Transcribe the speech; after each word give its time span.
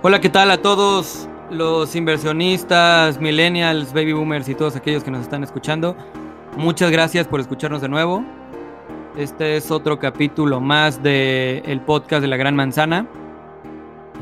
Hola, 0.00 0.20
¿qué 0.20 0.28
tal 0.28 0.48
a 0.52 0.58
todos 0.58 1.28
los 1.50 1.96
inversionistas, 1.96 3.20
millennials, 3.20 3.92
baby 3.92 4.12
boomers 4.12 4.48
y 4.48 4.54
todos 4.54 4.76
aquellos 4.76 5.02
que 5.02 5.10
nos 5.10 5.22
están 5.22 5.42
escuchando? 5.42 5.96
Muchas 6.56 6.92
gracias 6.92 7.26
por 7.26 7.40
escucharnos 7.40 7.80
de 7.82 7.88
nuevo. 7.88 8.22
Este 9.16 9.56
es 9.56 9.72
otro 9.72 9.98
capítulo 9.98 10.60
más 10.60 11.02
del 11.02 11.64
el 11.66 11.80
podcast 11.80 12.22
de 12.22 12.28
la 12.28 12.36
Gran 12.36 12.54
Manzana. 12.54 13.08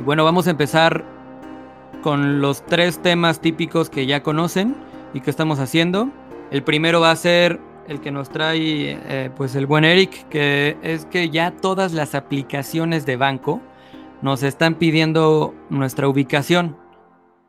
Bueno, 0.02 0.24
vamos 0.24 0.46
a 0.46 0.50
empezar 0.52 1.04
con 2.02 2.40
los 2.40 2.64
tres 2.64 3.02
temas 3.02 3.40
típicos 3.40 3.90
que 3.90 4.06
ya 4.06 4.22
conocen 4.22 4.76
y 5.12 5.20
que 5.20 5.28
estamos 5.28 5.58
haciendo. 5.58 6.08
El 6.50 6.62
primero 6.62 7.02
va 7.02 7.10
a 7.10 7.16
ser 7.16 7.60
el 7.86 8.00
que 8.00 8.10
nos 8.10 8.30
trae 8.30 8.98
eh, 8.98 9.30
pues 9.36 9.54
el 9.54 9.66
buen 9.66 9.84
Eric, 9.84 10.26
que 10.30 10.78
es 10.80 11.04
que 11.04 11.28
ya 11.28 11.50
todas 11.50 11.92
las 11.92 12.14
aplicaciones 12.14 13.04
de 13.04 13.18
banco 13.18 13.60
nos 14.22 14.42
están 14.42 14.78
pidiendo 14.78 15.54
nuestra 15.70 16.08
ubicación. 16.08 16.76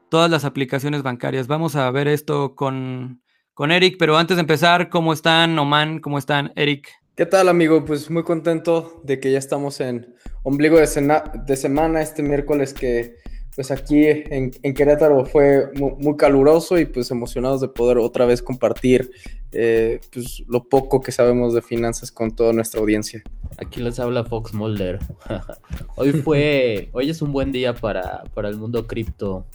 Todas 0.09 0.29
las 0.29 0.45
aplicaciones 0.45 1.03
bancarias. 1.03 1.47
Vamos 1.47 1.75
a 1.75 1.89
ver 1.91 2.07
esto 2.07 2.55
con, 2.55 3.21
con 3.53 3.71
Eric, 3.71 3.97
pero 3.99 4.17
antes 4.17 4.37
de 4.37 4.41
empezar, 4.41 4.89
¿cómo 4.89 5.13
están, 5.13 5.57
Oman? 5.59 5.99
¿Cómo 5.99 6.17
están, 6.17 6.51
Eric? 6.55 6.89
¿Qué 7.15 7.25
tal, 7.25 7.49
amigo? 7.49 7.83
Pues 7.83 8.09
muy 8.11 8.23
contento 8.23 9.01
de 9.03 9.19
que 9.19 9.31
ya 9.31 9.39
estamos 9.39 9.81
en 9.81 10.15
ombligo 10.43 10.77
de, 10.77 11.21
de 11.45 11.55
semana 11.55 12.01
este 12.01 12.21
miércoles 12.21 12.73
que 12.73 13.15
pues 13.57 13.71
aquí 13.71 14.05
en, 14.05 14.51
Querétaro 14.51 15.25
fue 15.25 15.71
muy, 15.73 16.15
caluroso 16.15 16.77
y 16.77 16.85
pues 16.85 17.09
emocionados 17.09 17.59
de 17.59 17.67
poder 17.67 17.97
otra 17.97 18.27
vez 18.27 18.43
compartir 18.43 19.09
eh, 19.51 19.99
pues, 20.13 20.43
lo 20.47 20.65
poco 20.69 21.01
que 21.01 21.11
sabemos 21.11 21.55
de 21.55 21.63
finanzas 21.63 22.11
con 22.11 22.35
toda 22.35 22.53
nuestra 22.53 22.79
audiencia. 22.79 23.23
Aquí 23.57 23.81
les 23.81 23.99
habla 23.99 24.23
Fox 24.23 24.53
Mulder. 24.53 24.99
hoy 25.95 26.11
fue, 26.11 26.89
hoy 26.93 27.09
es 27.09 27.19
un 27.23 27.31
buen 27.31 27.51
día 27.51 27.73
para, 27.73 28.25
para 28.35 28.47
el 28.49 28.57
mundo 28.57 28.85
cripto. 28.85 29.47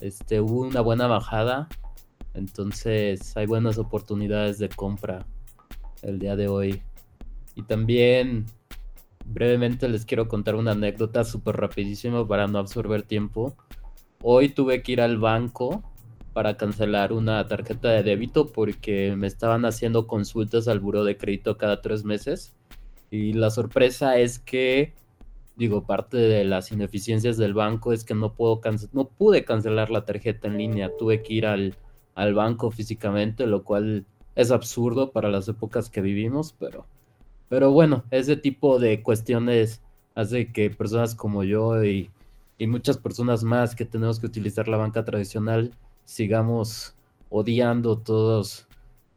Este, 0.00 0.40
hubo 0.40 0.62
una 0.62 0.80
buena 0.80 1.06
bajada, 1.06 1.68
entonces 2.32 3.36
hay 3.36 3.44
buenas 3.44 3.76
oportunidades 3.76 4.58
de 4.58 4.70
compra 4.70 5.26
el 6.00 6.18
día 6.18 6.36
de 6.36 6.48
hoy. 6.48 6.82
Y 7.54 7.64
también 7.64 8.46
brevemente 9.24 9.88
les 9.88 10.04
quiero 10.04 10.28
contar 10.28 10.54
una 10.54 10.72
anécdota 10.72 11.24
súper 11.24 11.56
rapidísima 11.56 12.26
para 12.26 12.46
no 12.46 12.58
absorber 12.58 13.02
tiempo. 13.02 13.56
Hoy 14.22 14.48
tuve 14.48 14.82
que 14.82 14.92
ir 14.92 15.00
al 15.00 15.18
banco 15.18 15.82
para 16.32 16.56
cancelar 16.56 17.12
una 17.12 17.46
tarjeta 17.46 17.90
de 17.90 18.02
débito 18.02 18.46
porque 18.46 19.14
me 19.16 19.26
estaban 19.26 19.64
haciendo 19.64 20.06
consultas 20.06 20.68
al 20.68 20.80
buro 20.80 21.04
de 21.04 21.16
crédito 21.16 21.58
cada 21.58 21.80
tres 21.80 22.04
meses. 22.04 22.54
Y 23.10 23.34
la 23.34 23.50
sorpresa 23.50 24.18
es 24.18 24.38
que, 24.38 24.94
digo, 25.56 25.86
parte 25.86 26.16
de 26.16 26.44
las 26.44 26.72
ineficiencias 26.72 27.36
del 27.36 27.52
banco 27.52 27.92
es 27.92 28.04
que 28.04 28.14
no, 28.14 28.34
puedo 28.34 28.60
no 28.92 29.08
pude 29.08 29.44
cancelar 29.44 29.90
la 29.90 30.04
tarjeta 30.04 30.48
en 30.48 30.56
línea. 30.56 30.90
Tuve 30.98 31.22
que 31.22 31.34
ir 31.34 31.46
al, 31.46 31.76
al 32.14 32.34
banco 32.34 32.70
físicamente, 32.70 33.46
lo 33.46 33.64
cual 33.64 34.06
es 34.34 34.50
absurdo 34.50 35.12
para 35.12 35.28
las 35.28 35.48
épocas 35.48 35.90
que 35.90 36.00
vivimos, 36.00 36.54
pero 36.58 36.86
pero 37.52 37.70
bueno, 37.70 38.02
ese 38.10 38.36
tipo 38.36 38.78
de 38.78 39.02
cuestiones 39.02 39.82
hace 40.14 40.50
que 40.50 40.70
personas 40.70 41.14
como 41.14 41.44
yo 41.44 41.84
y, 41.84 42.10
muchas 42.60 42.96
personas 42.96 43.44
más 43.44 43.74
que 43.74 43.84
tenemos 43.84 44.18
que 44.18 44.24
utilizar 44.24 44.68
la 44.68 44.78
banca 44.78 45.04
tradicional 45.04 45.70
sigamos 46.06 46.94
odiando 47.28 47.98
todos, 47.98 48.66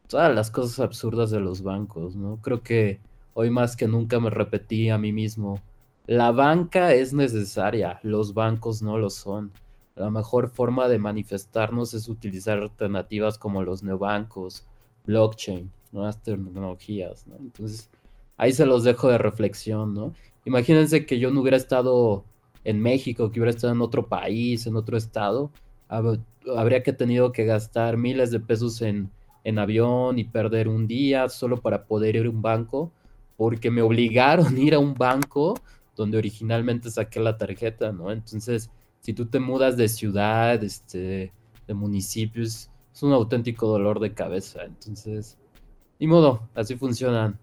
todas 0.06 0.34
las 0.34 0.50
cosas 0.50 0.80
absurdas 0.80 1.30
de 1.30 1.40
los 1.40 1.62
bancos, 1.62 2.14
¿no? 2.14 2.38
Creo 2.42 2.62
que 2.62 3.00
hoy 3.32 3.48
más 3.48 3.74
que 3.74 3.88
nunca 3.88 4.20
me 4.20 4.28
repetí 4.28 4.90
a 4.90 4.98
mí 4.98 5.14
mismo, 5.14 5.62
la 6.06 6.30
banca 6.30 6.92
es 6.92 7.14
necesaria, 7.14 8.00
los 8.02 8.34
bancos 8.34 8.82
no 8.82 8.98
lo 8.98 9.08
son. 9.08 9.50
La 9.94 10.10
mejor 10.10 10.50
forma 10.50 10.88
de 10.88 10.98
manifestarnos 10.98 11.94
es 11.94 12.06
utilizar 12.06 12.58
alternativas 12.58 13.38
como 13.38 13.62
los 13.62 13.82
neobancos, 13.82 14.66
blockchain, 15.06 15.72
nuevas 15.90 16.22
tecnologías, 16.22 17.26
¿no? 17.26 17.36
Entonces, 17.36 17.88
ahí 18.36 18.52
se 18.52 18.66
los 18.66 18.84
dejo 18.84 19.08
de 19.08 19.18
reflexión, 19.18 19.94
¿no? 19.94 20.12
Imagínense 20.44 21.06
que 21.06 21.18
yo 21.18 21.30
no 21.30 21.40
hubiera 21.40 21.56
estado 21.56 22.24
en 22.64 22.80
México, 22.80 23.30
que 23.30 23.40
hubiera 23.40 23.50
estado 23.50 23.72
en 23.72 23.80
otro 23.80 24.08
país, 24.08 24.66
en 24.66 24.76
otro 24.76 24.96
estado, 24.96 25.50
habría 25.88 26.82
que 26.82 26.92
tenido 26.92 27.32
que 27.32 27.44
gastar 27.44 27.96
miles 27.96 28.30
de 28.30 28.40
pesos 28.40 28.82
en, 28.82 29.10
en 29.44 29.58
avión 29.58 30.18
y 30.18 30.24
perder 30.24 30.68
un 30.68 30.86
día 30.86 31.28
solo 31.28 31.60
para 31.60 31.84
poder 31.84 32.16
ir 32.16 32.26
a 32.26 32.30
un 32.30 32.42
banco, 32.42 32.92
porque 33.36 33.70
me 33.70 33.82
obligaron 33.82 34.56
a 34.56 34.58
ir 34.60 34.74
a 34.74 34.78
un 34.78 34.94
banco 34.94 35.54
donde 35.94 36.18
originalmente 36.18 36.90
saqué 36.90 37.20
la 37.20 37.38
tarjeta, 37.38 37.92
¿no? 37.92 38.10
Entonces, 38.10 38.70
si 39.00 39.12
tú 39.12 39.26
te 39.26 39.38
mudas 39.38 39.76
de 39.76 39.88
ciudad, 39.88 40.62
este, 40.62 41.32
de 41.66 41.74
municipios, 41.74 42.70
es 42.92 43.02
un 43.02 43.12
auténtico 43.12 43.66
dolor 43.66 44.00
de 44.00 44.12
cabeza. 44.12 44.64
Entonces, 44.64 45.38
ni 45.98 46.06
modo, 46.06 46.48
así 46.54 46.76
funcionan 46.76 47.38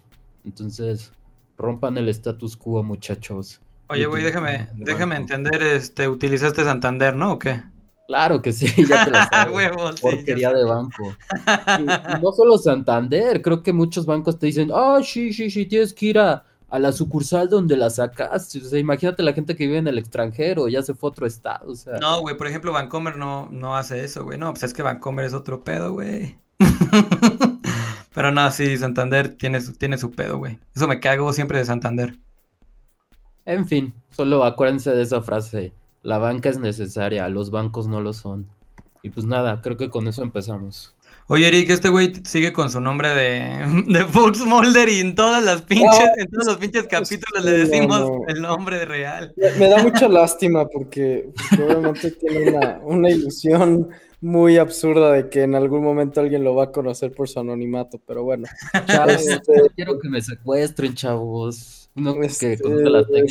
entonces, 0.46 1.12
rompan 1.58 1.98
el 1.98 2.09
status 2.09 2.58
quo, 2.58 2.84
muchachos. 2.84 3.62
Oye, 3.88 4.06
güey, 4.06 4.24
déjame, 4.24 4.70
déjame 4.76 5.16
entender, 5.16 5.62
este, 5.62 6.08
utilizaste 6.08 6.64
Santander, 6.64 7.16
¿no? 7.16 7.34
¿O 7.34 7.40
qué? 7.40 7.62
Claro 8.08 8.42
que 8.42 8.52
sí, 8.52 8.68
ya 8.86 9.06
te 9.06 9.12
la 9.12 9.30
sabes. 9.32 10.02
Porquería 10.02 10.52
de 10.52 10.66
banco. 10.66 11.16
no 12.22 12.32
solo 12.32 12.58
Santander, 12.58 13.42
creo 13.42 13.64
que 13.64 13.72
muchos 13.72 14.06
bancos 14.06 14.38
te 14.38 14.48
dicen, 14.48 14.72
ah, 14.74 15.00
sí, 15.03 15.34
sí, 15.34 15.50
sí, 15.50 15.66
tienes 15.66 15.94
que 15.94 16.08
ir 16.08 16.20
a, 16.20 16.44
la 16.72 16.92
sucursal 16.92 17.50
donde 17.50 17.78
la 17.78 17.90
sacaste. 17.90 18.59
O 18.59 18.66
sea, 18.66 18.80
imagínate 18.80 19.22
la 19.22 19.34
gente 19.34 19.56
que 19.56 19.68
vive 19.68 19.78
en 19.78 19.88
el 19.88 20.00
extranjero, 20.00 20.68
ya 20.68 20.82
se 20.82 20.96
fue 20.96 21.09
a 21.09 21.12
otro 21.12 21.28
estado. 21.28 21.70
O 21.70 21.76
sea. 21.76 22.00
No, 22.00 22.22
güey, 22.22 22.36
por 22.36 22.48
ejemplo, 22.48 22.72
Vancomer 22.72 23.16
no, 23.16 23.48
no 23.52 23.78
hace 23.78 24.03
eso, 24.03 24.24
güey. 24.24 24.40
No, 24.40 24.52
pues 24.52 24.64
es 24.64 24.74
que 24.74 24.82
Vancomer 24.82 25.26
es 25.26 25.34
otro 25.34 25.64
pedo, 25.64 25.94
güey. 25.94 26.36
Pero 28.13 28.31
no, 28.31 28.50
sí, 28.51 28.78
Santander 28.78 29.35
tiene, 29.35 29.59
tiene 29.78 29.97
su 29.97 30.12
pedo, 30.12 30.38
güey. 30.38 30.59
Eso 30.75 30.88
me 30.88 31.00
cago 31.00 31.34
siempre 31.34 31.57
de 31.57 31.66
Santander. 31.66 32.16
En 33.46 33.68
fin, 33.68 33.94
solo 34.12 34.44
acuérdense 34.44 34.91
de 34.91 35.01
esa 35.01 35.22
frase. 35.22 35.74
La 36.01 36.18
banca 36.18 36.50
es 36.50 36.59
necesaria, 36.59 37.28
los 37.29 37.50
bancos 37.50 37.88
no 37.88 38.02
lo 38.02 38.13
son. 38.13 38.47
Y 39.02 39.09
pues 39.09 39.25
nada, 39.25 39.62
creo 39.62 39.78
que 39.78 39.90
con 39.90 40.07
eso 40.07 40.22
empezamos. 40.23 40.96
Oye, 41.28 41.47
Eric, 41.47 41.69
este 41.69 41.90
güey 41.90 42.13
sigue 42.25 42.52
con 42.52 42.69
su 42.69 42.81
nombre 42.81 43.09
de, 43.09 43.84
de 43.88 44.06
Fox 44.06 44.46
Mulder 44.46 44.90
y 44.90 45.00
en 45.00 45.16
todas 45.16 45.44
las 45.44 45.62
pinches, 45.62 46.09
en 46.18 46.28
todos 46.29 46.47
los 46.47 46.57
pinches 46.57 46.84
capítulos 46.84 47.44
le 47.44 47.52
decimos 47.52 48.09
el 48.28 48.41
nombre 48.41 48.85
real. 48.85 49.34
Me, 49.57 49.68
da 49.68 49.81
mucha 49.81 50.07
lástima 50.07 50.68
porque, 50.68 51.29
obviamente 51.53 52.12
tiene 52.12 52.52
una, 52.52 52.79
una 52.84 53.09
ilusión 53.09 53.90
muy 54.23 54.57
absurda 54.57 55.11
de 55.11 55.29
que 55.29 55.44
en 55.44 55.53
algún 55.53 55.84
momento 55.84 56.22
alguien 56.22 56.45
lo 56.45 56.56
va 56.56 56.66
a 56.66 56.72
conocer 56.72 57.11
por 57.11 57.28
su 57.28 57.41
anonimato, 57.41 58.00
pero 58.07 58.23
bueno. 58.23 58.47
Este, 59.07 59.53
quiero 59.75 60.00
que 60.00 60.09
me 60.09 60.22
secuestren, 60.22 60.94
chavos. 60.94 61.89
No 61.94 62.16
que 62.16 62.28
este, 62.28 62.57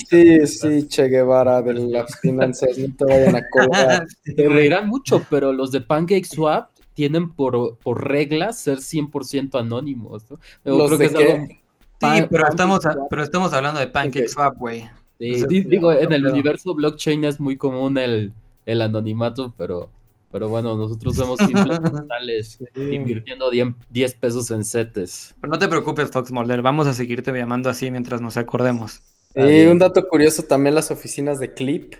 Sí, 0.09 0.47
sí, 0.47 0.87
Che 0.87 1.09
Guevara 1.09 1.63
de 1.63 1.75
las 1.75 2.21
finanzas, 2.21 2.77
no 2.77 2.95
te 2.95 3.05
vayan 3.07 3.37
a 3.37 3.49
colgar. 3.51 4.07
Te 4.37 4.49
reirán 4.49 4.89
mucho, 4.89 5.25
pero 5.31 5.53
los 5.53 5.73
de 5.73 5.81
PancakeSwap 5.81 6.69
tienen 6.93 7.33
por, 7.33 7.79
por 7.79 8.07
regla 8.07 8.53
ser 8.53 8.79
100% 8.79 9.59
anónimos. 9.59 10.27
¿no? 10.31 10.39
creo 10.87 10.99
que 10.99 11.09
Sí, 11.09 12.27
pero 12.31 12.49
estamos, 12.49 12.81
pero 13.09 13.23
estamos 13.23 13.53
hablando 13.55 13.81
de 13.81 13.87
PancakeSwap, 13.87 14.59
güey. 14.59 14.91
Sí, 15.19 15.65
digo, 15.65 15.93
en 15.93 16.13
el 16.13 16.27
universo 16.27 16.75
blockchain 16.75 17.25
es 17.25 17.41
muy 17.41 17.57
común 17.57 17.97
el, 17.97 18.33
el 18.67 18.83
anonimato, 18.83 19.55
pero 19.57 19.89
pero 20.33 20.49
bueno, 20.49 20.75
nosotros 20.75 21.15
somos 21.15 21.39
simples 21.39 22.59
invirtiendo 22.75 23.51
10 23.51 24.15
pesos 24.15 24.51
en 24.51 24.65
setes. 24.65 25.35
Pero 25.39 25.53
no 25.53 25.59
te 25.59 25.69
preocupes, 25.69 26.11
Fox 26.11 26.33
Mulder, 26.33 26.63
vamos 26.63 26.87
a 26.87 26.95
seguirte 26.95 27.31
llamando 27.33 27.69
así 27.69 27.91
mientras 27.91 28.23
nos 28.23 28.39
acordemos. 28.39 29.03
Y 29.35 29.67
un 29.67 29.79
dato 29.79 30.09
curioso, 30.09 30.43
también 30.45 30.75
las 30.75 30.91
oficinas 30.91 31.39
de 31.39 31.53
Clip 31.53 31.95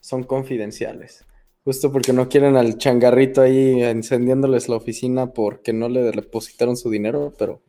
son 0.00 0.22
confidenciales. 0.22 1.24
Justo 1.64 1.90
porque 1.90 2.12
no 2.12 2.28
quieren 2.28 2.56
al 2.56 2.76
changarrito 2.76 3.40
ahí 3.40 3.82
encendiéndoles 3.82 4.68
la 4.68 4.76
oficina 4.76 5.32
porque 5.32 5.72
no 5.72 5.88
le 5.88 6.02
depositaron 6.02 6.76
su 6.76 6.90
dinero, 6.90 7.32
pero 7.38 7.62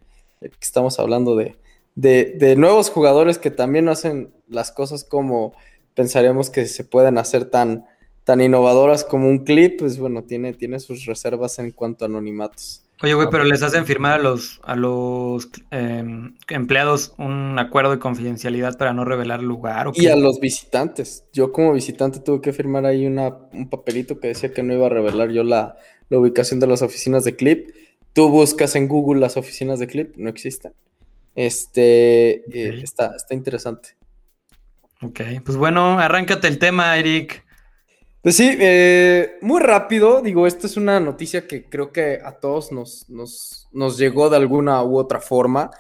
estamos 0.60 1.00
hablando 1.00 1.38
de, 1.38 1.56
de, 1.96 2.36
de 2.38 2.56
nuevos 2.58 2.90
jugadores 2.90 3.38
que 3.38 3.52
también 3.52 3.86
no 3.86 3.92
hacen 3.92 4.34
las 4.50 4.72
cosas 4.72 5.06
como 5.06 5.54
pensaríamos 5.94 6.50
que 6.50 6.66
se 6.66 6.84
pueden 6.84 7.18
hacer 7.18 7.46
tan 7.46 7.86
tan 8.24 8.42
innovadoras 8.42 9.04
como 9.04 9.30
un 9.30 9.40
clip, 9.40 9.80
pues 9.80 9.98
bueno, 9.98 10.24
tiene, 10.24 10.54
tiene 10.54 10.80
sus 10.80 11.06
reservas 11.06 11.60
en 11.60 11.72
cuanto 11.72 12.06
a 12.06 12.08
anonimatos. 12.08 12.84
Oye, 13.02 13.16
güey, 13.16 13.28
pero 13.30 13.44
les 13.44 13.62
hacen 13.64 13.86
firmar 13.86 14.14
a 14.14 14.24
los, 14.24 14.62
a 14.64 14.78
los 14.78 15.50
em, 15.72 16.36
empleados 16.48 17.14
un 17.18 17.60
acuerdo 17.60 17.92
de 17.92 18.00
confidencialidad 18.00 18.78
para 18.78 18.94
no 18.94 19.04
revelar 19.04 19.44
lugar. 19.44 19.92
y 19.96 20.08
a 20.08 20.16
los 20.16 20.40
visitantes. 20.40 21.26
Yo 21.34 21.52
como 21.52 21.74
visitante 21.74 22.22
tuve 22.22 22.40
que 22.40 22.54
firmar 22.54 22.86
ahí 22.86 23.06
una, 23.06 23.36
un 23.52 23.70
papelito 23.70 24.22
que 24.22 24.30
decía 24.30 24.54
que 24.54 24.64
no 24.64 24.74
iba 24.74 24.86
a 24.86 24.90
revelar 24.90 25.32
yo 25.32 25.44
la, 25.44 25.76
ubicación 26.10 26.62
de 26.62 26.68
las 26.68 26.82
oficinas 26.82 27.26
de 27.26 27.36
Clip. 27.36 27.72
Tú 28.14 28.30
buscas 28.30 28.76
en 28.76 28.88
Google 28.88 29.20
las 29.20 29.36
oficinas 29.36 29.80
de 29.80 29.88
Clip, 29.88 30.16
no 30.16 30.30
existen. 30.30 30.72
Este, 31.36 32.44
eh, 32.58 32.80
está, 32.84 33.16
está 33.18 33.34
interesante. 33.34 33.98
Ok, 35.02 35.20
pues 35.44 35.58
bueno, 35.58 36.00
arráncate 36.00 36.48
el 36.48 36.58
tema, 36.58 36.98
Eric. 36.98 37.43
Pues 38.24 38.38
sí, 38.38 38.56
eh, 38.58 39.38
muy 39.42 39.60
rápido, 39.60 40.22
digo, 40.22 40.48
esta 40.48 40.66
es 40.66 40.78
una 40.78 40.98
noticia 41.02 41.46
que 41.46 41.66
creo 41.66 41.92
que 41.92 42.22
a 42.24 42.32
todos 42.32 42.72
nos, 42.72 43.10
nos, 43.10 43.68
nos 43.74 43.98
llegó 43.98 44.30
de 44.30 44.38
alguna 44.38 44.82
u 44.82 44.98
otra 44.98 45.20
forma. 45.20 45.72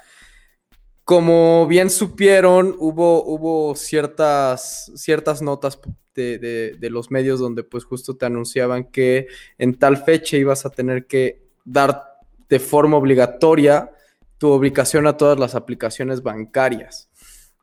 Como 1.05 1.65
bien 1.67 1.89
supieron, 1.89 2.75
hubo, 2.79 3.23
hubo 3.23 3.75
ciertas, 3.75 4.91
ciertas 4.93 5.41
notas 5.41 5.79
de, 6.15 6.37
de, 6.77 6.89
los 6.89 7.11
medios 7.11 7.39
donde 7.39 7.63
pues 7.63 7.85
justo 7.85 8.17
te 8.17 8.25
anunciaban 8.25 8.91
que 8.91 9.27
en 9.57 9.79
tal 9.79 9.95
fecha 10.03 10.35
ibas 10.35 10.65
a 10.65 10.69
tener 10.69 11.07
que 11.07 11.47
dar 11.63 12.19
de 12.49 12.59
forma 12.59 12.97
obligatoria 12.97 13.89
tu 14.37 14.51
ubicación 14.51 15.07
a 15.07 15.15
todas 15.15 15.39
las 15.39 15.55
aplicaciones 15.55 16.21
bancarias. 16.21 17.09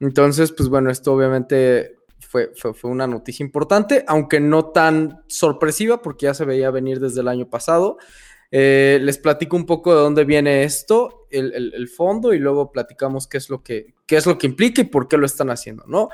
Entonces, 0.00 0.52
pues 0.52 0.70
bueno, 0.70 0.90
esto 0.90 1.12
obviamente 1.12 1.99
fue, 2.30 2.52
fue, 2.54 2.88
una 2.88 3.08
noticia 3.08 3.44
importante, 3.44 4.04
aunque 4.06 4.38
no 4.38 4.66
tan 4.66 5.24
sorpresiva 5.26 6.00
porque 6.00 6.26
ya 6.26 6.34
se 6.34 6.44
veía 6.44 6.70
venir 6.70 7.00
desde 7.00 7.22
el 7.22 7.28
año 7.28 7.50
pasado. 7.50 7.98
Eh, 8.52 9.00
les 9.02 9.18
platico 9.18 9.56
un 9.56 9.66
poco 9.66 9.92
de 9.92 10.00
dónde 10.00 10.24
viene 10.24 10.62
esto, 10.62 11.26
el, 11.28 11.88
fondo, 11.88 12.32
y 12.32 12.38
luego 12.38 12.70
platicamos 12.70 13.26
qué 13.26 13.38
es 13.38 13.50
lo 13.50 13.64
que, 13.64 13.94
qué 14.06 14.16
es 14.16 14.26
lo 14.26 14.38
que 14.38 14.46
implica 14.46 14.80
y 14.80 14.84
por 14.84 15.08
qué 15.08 15.16
lo 15.16 15.26
están 15.26 15.50
haciendo, 15.50 15.84
¿no? 15.88 16.08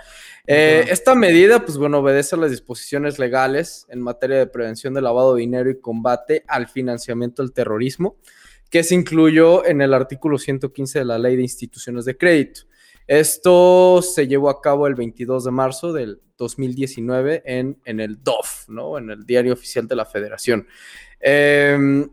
Eh, 0.47 0.87
esta 0.89 1.15
medida, 1.15 1.67
pues 1.67 1.77
bueno, 1.77 1.99
obedece 1.99 2.35
a 2.35 2.39
las 2.39 2.51
disposiciones 2.51 3.19
legales 3.19 3.87
en 3.91 4.01
materia 4.01 4.39
de 4.39 4.47
prevención 4.47 4.95
de 4.95 5.03
lavado 5.03 5.35
de 5.35 5.41
dinero 5.41 5.69
y 5.69 5.81
combate 5.81 6.45
al 6.49 6.67
financiamiento 6.67 7.43
del 7.43 7.53
terrorismo, 7.53 8.17
que 8.71 8.85
se 8.85 8.95
incluyó 8.95 9.67
en 9.67 9.83
el 9.83 9.93
artículo 9.93 10.39
115 10.39 11.01
de 11.01 11.05
la 11.05 11.19
Ley 11.19 11.37
de 11.37 11.43
Instituciones 11.43 12.07
de 12.07 12.17
Crédito. 12.17 12.63
Esto 13.07 14.03
se 14.03 14.27
llevó 14.27 14.51
a 14.51 14.61
cabo 14.61 14.87
el 14.87 14.95
22 14.95 15.45
de 15.45 15.51
marzo 15.51 15.93
del 15.93 16.21
2019 16.37 17.43
en, 17.45 17.81
en 17.85 18.01
el 18.01 18.23
DOF, 18.23 18.69
¿no? 18.69 18.99
En 18.99 19.11
el 19.11 19.25
Diario 19.25 19.53
Oficial 19.53 19.87
de 19.87 19.97
la 19.97 20.05
Federación. 20.05 20.67
Eh, 21.21 22.07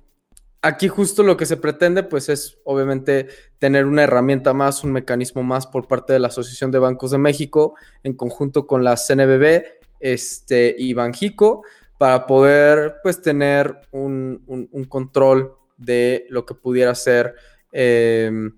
aquí 0.63 0.87
justo 0.87 1.23
lo 1.23 1.37
que 1.37 1.45
se 1.45 1.57
pretende, 1.57 2.03
pues 2.03 2.29
es 2.29 2.57
obviamente 2.63 3.27
tener 3.59 3.85
una 3.85 4.03
herramienta 4.03 4.53
más, 4.53 4.83
un 4.83 4.93
mecanismo 4.93 5.43
más 5.43 5.67
por 5.67 5.87
parte 5.87 6.13
de 6.13 6.19
la 6.19 6.29
Asociación 6.29 6.71
de 6.71 6.79
Bancos 6.79 7.11
de 7.11 7.17
México, 7.17 7.75
en 8.01 8.13
conjunto 8.13 8.65
con 8.65 8.83
la 8.83 8.95
CNBB 8.95 9.63
este, 9.99 10.73
y 10.77 10.93
Banjico, 10.93 11.63
para 11.97 12.25
poder 12.25 12.95
pues 13.03 13.21
tener 13.21 13.81
un, 13.91 14.87
control 14.89 15.53
de 15.77 16.25
lo 16.29 16.45
que 16.45 16.55
pudiera 16.55 16.95
ser 16.95 17.35
em, 17.71 18.57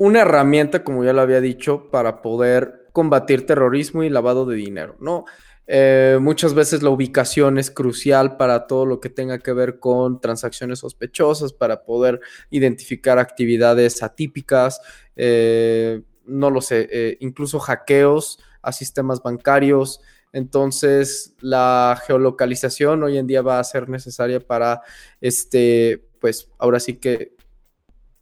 una 0.00 0.22
herramienta, 0.22 0.82
como 0.82 1.04
ya 1.04 1.12
lo 1.12 1.20
había 1.20 1.42
dicho, 1.42 1.90
para 1.90 2.22
poder 2.22 2.86
combatir 2.94 3.44
terrorismo 3.44 4.02
y 4.02 4.08
lavado 4.08 4.46
de 4.46 4.56
dinero, 4.56 4.96
¿no? 4.98 5.26
Eh, 5.66 6.16
muchas 6.22 6.54
veces 6.54 6.82
la 6.82 6.88
ubicación 6.88 7.58
es 7.58 7.70
crucial 7.70 8.38
para 8.38 8.66
todo 8.66 8.86
lo 8.86 8.98
que 8.98 9.10
tenga 9.10 9.40
que 9.40 9.52
ver 9.52 9.78
con 9.78 10.18
transacciones 10.18 10.78
sospechosas, 10.78 11.52
para 11.52 11.84
poder 11.84 12.18
identificar 12.48 13.18
actividades 13.18 14.02
atípicas, 14.02 14.80
eh, 15.16 16.00
no 16.24 16.48
lo 16.48 16.62
sé, 16.62 16.88
eh, 16.90 17.18
incluso 17.20 17.58
hackeos 17.60 18.38
a 18.62 18.72
sistemas 18.72 19.22
bancarios. 19.22 20.00
Entonces, 20.32 21.34
la 21.40 22.00
geolocalización 22.06 23.02
hoy 23.02 23.18
en 23.18 23.26
día 23.26 23.42
va 23.42 23.60
a 23.60 23.64
ser 23.64 23.90
necesaria 23.90 24.40
para, 24.40 24.80
este, 25.20 26.08
pues 26.20 26.48
ahora 26.58 26.80
sí 26.80 26.94
que 26.94 27.34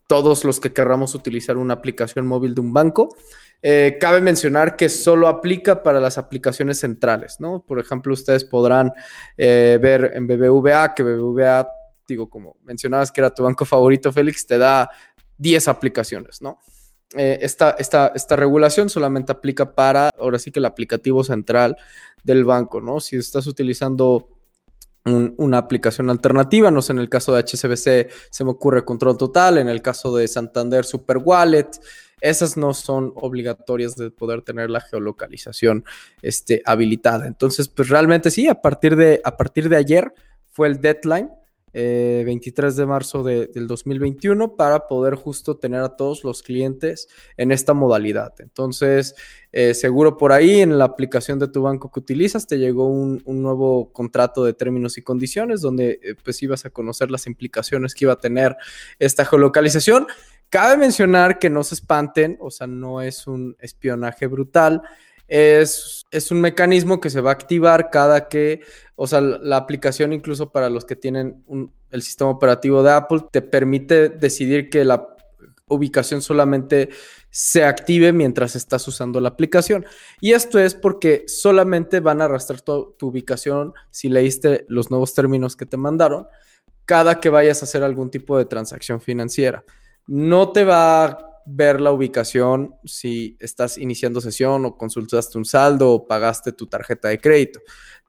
todos 0.09 0.43
los 0.43 0.59
que 0.59 0.73
querramos 0.73 1.13
utilizar 1.13 1.55
una 1.55 1.75
aplicación 1.75 2.25
móvil 2.25 2.55
de 2.55 2.61
un 2.61 2.73
banco. 2.73 3.15
Eh, 3.61 3.99
cabe 4.01 4.21
mencionar 4.21 4.75
que 4.75 4.89
solo 4.89 5.27
aplica 5.27 5.83
para 5.83 5.99
las 5.99 6.17
aplicaciones 6.17 6.79
centrales, 6.79 7.39
¿no? 7.39 7.63
Por 7.63 7.77
ejemplo, 7.77 8.11
ustedes 8.11 8.43
podrán 8.43 8.91
eh, 9.37 9.77
ver 9.79 10.13
en 10.15 10.25
BBVA 10.25 10.95
que 10.95 11.03
BBVA, 11.03 11.69
digo, 12.07 12.27
como 12.27 12.57
mencionabas 12.63 13.11
que 13.11 13.21
era 13.21 13.31
tu 13.31 13.43
banco 13.43 13.65
favorito, 13.65 14.11
Félix, 14.11 14.47
te 14.47 14.57
da 14.57 14.89
10 15.37 15.67
aplicaciones, 15.67 16.41
¿no? 16.41 16.57
Eh, 17.15 17.37
esta, 17.43 17.75
esta, 17.77 18.35
regulación 18.35 18.89
solamente 18.89 19.31
aplica 19.31 19.75
para, 19.75 20.09
ahora 20.17 20.39
sí 20.39 20.51
que 20.51 20.57
el 20.57 20.65
aplicativo 20.65 21.23
central 21.23 21.77
del 22.23 22.45
banco, 22.45 22.81
¿no? 22.81 22.99
Si 22.99 23.15
estás 23.15 23.45
utilizando 23.45 24.38
una 25.37 25.57
aplicación 25.57 26.09
alternativa, 26.09 26.71
no 26.71 26.81
sé, 26.81 26.93
en 26.93 26.99
el 26.99 27.09
caso 27.09 27.33
de 27.33 27.41
HSBC 27.41 28.11
se 28.29 28.43
me 28.43 28.51
ocurre 28.51 28.85
Control 28.85 29.17
Total, 29.17 29.57
en 29.57 29.69
el 29.69 29.81
caso 29.81 30.15
de 30.15 30.27
Santander 30.27 30.85
Super 30.85 31.17
Wallet, 31.17 31.69
esas 32.21 32.57
no 32.57 32.73
son 32.73 33.13
obligatorias 33.15 33.95
de 33.95 34.11
poder 34.11 34.41
tener 34.41 34.69
la 34.69 34.81
geolocalización 34.81 35.85
este, 36.21 36.61
habilitada. 36.65 37.27
Entonces, 37.27 37.69
pues 37.69 37.89
realmente 37.89 38.31
sí, 38.31 38.47
a 38.47 38.55
partir 38.55 38.95
de, 38.95 39.21
a 39.23 39.37
partir 39.37 39.69
de 39.69 39.77
ayer 39.77 40.13
fue 40.51 40.67
el 40.67 40.81
deadline, 40.81 41.29
23 41.73 42.73
eh, 42.73 42.77
de 42.77 42.85
marzo 42.85 43.23
del 43.23 43.67
2021, 43.67 44.55
para 44.55 44.87
poder 44.87 45.15
justo 45.15 45.57
tener 45.57 45.81
a 45.81 45.95
todos 45.95 46.23
los 46.23 46.43
clientes 46.43 47.07
en 47.37 47.51
esta 47.51 47.73
modalidad. 47.73 48.33
Entonces, 48.39 49.15
eh, 49.51 49.73
seguro 49.73 50.17
por 50.17 50.31
ahí 50.31 50.61
en 50.61 50.77
la 50.77 50.85
aplicación 50.85 51.39
de 51.39 51.47
tu 51.47 51.63
banco 51.63 51.91
que 51.91 51.99
utilizas 51.99 52.45
te 52.45 52.59
llegó 52.59 52.87
un, 52.87 53.23
nuevo 53.25 53.91
contrato 53.91 54.43
de 54.43 54.53
términos 54.53 54.97
y 54.97 55.01
condiciones 55.01 55.61
donde 55.61 55.99
eh, 56.03 56.15
pues 56.23 56.43
ibas 56.43 56.65
a 56.65 56.69
conocer 56.69 57.09
las 57.09 57.25
implicaciones 57.25 57.95
que 57.95 58.05
iba 58.05 58.13
a 58.13 58.19
tener 58.19 58.55
esta 58.99 59.25
geolocalización. 59.25 60.07
Cabe 60.49 60.77
mencionar 60.77 61.39
que 61.39 61.49
no 61.49 61.63
se 61.63 61.75
espanten, 61.75 62.37
o 62.39 62.51
sea, 62.51 62.67
no 62.67 63.01
es 63.01 63.27
un 63.27 63.55
espionaje 63.59 64.27
brutal, 64.27 64.81
es, 65.29 66.05
es, 66.11 66.31
un 66.31 66.41
mecanismo 66.41 66.99
que 66.99 67.09
se 67.09 67.21
va 67.21 67.29
a 67.31 67.33
activar 67.33 67.89
cada 67.89 68.27
que, 68.27 68.61
o 68.95 69.07
sea, 69.07 69.21
la, 69.21 69.57
aplicación 69.57 70.11
incluso 70.11 70.51
para 70.51 70.69
los 70.69 70.85
que 70.85 70.95
tienen 70.95 71.43
el 71.91 72.01
sistema 72.01 72.29
operativo 72.29 72.83
de 72.83 72.91
Apple 72.91 73.25
te 73.31 73.41
permite 73.41 74.09
decidir 74.09 74.69
que 74.69 74.83
la 74.83 75.07
ubicación 75.67 76.21
solamente 76.21 76.89
se 77.29 77.63
active 77.63 78.11
mientras 78.11 78.55
estás 78.55 78.87
usando 78.87 79.21
la 79.21 79.29
aplicación. 79.29 79.85
Y 80.19 80.33
esto 80.33 80.59
es 80.59 80.73
porque 80.73 81.25
solamente 81.27 81.99
van 81.99 82.21
a 82.21 82.25
arrastrar 82.25 82.61
tu 82.61 82.95
ubicación 83.01 83.73
si 83.91 84.09
leíste 84.09 84.65
los 84.67 84.89
nuevos 84.89 85.13
términos 85.13 85.55
que 85.55 85.67
te 85.67 85.77
mandaron 85.77 86.27
cada 86.85 87.19
que 87.19 87.29
vayas 87.29 87.61
a 87.61 87.65
hacer 87.65 87.83
algún 87.83 88.09
tipo 88.09 88.35
de 88.35 88.45
transacción 88.45 88.99
financiera 88.99 89.63
no 90.09 90.51
te 90.51 90.63
va 90.63 91.28
ver 91.51 91.81
la 91.81 91.91
ubicación 91.91 92.75
si 92.85 93.35
estás 93.39 93.77
iniciando 93.77 94.21
sesión 94.21 94.65
o 94.65 94.77
consultaste 94.77 95.37
un 95.37 95.45
saldo 95.45 95.91
o 95.91 96.07
pagaste 96.07 96.51
tu 96.51 96.67
tarjeta 96.67 97.09
de 97.09 97.19
crédito. 97.19 97.59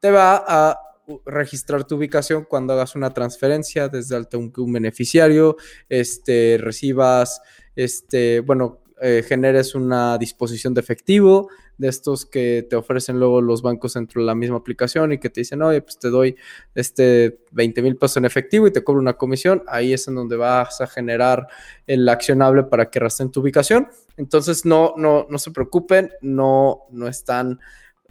Te 0.01 0.11
va 0.11 0.45
a 0.47 0.79
registrar 1.27 1.85
tu 1.85 1.97
ubicación 1.97 2.45
cuando 2.49 2.73
hagas 2.75 2.95
una 2.95 3.13
transferencia 3.13 3.89
desde 3.89 4.17
un 4.37 4.73
beneficiario, 4.73 5.57
este, 5.89 6.59
recibas, 6.61 7.41
este, 7.75 8.41
bueno, 8.41 8.81
eh, 9.03 9.25
generes 9.27 9.75
una 9.75 10.19
disposición 10.19 10.75
de 10.75 10.83
efectivo, 10.83 11.49
de 11.81 11.89
estos 11.89 12.27
que 12.27 12.67
te 12.69 12.77
ofrecen 12.77 13.19
luego 13.19 13.41
los 13.41 13.63
bancos 13.63 13.95
dentro 13.95 14.21
de 14.21 14.27
la 14.27 14.35
misma 14.35 14.59
aplicación 14.59 15.13
y 15.13 15.19
que 15.19 15.31
te 15.31 15.41
dicen, 15.41 15.63
oye, 15.63 15.81
pues 15.81 15.99
te 15.99 16.11
doy 16.11 16.37
este 16.75 17.41
20 17.53 17.81
mil 17.81 17.97
pesos 17.97 18.19
en 18.19 18.27
efectivo 18.27 18.67
y 18.67 18.71
te 18.71 18.85
cobro 18.85 19.01
una 19.01 19.15
comisión, 19.15 19.63
ahí 19.67 19.95
es 19.95 20.07
en 20.07 20.15
donde 20.15 20.37
vas 20.37 20.83
a 20.83 20.87
generar 20.87 21.49
el 21.87 22.07
accionable 22.09 22.65
para 22.65 22.91
que 22.91 23.01
rastren 23.01 23.31
tu 23.31 23.41
ubicación. 23.41 23.89
Entonces, 24.19 24.67
no, 24.67 24.93
no, 24.99 25.27
no 25.31 25.39
se 25.39 25.53
preocupen, 25.53 26.11
no, 26.21 26.83
no 26.91 27.09
están 27.09 27.59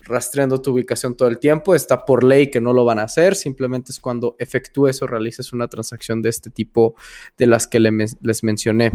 rastreando 0.03 0.61
tu 0.61 0.71
ubicación 0.71 1.15
todo 1.15 1.27
el 1.27 1.39
tiempo, 1.39 1.75
está 1.75 2.05
por 2.05 2.23
ley 2.23 2.49
que 2.49 2.61
no 2.61 2.73
lo 2.73 2.85
van 2.85 2.99
a 2.99 3.03
hacer, 3.03 3.35
simplemente 3.35 3.91
es 3.91 3.99
cuando 3.99 4.35
efectúes 4.39 5.01
o 5.01 5.07
realices 5.07 5.53
una 5.53 5.67
transacción 5.67 6.21
de 6.21 6.29
este 6.29 6.49
tipo 6.49 6.95
de 7.37 7.47
las 7.47 7.67
que 7.67 7.79
les 7.79 8.43
mencioné. 8.43 8.91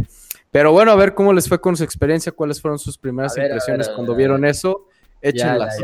Pero 0.50 0.72
bueno, 0.72 0.92
a 0.92 0.96
ver 0.96 1.14
cómo 1.14 1.32
les 1.32 1.48
fue 1.48 1.60
con 1.60 1.76
su 1.76 1.84
experiencia, 1.84 2.32
cuáles 2.32 2.60
fueron 2.60 2.78
sus 2.78 2.98
primeras 2.98 3.36
impresiones 3.36 3.88
cuando 3.88 4.14
vieron 4.14 4.44
eso. 4.44 4.86
Échenlas. 5.20 5.76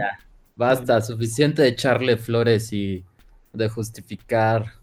Basta, 0.57 1.01
suficiente 1.01 1.63
de 1.63 1.69
echarle 1.69 2.17
flores 2.17 2.73
y 2.73 3.05
de 3.53 3.69
justificar 3.69 4.75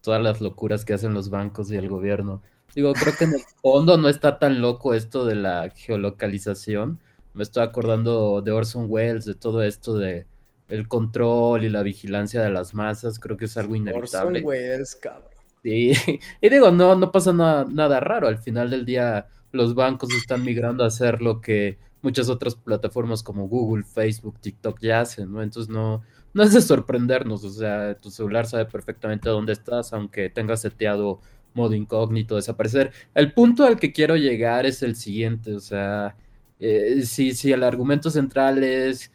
todas 0.00 0.22
las 0.22 0.40
locuras 0.40 0.84
que 0.84 0.94
hacen 0.94 1.14
los 1.14 1.30
bancos 1.30 1.70
y 1.70 1.76
el 1.76 1.88
gobierno. 1.88 2.42
Digo, 2.74 2.92
creo 2.92 3.14
que 3.16 3.24
en 3.24 3.34
el 3.34 3.42
fondo 3.60 3.96
no 3.96 4.08
está 4.08 4.38
tan 4.38 4.60
loco 4.60 4.94
esto 4.94 5.24
de 5.24 5.34
la 5.34 5.70
geolocalización. 5.74 7.00
Me 7.34 7.42
estoy 7.42 7.62
acordando 7.62 8.42
de 8.42 8.50
Orson 8.50 8.86
Welles, 8.88 9.24
de 9.24 9.34
todo 9.34 9.62
esto 9.62 9.96
de 9.96 10.26
el 10.68 10.88
control 10.88 11.64
y 11.64 11.68
la 11.68 11.82
vigilancia 11.82 12.42
de 12.42 12.50
las 12.50 12.74
masas. 12.74 13.18
Creo 13.18 13.36
que 13.36 13.46
es 13.46 13.56
algo 13.56 13.76
inevitable. 13.76 14.38
Orson 14.38 14.48
Welles, 14.48 14.96
cabrón. 14.96 15.30
Y, 15.62 15.92
y 16.40 16.48
digo, 16.48 16.70
no, 16.70 16.94
no 16.96 17.12
pasa 17.12 17.32
nada, 17.32 17.66
nada 17.70 18.00
raro. 18.00 18.28
Al 18.28 18.38
final 18.38 18.70
del 18.70 18.84
día, 18.84 19.28
los 19.52 19.74
bancos 19.74 20.12
están 20.14 20.44
migrando 20.44 20.84
a 20.84 20.88
hacer 20.88 21.22
lo 21.22 21.40
que 21.40 21.78
muchas 22.02 22.28
otras 22.28 22.54
plataformas 22.54 23.22
como 23.22 23.48
Google, 23.48 23.84
Facebook, 23.84 24.38
TikTok 24.40 24.78
ya 24.80 25.00
hacen, 25.00 25.32
¿no? 25.32 25.42
Entonces 25.42 25.70
no, 25.70 26.02
no 26.32 26.42
es 26.42 26.52
de 26.52 26.60
sorprendernos, 26.60 27.44
o 27.44 27.50
sea, 27.50 27.94
tu 27.94 28.10
celular 28.10 28.46
sabe 28.46 28.64
perfectamente 28.66 29.28
dónde 29.28 29.52
estás, 29.52 29.92
aunque 29.92 30.30
tengas 30.30 30.62
seteado 30.62 31.20
modo 31.54 31.74
incógnito, 31.74 32.36
desaparecer. 32.36 32.92
El 33.14 33.32
punto 33.32 33.64
al 33.64 33.78
que 33.78 33.92
quiero 33.92 34.16
llegar 34.16 34.66
es 34.66 34.82
el 34.82 34.96
siguiente, 34.96 35.54
o 35.54 35.60
sea, 35.60 36.16
eh, 36.60 37.02
si, 37.04 37.34
si 37.34 37.52
el 37.52 37.64
argumento 37.64 38.10
central 38.10 38.62
es 38.62 39.10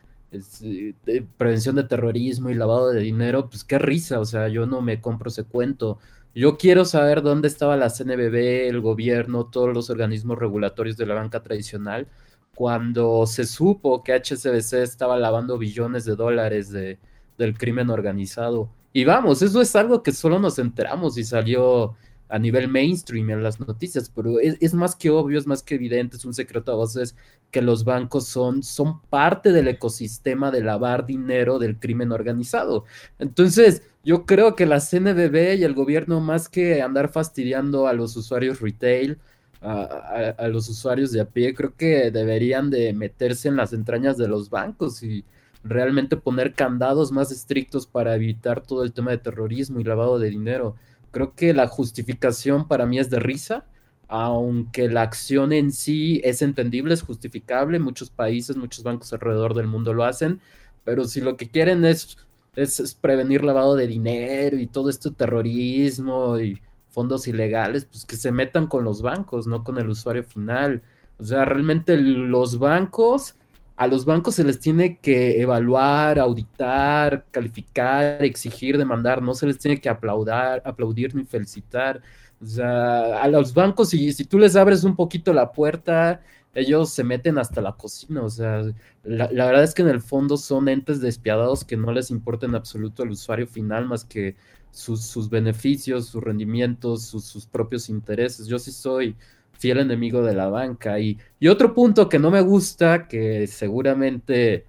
prevención 1.38 1.75
de 1.75 1.84
terrorismo 1.84 2.50
y 2.50 2.56
lavado 2.56 2.90
de 2.90 3.02
dinero, 3.02 3.50
pues 3.50 3.64
qué 3.64 3.80
risa, 3.80 4.20
o 4.20 4.25
sea, 4.25 4.48
yo 4.48 4.66
no 4.66 4.82
me 4.82 5.02
compro 5.02 5.30
ese 5.30 5.44
cuento. 5.44 6.00
Yo 6.34 6.58
quiero 6.58 6.84
saber 6.86 7.22
dónde 7.22 7.48
estaba 7.48 7.78
la 7.78 7.90
CNBB, 7.90 8.68
el 8.68 8.82
gobierno, 8.82 9.46
todos 9.46 9.74
los 9.74 9.90
organismos 9.90 10.38
regulatorios 10.38 10.98
de 10.98 11.06
la 11.06 11.16
banca 11.16 11.42
tradicional, 11.42 12.08
cuando 12.56 13.25
se 13.25 13.46
supo 13.46 14.04
que 14.04 14.14
HSBC 14.14 14.74
estaba 14.75 15.18
lavando 15.18 15.58
billones 15.58 16.06
de 16.06 16.16
dólares 16.16 16.72
de, 16.72 17.00
del 17.38 17.58
crimen 17.58 17.90
organizado. 17.90 18.70
Y 18.92 19.06
vamos, 19.06 19.42
eso 19.42 19.62
es 19.62 19.75
algo 19.75 20.04
que 20.04 20.12
solo 20.12 20.40
nos 20.40 20.60
enteramos 20.60 21.18
y 21.18 21.24
salió 21.24 21.96
a 22.27 22.39
nivel 22.39 22.67
mainstream 22.67 23.29
en 23.29 23.44
las 23.44 23.60
noticias, 23.60 24.12
pero 24.13 24.39
es, 24.39 24.74
más 24.74 24.96
que 24.96 25.10
obvio, 25.10 25.38
es 25.38 25.48
más 25.48 25.62
que 25.62 25.75
evidente, 25.75 26.17
es 26.17 26.25
un 26.25 26.34
secreto 26.34 26.72
a 26.72 26.75
voces 26.75 27.15
que 27.51 27.62
los 27.62 27.84
bancos 27.84 28.27
son, 28.27 28.63
son 28.63 29.01
parte 29.01 29.51
del 29.51 29.67
ecosistema 29.67 30.51
de 30.51 30.63
lavar 30.63 31.05
dinero 31.05 31.60
del 31.60 31.77
crimen 31.77 32.12
organizado. 32.12 32.86
Entonces, 33.20 33.84
yo 34.03 34.25
creo 34.25 34.55
que 34.55 34.65
la 34.65 34.79
CNBB 34.79 35.55
y 35.58 35.63
el 35.63 35.74
gobierno, 35.74 36.20
más 36.20 36.50
que 36.50 36.82
andar 36.82 37.10
fastidiando 37.10 37.88
a 37.88 37.94
los 37.94 38.15
usuarios 38.17 38.60
retail, 38.60 39.20
a, 39.62 40.36
a, 40.38 40.48
los 40.48 40.70
usuarios 40.70 41.12
de 41.12 41.22
a 41.22 41.25
pie, 41.25 41.55
creo 41.55 41.75
que 41.75 42.12
deberían 42.12 42.70
de 42.70 42.94
meterse 42.94 43.48
en 43.48 43.55
las 43.55 43.74
entrañas 43.74 44.17
de 44.17 44.27
los 44.27 44.50
bancos 44.50 45.01
y 45.01 45.24
realmente 45.63 46.15
poner 46.15 46.53
candados 46.53 47.12
más 47.12 47.32
estrictos 47.32 47.88
para 47.88 48.15
evitar 48.15 48.62
todo 48.62 48.84
el 48.84 48.94
tema 48.94 49.12
de 49.12 49.17
terrorismo 49.17 49.79
y 49.79 49.84
lavado 49.84 50.20
de 50.20 50.29
dinero. 50.29 50.75
Creo 51.16 51.34
que 51.34 51.54
la 51.54 51.70
justificación 51.70 52.68
para 52.68 52.86
mí 52.86 53.00
es 53.00 53.10
de 53.10 53.22
risa, 53.22 53.64
aunque 54.10 54.90
la 54.90 55.04
acción 55.04 55.54
en 55.54 55.72
sí 55.72 56.20
es 56.26 56.42
entendible, 56.42 56.94
es 56.94 57.04
justificable, 57.04 57.80
muchos 57.80 58.10
países, 58.10 58.58
muchos 58.58 58.84
bancos 58.84 59.14
alrededor 59.14 59.54
del 59.54 59.68
mundo 59.68 59.94
lo 59.94 60.04
hacen, 60.04 60.42
pero 60.84 61.06
si 61.06 61.22
lo 61.22 61.38
que 61.38 61.50
quieren 61.50 61.86
es, 61.86 62.18
es, 62.58 62.96
prevenir 62.96 63.46
lavado 63.46 63.78
de 63.78 63.88
dinero 63.88 64.60
y 64.60 64.68
todo 64.68 64.90
esto 64.90 65.14
terrorismo 65.14 66.38
y 66.38 66.62
fondos 66.90 67.30
ilegales, 67.30 67.86
pues 67.86 68.04
que 68.04 68.18
se 68.18 68.34
metan 68.34 68.68
con 68.68 68.84
los 68.84 69.02
bancos, 69.02 69.48
no 69.48 69.64
con 69.64 69.78
el 69.78 69.88
usuario 69.88 70.26
final. 70.26 70.84
O 71.18 71.24
sea, 71.24 71.46
realmente 71.46 71.96
los 71.96 72.60
bancos 72.60 73.38
a 73.75 73.88
los 73.88 74.05
bancos 74.05 74.36
se 74.36 74.44
les 74.44 74.60
tiene 74.60 75.00
que 75.00 75.41
evaluar, 75.41 76.17
auditar, 76.20 77.25
calificar, 77.32 78.24
exigir, 78.24 78.77
demandar, 78.77 79.22
no 79.22 79.34
se 79.34 79.48
les 79.48 79.58
tiene 79.58 79.82
que 79.82 79.89
aplaudar, 79.89 80.62
aplaudir 80.65 81.13
ni 81.15 81.25
felicitar. 81.25 82.01
O 82.41 82.46
sea, 82.46 83.22
a 83.22 83.27
los 83.27 83.53
bancos, 83.53 83.89
si, 83.89 84.13
si 84.13 84.25
tú 84.25 84.39
les 84.39 84.55
abres 84.55 84.84
un 84.84 84.96
poquito 84.96 85.34
la 85.34 85.51
puerta, 85.51 86.22
ellos 86.55 86.89
se 86.91 87.03
meten 87.03 87.38
hasta 87.38 87.62
la 87.62 87.74
cocina. 87.74 88.24
O 88.24 88.29
sea, 88.29 88.63
la, 89.03 89.27
verdad 89.27 89.63
es 89.63 89.74
que 89.74 89.82
en 89.82 89.89
el 89.89 90.01
fondo 90.01 90.38
son 90.38 90.70
entes 90.70 91.01
despiadados 91.01 91.65
que 91.65 91.77
no 91.77 91.91
les 91.91 92.10
importa 92.12 92.46
en 92.46 92.55
absoluto 92.55 93.03
al 93.03 93.12
usuario 93.12 93.46
final 93.46 93.86
más 93.86 94.05
que 94.05 94.36
sus, 94.72 95.29
beneficios, 95.29 96.08
sus 96.08 96.24
rendimientos, 96.24 97.03
sus, 97.03 97.25
sus 97.25 97.46
propios 97.46 97.89
intereses. 97.89 98.48
Yo 98.48 98.58
sí 98.58 98.72
soy 98.72 99.15
fiel 99.58 99.80
enemigo 99.80 100.22
de 100.24 100.34
la 100.34 100.48
banca. 100.48 101.00
Y, 101.00 101.18
y 101.40 101.48
otro 101.48 101.74
punto 101.74 102.10
que 102.10 102.20
no 102.20 102.32
me 102.32 102.42
gusta, 102.42 103.08
que 103.08 103.48
seguramente 103.48 104.66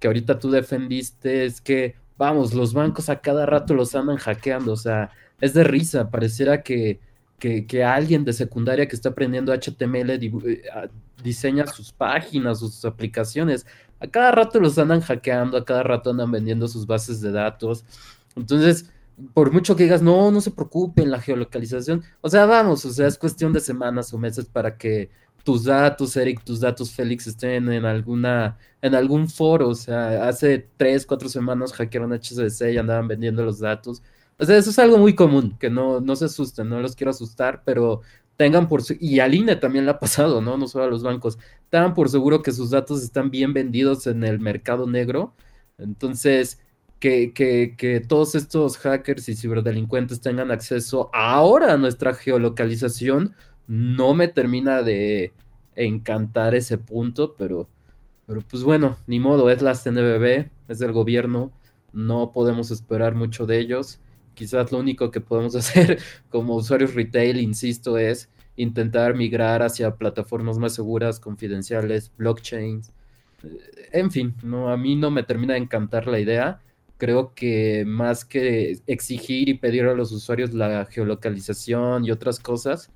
que 0.00 0.08
ahorita 0.08 0.38
tú 0.38 0.50
defendiste, 0.50 1.44
es 1.44 1.60
que, 1.60 1.94
vamos, 2.16 2.54
los 2.54 2.72
bancos 2.72 3.08
a 3.10 3.20
cada 3.20 3.46
rato 3.46 3.74
los 3.74 3.94
andan 3.94 4.16
hackeando, 4.16 4.72
o 4.72 4.76
sea, 4.76 5.10
es 5.40 5.54
de 5.54 5.62
risa, 5.62 6.10
pareciera 6.10 6.62
que, 6.62 7.00
que, 7.38 7.84
alguien 7.84 8.24
de 8.24 8.32
secundaria 8.32 8.88
que 8.88 8.96
está 8.96 9.10
aprendiendo 9.10 9.52
HTML 9.52 10.10
eh, 10.10 10.62
diseña 11.22 11.66
sus 11.66 11.92
páginas, 11.92 12.58
sus 12.60 12.84
aplicaciones, 12.84 13.66
a 14.00 14.06
cada 14.06 14.32
rato 14.32 14.58
los 14.58 14.78
andan 14.78 15.00
hackeando, 15.02 15.58
a 15.58 15.64
cada 15.64 15.82
rato 15.82 16.10
andan 16.10 16.30
vendiendo 16.30 16.66
sus 16.66 16.86
bases 16.86 17.20
de 17.20 17.32
datos. 17.32 17.84
Entonces, 18.34 18.90
por 19.34 19.52
mucho 19.52 19.76
que 19.76 19.84
digas, 19.84 20.02
no, 20.02 20.30
no 20.30 20.40
se 20.40 20.50
preocupen, 20.50 21.10
la 21.10 21.20
geolocalización, 21.20 22.02
o 22.20 22.28
sea, 22.28 22.46
vamos, 22.46 22.84
o 22.84 22.92
sea, 22.92 23.06
es 23.06 23.18
cuestión 23.18 23.52
de 23.52 23.60
semanas 23.60 24.12
o 24.12 24.18
meses 24.18 24.46
para 24.46 24.76
que 24.76 25.10
tus 25.44 25.64
datos, 25.64 26.16
Eric, 26.16 26.44
tus 26.44 26.60
datos, 26.60 26.92
Félix, 26.92 27.26
estén 27.26 27.70
en 27.72 27.84
alguna, 27.84 28.58
en 28.82 28.94
algún 28.94 29.28
foro, 29.28 29.68
o 29.68 29.74
sea, 29.74 30.28
hace 30.28 30.68
tres, 30.76 31.06
cuatro 31.06 31.28
semanas 31.28 31.72
hackearon 31.72 32.12
HSBC 32.12 32.72
y 32.72 32.78
andaban 32.78 33.08
vendiendo 33.08 33.44
los 33.44 33.58
datos. 33.58 34.02
O 34.38 34.44
sea, 34.44 34.56
eso 34.56 34.70
es 34.70 34.78
algo 34.78 34.98
muy 34.98 35.14
común, 35.14 35.56
que 35.58 35.70
no, 35.70 36.00
no 36.00 36.16
se 36.16 36.26
asusten, 36.26 36.68
no 36.68 36.80
los 36.80 36.96
quiero 36.96 37.10
asustar, 37.10 37.62
pero 37.64 38.02
tengan 38.36 38.68
por 38.68 38.82
y 38.98 39.20
al 39.20 39.34
INE 39.34 39.56
también 39.56 39.84
le 39.84 39.90
ha 39.90 39.98
pasado, 39.98 40.40
¿no? 40.40 40.56
No 40.56 40.66
solo 40.66 40.84
a 40.84 40.88
los 40.88 41.02
bancos, 41.02 41.38
tengan 41.68 41.92
por 41.94 42.08
seguro 42.08 42.42
que 42.42 42.52
sus 42.52 42.70
datos 42.70 43.02
están 43.02 43.30
bien 43.30 43.52
vendidos 43.52 44.06
en 44.06 44.24
el 44.24 44.40
mercado 44.40 44.86
negro. 44.86 45.34
Entonces, 45.76 46.58
que, 47.00 48.04
todos 48.06 48.34
estos 48.34 48.76
hackers 48.78 49.28
y 49.28 49.34
ciberdelincuentes 49.34 50.20
tengan 50.20 50.50
acceso 50.50 51.10
ahora 51.12 51.72
a 51.72 51.78
nuestra 51.78 52.14
geolocalización, 52.14 53.34
no 53.66 54.14
me 54.14 54.28
termina 54.28 54.82
de 54.82 55.32
encantar 55.74 56.54
ese 56.54 56.76
punto, 56.76 57.34
pero, 57.38 57.68
pero 58.26 58.42
pues 58.42 58.62
bueno, 58.62 58.98
ni 59.06 59.18
modo, 59.18 59.50
es 59.50 59.62
la 59.62 59.74
CNBB, 59.74 60.50
es 60.68 60.78
del 60.78 60.92
gobierno, 60.92 61.52
no 61.92 62.32
podemos 62.32 62.70
esperar 62.70 63.14
mucho 63.14 63.46
de 63.46 63.58
ellos. 63.58 64.00
Quizás 64.34 64.70
lo 64.70 64.78
único 64.78 65.10
que 65.10 65.20
podemos 65.20 65.54
hacer 65.56 65.98
como 66.28 66.54
usuarios 66.56 66.94
retail, 66.94 67.40
insisto, 67.40 67.96
es 67.96 68.28
intentar 68.56 69.14
migrar 69.14 69.62
hacia 69.62 69.96
plataformas 69.96 70.58
más 70.58 70.74
seguras, 70.74 71.18
confidenciales, 71.18 72.12
blockchains. 72.18 72.92
En 73.92 74.10
fin, 74.10 74.34
no, 74.42 74.68
a 74.68 74.76
mí 74.76 74.96
no 74.96 75.10
me 75.10 75.22
termina 75.22 75.54
de 75.54 75.60
encantar 75.60 76.06
la 76.06 76.20
idea 76.20 76.60
creo 77.00 77.32
que 77.34 77.84
más 77.86 78.24
que 78.24 78.78
exigir 78.86 79.48
y 79.48 79.54
pedir 79.54 79.84
a 79.86 79.94
los 79.94 80.12
usuarios 80.12 80.54
la 80.54 80.84
geolocalización 80.84 82.04
y 82.04 82.12
otras 82.12 82.38
cosas, 82.38 82.92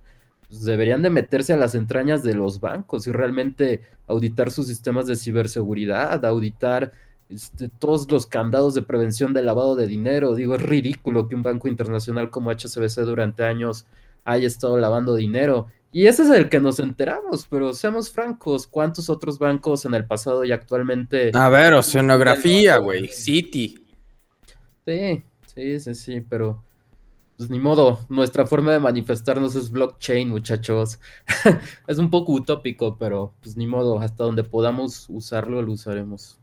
pues 0.49 0.63
deberían 0.63 1.03
de 1.03 1.11
meterse 1.11 1.55
a 1.55 1.57
las 1.57 1.75
entrañas 1.75 2.23
de 2.23 2.35
los 2.35 2.61
bancos 2.61 3.07
y 3.07 3.13
realmente 3.13 3.81
auditar 4.07 4.51
sus 4.51 4.69
sistemas 4.69 5.07
de 5.07 5.17
ciberseguridad, 5.17 6.25
auditar 6.25 6.93
este, 7.31 7.71
todos 7.71 8.09
los 8.13 8.27
candados 8.27 8.75
de 8.75 8.83
prevención 8.83 9.33
de 9.33 9.43
lavado 9.43 9.75
de 9.75 9.87
dinero. 9.87 10.35
Digo, 10.35 10.55
es 10.55 10.63
ridículo 10.63 11.27
que 11.27 11.35
un 11.35 11.43
banco 11.43 11.67
internacional 11.67 12.29
como 12.29 12.53
HSBC 12.53 13.01
durante 13.01 13.45
años 13.45 13.87
haya 14.25 14.47
estado 14.47 14.79
lavando 14.79 15.15
dinero. 15.17 15.69
Y 15.93 16.09
ese 16.09 16.25
es 16.25 16.31
el 16.31 16.49
que 16.49 16.61
nos 16.61 16.81
enteramos, 16.81 17.47
pero 17.49 17.73
seamos 17.73 18.11
francos, 18.11 18.67
¿cuántos 18.67 19.09
otros 19.09 19.39
bancos 19.39 19.85
en 19.85 19.95
el 19.95 20.05
pasado 20.05 20.45
y 20.45 20.51
actualmente... 20.51 21.31
A 21.33 21.49
ver, 21.49 21.73
oceanografía, 21.73 22.79
güey, 22.79 23.07
City. 23.07 23.84
Sí, 24.87 25.25
sí, 25.47 25.81
sí, 25.81 25.95
sí, 25.95 26.21
pero 26.21 26.63
pues 27.37 27.51
ni 27.51 27.59
modo, 27.59 27.99
nuestra 28.09 28.47
forma 28.47 28.73
de 28.73 28.79
manifestarnos 28.79 29.57
es 29.57 29.71
blockchain, 29.71 30.29
muchachos. 30.29 31.01
es 31.89 31.99
un 31.99 32.11
poco 32.11 32.33
utópico, 32.33 32.97
pero 32.97 33.35
pues 33.43 33.57
ni 33.57 33.67
modo, 33.67 33.99
hasta 34.01 34.25
donde 34.25 34.45
podamos 34.45 35.07
usarlo, 35.09 35.61
lo 35.61 35.73
usaremos. 35.73 36.39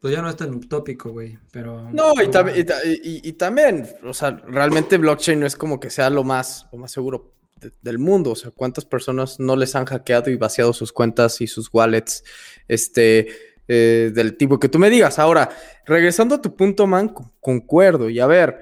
Pues 0.00 0.14
ya 0.14 0.22
no 0.22 0.28
es 0.28 0.36
tan 0.36 0.54
utópico, 0.54 1.10
güey, 1.10 1.36
pero... 1.50 1.90
No, 1.90 2.12
y, 2.22 3.32
también, 3.32 3.88
o 4.04 4.14
sea, 4.14 4.30
realmente 4.46 4.96
blockchain 4.96 5.40
no 5.40 5.46
es 5.46 5.56
como 5.56 5.80
que 5.80 5.90
sea 5.90 6.08
lo 6.08 6.22
más, 6.22 6.68
lo 6.70 6.78
más 6.78 6.92
seguro 6.92 7.34
del 7.82 7.98
mundo. 7.98 8.30
O 8.30 8.36
sea, 8.36 8.52
¿cuántas 8.52 8.84
personas 8.84 9.40
no 9.40 9.56
les 9.56 9.74
han 9.74 9.86
hackeado 9.86 10.30
y 10.30 10.36
vaciado 10.36 10.72
sus 10.72 10.92
cuentas 10.92 11.40
y 11.40 11.48
sus 11.48 11.68
wallets? 11.72 12.22
Este, 12.68 13.26
eh, 13.68 14.10
del 14.14 14.36
tipo 14.36 14.58
que 14.58 14.68
tú 14.68 14.78
me 14.78 14.90
digas. 14.90 15.18
Ahora, 15.18 15.50
regresando 15.84 16.34
a 16.34 16.42
tu 16.42 16.56
punto, 16.56 16.86
man, 16.86 17.14
concuerdo. 17.40 18.08
Y 18.08 18.18
a 18.18 18.26
ver, 18.26 18.58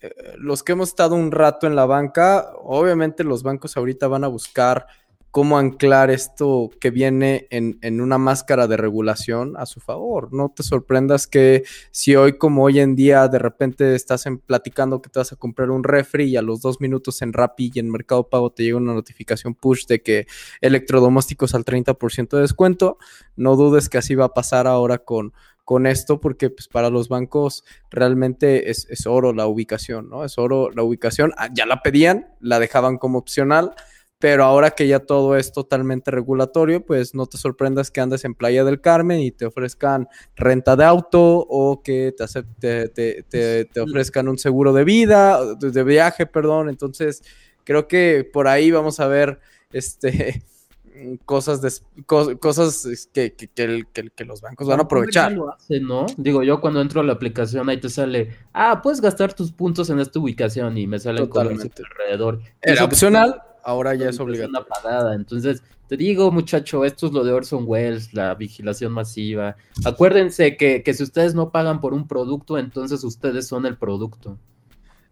eh, 0.00 0.34
los 0.38 0.62
que 0.62 0.72
hemos 0.72 0.88
estado 0.88 1.14
un 1.14 1.30
rato 1.30 1.66
en 1.66 1.76
la 1.76 1.86
banca, 1.86 2.52
obviamente 2.56 3.24
los 3.24 3.42
bancos 3.42 3.76
ahorita 3.76 4.08
van 4.08 4.24
a 4.24 4.28
buscar 4.28 4.86
cómo 5.32 5.56
anclar 5.56 6.10
esto 6.10 6.70
que 6.78 6.90
viene 6.90 7.48
en, 7.50 8.00
una 8.02 8.18
máscara 8.18 8.66
de 8.66 8.76
regulación 8.76 9.56
a 9.56 9.64
su 9.64 9.80
favor. 9.80 10.30
No 10.30 10.52
te 10.54 10.62
sorprendas 10.62 11.26
que 11.26 11.64
si 11.90 12.14
hoy 12.14 12.36
como 12.36 12.64
hoy 12.64 12.80
en 12.80 12.94
día 12.94 13.26
de 13.28 13.38
repente 13.38 13.94
estás 13.94 14.26
en, 14.26 14.36
platicando 14.38 15.00
que 15.00 15.08
te 15.08 15.18
vas 15.18 15.32
a 15.32 15.36
comprar 15.36 15.70
un 15.70 15.84
refri 15.84 16.24
y 16.24 16.36
a 16.36 16.42
los 16.42 16.60
dos 16.60 16.82
minutos 16.82 17.22
en 17.22 17.32
Rappi 17.32 17.72
y 17.74 17.78
en 17.78 17.90
Mercado 17.90 18.28
Pago 18.28 18.52
te 18.52 18.62
llega 18.62 18.76
una 18.76 18.92
notificación 18.92 19.54
push 19.54 19.86
de 19.86 20.02
que 20.02 20.26
electrodomésticos 20.60 21.54
al 21.54 21.64
30% 21.64 22.36
de 22.36 22.42
descuento, 22.42 22.98
no 23.34 23.56
dudes 23.56 23.88
que 23.88 23.96
así 23.96 24.14
va 24.14 24.26
a 24.26 24.34
pasar 24.34 24.66
ahora 24.66 24.98
con, 24.98 25.32
con 25.64 25.86
esto 25.86 26.20
porque 26.20 26.50
pues, 26.50 26.68
para 26.68 26.90
los 26.90 27.08
bancos 27.08 27.64
realmente 27.90 28.70
es, 28.70 28.86
es 28.90 29.06
oro 29.06 29.32
la 29.32 29.46
ubicación, 29.46 30.10
¿no? 30.10 30.26
Es 30.26 30.36
oro 30.36 30.70
la 30.72 30.82
ubicación. 30.82 31.32
Ah, 31.38 31.48
ya 31.50 31.64
la 31.64 31.80
pedían, 31.80 32.34
la 32.40 32.58
dejaban 32.58 32.98
como 32.98 33.16
opcional 33.16 33.74
pero 34.22 34.44
ahora 34.44 34.70
que 34.70 34.86
ya 34.86 35.00
todo 35.00 35.36
es 35.36 35.50
totalmente 35.50 36.12
regulatorio, 36.12 36.86
pues 36.86 37.12
no 37.12 37.26
te 37.26 37.38
sorprendas 37.38 37.90
que 37.90 38.00
andes 38.00 38.24
en 38.24 38.36
Playa 38.36 38.62
del 38.62 38.80
Carmen 38.80 39.18
y 39.18 39.32
te 39.32 39.46
ofrezcan 39.46 40.06
renta 40.36 40.76
de 40.76 40.84
auto 40.84 41.20
o 41.20 41.82
que 41.82 42.14
te, 42.60 42.88
te, 42.88 43.24
te, 43.24 43.80
ofrezcan 43.80 44.28
un 44.28 44.38
seguro 44.38 44.72
de 44.72 44.84
vida, 44.84 45.40
de 45.56 45.82
viaje, 45.82 46.26
perdón. 46.26 46.68
Entonces, 46.68 47.24
creo 47.64 47.88
que 47.88 48.24
por 48.32 48.46
ahí 48.46 48.70
vamos 48.70 49.00
a 49.00 49.08
ver 49.08 49.40
este 49.72 50.44
cosas, 51.24 51.60
de, 51.60 51.72
cosas 52.04 53.08
que, 53.12 53.34
que, 53.34 54.24
los 54.24 54.40
bancos 54.40 54.68
van 54.68 54.78
a 54.78 54.82
aprovechar. 54.84 55.32
Lo 55.32 55.52
hace, 55.52 55.80
¿no? 55.80 56.06
Digo, 56.16 56.44
yo 56.44 56.60
cuando 56.60 56.80
entro 56.80 57.00
a 57.00 57.04
la 57.04 57.14
aplicación 57.14 57.68
ahí 57.68 57.80
te 57.80 57.88
sale, 57.88 58.36
ah, 58.52 58.82
puedes 58.82 59.00
gastar 59.00 59.34
tus 59.34 59.50
puntos 59.50 59.90
en 59.90 59.98
esta 59.98 60.20
ubicación 60.20 60.78
y 60.78 60.86
me 60.86 61.00
salen 61.00 61.26
colores 61.26 61.68
alrededor. 61.76 62.40
Era 62.60 62.84
opcional, 62.84 63.42
ahora 63.64 63.94
ya 63.94 64.08
es 64.08 64.20
obligatorio. 64.20 64.60
Una 64.60 64.66
pagada, 64.66 65.14
entonces 65.14 65.62
te 65.88 65.96
digo, 65.96 66.30
muchacho, 66.30 66.84
esto 66.84 67.06
es 67.06 67.12
lo 67.12 67.22
de 67.24 67.32
Orson 67.32 67.64
Welles, 67.66 68.14
la 68.14 68.34
vigilación 68.34 68.92
masiva. 68.92 69.56
Acuérdense 69.84 70.56
que, 70.56 70.82
que 70.82 70.94
si 70.94 71.02
ustedes 71.02 71.34
no 71.34 71.50
pagan 71.50 71.80
por 71.80 71.92
un 71.92 72.08
producto, 72.08 72.56
entonces 72.56 73.04
ustedes 73.04 73.46
son 73.46 73.66
el 73.66 73.76
producto. 73.76 74.38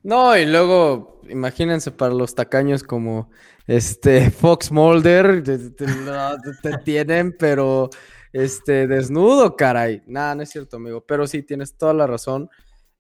No, 0.02 0.37
y 0.37 0.47
luego, 0.47 1.21
imagínense 1.28 1.90
para 1.90 2.14
los 2.14 2.35
tacaños 2.35 2.83
como 2.83 3.30
este 3.66 4.30
Fox 4.30 4.73
Mulder, 4.73 5.42
te, 5.42 5.59
tienen, 6.85 7.37
pero 7.38 7.90
este 8.33 8.87
desnudo, 8.87 9.57
caray. 9.57 10.02
Nada, 10.07 10.35
no 10.35 10.42
es 10.42 10.50
cierto, 10.50 10.78
amigo. 10.78 11.04
Pero 11.07 11.26
sí, 11.26 11.42
tienes 11.42 11.76
toda 11.76 11.92
la 11.92 12.07
razón. 12.07 12.49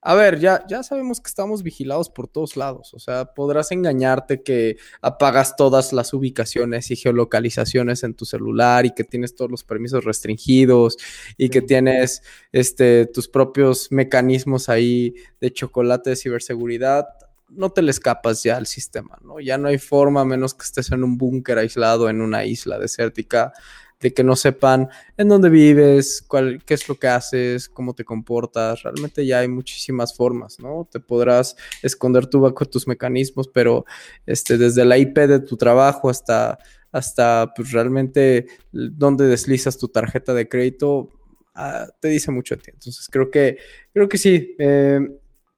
A 0.02 0.14
ver, 0.14 0.40
ya, 0.40 0.64
ya 0.66 0.82
sabemos 0.82 1.20
que 1.20 1.28
estamos 1.28 1.62
vigilados 1.62 2.08
por 2.08 2.26
todos 2.26 2.56
lados. 2.56 2.94
O 2.94 2.98
sea, 2.98 3.34
podrás 3.34 3.70
engañarte 3.70 4.42
que 4.42 4.78
apagas 5.02 5.56
todas 5.56 5.92
las 5.92 6.14
ubicaciones 6.14 6.90
y 6.90 6.96
geolocalizaciones 6.96 8.02
en 8.02 8.14
tu 8.14 8.24
celular 8.24 8.86
y 8.86 8.92
que 8.92 9.04
tienes 9.04 9.34
todos 9.34 9.50
los 9.50 9.62
permisos 9.62 10.04
restringidos 10.04 10.96
y 11.36 11.50
que 11.50 11.60
tienes 11.60 12.22
este, 12.50 13.06
tus 13.06 13.28
propios 13.28 13.92
mecanismos 13.92 14.70
ahí 14.70 15.14
de 15.38 15.52
chocolate 15.52 16.10
de 16.10 16.16
ciberseguridad. 16.16 17.06
No 17.50 17.70
te 17.70 17.82
le 17.82 17.90
escapas 17.90 18.42
ya 18.42 18.56
al 18.56 18.66
sistema, 18.66 19.18
¿no? 19.22 19.38
Ya 19.38 19.58
no 19.58 19.68
hay 19.68 19.76
forma, 19.76 20.22
a 20.22 20.24
menos 20.24 20.54
que 20.54 20.62
estés 20.62 20.92
en 20.92 21.04
un 21.04 21.18
búnker 21.18 21.58
aislado 21.58 22.08
en 22.08 22.22
una 22.22 22.46
isla 22.46 22.78
desértica 22.78 23.52
de 24.00 24.14
que 24.14 24.24
no 24.24 24.34
sepan 24.34 24.88
en 25.16 25.28
dónde 25.28 25.50
vives, 25.50 26.24
cuál, 26.26 26.62
qué 26.64 26.74
es 26.74 26.88
lo 26.88 26.94
que 26.96 27.08
haces, 27.08 27.68
cómo 27.68 27.94
te 27.94 28.04
comportas. 28.04 28.82
Realmente 28.82 29.26
ya 29.26 29.40
hay 29.40 29.48
muchísimas 29.48 30.16
formas, 30.16 30.58
¿no? 30.58 30.88
Te 30.90 31.00
podrás 31.00 31.56
esconder 31.82 32.26
tú 32.26 32.40
bajo 32.40 32.64
tus 32.64 32.88
mecanismos, 32.88 33.48
pero 33.48 33.84
este, 34.26 34.56
desde 34.56 34.84
la 34.84 34.96
IP 34.96 35.18
de 35.18 35.40
tu 35.40 35.56
trabajo 35.56 36.08
hasta, 36.08 36.58
hasta 36.92 37.52
pues, 37.54 37.72
realmente 37.72 38.46
dónde 38.72 39.26
deslizas 39.26 39.76
tu 39.76 39.88
tarjeta 39.88 40.32
de 40.32 40.48
crédito, 40.48 41.10
ah, 41.54 41.86
te 42.00 42.08
dice 42.08 42.30
mucho 42.30 42.54
a 42.54 42.58
ti. 42.58 42.70
Entonces 42.72 43.06
creo 43.10 43.30
que, 43.30 43.58
creo 43.92 44.08
que 44.08 44.18
sí. 44.18 44.56
Eh, 44.58 45.00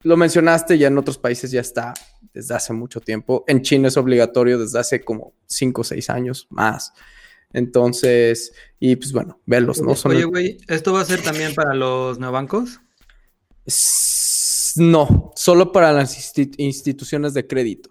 lo 0.05 0.17
mencionaste, 0.17 0.79
ya 0.79 0.89
en 0.89 0.99
otros 0.99 1.17
países 1.17 1.53
ya 1.53 1.61
está 1.61 1.95
desde 2.35 2.57
hace 2.57 2.73
mucho 2.73 3.01
tiempo. 3.01 3.45
En 3.47 3.63
China 3.63 3.87
es 3.87 3.97
obligatorio 3.97 4.59
desde 4.59 4.81
hace 4.81 5.05
como 5.05 5.35
5 5.47 5.81
o 5.81 5.85
6 5.85 6.11
años 6.11 6.49
más. 6.51 6.93
Entonces, 7.53 8.53
y 8.81 8.97
pues 8.97 9.13
bueno, 9.13 9.41
verlos, 9.47 9.81
¿no? 9.81 9.95
Oye, 10.05 10.25
güey, 10.25 10.59
¿esto 10.69 10.93
va 10.93 11.03
a 11.03 11.05
ser 11.05 11.23
también 11.23 11.55
para 11.55 11.75
los 11.75 12.19
neobancos? 12.19 12.81
No, 14.77 15.33
solo 15.37 15.73
para 15.73 15.93
las 15.93 16.37
instituciones 16.57 17.35
de 17.35 17.47
crédito. 17.47 17.91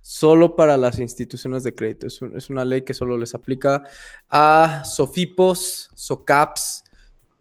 Solo 0.00 0.54
para 0.54 0.76
las 0.76 0.98
instituciones 0.98 1.64
de 1.64 1.74
crédito. 1.74 2.06
Es, 2.06 2.20
es, 2.34 2.50
una 2.50 2.64
ley 2.64 2.82
que 2.82 2.94
solo 2.94 3.16
les 3.16 3.34
aplica 3.34 3.82
a 4.28 4.82
SOFIPOS, 4.84 5.90
SOCAPS, 5.94 6.83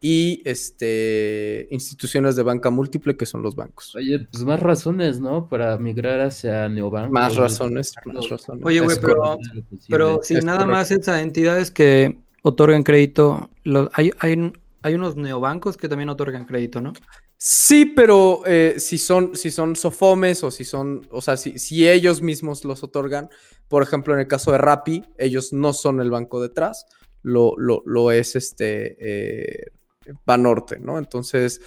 y 0.05 0.41
este, 0.43 1.65
instituciones 1.72 2.36
de 2.36 2.43
banca 2.43 2.69
múltiple 2.69 3.15
que 3.15 3.25
son 3.25 3.41
los 3.41 3.55
bancos. 3.55 3.95
Oye, 3.95 4.27
pues 4.29 4.43
más 4.43 4.60
razones, 4.60 5.22
¿no? 5.22 5.48
Para 5.48 5.77
migrar 5.77 6.19
hacia 6.19 6.67
neobancos. 6.67 7.13
Más 7.13 7.38
razones, 7.38 7.93
más 8.03 8.27
razones. 8.27 8.65
Oye, 8.65 8.81
güey, 8.81 8.98
pero, 9.00 9.38
pero 9.88 10.19
si 10.22 10.33
nada 10.41 10.65
más 10.65 10.91
esas 10.91 11.22
entidades 11.22 11.72
que 11.72 12.17
otorgan 12.41 12.83
crédito, 12.83 13.50
hay, 13.93 14.12
hay, 14.19 14.51
hay 14.81 14.93
unos 14.93 15.15
neobancos 15.15 15.77
que 15.77 15.88
también 15.88 16.10
otorgan 16.10 16.43
crédito, 16.43 16.81
¿no? 16.81 16.91
Sí, 17.38 17.86
pero 17.86 18.41
eh, 18.45 18.75
si 18.79 18.98
son, 18.98 19.38
si 19.38 19.51
son 19.51 19.73
sofomes 19.77 20.43
o 20.43 20.51
si 20.51 20.65
son, 20.65 21.08
o 21.12 21.21
sea, 21.21 21.38
si, 21.38 21.58
si, 21.60 21.88
ellos 21.88 22.21
mismos 22.21 22.65
los 22.65 22.84
otorgan, 22.84 23.30
por 23.69 23.84
ejemplo, 23.84 24.13
en 24.13 24.19
el 24.19 24.27
caso 24.27 24.51
de 24.51 24.58
Rappi, 24.58 25.06
ellos 25.17 25.54
no 25.54 25.71
son 25.71 26.01
el 26.01 26.12
banco 26.12 26.41
detrás, 26.41 26.88
lo, 27.21 27.54
lo, 27.58 27.84
lo 27.86 28.12
es 28.12 28.36
este 28.36 28.97
eh, 28.99 29.71
Banorte, 30.25 30.79
¿no? 30.79 30.97
Entonces, 30.97 31.61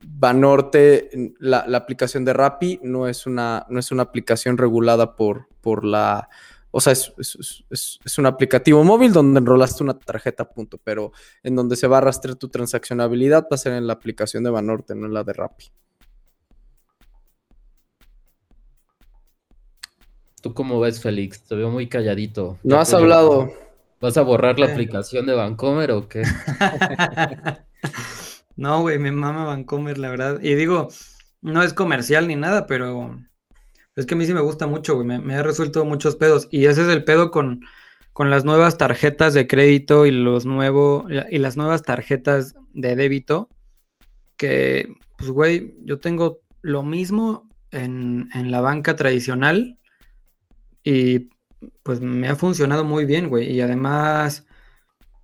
Banorte, 0.00 1.10
la, 1.38 1.64
la, 1.66 1.78
aplicación 1.78 2.24
de 2.24 2.32
Rappi 2.32 2.80
no 2.82 3.08
es 3.08 3.26
una, 3.26 3.66
no 3.68 3.78
es 3.80 3.90
una 3.90 4.02
aplicación 4.02 4.58
regulada 4.58 5.16
por, 5.16 5.48
por 5.60 5.84
la... 5.84 6.28
O 6.70 6.80
sea, 6.80 6.94
es, 6.94 7.12
es, 7.68 8.18
un 8.18 8.24
aplicativo 8.24 8.82
móvil 8.82 9.12
donde 9.12 9.40
enrolaste 9.40 9.82
una 9.82 9.98
tarjeta, 9.98 10.48
punto, 10.48 10.78
pero 10.82 11.12
en 11.42 11.54
donde 11.54 11.76
se 11.76 11.86
va 11.86 11.98
a 11.98 12.00
rastrear 12.00 12.36
tu 12.36 12.48
transaccionabilidad 12.48 13.42
va 13.44 13.56
a 13.56 13.58
ser 13.58 13.74
en 13.74 13.86
la 13.86 13.92
aplicación 13.92 14.42
de 14.42 14.50
Banorte, 14.50 14.94
no 14.94 15.06
en 15.06 15.12
la 15.12 15.22
de 15.22 15.34
Rappi. 15.34 15.66
¿Tú 20.42 20.54
cómo 20.54 20.80
ves, 20.80 21.00
Félix? 21.00 21.42
Te 21.44 21.54
veo 21.54 21.70
muy 21.70 21.88
calladito. 21.88 22.58
No 22.64 22.80
has 22.80 22.92
hablado. 22.92 23.52
¿Vas 24.02 24.16
a 24.16 24.22
borrar 24.22 24.58
la 24.58 24.66
aplicación 24.66 25.26
de 25.26 25.32
Vancomer 25.32 25.92
o 25.92 26.08
qué? 26.08 26.24
no, 28.56 28.80
güey, 28.80 28.98
me 28.98 29.12
mama 29.12 29.44
Vancomer, 29.44 29.96
la 29.96 30.10
verdad. 30.10 30.40
Y 30.42 30.56
digo, 30.56 30.88
no 31.40 31.62
es 31.62 31.72
comercial 31.72 32.26
ni 32.26 32.34
nada, 32.34 32.66
pero 32.66 33.16
es 33.94 34.04
que 34.04 34.14
a 34.14 34.16
mí 34.16 34.26
sí 34.26 34.34
me 34.34 34.40
gusta 34.40 34.66
mucho, 34.66 34.96
güey. 34.96 35.06
Me, 35.06 35.36
ha 35.36 35.44
resuelto 35.44 35.84
muchos 35.84 36.16
pedos. 36.16 36.48
Y 36.50 36.66
ese 36.66 36.82
es 36.82 36.88
el 36.88 37.04
pedo 37.04 37.30
con, 37.30 37.60
con 38.12 38.28
las 38.28 38.44
nuevas 38.44 38.76
tarjetas 38.76 39.34
de 39.34 39.46
crédito 39.46 40.04
y 40.04 40.10
los 40.10 40.46
y 41.30 41.38
las 41.38 41.56
nuevas 41.56 41.82
tarjetas 41.82 42.56
de 42.72 42.96
débito. 42.96 43.50
Que, 44.36 44.96
pues, 45.16 45.30
güey, 45.30 45.76
yo 45.84 46.00
tengo 46.00 46.40
lo 46.60 46.82
mismo 46.82 47.48
en, 47.70 48.30
en 48.34 48.50
la 48.50 48.60
banca 48.60 48.96
tradicional. 48.96 49.78
Y 50.82 51.28
pues 51.82 52.00
me 52.00 52.28
ha 52.28 52.36
funcionado 52.36 52.84
muy 52.84 53.04
bien, 53.04 53.28
güey. 53.28 53.50
Y 53.52 53.60
además, 53.60 54.46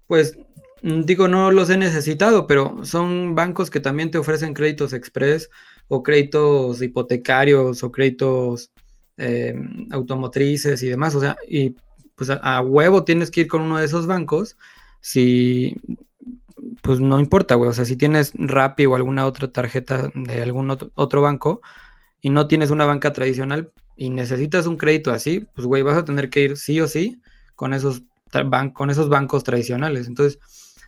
pues 0.06 0.38
mm, 0.82 1.02
digo, 1.02 1.28
no 1.28 1.50
los 1.50 1.70
he 1.70 1.76
necesitado, 1.76 2.46
pero 2.46 2.84
son 2.84 3.34
bancos 3.34 3.70
que 3.70 3.80
también 3.80 4.10
te 4.10 4.18
ofrecen 4.18 4.54
créditos 4.54 4.92
express 4.92 5.50
o 5.88 6.02
créditos 6.02 6.82
hipotecarios 6.82 7.82
o 7.82 7.92
créditos 7.92 8.70
eh, 9.16 9.54
automotrices 9.90 10.82
y 10.82 10.88
demás. 10.88 11.14
O 11.14 11.20
sea, 11.20 11.36
y 11.48 11.76
pues 12.16 12.30
a, 12.30 12.60
huevo 12.62 13.04
tienes 13.04 13.30
que 13.30 13.42
ir 13.42 13.48
con 13.48 13.62
uno 13.62 13.78
de 13.78 13.86
esos 13.86 14.06
bancos. 14.06 14.56
Si, 15.00 15.76
pues 16.82 17.00
no 17.00 17.20
importa, 17.20 17.54
güey. 17.54 17.70
O 17.70 17.72
sea, 17.72 17.84
si 17.84 17.96
tienes 17.96 18.32
Rappi 18.34 18.86
o 18.86 18.96
alguna 18.96 19.26
otra 19.26 19.50
tarjeta 19.52 20.10
de 20.14 20.42
algún 20.42 20.70
otro 20.70 21.22
banco 21.22 21.62
y 22.20 22.30
no 22.30 22.48
tienes 22.48 22.70
una 22.70 22.86
banca 22.86 23.12
tradicional, 23.12 23.72
y 23.98 24.10
necesitas 24.10 24.66
un 24.66 24.76
crédito 24.76 25.10
así, 25.10 25.46
pues 25.54 25.66
güey, 25.66 25.82
vas 25.82 25.98
a 25.98 26.04
tener 26.04 26.30
que 26.30 26.40
ir 26.40 26.56
sí 26.56 26.80
o 26.80 26.86
sí 26.86 27.20
con 27.56 27.74
esos, 27.74 28.02
con 28.72 28.90
esos 28.90 29.08
bancos 29.08 29.42
tradicionales. 29.42 30.06
Entonces, 30.06 30.38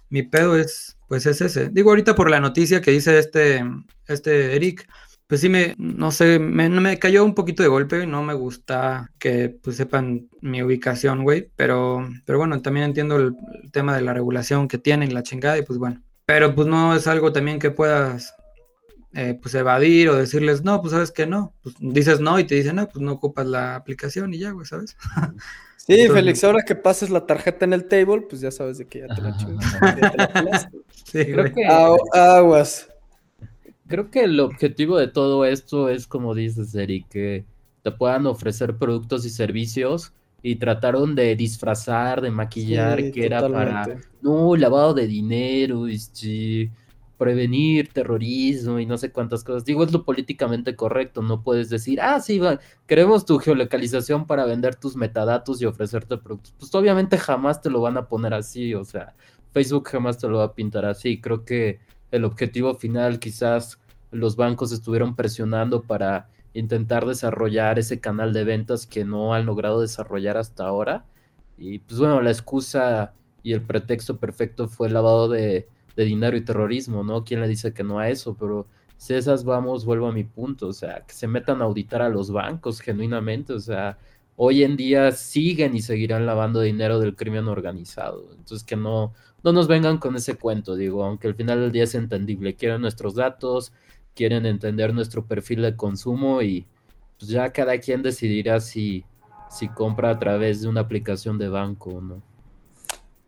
mi 0.09 0.23
pedo 0.23 0.57
es, 0.57 0.97
pues 1.09 1.27
es 1.27 1.41
ese. 1.41 1.71
Digo 1.71 1.91
ahorita 1.91 2.15
por 2.15 2.31
la 2.31 2.39
noticia 2.39 2.81
que 2.81 2.93
dice 2.93 3.19
este, 3.19 3.65
este 4.07 4.55
Eric, 4.55 4.89
pues 5.27 5.41
sí 5.41 5.49
me, 5.49 5.75
no 5.77 6.13
sé, 6.13 6.39
me, 6.39 6.99
cayó 7.01 7.25
un 7.25 7.35
poquito 7.35 7.65
de 7.65 7.69
golpe, 7.69 8.07
no 8.07 8.23
me 8.23 8.35
gusta 8.35 9.11
que 9.19 9.49
pues 9.49 9.77
sepan 9.77 10.29
mi 10.41 10.63
ubicación, 10.63 11.25
güey, 11.25 11.51
pero, 11.57 12.09
pero 12.25 12.39
bueno, 12.39 12.63
también 12.63 12.87
entiendo 12.87 13.17
el, 13.17 13.35
el 13.63 13.73
tema 13.73 13.95
de 13.97 14.03
la 14.03 14.15
regulación 14.15 14.69
que 14.69 14.79
tienen, 14.79 15.15
la 15.15 15.25
chingada, 15.25 15.59
y 15.59 15.63
pues 15.63 15.81
bueno. 15.81 16.01
Pero 16.27 16.55
pues 16.55 16.69
no 16.69 16.95
es 16.95 17.09
algo 17.09 17.33
también 17.33 17.59
que 17.59 17.73
puedas 17.73 18.35
eh, 19.13 19.39
pues 19.41 19.55
evadir 19.55 20.09
o 20.09 20.17
decirles, 20.17 20.63
no, 20.63 20.81
pues 20.81 20.93
sabes 20.93 21.11
que 21.11 21.27
no, 21.27 21.53
pues 21.63 21.75
dices 21.81 22.21
no 22.21 22.39
y 22.39 22.45
te 22.45 22.55
dicen, 22.55 22.77
no, 22.77 22.89
pues 22.89 23.03
no 23.03 23.13
ocupas 23.13 23.47
la 23.47 23.75
aplicación 23.75 24.33
y 24.35 24.39
ya, 24.39 24.51
güey, 24.53 24.67
¿sabes? 24.67 24.97
Sí, 25.77 26.07
Félix, 26.09 26.45
ahora 26.45 26.63
que 26.63 26.77
pases 26.77 27.11
la 27.11 27.27
tarjeta 27.27 27.65
en 27.65 27.73
el 27.73 27.87
table, 27.87 28.21
pues 28.29 28.41
ya 28.41 28.53
sabes 28.53 28.79
de 28.79 28.87
que 28.87 29.01
ya 29.01 29.09
te 29.09 29.23
la 29.23 29.37
sí, 31.05 31.25
creo 31.25 31.53
que, 31.53 31.67
aguas. 31.67 32.89
Creo 33.89 34.09
que 34.09 34.23
el 34.23 34.39
objetivo 34.39 34.99
de 34.99 35.09
todo 35.09 35.45
esto 35.45 35.89
es, 35.89 36.07
como 36.07 36.35
dices, 36.35 36.73
Eric, 36.77 37.09
que 37.09 37.45
te 37.83 37.91
puedan 37.91 38.27
ofrecer 38.27 38.77
productos 38.77 39.25
y 39.25 39.31
servicios 39.31 40.13
y 40.43 40.57
trataron 40.57 41.17
de 41.17 41.35
disfrazar, 41.35 42.21
de 42.21 42.31
maquillar 42.31 43.11
que 43.11 43.27
era 43.27 43.41
para, 43.49 43.99
no, 44.23 44.55
lavado 44.55 44.95
de 44.95 45.09
dinero, 45.09 45.89
este 45.89 46.71
prevenir 47.21 47.93
terrorismo 47.93 48.79
y 48.79 48.87
no 48.87 48.97
sé 48.97 49.13
cuántas 49.13 49.45
cosas. 49.45 49.67
Digo, 49.67 49.85
es 49.85 49.93
lo 49.93 50.05
políticamente 50.07 50.75
correcto, 50.75 51.21
no 51.21 51.43
puedes 51.43 51.69
decir, 51.69 52.01
ah, 52.01 52.19
sí, 52.19 52.41
queremos 52.87 53.27
tu 53.27 53.39
geolocalización 53.39 54.27
para 54.27 54.47
vender 54.47 54.75
tus 54.77 54.97
metadatos 54.97 55.61
y 55.61 55.67
ofrecerte 55.67 56.17
productos. 56.17 56.55
Pues 56.59 56.75
obviamente 56.75 57.19
jamás 57.19 57.61
te 57.61 57.69
lo 57.69 57.83
van 57.83 57.99
a 57.99 58.09
poner 58.09 58.33
así, 58.33 58.75
o 58.75 58.85
sea, 58.85 59.15
Facebook 59.53 59.87
jamás 59.89 60.17
te 60.17 60.29
lo 60.29 60.39
va 60.39 60.45
a 60.45 60.55
pintar 60.55 60.87
así. 60.87 61.21
Creo 61.21 61.45
que 61.45 61.81
el 62.11 62.25
objetivo 62.25 62.75
final 62.75 63.19
quizás 63.21 63.79
los 64.11 64.37
bancos 64.37 64.73
estuvieron 64.73 65.15
presionando 65.15 65.83
para 65.83 66.31
intentar 66.55 67.05
desarrollar 67.05 67.79
ese 67.79 68.01
canal 68.01 68.33
de 68.33 68.45
ventas 68.45 68.87
que 68.87 69.05
no 69.05 69.35
han 69.35 69.45
logrado 69.45 69.83
desarrollar 69.83 70.39
hasta 70.39 70.65
ahora 70.67 71.05
Y 71.59 71.81
pues 71.81 72.01
bueno, 72.01 72.23
la 72.23 72.31
excusa 72.31 73.13
y 73.43 73.53
el 73.53 73.61
pretexto 73.61 74.17
perfecto 74.19 74.69
fue 74.69 74.89
el 74.89 74.95
lavado 74.95 75.29
de, 75.29 75.69
de 76.01 76.07
dinero 76.07 76.37
y 76.37 76.41
terrorismo, 76.41 77.05
¿no? 77.05 77.25
¿Quién 77.25 77.43
le 77.43 77.49
dice 77.49 77.75
que 77.75 77.85
no 77.85 77.99
a 77.99 78.09
eso? 78.09 78.35
Pero 78.35 78.67
si 78.97 79.15
esas 79.15 79.45
vamos, 79.45 79.85
vuelvo 79.85 80.09
a 80.09 80.13
mi 80.13 80.25
punto, 80.25 80.69
o 80.69 80.73
sea, 80.73 81.05
que 81.07 81.13
se 81.13 81.27
metan 81.27 81.61
a 81.61 81.67
auditar 81.67 82.01
a 82.01 82.09
los 82.09 82.31
bancos 82.31 82.81
genuinamente, 82.81 83.53
o 83.53 83.61
sea, 83.61 83.99
hoy 84.37 84.65
en 84.65 84.77
día 84.77 85.13
siguen 85.13 85.77
y 85.77 85.83
seguirán 85.83 86.25
lavando 86.25 86.63
dinero 86.63 86.99
del 87.01 87.17
crimen 87.17 87.49
organizado. 87.49 88.31
Entonces 88.33 88.65
que 88.65 88.77
no, 88.77 89.13
no 89.43 89.53
nos 89.53 89.69
vengan 89.69 89.99
con 89.99 90.17
ese 90.17 90.37
cuento, 90.37 90.75
digo, 90.75 91.05
aunque 91.05 91.29
al 91.29 91.35
final 91.35 91.61
del 91.61 91.73
día 91.73 91.85
es 91.85 91.95
entendible, 91.95 92.55
quieren 92.57 92.81
nuestros 92.81 93.15
datos, 93.15 93.73
quieren 94.15 94.47
entender 94.47 94.95
nuestro 94.95 95.27
perfil 95.27 95.63
de 95.63 95.77
consumo 95.77 96.41
y 96.41 96.67
pues 97.19 97.31
ya 97.31 97.53
cada 97.53 97.79
quien 97.79 98.03
decidirá 98.03 98.61
si, 98.61 99.05
si 99.51 99.69
compra 99.69 100.11
a 100.11 100.19
través 100.19 100.63
de 100.63 100.69
una 100.69 100.81
aplicación 100.81 101.37
de 101.37 101.49
banco 101.49 101.91
o 101.91 102.01
no. 102.01 102.30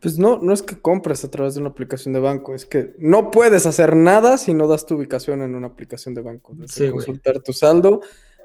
Pues 0.03 0.19
no, 0.19 0.37
no 0.37 0.51
es 0.51 0.61
que 0.61 0.81
compres 0.81 1.23
a 1.23 1.31
través 1.31 1.53
de 1.53 1.61
una 1.61 1.69
aplicación 1.69 2.13
de 2.13 2.19
banco, 2.19 2.53
es 2.53 2.65
que 2.65 2.93
no 2.97 3.31
puedes 3.31 3.65
hacer 3.65 3.95
nada 3.95 4.37
si 4.37 4.53
no 4.53 4.67
das 4.67 4.85
tu 4.85 4.95
ubicación 4.95 5.41
en 5.41 5.55
una 5.55 5.67
aplicación 5.67 6.13
de 6.13 6.19
banco. 6.19 6.51
Desde 6.57 6.91
consultar 6.91 7.39
tu 7.39 7.53
saldo 7.53 8.01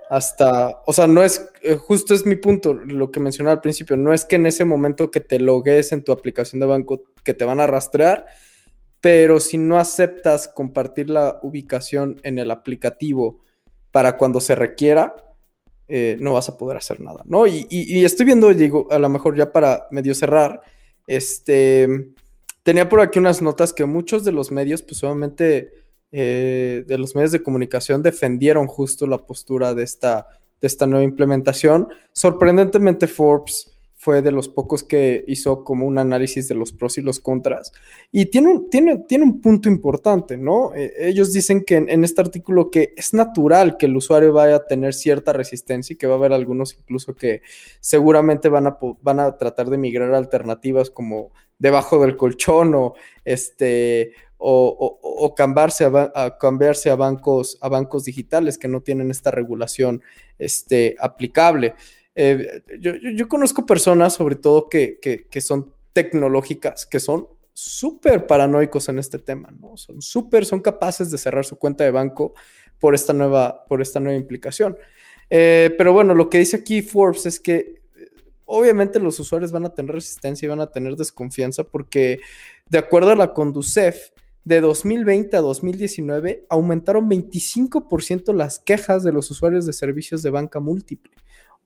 hasta, 0.09 0.81
o 0.87 0.92
sea, 0.92 1.09
no 1.09 1.25
es, 1.25 1.51
eh, 1.62 1.75
justo 1.75 2.14
es 2.14 2.25
mi 2.25 2.37
punto, 2.37 2.75
lo 2.75 3.11
que 3.11 3.18
mencionaba 3.18 3.55
al 3.55 3.61
principio, 3.61 3.97
no 3.97 4.14
es 4.14 4.25
que 4.25 4.37
en 4.37 4.47
ese 4.47 4.64
momento 4.64 5.11
que 5.11 5.18
te 5.18 5.40
logues 5.40 5.90
en 5.90 6.05
tu 6.05 6.12
aplicación 6.12 6.61
de 6.61 6.66
banco 6.66 7.03
que 7.25 7.35
te 7.35 7.44
van 7.44 7.59
a 7.59 7.66
rastrear, 7.66 8.27
pero 9.01 9.40
si 9.40 9.59
no 9.59 9.81
aceptas 9.81 10.47
compartir 10.47 11.11
la 11.11 11.40
ubicación 11.42 12.21
en 12.23 12.38
el 12.38 12.53
aplicativo 12.53 13.40
para 13.90 14.16
cuando 14.16 14.40
se 14.40 14.55
requiera, 14.55 15.16
eh, 15.88 16.16
no 16.21 16.35
vas 16.35 16.49
a 16.51 16.57
poder 16.57 16.77
hacer 16.77 17.01
nada, 17.01 17.25
¿no? 17.25 17.49
Y, 17.49 17.66
y, 17.68 18.05
estoy 18.05 18.27
viendo, 18.27 18.55
digo, 18.55 18.87
a 18.92 19.01
lo 19.01 19.09
mejor 19.09 19.37
ya 19.37 19.51
para 19.51 19.88
medio 19.90 20.14
cerrar, 20.14 20.62
este, 21.09 22.12
tenía 22.62 22.88
por 22.88 23.01
aquí 23.01 23.18
unas 23.18 23.42
notas 23.42 23.73
que 23.73 23.87
muchos 23.87 24.25
de 24.25 24.31
los 24.31 24.53
medios, 24.53 24.83
pues 24.83 25.03
obviamente 25.03 25.73
eh, 26.12 26.85
de 26.87 26.99
los 26.99 27.14
medios 27.16 27.33
de 27.33 27.42
comunicación 27.42 28.03
defendieron 28.03 28.66
justo 28.66 29.07
la 29.07 29.18
postura 29.18 29.75
de 29.75 29.83
esta, 29.83 30.29
de 30.61 30.66
esta 30.66 30.87
nueva 30.87 31.05
implementación. 31.05 31.88
Sorprendentemente 32.12 33.07
Forbes 33.07 33.78
fue 34.01 34.23
de 34.23 34.31
los 34.31 34.49
pocos 34.49 34.85
que 34.85 35.25
hizo 35.27 35.65
como 35.65 35.85
un 35.85 35.99
análisis 35.99 36.47
de 36.47 36.55
los 36.55 36.73
pros 36.73 36.99
y 36.99 37.03
los 37.03 37.19
contras. 37.19 37.73
Y 38.13 38.27
tiene, 38.27 38.61
tiene, 38.71 38.99
tiene 39.09 39.25
un 39.25 39.41
punto 39.41 39.69
importante, 39.69 40.37
¿no? 40.37 40.73
Eh, 40.73 40.95
ellos 41.01 41.33
dicen 41.33 41.65
que 41.65 41.77
en, 41.77 42.05
este 42.05 42.21
artículo 42.21 42.71
que 42.71 42.95
es 42.97 43.13
natural 43.13 43.77
que 43.77 43.87
el 43.87 43.97
usuario 43.97 44.33
vaya 44.33 44.57
a 44.57 44.67
tener 44.67 44.95
cierta 44.95 45.33
resistencia 45.33 45.95
y 45.95 45.97
que 45.97 46.07
va 46.07 46.15
a 46.15 46.19
haber 46.19 46.33
algunos 46.33 46.77
incluso 46.79 47.17
que 47.17 47.43
seguramente 47.81 48.49
van 48.49 48.69
a, 48.69 48.79
van 49.03 49.19
a 49.19 49.37
tratar 49.37 49.69
de 49.69 49.79
migrar 49.79 50.15
a 50.15 50.19
alternativas 50.19 50.91
como 50.91 51.33
debajo 51.59 52.01
del 52.01 52.17
colchón 52.17 52.77
o 52.77 52.95
este 53.25 54.13
o, 54.41 55.35
cambiarse, 55.37 55.85
a, 55.85 56.39
cambiarse 56.39 56.91
a, 56.91 56.95
bancos, 56.95 57.59
a 57.61 57.69
bancos 57.69 58.05
digitales 58.05 58.57
que 58.57 58.69
no 58.69 58.81
tienen 58.81 59.11
esta 59.11 59.33
regulación 59.33 60.03
este, 60.39 60.95
aplicable. 61.01 61.75
Eh, 62.20 62.64
yo, 62.81 63.28
conozco 63.28 63.64
personas, 63.64 64.14
sobre 64.14 64.35
todo, 64.35 64.68
que, 64.68 65.28
son 65.40 65.72
tecnológicas, 65.92 66.85
que 66.85 66.98
son 66.98 67.28
súper 67.52 68.26
paranoicos 68.26 68.88
en 68.88 68.98
este 68.98 69.20
tema, 69.20 69.54
¿no? 69.61 69.76
Son 69.76 70.02
súper, 70.02 70.44
son 70.44 70.61
capaces 70.61 71.12
de 71.12 71.18
cerrar 71.18 71.44
su 71.44 71.57
cuenta 71.57 71.85
de 71.85 71.92
banco 71.92 72.35
por 72.81 72.96
esta 72.96 73.12
nueva, 73.12 73.64
por 73.66 73.81
esta 73.81 74.00
nueva 74.00 74.18
implicación. 74.18 74.76
Eh, 75.31 75.72
pero 75.78 75.92
bueno, 75.92 76.12
lo 76.12 76.28
que 76.28 76.38
dice 76.38 76.57
aquí 76.57 76.83
Forbes 76.83 77.24
es 77.24 77.38
que 77.38 77.83
obviamente 78.46 78.98
los 78.98 79.20
usuarios 79.20 79.52
van 79.52 79.66
a 79.66 79.74
tener 79.74 79.94
resistencia 79.94 80.46
y 80.46 80.48
van 80.48 80.61
a 80.61 80.72
tener 80.72 80.96
desconfianza 80.96 81.62
porque 81.62 82.18
de 82.68 82.78
acuerdo 82.78 83.12
a 83.12 83.16
la 83.16 83.33
Conducef, 83.33 84.11
de 84.42 84.61
2020 84.61 85.37
a 85.37 85.40
2019 85.40 86.46
aumentaron 86.48 87.09
25% 87.09 88.33
las 88.33 88.59
quejas 88.59 89.04
de 89.04 89.12
los 89.12 89.31
usuarios 89.31 89.66
de 89.66 89.74
servicios 89.74 90.22
de 90.22 90.31
banca 90.31 90.59
múltiple. 90.59 91.12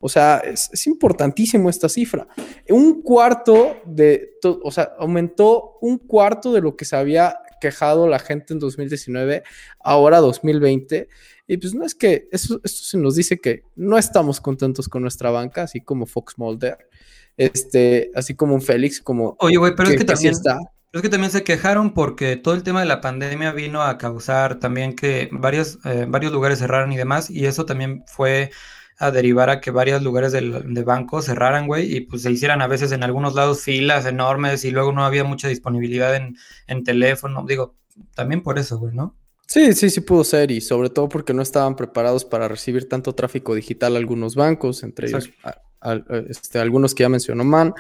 O 0.04 0.08
sea, 0.08 0.38
es, 0.38 0.86
importantísimo 0.88 1.70
esta 1.70 1.88
cifra. 1.88 2.26
Un 2.68 3.02
cuarto 3.02 3.76
de, 3.86 4.32
o 4.42 4.72
sea, 4.72 4.94
aumentó 4.98 5.78
un 5.80 5.96
cuarto 5.96 6.52
de 6.52 6.60
lo 6.60 6.74
que 6.74 6.84
se 6.84 6.96
había 6.96 7.38
quejado 7.60 8.08
la 8.08 8.18
gente 8.18 8.52
en 8.52 8.58
2019, 8.58 9.44
ahora 9.78 10.18
2020. 10.18 11.08
Y 11.46 11.56
pues 11.56 11.72
no 11.72 11.84
es 11.84 11.94
que, 11.94 12.28
eso, 12.32 12.60
esto 12.64 12.84
se 12.84 12.98
nos 12.98 13.14
dice 13.14 13.40
que 13.40 13.62
no 13.76 13.96
estamos 13.96 14.40
contentos 14.40 14.88
con 14.88 15.02
nuestra 15.02 15.30
banca, 15.30 15.62
así 15.62 15.80
como 15.80 16.06
Fox 16.06 16.36
Mulder, 16.36 16.78
este, 17.36 18.10
así 18.16 18.34
como 18.34 18.56
un 18.56 18.62
Félix, 18.62 19.00
como... 19.00 19.36
Oye, 19.38 19.56
güey, 19.56 19.76
pero 19.76 19.88
es 19.88 19.96
que 19.96 20.04
también... 20.04 20.32
Está. 20.32 20.58
es 20.92 21.00
que 21.00 21.08
también 21.10 21.30
se 21.30 21.44
quejaron 21.44 21.94
porque 21.94 22.34
todo 22.36 22.54
el 22.54 22.64
tema 22.64 22.80
de 22.80 22.86
la 22.86 23.00
pandemia 23.00 23.52
vino 23.52 23.82
a 23.82 23.98
causar 23.98 24.58
también 24.58 24.96
que 24.96 25.28
varios, 25.30 25.78
eh, 25.84 26.06
varios 26.08 26.32
lugares 26.32 26.58
cerraron 26.58 26.90
y 26.90 26.96
demás, 26.96 27.30
y 27.30 27.46
eso 27.46 27.66
también 27.66 28.02
fue 28.08 28.50
a 29.02 29.10
derivar 29.10 29.50
a 29.50 29.60
que 29.60 29.72
varios 29.72 30.00
lugares 30.00 30.30
de 30.30 30.82
banco 30.84 31.22
cerraran, 31.22 31.66
güey, 31.66 31.96
y 31.96 32.00
pues 32.02 32.22
se 32.22 32.30
hicieran 32.30 32.62
a 32.62 32.68
veces 32.68 32.92
en 32.92 33.02
algunos 33.02 33.34
lados 33.34 33.62
filas 33.62 34.06
enormes 34.06 34.64
y 34.64 34.70
luego 34.70 34.92
no 34.92 35.04
había 35.04 35.24
mucha 35.24 35.48
disponibilidad 35.48 36.14
en, 36.14 36.84
teléfono. 36.84 37.44
Digo, 37.44 37.74
también 38.14 38.44
por 38.44 38.60
eso, 38.60 38.78
güey, 38.78 38.94
¿no? 38.94 39.16
Sí, 39.48 39.72
sí, 39.72 39.90
sí 39.90 40.02
pudo 40.02 40.22
ser 40.22 40.52
y 40.52 40.60
sobre 40.60 40.88
todo 40.88 41.08
porque 41.08 41.34
no 41.34 41.42
estaban 41.42 41.74
preparados 41.74 42.24
para 42.24 42.46
recibir 42.46 42.88
tanto 42.88 43.12
tráfico 43.12 43.56
digital 43.56 43.96
algunos 43.96 44.36
bancos, 44.36 44.84
entre 44.84 45.08
ellos 45.08 45.30
este, 46.28 46.60
algunos 46.60 46.94
que 46.94 47.02
ya 47.02 47.08
mencionó 47.08 47.42
Man, 47.42 47.74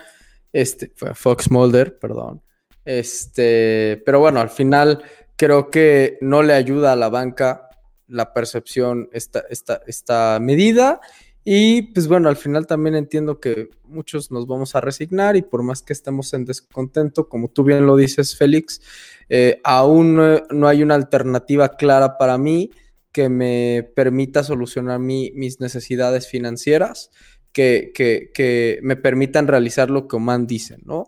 este, 0.52 0.92
Fox 1.14 1.52
Mulder, 1.52 2.00
perdón. 2.00 2.42
Este, 2.84 4.02
pero 4.04 4.18
bueno, 4.18 4.40
al 4.40 4.50
final 4.50 5.04
creo 5.36 5.70
que 5.70 6.18
no 6.20 6.42
le 6.42 6.54
ayuda 6.54 6.92
a 6.92 6.96
la 6.96 7.10
banca 7.10 7.68
la 8.08 8.32
percepción, 8.32 9.08
esta, 9.12 9.44
esta, 9.50 9.82
esta 9.86 10.38
medida. 10.40 11.00
Y 11.44 11.82
pues 11.92 12.06
bueno, 12.06 12.28
al 12.28 12.36
final 12.36 12.66
también 12.66 12.94
entiendo 12.94 13.40
que 13.40 13.70
muchos 13.84 14.30
nos 14.30 14.46
vamos 14.46 14.76
a 14.76 14.80
resignar 14.80 15.36
y 15.36 15.42
por 15.42 15.62
más 15.64 15.82
que 15.82 15.92
estemos 15.92 16.32
en 16.34 16.44
descontento, 16.44 17.28
como 17.28 17.48
tú 17.48 17.64
bien 17.64 17.84
lo 17.84 17.96
dices, 17.96 18.36
Félix, 18.36 18.80
eh, 19.28 19.60
aún 19.64 20.16
no, 20.16 20.68
hay 20.68 20.82
una 20.82 20.94
alternativa 20.94 21.76
clara 21.76 22.16
para 22.16 22.38
mí 22.38 22.70
que 23.10 23.28
me 23.28 23.90
permita 23.94 24.44
solucionar 24.44 25.00
mis 25.00 25.60
necesidades 25.60 26.28
financieras, 26.28 27.10
que, 27.52 27.90
que, 27.92 28.30
que, 28.32 28.78
me 28.82 28.96
permitan 28.96 29.48
realizar 29.48 29.90
lo 29.90 30.08
que 30.08 30.16
Oman 30.16 30.46
dice, 30.46 30.78
¿no? 30.84 31.06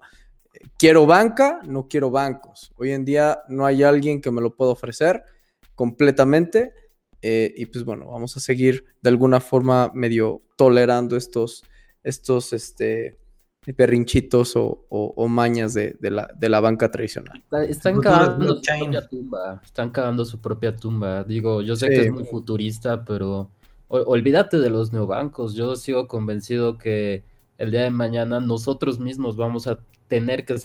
Quiero 0.76 1.06
banca, 1.06 1.60
no 1.64 1.88
quiero 1.88 2.10
bancos. 2.10 2.72
Hoy 2.76 2.90
en 2.90 3.04
día 3.04 3.42
no 3.48 3.64
hay 3.64 3.82
alguien 3.82 4.20
que 4.20 4.30
me 4.30 4.42
lo 4.42 4.54
pueda 4.54 4.72
ofrecer 4.72 5.22
completamente 5.74 6.72
eh, 7.26 7.54
y 7.56 7.64
pues 7.64 7.86
bueno, 7.86 8.10
vamos 8.10 8.36
a 8.36 8.40
seguir 8.40 8.84
de 9.00 9.08
alguna 9.08 9.40
forma 9.40 9.90
medio 9.94 10.42
tolerando 10.56 11.16
estos, 11.16 11.64
estos 12.02 12.52
este, 12.52 13.16
perrinchitos 13.72 14.52
o, 14.56 15.26
mañas 15.26 15.72
de, 15.72 15.96
la, 16.02 16.60
banca 16.60 16.90
tradicional. 16.90 17.42
están 17.66 17.98
cavando 18.02 18.56
su 18.56 18.60
propia 18.60 19.08
tumba. 19.08 19.62
Están 19.64 19.90
cavando 19.90 20.24
su 20.26 20.38
propia 20.38 20.76
tumba. 20.76 21.24
Digo, 21.24 21.62
yo 21.62 21.76
sé 21.76 21.88
que 21.88 22.02
es 22.02 22.12
muy 22.12 22.26
futurista, 22.26 23.06
pero 23.06 23.50
olvídate 23.88 24.58
de 24.58 24.68
los 24.68 24.92
neobancos. 24.92 25.54
Yo 25.54 25.76
sigo 25.76 26.06
convencido 26.06 26.76
que 26.76 27.24
el 27.56 27.70
día 27.70 27.84
de 27.84 27.90
mañana 27.90 28.38
nosotros 28.38 29.00
mismos 29.00 29.38
vamos 29.38 29.66
a 29.66 29.78
tener 30.08 30.44
que 30.44 30.56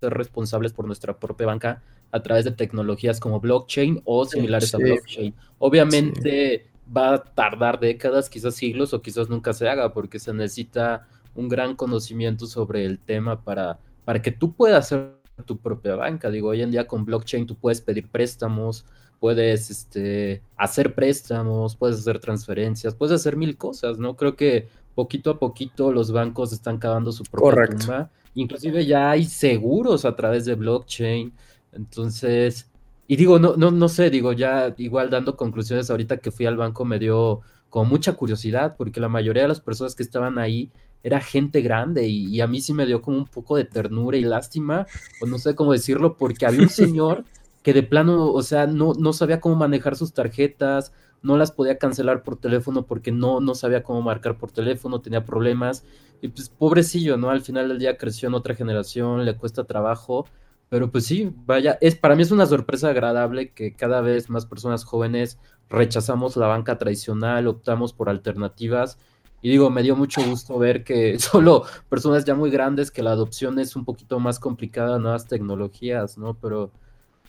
ser 0.00 0.14
responsables 0.14 0.72
por 0.72 0.86
nuestra 0.86 1.18
propia 1.18 1.46
banca 1.46 1.82
a 2.12 2.22
través 2.22 2.44
de 2.44 2.52
tecnologías 2.52 3.20
como 3.20 3.40
blockchain 3.40 4.02
o 4.04 4.24
similares 4.24 4.74
a 4.74 4.78
blockchain. 4.78 5.34
Obviamente 5.58 6.66
va 6.94 7.14
a 7.14 7.24
tardar 7.24 7.80
décadas, 7.80 8.30
quizás 8.30 8.54
siglos 8.54 8.94
o 8.94 9.02
quizás 9.02 9.28
nunca 9.28 9.52
se 9.52 9.68
haga 9.68 9.92
porque 9.92 10.18
se 10.18 10.32
necesita 10.32 11.06
un 11.34 11.48
gran 11.48 11.74
conocimiento 11.74 12.46
sobre 12.46 12.84
el 12.84 12.98
tema 12.98 13.42
para, 13.42 13.78
para 14.04 14.22
que 14.22 14.32
tú 14.32 14.54
puedas 14.54 14.86
hacer 14.86 15.16
tu 15.44 15.58
propia 15.58 15.96
banca. 15.96 16.30
Digo, 16.30 16.48
hoy 16.48 16.62
en 16.62 16.70
día 16.70 16.86
con 16.86 17.04
blockchain 17.04 17.46
tú 17.46 17.56
puedes 17.56 17.80
pedir 17.80 18.08
préstamos, 18.08 18.86
puedes 19.20 19.70
este, 19.70 20.42
hacer 20.56 20.94
préstamos, 20.94 21.76
puedes 21.76 21.98
hacer 21.98 22.18
transferencias, 22.20 22.94
puedes 22.94 23.14
hacer 23.14 23.36
mil 23.36 23.56
cosas, 23.56 23.98
¿no? 23.98 24.16
Creo 24.16 24.36
que 24.36 24.68
poquito 24.96 25.30
a 25.30 25.38
poquito 25.38 25.92
los 25.92 26.10
bancos 26.10 26.52
están 26.52 26.78
cavando 26.78 27.12
su 27.12 27.22
propia 27.22 27.66
tumba. 27.66 28.10
Inclusive 28.34 28.84
ya 28.84 29.10
hay 29.12 29.24
seguros 29.24 30.04
a 30.04 30.16
través 30.16 30.46
de 30.46 30.54
blockchain. 30.56 31.32
Entonces, 31.72 32.68
y 33.06 33.16
digo, 33.16 33.38
no, 33.38 33.56
no, 33.56 33.70
no 33.70 33.88
sé, 33.88 34.10
digo, 34.10 34.32
ya 34.32 34.74
igual 34.78 35.10
dando 35.10 35.36
conclusiones 35.36 35.90
ahorita 35.90 36.16
que 36.16 36.32
fui 36.32 36.46
al 36.46 36.56
banco 36.56 36.84
me 36.84 36.98
dio 36.98 37.42
como 37.68 37.84
mucha 37.84 38.14
curiosidad, 38.14 38.74
porque 38.76 39.00
la 39.00 39.08
mayoría 39.08 39.42
de 39.42 39.48
las 39.48 39.60
personas 39.60 39.94
que 39.94 40.02
estaban 40.02 40.38
ahí 40.38 40.70
era 41.02 41.20
gente 41.20 41.60
grande 41.60 42.08
y, 42.08 42.40
a 42.40 42.46
mí 42.46 42.60
sí 42.60 42.72
me 42.72 42.86
dio 42.86 43.02
como 43.02 43.18
un 43.18 43.26
poco 43.26 43.56
de 43.56 43.64
ternura 43.64 44.16
y 44.16 44.22
lástima, 44.22 44.86
o 45.20 45.26
no 45.26 45.38
sé 45.38 45.54
cómo 45.54 45.72
decirlo, 45.72 46.16
porque 46.16 46.46
había 46.46 46.62
un 46.62 46.68
señor 46.70 47.24
que 47.62 47.72
de 47.72 47.82
plano, 47.82 48.32
o 48.32 48.42
sea, 48.42 48.66
no, 48.66 48.94
no 48.94 49.12
sabía 49.12 49.40
cómo 49.40 49.56
manejar 49.56 49.94
sus 49.94 50.14
tarjetas, 50.14 50.92
no 51.22 51.36
las 51.36 51.52
podía 51.52 51.78
cancelar 51.78 52.22
por 52.22 52.36
teléfono 52.36 52.86
porque 52.86 53.12
no, 53.12 53.40
no 53.40 53.54
sabía 53.54 53.82
cómo 53.82 54.02
marcar 54.02 54.38
por 54.38 54.52
teléfono, 54.52 55.00
tenía 55.00 55.24
problemas. 55.24 55.84
Y 56.22 56.28
pues 56.28 56.48
pobrecillo, 56.48 57.16
¿no? 57.16 57.30
Al 57.30 57.42
final 57.42 57.68
del 57.68 57.78
día 57.78 57.96
creció 57.96 58.28
en 58.28 58.34
otra 58.34 58.54
generación, 58.54 59.24
le 59.24 59.36
cuesta 59.36 59.64
trabajo. 59.64 60.26
Pero 60.68 60.90
pues 60.90 61.06
sí, 61.06 61.32
vaya, 61.46 61.78
es 61.80 61.94
para 61.94 62.16
mí 62.16 62.22
es 62.22 62.32
una 62.32 62.46
sorpresa 62.46 62.88
agradable 62.88 63.52
que 63.52 63.74
cada 63.74 64.00
vez 64.00 64.28
más 64.30 64.46
personas 64.46 64.84
jóvenes 64.84 65.38
rechazamos 65.68 66.36
la 66.36 66.48
banca 66.48 66.78
tradicional, 66.78 67.46
optamos 67.46 67.92
por 67.92 68.08
alternativas. 68.08 68.98
Y 69.42 69.50
digo, 69.50 69.70
me 69.70 69.82
dio 69.82 69.94
mucho 69.96 70.24
gusto 70.24 70.58
ver 70.58 70.82
que 70.84 71.18
solo 71.20 71.64
personas 71.88 72.24
ya 72.24 72.34
muy 72.34 72.50
grandes, 72.50 72.90
que 72.90 73.02
la 73.02 73.12
adopción 73.12 73.58
es 73.58 73.76
un 73.76 73.84
poquito 73.84 74.18
más 74.18 74.38
complicada, 74.40 74.98
nuevas 74.98 75.26
tecnologías, 75.26 76.18
¿no? 76.18 76.34
Pero, 76.34 76.72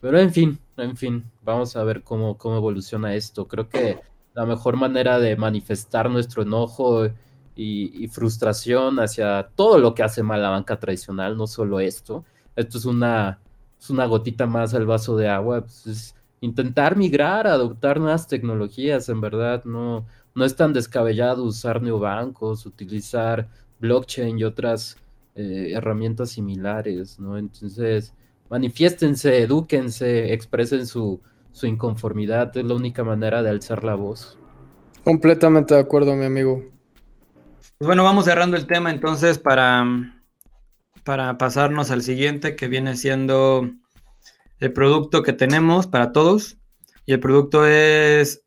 pero 0.01 0.19
en 0.19 0.31
fin, 0.31 0.59
en 0.77 0.95
fin, 0.97 1.23
vamos 1.43 1.75
a 1.75 1.83
ver 1.83 2.03
cómo, 2.03 2.37
cómo 2.37 2.57
evoluciona 2.57 3.15
esto. 3.15 3.47
Creo 3.47 3.69
que 3.69 3.99
la 4.33 4.45
mejor 4.45 4.77
manera 4.77 5.19
de 5.19 5.35
manifestar 5.35 6.09
nuestro 6.09 6.43
enojo 6.43 7.07
y, 7.55 8.07
frustración 8.09 8.99
hacia 8.99 9.49
todo 9.55 9.79
lo 9.79 9.95
que 9.95 10.03
hace 10.03 10.21
mal 10.23 10.41
la 10.41 10.49
banca 10.49 10.79
tradicional, 10.79 11.35
no 11.35 11.47
solo 11.47 11.79
esto, 11.79 12.23
esto 12.55 12.77
es 12.77 12.85
una, 12.85 13.39
es 13.79 13.89
una 13.89 14.05
gotita 14.05 14.45
más 14.45 14.73
al 14.75 14.85
vaso 14.85 15.17
de 15.17 15.27
agua, 15.27 15.61
pues 15.61 15.87
es 15.87 16.15
intentar 16.41 16.95
migrar, 16.95 17.47
adoptar 17.47 17.99
nuevas 17.99 18.27
tecnologías, 18.27 19.09
en 19.09 19.21
verdad, 19.21 19.63
no, 19.65 20.05
no 20.35 20.45
es 20.45 20.55
tan 20.55 20.71
descabellado 20.71 21.43
usar 21.43 21.81
neobancos, 21.81 22.65
utilizar 22.67 23.47
blockchain 23.79 24.37
y 24.37 24.43
otras 24.43 24.97
eh, 25.35 25.71
herramientas 25.73 26.29
similares, 26.29 27.19
¿no? 27.19 27.37
Entonces, 27.37 28.13
manifiéstense, 28.49 29.41
edúquense, 29.41 30.33
expresen 30.33 30.85
su, 30.87 31.21
su 31.51 31.67
inconformidad, 31.67 32.55
es 32.55 32.65
la 32.65 32.75
única 32.75 33.03
manera 33.03 33.43
de 33.43 33.49
alzar 33.49 33.83
la 33.83 33.95
voz. 33.95 34.37
Completamente 35.03 35.73
de 35.73 35.79
acuerdo, 35.79 36.15
mi 36.15 36.25
amigo. 36.25 36.63
Pues 37.77 37.87
bueno, 37.87 38.03
vamos 38.03 38.25
cerrando 38.25 38.57
el 38.57 38.67
tema 38.67 38.91
entonces 38.91 39.37
para, 39.37 39.85
para 41.03 41.37
pasarnos 41.37 41.91
al 41.91 42.01
siguiente, 42.01 42.55
que 42.55 42.67
viene 42.67 42.95
siendo 42.95 43.69
el 44.59 44.73
producto 44.73 45.23
que 45.23 45.33
tenemos 45.33 45.87
para 45.87 46.11
todos. 46.11 46.57
Y 47.05 47.13
el 47.13 47.19
producto 47.19 47.65
es 47.65 48.41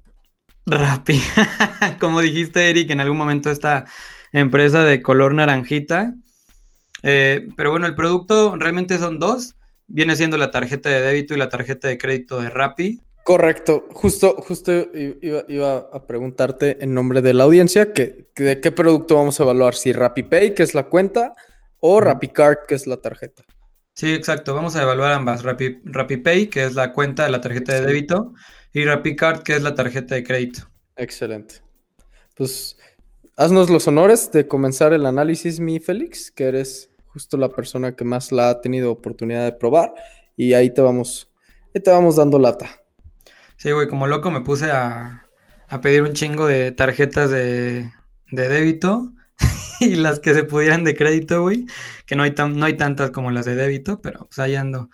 Rappi. 0.67 1.21
Como 2.01 2.21
dijiste, 2.21 2.69
Eric, 2.69 2.91
en 2.91 3.01
algún 3.01 3.19
momento 3.19 3.51
esta 3.51 3.87
empresa 4.33 4.85
de 4.85 5.03
color 5.03 5.35
naranjita. 5.35 6.15
Eh, 7.03 7.49
pero 7.57 7.71
bueno, 7.71 7.87
el 7.87 7.95
producto 7.95 8.57
realmente 8.57 8.99
son 8.99 9.19
dos. 9.19 9.57
Viene 9.93 10.15
siendo 10.15 10.39
la 10.39 10.53
tarjeta 10.53 10.89
de 10.89 11.01
débito 11.01 11.35
y 11.35 11.37
la 11.37 11.49
tarjeta 11.49 11.89
de 11.89 11.99
crédito 11.99 12.41
de 12.41 12.49
Rappi. 12.49 13.03
Correcto, 13.25 13.89
justo, 13.93 14.37
justo 14.39 14.73
iba, 14.93 15.89
a 15.93 16.07
preguntarte 16.07 16.83
en 16.83 16.95
nombre 16.95 17.23
de 17.23 17.35
la 17.35 17.45
audiencia 17.45 17.93
que, 17.93 18.31
de 18.37 18.61
qué 18.61 18.71
producto 18.71 19.17
vamos 19.17 19.41
a 19.41 19.43
evaluar, 19.43 19.75
si 19.75 19.93
RappiPay, 19.93 20.55
que 20.55 20.63
es 20.63 20.75
la 20.75 20.85
cuenta, 20.85 21.35
o 21.81 22.01
RappiCard, 22.01 22.67
que 22.69 22.77
es 22.77 22.87
la 22.87 22.99
tarjeta. 22.99 23.45
Sí, 23.95 24.15
exacto. 24.15 24.55
Vamos 24.55 24.77
a 24.77 24.83
evaluar 24.83 25.13
ambas. 25.13 25.43
Rappi, 25.43 25.81
RappiPay, 25.85 26.47
que 26.49 26.65
es 26.65 26.75
la 26.75 26.93
cuenta 26.93 27.25
de 27.25 27.31
la 27.31 27.41
tarjeta 27.41 27.75
de 27.75 27.87
débito, 27.87 28.33
y 28.73 28.85
RappiCard, 28.85 29.43
que 29.43 29.57
es 29.57 29.63
la 29.63 29.75
tarjeta 29.75 30.15
de 30.15 30.23
crédito. 30.23 30.71
Excelente. 30.97 31.57
Pues 32.37 32.79
haznos 33.37 33.71
los 33.71 33.89
honores 33.89 34.31
de 34.31 34.47
comenzar 34.47 34.93
el 34.93 35.05
análisis, 35.05 35.59
mi 35.59 35.81
Félix, 35.81 36.31
que 36.31 36.45
eres 36.45 36.90
justo 37.13 37.37
la 37.37 37.49
persona 37.49 37.95
que 37.95 38.05
más 38.05 38.33
la 38.33 38.51
ha 38.51 38.61
tenido 38.61 38.93
oportunidad 38.93 39.45
de 39.45 39.53
probar. 39.53 39.95
Y 40.37 40.55
ahí 40.55 40.73
te 40.73 40.81
vamos, 40.81 41.31
te 41.73 41.91
vamos 41.91 42.17
dando 42.17 42.39
lata. 42.39 42.69
Sí, 43.57 43.71
güey, 43.73 43.89
como 43.89 44.07
loco 44.07 44.31
me 44.31 44.41
puse 44.41 44.71
a, 44.71 45.27
a 45.69 45.81
pedir 45.81 46.03
un 46.03 46.15
chingo 46.15 46.47
de 46.47 46.73
tarjetas 46.73 47.31
de, 47.31 47.93
de 48.31 48.49
débito 48.49 49.13
y 49.81 49.97
las 49.97 50.21
que 50.21 50.35
se 50.35 50.45
pudieran 50.45 50.85
de 50.85 50.95
crédito, 50.95 51.43
güey, 51.43 51.67
que 52.07 52.17
no 52.17 52.23
hay, 52.23 52.33
tan, 52.33 52.59
no 52.59 52.67
hay 52.67 52.77
tantas 52.77 53.11
como 53.11 53.31
las 53.31 53.45
de 53.45 53.55
débito, 53.55 54.01
pero 54.01 54.27
pues 54.27 54.39
ahí 54.39 54.55
ando 54.55 54.91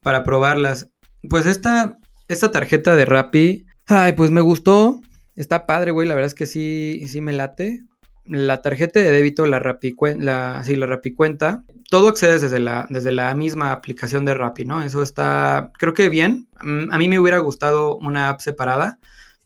para 0.00 0.24
probarlas. 0.24 0.90
Pues 1.28 1.46
esta, 1.46 1.98
esta 2.28 2.50
tarjeta 2.50 2.94
de 2.96 3.04
Rappi, 3.04 3.66
ay, 3.86 4.12
pues 4.12 4.30
me 4.30 4.40
gustó, 4.40 5.00
está 5.34 5.66
padre, 5.66 5.90
güey, 5.90 6.06
la 6.06 6.14
verdad 6.14 6.28
es 6.28 6.34
que 6.34 6.46
sí, 6.46 7.04
sí 7.08 7.20
me 7.20 7.32
late. 7.32 7.84
La 8.26 8.62
tarjeta 8.62 9.00
de 9.00 9.10
débito, 9.10 9.46
la 9.46 9.58
Rappi, 9.58 9.94
la, 10.18 10.62
sí, 10.64 10.76
la 10.76 10.86
Rappi 10.86 11.12
cuenta, 11.12 11.64
todo 11.90 12.08
accede 12.08 12.38
desde 12.38 12.58
la, 12.58 12.86
desde 12.88 13.12
la 13.12 13.34
misma 13.34 13.72
aplicación 13.72 14.24
de 14.24 14.34
Rappi, 14.34 14.64
¿no? 14.64 14.82
Eso 14.82 15.02
está, 15.02 15.72
creo 15.78 15.92
que 15.92 16.08
bien. 16.08 16.48
Mm, 16.62 16.92
a 16.92 16.98
mí 16.98 17.08
me 17.08 17.18
hubiera 17.18 17.38
gustado 17.38 17.96
una 17.98 18.30
app 18.30 18.40
separada, 18.40 18.98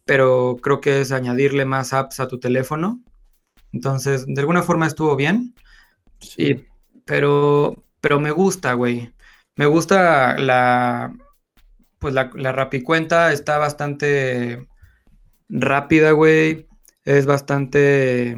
pero 0.04 0.56
creo 0.62 0.80
que 0.80 1.00
es 1.00 1.12
añadirle 1.12 1.64
más 1.64 1.92
apps 1.92 2.20
a 2.20 2.28
tu 2.28 2.38
teléfono 2.38 3.02
entonces, 3.72 4.24
de 4.26 4.40
alguna 4.40 4.62
forma 4.62 4.86
estuvo 4.86 5.16
bien. 5.16 5.54
Sí. 6.20 6.66
pero, 7.04 7.84
pero 8.00 8.20
me 8.20 8.30
gusta, 8.30 8.72
güey. 8.74 9.12
Me 9.56 9.66
gusta 9.66 10.36
la, 10.38 11.14
pues 11.98 12.14
la, 12.14 12.30
la 12.34 12.52
rapicuenta, 12.52 13.32
está 13.32 13.58
bastante 13.58 14.66
rápida, 15.48 16.12
güey. 16.12 16.67
Es 17.08 17.24
bastante, 17.24 18.36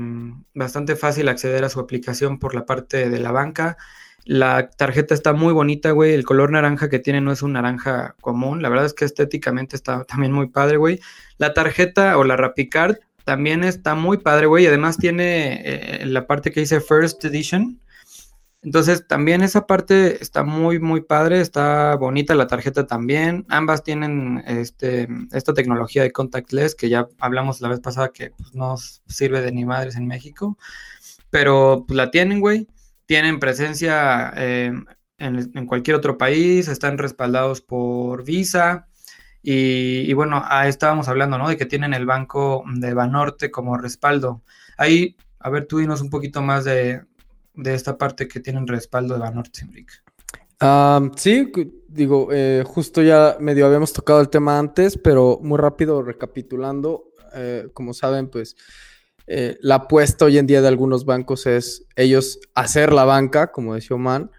bastante 0.54 0.94
fácil 0.94 1.26
acceder 1.26 1.64
a 1.64 1.68
su 1.68 1.80
aplicación 1.80 2.38
por 2.38 2.54
la 2.54 2.66
parte 2.66 3.10
de 3.10 3.18
la 3.18 3.32
banca. 3.32 3.76
La 4.24 4.70
tarjeta 4.70 5.12
está 5.12 5.32
muy 5.32 5.52
bonita, 5.52 5.90
güey. 5.90 6.14
El 6.14 6.24
color 6.24 6.52
naranja 6.52 6.88
que 6.88 7.00
tiene 7.00 7.20
no 7.20 7.32
es 7.32 7.42
un 7.42 7.54
naranja 7.54 8.14
común. 8.20 8.62
La 8.62 8.68
verdad 8.68 8.86
es 8.86 8.94
que 8.94 9.04
estéticamente 9.04 9.74
está 9.74 10.04
también 10.04 10.30
muy 10.30 10.50
padre, 10.50 10.76
güey. 10.76 11.00
La 11.36 11.52
tarjeta 11.52 12.16
o 12.16 12.22
la 12.22 12.36
Rapicard 12.36 12.98
también 13.24 13.64
está 13.64 13.96
muy 13.96 14.18
padre, 14.18 14.46
güey. 14.46 14.68
Además 14.68 14.98
tiene 14.98 15.62
eh, 15.64 16.06
la 16.06 16.28
parte 16.28 16.52
que 16.52 16.60
dice 16.60 16.80
First 16.80 17.24
Edition. 17.24 17.80
Entonces 18.62 19.06
también 19.06 19.40
esa 19.40 19.66
parte 19.66 20.22
está 20.22 20.44
muy, 20.44 20.78
muy 20.80 21.00
padre. 21.00 21.40
Está 21.40 21.96
bonita 21.96 22.34
la 22.34 22.46
tarjeta 22.46 22.86
también. 22.86 23.46
Ambas 23.48 23.82
tienen 23.82 24.42
este, 24.46 25.08
esta 25.32 25.54
tecnología 25.54 26.02
de 26.02 26.12
contactless 26.12 26.74
que 26.74 26.90
ya 26.90 27.08
hablamos 27.18 27.60
la 27.62 27.68
vez 27.68 27.80
pasada 27.80 28.10
que 28.12 28.30
pues, 28.30 28.54
no 28.54 28.76
sirve 28.76 29.40
de 29.40 29.52
ni 29.52 29.64
madres 29.64 29.96
en 29.96 30.06
México. 30.06 30.58
Pero 31.30 31.84
pues, 31.86 31.96
la 31.96 32.10
tienen, 32.10 32.40
güey. 32.40 32.68
Tienen 33.06 33.40
presencia 33.40 34.32
eh, 34.36 34.72
en, 35.18 35.66
cualquier 35.66 35.96
otro 35.96 36.18
país. 36.18 36.68
Están 36.68 36.98
respaldados 36.98 37.62
por 37.62 38.24
Visa. 38.24 38.88
Y, 39.42 40.12
bueno, 40.12 40.42
ahí 40.46 40.68
estábamos 40.68 41.08
hablando, 41.08 41.38
¿no? 41.38 41.48
De 41.48 41.56
que 41.56 41.64
tienen 41.64 41.94
el 41.94 42.04
banco 42.04 42.62
de 42.74 42.92
Banorte 42.92 43.50
como 43.50 43.78
respaldo. 43.78 44.42
Ahí, 44.76 45.16
a 45.38 45.48
ver, 45.48 45.66
tú 45.66 45.78
dinos 45.78 46.02
un 46.02 46.10
poquito 46.10 46.42
más 46.42 46.64
de, 46.66 47.02
esta 47.64 47.98
parte 47.98 48.28
que 48.28 48.40
tienen 48.40 48.66
respaldo 48.66 49.14
de 49.14 49.20
Banorte, 49.20 49.62
Enrique. 49.62 49.94
sí, 51.16 51.52
digo, 51.88 52.28
eh, 52.32 52.64
justo 52.66 53.02
ya 53.02 53.36
medio 53.40 53.66
habíamos 53.66 53.92
tocado 53.92 54.20
el 54.20 54.28
tema 54.28 54.58
antes, 54.58 54.98
pero 54.98 55.38
muy 55.42 55.58
rápido 55.58 56.02
recapitulando, 56.02 57.12
eh, 57.34 57.68
como 57.72 57.94
saben, 57.94 58.28
pues 58.28 58.56
eh, 59.26 59.58
la 59.60 59.76
apuesta 59.76 60.24
hoy 60.24 60.38
en 60.38 60.46
día 60.46 60.60
de 60.60 60.68
algunos 60.68 61.04
bancos 61.04 61.46
es 61.46 61.86
ellos 61.96 62.40
hacer 62.54 62.92
la 62.92 63.04
banca, 63.04 63.52
como 63.52 63.74
decía 63.74 63.94
Oman, 63.94 64.30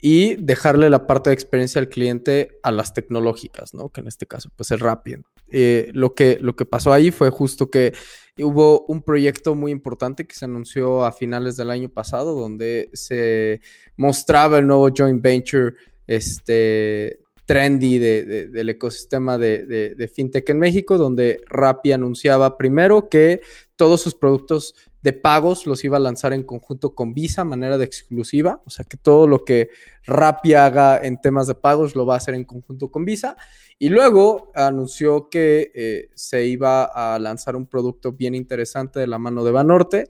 y 0.00 0.36
dejarle 0.36 0.90
la 0.90 1.06
parte 1.06 1.30
de 1.30 1.34
experiencia 1.34 1.80
al 1.80 1.88
cliente 1.88 2.58
a 2.62 2.70
las 2.70 2.94
tecnológicas, 2.94 3.74
¿no? 3.74 3.90
Que 3.90 4.00
en 4.00 4.08
este 4.08 4.26
caso, 4.26 4.50
pues 4.56 4.70
es 4.70 4.80
rápido. 4.80 5.24
Eh, 5.50 5.90
lo, 5.94 6.14
que, 6.14 6.38
lo 6.40 6.56
que 6.56 6.64
pasó 6.64 6.92
ahí 6.92 7.10
fue 7.10 7.30
justo 7.30 7.70
que 7.70 7.94
hubo 8.38 8.84
un 8.86 9.02
proyecto 9.02 9.54
muy 9.54 9.72
importante 9.72 10.26
que 10.26 10.34
se 10.34 10.44
anunció 10.44 11.04
a 11.04 11.12
finales 11.12 11.56
del 11.56 11.70
año 11.70 11.88
pasado, 11.88 12.38
donde 12.38 12.90
se 12.92 13.60
mostraba 13.96 14.58
el 14.58 14.66
nuevo 14.66 14.90
joint 14.94 15.22
venture 15.22 15.74
este, 16.06 17.20
trendy 17.48 17.98
del 17.98 18.68
ecosistema 18.68 19.38
de, 19.38 19.64
de, 19.94 20.08
fintech 20.08 20.48
en 20.50 20.58
México, 20.58 20.98
donde 20.98 21.40
Rappi 21.46 21.92
anunciaba 21.92 22.58
primero 22.58 23.08
que 23.08 23.40
todos 23.74 24.02
sus 24.02 24.14
productos 24.14 24.74
de 25.02 25.12
pagos 25.12 25.66
los 25.66 25.84
iba 25.84 25.96
a 25.96 26.00
lanzar 26.00 26.32
en 26.32 26.42
conjunto 26.42 26.94
con 26.94 27.14
Visa, 27.14 27.44
manera 27.44 27.78
de 27.78 27.84
exclusiva, 27.84 28.60
o 28.66 28.70
sea 28.70 28.84
que 28.84 28.96
todo 28.96 29.26
lo 29.26 29.44
que 29.44 29.70
Rappi 30.04 30.54
haga 30.54 30.98
en 30.98 31.20
temas 31.20 31.46
de 31.46 31.54
pagos 31.54 31.94
lo 31.94 32.04
va 32.04 32.14
a 32.14 32.16
hacer 32.16 32.34
en 32.34 32.44
conjunto 32.44 32.90
con 32.90 33.04
Visa. 33.04 33.36
Y 33.78 33.90
luego 33.90 34.50
anunció 34.54 35.28
que 35.28 35.70
eh, 35.74 36.08
se 36.14 36.46
iba 36.46 36.84
a 36.84 37.18
lanzar 37.18 37.54
un 37.54 37.66
producto 37.66 38.12
bien 38.12 38.34
interesante 38.34 38.98
de 38.98 39.06
la 39.06 39.18
mano 39.18 39.44
de 39.44 39.52
Banorte. 39.52 40.08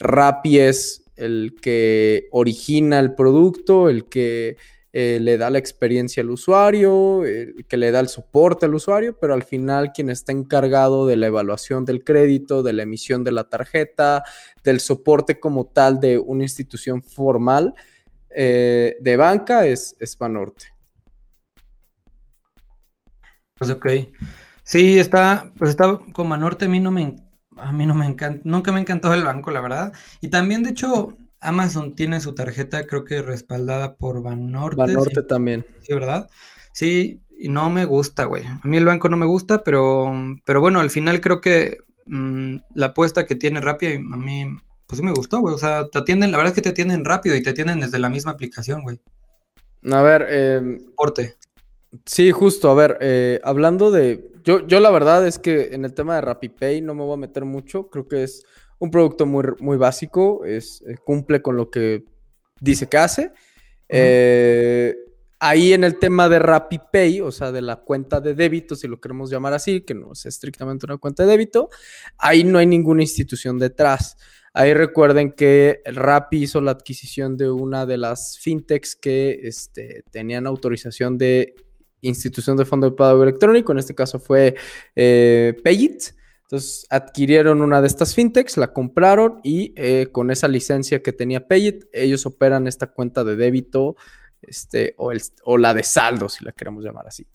Rappi 0.00 0.58
es 0.58 1.04
el 1.14 1.56
que 1.60 2.28
origina 2.32 2.98
el 2.98 3.14
producto, 3.14 3.88
el 3.88 4.06
que 4.06 4.56
eh, 4.92 5.18
le 5.20 5.36
da 5.36 5.50
la 5.50 5.58
experiencia 5.58 6.22
al 6.22 6.30
usuario, 6.30 7.22
que 7.68 7.76
le 7.76 7.90
da 7.90 8.00
el 8.00 8.08
soporte 8.08 8.66
al 8.66 8.74
usuario, 8.74 9.18
pero 9.20 9.34
al 9.34 9.42
final 9.42 9.92
quien 9.92 10.10
está 10.10 10.32
encargado 10.32 11.06
de 11.06 11.16
la 11.16 11.26
evaluación 11.26 11.84
del 11.84 12.04
crédito, 12.04 12.62
de 12.62 12.72
la 12.72 12.84
emisión 12.84 13.24
de 13.24 13.32
la 13.32 13.44
tarjeta, 13.44 14.24
del 14.64 14.80
soporte 14.80 15.38
como 15.38 15.66
tal 15.66 16.00
de 16.00 16.18
una 16.18 16.44
institución 16.44 17.02
formal 17.02 17.74
eh, 18.30 18.96
de 19.00 19.16
banca 19.16 19.66
es, 19.66 19.96
es 19.98 20.16
Banorte. 20.16 20.66
Pues 23.54 23.70
ok. 23.70 23.86
Sí, 24.62 24.98
está, 24.98 25.52
pues 25.58 25.70
está 25.70 25.98
como 26.12 26.34
a 26.34 26.38
norte, 26.38 26.66
a 26.66 26.68
mí 26.68 26.78
no 26.78 26.90
me, 26.90 27.16
a 27.56 27.72
mí 27.72 27.86
no 27.86 27.94
me 27.94 28.06
encanta, 28.06 28.40
nunca 28.44 28.70
me 28.70 28.80
encantó 28.80 29.12
el 29.14 29.24
banco, 29.24 29.50
la 29.50 29.60
verdad. 29.60 29.92
Y 30.20 30.28
también, 30.28 30.62
de 30.62 30.70
hecho, 30.70 31.16
Amazon 31.40 31.94
tiene 31.94 32.20
su 32.20 32.34
tarjeta, 32.34 32.86
creo 32.86 33.04
que 33.04 33.22
respaldada 33.22 33.96
por 33.96 34.22
Banorte. 34.22 34.76
Banorte 34.76 35.22
también. 35.22 35.64
Sí, 35.82 35.94
¿verdad? 35.94 36.28
Sí, 36.72 37.20
y 37.38 37.48
no 37.48 37.70
me 37.70 37.84
gusta, 37.84 38.24
güey. 38.24 38.44
A 38.44 38.60
mí 38.64 38.76
el 38.76 38.84
banco 38.84 39.08
no 39.08 39.16
me 39.16 39.26
gusta, 39.26 39.62
pero, 39.62 40.12
pero 40.44 40.60
bueno, 40.60 40.80
al 40.80 40.90
final 40.90 41.20
creo 41.20 41.40
que 41.40 41.78
mm, 42.06 42.56
la 42.74 42.86
apuesta 42.86 43.26
que 43.26 43.36
tiene 43.36 43.60
Rappi 43.60 43.86
a 43.86 43.98
mí, 43.98 44.46
pues 44.86 44.98
sí 44.98 45.04
me 45.04 45.12
gustó, 45.12 45.40
güey. 45.40 45.54
O 45.54 45.58
sea, 45.58 45.88
te 45.88 45.98
atienden, 45.98 46.32
la 46.32 46.38
verdad 46.38 46.52
es 46.52 46.54
que 46.56 46.62
te 46.62 46.70
atienden 46.70 47.04
rápido 47.04 47.36
y 47.36 47.42
te 47.42 47.50
atienden 47.50 47.80
desde 47.80 47.98
la 47.98 48.08
misma 48.08 48.32
aplicación, 48.32 48.82
güey. 48.82 49.00
A 49.90 50.02
ver, 50.02 50.26
eh, 50.28 50.78
Porte. 50.96 51.36
Sí, 52.04 52.32
justo, 52.32 52.70
a 52.70 52.74
ver, 52.74 52.98
eh, 53.00 53.40
hablando 53.44 53.90
de, 53.90 54.30
yo, 54.44 54.66
yo 54.66 54.80
la 54.80 54.90
verdad 54.90 55.26
es 55.26 55.38
que 55.38 55.70
en 55.72 55.84
el 55.84 55.94
tema 55.94 56.16
de 56.16 56.20
RappiPay 56.20 56.82
no 56.82 56.94
me 56.94 57.02
voy 57.02 57.14
a 57.14 57.18
meter 57.18 57.44
mucho, 57.44 57.88
creo 57.88 58.08
que 58.08 58.24
es 58.24 58.44
un 58.78 58.90
producto 58.90 59.26
muy, 59.26 59.44
muy 59.60 59.76
básico, 59.76 60.44
es, 60.44 60.82
eh, 60.86 60.96
cumple 61.04 61.42
con 61.42 61.56
lo 61.56 61.70
que 61.70 62.04
dice 62.60 62.88
que 62.88 62.98
hace. 62.98 63.32
Eh, 63.88 64.94
ahí 65.40 65.72
en 65.72 65.84
el 65.84 65.98
tema 65.98 66.28
de 66.28 66.38
RappiPay, 66.38 67.20
o 67.20 67.32
sea, 67.32 67.52
de 67.52 67.62
la 67.62 67.76
cuenta 67.76 68.20
de 68.20 68.34
débito, 68.34 68.76
si 68.76 68.88
lo 68.88 69.00
queremos 69.00 69.30
llamar 69.30 69.54
así, 69.54 69.80
que 69.82 69.94
no 69.94 70.12
es 70.12 70.26
estrictamente 70.26 70.86
una 70.86 70.98
cuenta 70.98 71.24
de 71.24 71.30
débito, 71.30 71.70
ahí 72.18 72.44
no 72.44 72.58
hay 72.58 72.66
ninguna 72.66 73.02
institución 73.02 73.58
detrás. 73.58 74.16
Ahí 74.52 74.74
recuerden 74.74 75.32
que 75.32 75.82
Rappi 75.84 76.42
hizo 76.42 76.60
la 76.60 76.72
adquisición 76.72 77.36
de 77.36 77.50
una 77.50 77.86
de 77.86 77.98
las 77.98 78.38
fintechs 78.38 78.96
que 78.96 79.40
este, 79.42 80.02
tenían 80.10 80.46
autorización 80.46 81.18
de 81.18 81.54
institución 82.00 82.56
de 82.56 82.64
fondo 82.64 82.90
de 82.90 82.96
pago 82.96 83.22
electrónico, 83.22 83.72
en 83.72 83.78
este 83.78 83.94
caso 83.94 84.18
fue 84.18 84.54
eh, 84.96 85.54
Payit. 85.62 86.17
Entonces 86.48 86.86
adquirieron 86.88 87.60
una 87.60 87.82
de 87.82 87.88
estas 87.88 88.14
fintechs, 88.14 88.56
la 88.56 88.72
compraron 88.72 89.38
y 89.42 89.74
eh, 89.76 90.08
con 90.10 90.30
esa 90.30 90.48
licencia 90.48 91.02
que 91.02 91.12
tenía 91.12 91.46
Payit, 91.46 91.84
ellos 91.92 92.24
operan 92.24 92.66
esta 92.66 92.86
cuenta 92.86 93.22
de 93.22 93.36
débito 93.36 93.96
este, 94.40 94.94
o, 94.96 95.12
el, 95.12 95.20
o 95.44 95.58
la 95.58 95.74
de 95.74 95.82
saldo, 95.82 96.30
si 96.30 96.46
la 96.46 96.52
queremos 96.52 96.82
llamar 96.82 97.06
así. 97.06 97.26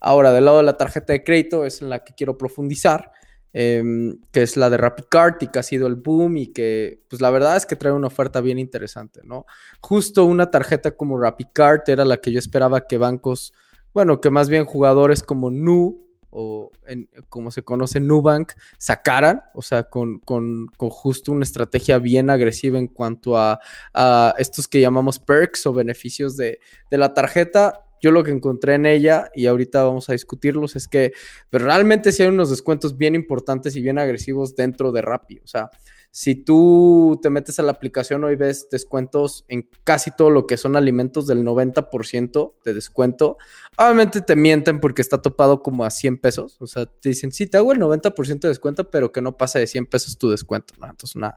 Ahora, 0.00 0.32
del 0.32 0.46
lado 0.46 0.56
de 0.56 0.62
la 0.62 0.78
tarjeta 0.78 1.12
de 1.12 1.22
crédito 1.22 1.66
es 1.66 1.82
en 1.82 1.90
la 1.90 2.04
que 2.04 2.14
quiero 2.14 2.38
profundizar, 2.38 3.12
eh, 3.52 4.14
que 4.32 4.42
es 4.42 4.56
la 4.56 4.70
de 4.70 4.78
RapidCard 4.78 5.42
y 5.42 5.48
que 5.48 5.58
ha 5.58 5.62
sido 5.62 5.86
el 5.86 5.96
boom 5.96 6.38
y 6.38 6.46
que, 6.46 7.02
pues 7.10 7.20
la 7.20 7.28
verdad 7.28 7.58
es 7.58 7.66
que 7.66 7.76
trae 7.76 7.92
una 7.92 8.06
oferta 8.06 8.40
bien 8.40 8.58
interesante, 8.58 9.20
¿no? 9.24 9.44
Justo 9.82 10.24
una 10.24 10.50
tarjeta 10.50 10.92
como 10.92 11.20
RapidCard 11.20 11.82
era 11.88 12.06
la 12.06 12.16
que 12.16 12.32
yo 12.32 12.38
esperaba 12.38 12.86
que 12.86 12.96
bancos, 12.96 13.52
bueno, 13.92 14.22
que 14.22 14.30
más 14.30 14.48
bien 14.48 14.64
jugadores 14.64 15.22
como 15.22 15.50
Nu 15.50 16.03
o 16.34 16.72
en, 16.86 17.08
como 17.28 17.50
se 17.50 17.62
conoce 17.62 18.00
Nubank, 18.00 18.52
sacaran, 18.76 19.42
o 19.54 19.62
sea, 19.62 19.84
con, 19.84 20.18
con, 20.18 20.66
con, 20.76 20.90
justo 20.90 21.32
una 21.32 21.44
estrategia 21.44 21.98
bien 21.98 22.28
agresiva 22.28 22.78
en 22.78 22.88
cuanto 22.88 23.38
a, 23.38 23.60
a 23.94 24.34
estos 24.38 24.66
que 24.66 24.80
llamamos 24.80 25.20
perks 25.20 25.66
o 25.66 25.72
beneficios 25.72 26.36
de, 26.36 26.58
de, 26.90 26.98
la 26.98 27.14
tarjeta. 27.14 27.84
Yo 28.00 28.10
lo 28.10 28.24
que 28.24 28.32
encontré 28.32 28.74
en 28.74 28.84
ella, 28.84 29.30
y 29.34 29.46
ahorita 29.46 29.84
vamos 29.84 30.10
a 30.10 30.12
discutirlos, 30.12 30.76
es 30.76 30.88
que 30.88 31.12
pero 31.48 31.66
realmente 31.66 32.12
sí 32.12 32.22
hay 32.22 32.28
unos 32.28 32.50
descuentos 32.50 32.98
bien 32.98 33.14
importantes 33.14 33.76
y 33.76 33.80
bien 33.80 33.98
agresivos 33.98 34.56
dentro 34.56 34.92
de 34.92 35.02
Rappi. 35.02 35.38
O 35.38 35.46
sea, 35.46 35.70
si 36.16 36.36
tú 36.36 37.18
te 37.20 37.28
metes 37.28 37.58
a 37.58 37.64
la 37.64 37.72
aplicación 37.72 38.22
hoy 38.22 38.36
ves 38.36 38.68
descuentos 38.70 39.44
en 39.48 39.68
casi 39.82 40.12
todo 40.12 40.30
lo 40.30 40.46
que 40.46 40.56
son 40.56 40.76
alimentos 40.76 41.26
del 41.26 41.44
90% 41.44 42.54
de 42.64 42.72
descuento. 42.72 43.36
Obviamente 43.76 44.20
te 44.20 44.36
mienten 44.36 44.78
porque 44.78 45.02
está 45.02 45.20
topado 45.20 45.60
como 45.60 45.84
a 45.84 45.90
100 45.90 46.18
pesos. 46.18 46.56
O 46.60 46.68
sea, 46.68 46.86
te 46.86 47.08
dicen, 47.08 47.32
sí, 47.32 47.48
te 47.48 47.56
hago 47.56 47.72
el 47.72 47.80
90% 47.80 48.38
de 48.38 48.48
descuento, 48.48 48.88
pero 48.92 49.10
que 49.10 49.22
no 49.22 49.36
pase 49.36 49.58
de 49.58 49.66
100 49.66 49.86
pesos 49.86 50.16
tu 50.16 50.30
descuento. 50.30 50.74
¿no? 50.78 50.86
Entonces, 50.86 51.16
una, 51.16 51.36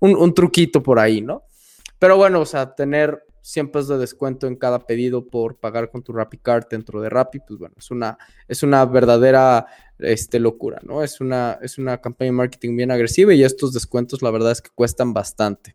un, 0.00 0.14
un 0.14 0.34
truquito 0.34 0.82
por 0.82 0.98
ahí, 0.98 1.22
¿no? 1.22 1.44
Pero 1.98 2.18
bueno, 2.18 2.42
o 2.42 2.46
sea, 2.46 2.74
tener 2.74 3.24
100 3.42 3.70
pesos 3.70 3.88
de 3.88 3.98
descuento 3.98 4.46
en 4.46 4.56
cada 4.56 4.86
pedido 4.86 5.26
por 5.26 5.56
pagar 5.56 5.90
con 5.90 6.02
tu 6.02 6.12
RappiCard 6.12 6.68
dentro 6.68 7.00
de 7.00 7.08
Rappi, 7.08 7.40
pues 7.40 7.58
bueno, 7.58 7.74
es 7.78 7.90
una, 7.90 8.18
es 8.48 8.62
una 8.62 8.84
verdadera 8.84 9.66
este, 9.98 10.38
locura, 10.38 10.80
¿no? 10.82 11.02
Es 11.02 11.20
una, 11.20 11.58
es 11.62 11.78
una 11.78 11.98
campaña 11.98 12.30
de 12.30 12.36
marketing 12.36 12.76
bien 12.76 12.90
agresiva 12.90 13.34
y 13.34 13.44
estos 13.44 13.72
descuentos 13.72 14.22
la 14.22 14.30
verdad 14.30 14.52
es 14.52 14.62
que 14.62 14.70
cuestan 14.74 15.12
bastante. 15.12 15.74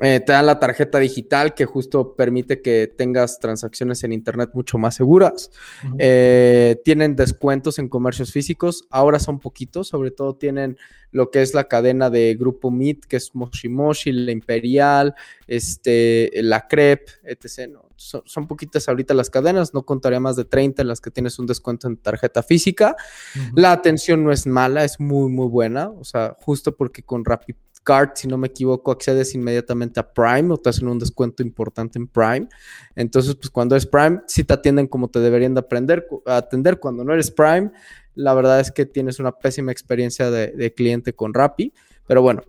Eh, 0.00 0.20
te 0.20 0.32
dan 0.32 0.46
la 0.46 0.58
tarjeta 0.58 0.98
digital 0.98 1.54
que 1.54 1.66
justo 1.66 2.16
permite 2.16 2.62
que 2.62 2.92
tengas 2.96 3.38
transacciones 3.38 4.02
en 4.04 4.12
Internet 4.12 4.50
mucho 4.54 4.78
más 4.78 4.94
seguras. 4.94 5.50
Uh 5.84 5.88
-huh. 5.88 5.96
eh, 5.98 6.80
tienen 6.84 7.14
descuentos 7.14 7.78
en 7.78 7.88
comercios 7.88 8.32
físicos. 8.32 8.86
Ahora 8.90 9.18
son 9.18 9.38
poquitos, 9.38 9.88
sobre 9.88 10.10
todo 10.10 10.34
tienen 10.34 10.78
lo 11.12 11.30
que 11.30 11.42
es 11.42 11.54
la 11.54 11.64
cadena 11.64 12.10
de 12.10 12.34
Grupo 12.34 12.70
Meet, 12.70 13.04
que 13.04 13.16
es 13.16 13.34
Moshi 13.34 13.68
Moshi, 13.68 14.12
la 14.12 14.32
Imperial, 14.32 15.14
este, 15.46 16.30
la 16.36 16.66
Crep, 16.66 17.08
etc. 17.22 17.70
¿no? 17.70 17.88
Son, 17.96 18.22
son, 18.24 18.48
poquitas 18.48 18.88
ahorita 18.88 19.14
las 19.14 19.30
cadenas, 19.30 19.74
no 19.74 19.84
contaría 19.84 20.18
más 20.18 20.36
de 20.36 20.44
30 20.44 20.82
en 20.82 20.88
las 20.88 21.00
que 21.00 21.10
tienes 21.10 21.38
un 21.38 21.46
descuento 21.46 21.86
en 21.86 21.96
tarjeta 21.98 22.42
física. 22.42 22.96
Uh 23.36 23.38
-huh. 23.38 23.52
La 23.56 23.72
atención 23.72 24.24
no 24.24 24.32
es 24.32 24.46
mala, 24.46 24.84
es 24.84 24.98
muy, 24.98 25.30
muy 25.30 25.46
buena. 25.46 25.90
O 25.90 26.04
sea, 26.04 26.36
justo 26.40 26.74
porque 26.74 27.02
con 27.02 27.24
Rapid 27.24 27.54
Card, 27.82 28.10
si 28.14 28.28
no 28.28 28.38
me 28.38 28.48
equivoco, 28.48 28.90
accedes 28.90 29.34
inmediatamente 29.34 30.00
a 30.00 30.12
Prime 30.12 30.52
o 30.52 30.56
te 30.56 30.70
hacen 30.70 30.88
un 30.88 30.98
descuento 30.98 31.42
importante 31.42 31.98
en 31.98 32.06
Prime. 32.06 32.48
Entonces, 32.94 33.34
pues 33.34 33.50
cuando 33.50 33.76
es 33.76 33.86
Prime, 33.86 34.20
sí 34.26 34.44
te 34.44 34.54
atienden 34.54 34.86
como 34.86 35.08
te 35.08 35.20
deberían 35.20 35.54
de 35.54 35.60
aprender, 35.60 36.06
atender. 36.26 36.78
Cuando 36.78 37.04
no 37.04 37.12
eres 37.12 37.30
Prime, 37.30 37.72
la 38.14 38.34
verdad 38.34 38.60
es 38.60 38.70
que 38.70 38.86
tienes 38.86 39.18
una 39.18 39.32
pésima 39.32 39.72
experiencia 39.72 40.30
de, 40.30 40.48
de 40.48 40.74
cliente 40.74 41.12
con 41.12 41.34
Rappi. 41.34 41.72
Pero 42.06 42.22
bueno, 42.22 42.42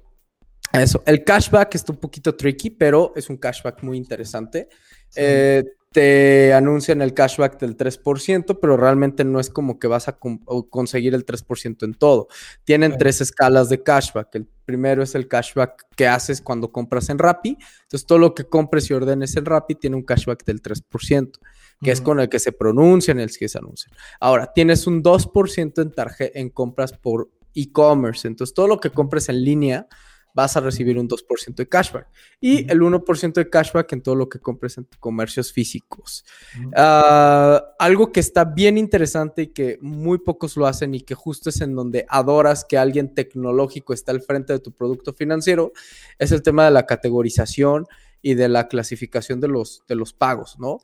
eso. 0.73 1.03
El 1.05 1.23
cashback 1.23 1.75
está 1.75 1.91
un 1.91 1.99
poquito 1.99 2.35
tricky, 2.35 2.71
pero 2.71 3.13
es 3.15 3.29
un 3.29 3.37
cashback 3.37 3.83
muy 3.83 3.97
interesante. 3.97 4.69
Sí. 5.09 5.21
Eh, 5.21 5.63
te 5.93 6.51
anuncian 6.53 7.03
el 7.03 7.13
cashback 7.13 7.59
del 7.59 7.77
3%, 7.77 8.57
pero 8.59 8.75
realmente 8.75 9.23
no 9.23 9.39
es 9.39 9.51
como 9.51 9.77
que 9.77 9.87
vas 9.87 10.07
a 10.07 10.17
conseguir 10.17 11.13
el 11.13 11.23
3% 11.23 11.83
en 11.83 11.93
todo. 11.93 12.27
Tienen 12.63 12.93
sí. 12.93 12.97
tres 12.97 13.21
escalas 13.21 13.69
de 13.69 13.83
cashback. 13.83 14.33
El 14.33 14.47
primero 14.65 15.03
es 15.03 15.13
el 15.13 15.27
cashback 15.27 15.85
que 15.95 16.07
haces 16.07 16.41
cuando 16.41 16.71
compras 16.71 17.09
en 17.09 17.19
Rappi. 17.19 17.57
Entonces, 17.83 18.07
todo 18.07 18.17
lo 18.17 18.33
que 18.33 18.45
compres 18.45 18.89
y 18.89 18.93
ordenes 18.95 19.35
en 19.37 19.45
Rappi 19.45 19.75
tiene 19.75 19.95
un 19.95 20.03
cashback 20.03 20.43
del 20.43 20.63
3%, 20.63 21.37
que 21.83 21.91
es 21.91 22.01
con 22.01 22.19
el 22.19 22.29
que 22.29 22.39
se 22.39 22.51
pronuncian, 22.51 23.19
el 23.19 23.35
que 23.37 23.49
se 23.49 23.57
anuncian. 23.57 23.95
Ahora, 24.19 24.51
tienes 24.53 24.87
un 24.87 25.03
2% 25.03 25.81
en, 25.81 26.31
en 26.33 26.49
compras 26.49 26.93
por 26.93 27.29
e-commerce. 27.53 28.27
Entonces, 28.27 28.53
todo 28.53 28.67
lo 28.67 28.79
que 28.79 28.89
compres 28.89 29.29
en 29.29 29.43
línea 29.43 29.87
vas 30.33 30.57
a 30.57 30.61
recibir 30.61 30.97
un 30.97 31.07
2% 31.07 31.55
de 31.55 31.67
cashback 31.67 32.07
y 32.41 32.69
el 32.71 32.81
1% 32.81 33.33
de 33.33 33.49
cashback 33.49 33.93
en 33.93 34.01
todo 34.01 34.15
lo 34.15 34.29
que 34.29 34.39
compres 34.39 34.77
en 34.77 34.87
comercios 34.99 35.53
físicos. 35.53 36.25
Uh, 36.75 37.59
algo 37.77 38.11
que 38.11 38.19
está 38.19 38.43
bien 38.43 38.77
interesante 38.77 39.43
y 39.43 39.47
que 39.47 39.77
muy 39.81 40.17
pocos 40.17 40.57
lo 40.57 40.65
hacen 40.65 40.95
y 40.95 41.01
que 41.01 41.15
justo 41.15 41.49
es 41.49 41.61
en 41.61 41.75
donde 41.75 42.05
adoras 42.09 42.65
que 42.65 42.77
alguien 42.77 43.13
tecnológico 43.13 43.93
está 43.93 44.11
al 44.11 44.21
frente 44.21 44.53
de 44.53 44.59
tu 44.59 44.71
producto 44.71 45.13
financiero 45.13 45.71
es 46.17 46.31
el 46.31 46.41
tema 46.41 46.65
de 46.65 46.71
la 46.71 46.85
categorización 46.85 47.85
y 48.21 48.33
de 48.35 48.49
la 48.49 48.67
clasificación 48.67 49.39
de 49.39 49.49
los, 49.49 49.83
de 49.87 49.95
los 49.95 50.13
pagos, 50.13 50.57
¿no? 50.57 50.79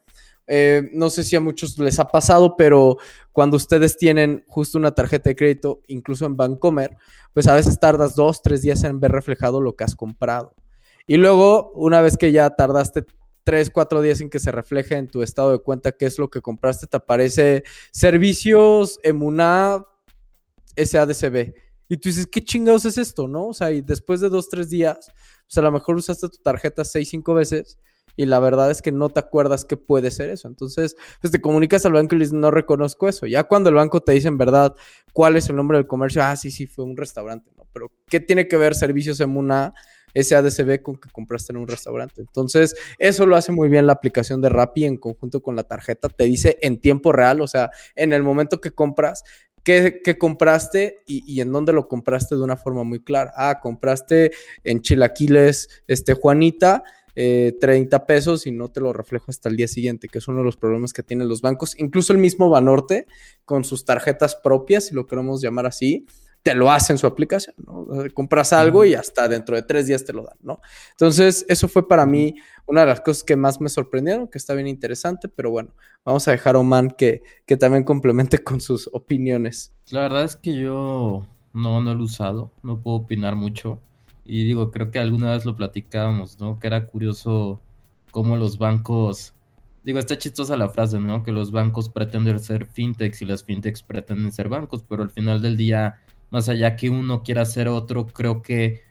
Eh, 0.52 0.90
no 0.94 1.12
sé 1.12 1.24
si 1.24 1.36
a 1.36 1.40
muchos 1.40 1.78
les 1.78 2.00
ha 2.00 2.08
pasado, 2.08 2.58
pero 2.58 2.98
cuando 3.32 3.56
ustedes 3.56 3.98
tienen 3.98 4.44
justo 4.48 4.80
una 4.80 4.96
tarjeta 4.96 5.30
de 5.30 5.36
crédito, 5.36 5.82
incluso 5.88 6.26
en 6.26 6.36
Bancomer, 6.36 6.98
pues 7.34 7.46
a 7.46 7.54
veces 7.54 7.80
tardas 7.80 8.16
dos, 8.16 8.42
tres 8.42 8.64
días 8.64 8.84
en 8.84 9.00
ver 9.00 9.12
reflejado 9.12 9.62
lo 9.62 9.76
que 9.76 9.84
has 9.84 9.96
comprado. 9.96 10.56
Y 11.06 11.18
luego, 11.18 11.72
una 11.76 12.02
vez 12.02 12.18
que 12.18 12.32
ya 12.32 12.50
tardaste 12.50 13.06
tres, 13.44 13.70
cuatro 13.70 14.02
días 14.02 14.22
en 14.22 14.32
que 14.32 14.40
se 14.40 14.52
refleje 14.52 14.96
en 14.96 15.08
tu 15.08 15.22
estado 15.22 15.52
de 15.52 15.60
cuenta 15.60 15.92
qué 15.92 16.08
es 16.08 16.18
lo 16.18 16.32
que 16.32 16.42
compraste, 16.42 16.88
te 16.88 16.98
aparece 16.98 17.64
servicios 17.92 19.00
Emuná 19.04 19.86
SADCB. 20.76 21.54
Y 21.90 21.98
tú 21.98 22.10
dices, 22.10 22.26
¿qué 22.26 22.44
chingados 22.44 22.86
es 22.86 22.98
esto? 22.98 23.28
¿No? 23.28 23.50
O 23.50 23.54
sea, 23.54 23.72
y 23.72 23.82
después 23.82 24.20
de 24.20 24.30
dos, 24.30 24.50
tres 24.50 24.72
días, 24.72 25.12
pues 25.46 25.58
a 25.60 25.62
lo 25.62 25.72
mejor 25.72 25.96
usaste 25.96 26.28
tu 26.28 26.38
tarjeta 26.38 26.84
seis, 26.84 27.10
cinco 27.10 27.36
veces 27.36 27.78
y 28.20 28.26
la 28.26 28.42
verdad 28.42 28.70
es 28.70 28.82
que 28.82 28.92
no 28.92 29.08
te 29.08 29.22
acuerdas 29.22 29.64
qué 29.64 29.78
puede 29.78 30.12
ser 30.12 30.30
eso. 30.30 30.50
Entonces, 30.50 30.98
pues 31.22 31.32
te 31.32 31.40
comunicas 31.40 31.86
al 31.86 31.94
banco 31.94 32.16
y 32.16 32.18
le 32.18 32.26
dices, 32.26 32.38
no 32.38 32.52
reconozco 32.52 33.08
eso. 33.08 33.26
Ya 33.28 33.46
cuando 33.46 33.70
el 33.70 33.76
banco 33.76 34.02
te 34.02 34.12
dice 34.12 34.28
en 34.28 34.38
verdad 34.38 34.76
cuál 35.14 35.38
es 35.38 35.48
el 35.48 35.56
nombre 35.56 35.78
del 35.78 35.88
comercio, 35.88 36.22
ah, 36.22 36.36
sí, 36.36 36.52
sí, 36.52 36.68
fue 36.68 36.84
un 36.84 36.98
restaurante, 36.98 37.50
¿no? 37.56 37.66
Pero, 37.72 37.94
¿qué 38.10 38.20
tiene 38.20 38.50
que 38.50 38.58
ver 38.58 38.76
servicios 38.76 39.22
en 39.22 39.38
una 39.38 39.74
SADCB 40.14 40.82
con 40.82 40.98
que 40.98 41.10
compraste 41.10 41.54
en 41.54 41.60
un 41.60 41.68
restaurante? 41.70 42.20
Entonces, 42.20 42.76
eso 42.98 43.26
lo 43.26 43.38
hace 43.38 43.54
muy 43.54 43.70
bien 43.70 43.88
la 43.88 43.94
aplicación 43.94 44.42
de 44.42 44.50
Rappi 44.50 44.84
en 44.84 44.98
conjunto 44.98 45.42
con 45.42 45.56
la 45.56 45.64
tarjeta. 45.64 46.10
Te 46.10 46.26
dice 46.26 46.58
en 46.62 46.82
tiempo 46.82 47.14
real, 47.14 47.40
o 47.40 47.48
sea, 47.48 47.72
en 47.96 48.12
el 48.12 48.22
momento 48.22 48.60
que 48.60 48.72
compras, 48.72 49.24
qué, 49.64 50.02
qué 50.04 50.18
compraste 50.18 51.04
y, 51.08 51.24
y, 51.26 51.40
en 51.40 51.54
dónde 51.54 51.72
lo 51.72 51.88
compraste 51.88 52.36
de 52.36 52.42
una 52.42 52.58
forma 52.58 52.84
muy 52.84 53.02
clara. 53.02 53.32
Ah, 53.38 53.62
compraste 53.62 54.32
en 54.66 54.82
Chilaquiles, 54.82 55.84
este, 55.88 56.16
Juanita, 56.16 56.84
30 57.60 57.98
eh, 57.98 58.00
pesos 58.08 58.48
y 58.48 58.52
no 58.52 58.70
te 58.70 58.80
lo 58.80 58.94
reflejo 58.94 59.26
hasta 59.28 59.50
el 59.50 59.58
día 59.58 59.68
siguiente, 59.68 60.08
que 60.08 60.20
es 60.20 60.28
uno 60.28 60.40
de 60.40 60.46
los 60.46 60.56
problemas 60.56 60.94
que 60.94 61.04
tienen 61.04 61.28
los 61.28 61.42
bancos. 61.42 61.78
Incluso 61.78 62.14
el 62.14 62.20
mismo 62.20 62.50
Banorte, 62.50 63.08
con 63.44 63.64
sus 63.64 63.84
tarjetas 63.84 64.36
propias, 64.36 64.86
si 64.86 64.96
lo 64.96 65.06
queremos 65.06 65.42
llamar 65.42 65.66
así, 65.66 66.06
te 66.44 66.56
lo 66.56 66.72
hace 66.72 66.94
en 66.94 66.98
su 66.98 67.06
aplicación, 67.06 67.56
¿no? 67.58 67.88
Compras 68.14 68.54
algo 68.54 68.86
y 68.86 68.94
hasta 68.94 69.28
dentro 69.28 69.58
de 69.58 69.64
tres 69.64 69.88
días 69.88 70.06
te 70.06 70.14
lo 70.14 70.24
dan, 70.24 70.38
¿no? 70.42 70.62
Entonces, 70.92 71.46
eso 71.50 71.68
fue 71.68 71.86
para 71.86 72.06
mí 72.06 72.36
una 72.66 72.82
de 72.82 72.88
las 72.88 73.02
cosas 73.02 73.24
que 73.24 73.36
más 73.36 73.60
me 73.60 73.68
sorprendieron, 73.68 74.30
que 74.30 74.38
está 74.38 74.54
bien 74.54 74.68
interesante, 74.68 75.28
pero 75.28 75.52
bueno, 75.52 75.74
vamos 76.06 76.26
a 76.30 76.32
dejar 76.32 76.56
a 76.56 76.60
Oman 76.60 76.92
que, 76.92 77.24
que 77.46 77.58
también 77.58 77.84
complemente 77.84 78.38
con 78.44 78.62
sus 78.62 78.90
opiniones. 78.94 79.74
La 79.90 80.02
verdad 80.02 80.24
es 80.24 80.38
que 80.38 80.56
yo 80.56 81.28
no, 81.54 81.82
no 81.82 81.94
lo 81.94 82.00
he 82.00 82.04
usado, 82.04 82.54
no 82.64 82.82
puedo 82.82 82.98
opinar 82.98 83.36
mucho. 83.36 83.82
Y 84.32 84.46
digo, 84.46 84.70
creo 84.70 84.92
que 84.92 85.00
alguna 85.00 85.32
vez 85.32 85.44
lo 85.44 85.56
platicábamos, 85.56 86.40
¿no? 86.40 86.60
Que 86.60 86.68
era 86.68 86.86
curioso 86.86 87.60
cómo 88.12 88.38
los 88.38 88.60
bancos, 88.60 89.34
digo, 89.84 89.98
está 89.98 90.20
chistosa 90.20 90.56
la 90.56 90.70
frase, 90.70 91.00
¿no? 91.00 91.24
Que 91.24 91.32
los 91.32 91.50
bancos 91.52 91.90
pretenden 91.90 92.40
ser 92.40 92.68
fintechs 92.68 93.24
y 93.24 93.26
las 93.26 93.44
fintechs 93.44 93.82
pretenden 93.82 94.32
ser 94.32 94.48
bancos, 94.48 94.86
pero 94.88 95.02
al 95.02 95.10
final 95.10 95.42
del 95.42 95.58
día, 95.58 96.00
más 96.30 96.48
allá 96.48 96.76
que 96.76 96.92
uno 96.92 97.24
quiera 97.24 97.44
ser 97.44 97.70
otro, 97.70 98.06
creo 98.06 98.44
que 98.44 98.84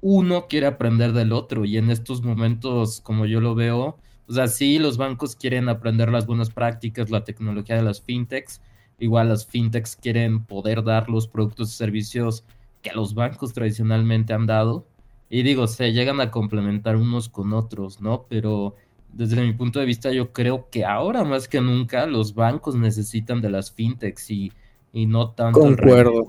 uno 0.00 0.46
quiere 0.46 0.68
aprender 0.68 1.14
del 1.14 1.32
otro. 1.32 1.64
Y 1.64 1.76
en 1.76 1.90
estos 1.90 2.22
momentos, 2.22 3.00
como 3.00 3.26
yo 3.26 3.40
lo 3.40 3.56
veo, 3.56 3.98
o 4.28 4.32
sea, 4.32 4.46
sí, 4.46 4.78
los 4.78 4.98
bancos 4.98 5.34
quieren 5.34 5.68
aprender 5.68 6.12
las 6.12 6.28
buenas 6.28 6.50
prácticas, 6.50 7.10
la 7.10 7.24
tecnología 7.24 7.74
de 7.74 7.82
las 7.82 8.02
fintechs. 8.02 8.60
Igual 9.00 9.30
las 9.30 9.46
fintechs 9.46 9.96
quieren 9.96 10.44
poder 10.44 10.84
dar 10.84 11.10
los 11.10 11.26
productos 11.26 11.72
y 11.72 11.76
servicios 11.76 12.44
que 12.82 12.92
los 12.92 13.14
bancos 13.14 13.52
tradicionalmente 13.52 14.32
han 14.32 14.46
dado. 14.46 14.86
Y 15.28 15.42
digo, 15.42 15.66
se 15.66 15.92
llegan 15.92 16.20
a 16.20 16.30
complementar 16.30 16.96
unos 16.96 17.28
con 17.28 17.52
otros, 17.52 18.00
¿no? 18.00 18.26
Pero 18.28 18.74
desde 19.12 19.42
mi 19.42 19.52
punto 19.52 19.78
de 19.78 19.86
vista, 19.86 20.10
yo 20.10 20.32
creo 20.32 20.68
que 20.70 20.84
ahora 20.84 21.24
más 21.24 21.48
que 21.48 21.60
nunca 21.60 22.06
los 22.06 22.34
bancos 22.34 22.74
necesitan 22.74 23.40
de 23.40 23.50
las 23.50 23.72
fintechs 23.72 24.30
y, 24.30 24.52
y 24.92 25.06
no 25.06 25.30
tanto. 25.30 25.60
Concuerdo. 25.60 26.26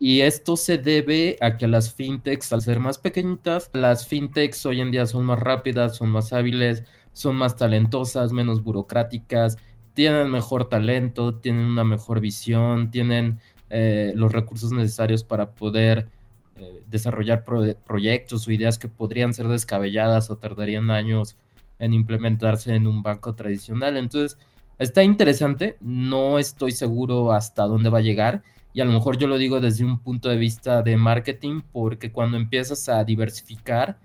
Y 0.00 0.20
esto 0.20 0.56
se 0.56 0.78
debe 0.78 1.36
a 1.40 1.56
que 1.56 1.66
las 1.66 1.92
fintechs, 1.92 2.52
al 2.52 2.62
ser 2.62 2.78
más 2.78 2.98
pequeñitas, 2.98 3.70
las 3.72 4.06
fintechs 4.06 4.64
hoy 4.64 4.80
en 4.80 4.92
día 4.92 5.06
son 5.06 5.24
más 5.24 5.40
rápidas, 5.40 5.96
son 5.96 6.10
más 6.10 6.32
hábiles, 6.32 6.84
son 7.12 7.34
más 7.34 7.56
talentosas, 7.56 8.32
menos 8.32 8.62
burocráticas, 8.62 9.56
tienen 9.94 10.30
mejor 10.30 10.68
talento, 10.68 11.34
tienen 11.34 11.64
una 11.64 11.82
mejor 11.82 12.20
visión, 12.20 12.92
tienen 12.92 13.40
eh, 13.70 14.12
los 14.14 14.32
recursos 14.32 14.72
necesarios 14.72 15.24
para 15.24 15.50
poder 15.50 16.08
eh, 16.56 16.82
desarrollar 16.88 17.44
proyectos 17.44 18.46
o 18.46 18.52
ideas 18.52 18.78
que 18.78 18.88
podrían 18.88 19.34
ser 19.34 19.48
descabelladas 19.48 20.30
o 20.30 20.38
tardarían 20.38 20.90
años 20.90 21.36
en 21.78 21.94
implementarse 21.94 22.74
en 22.74 22.86
un 22.86 23.02
banco 23.02 23.34
tradicional. 23.34 23.96
Entonces, 23.96 24.38
está 24.78 25.02
interesante, 25.02 25.76
no 25.80 26.38
estoy 26.38 26.72
seguro 26.72 27.32
hasta 27.32 27.64
dónde 27.64 27.90
va 27.90 27.98
a 27.98 28.02
llegar 28.02 28.42
y 28.72 28.80
a 28.80 28.84
lo 28.84 28.92
mejor 28.92 29.18
yo 29.18 29.26
lo 29.26 29.38
digo 29.38 29.60
desde 29.60 29.84
un 29.84 29.98
punto 29.98 30.28
de 30.28 30.36
vista 30.36 30.82
de 30.82 30.96
marketing 30.96 31.62
porque 31.72 32.12
cuando 32.12 32.36
empiezas 32.36 32.88
a 32.88 33.02
diversificar 33.04 33.98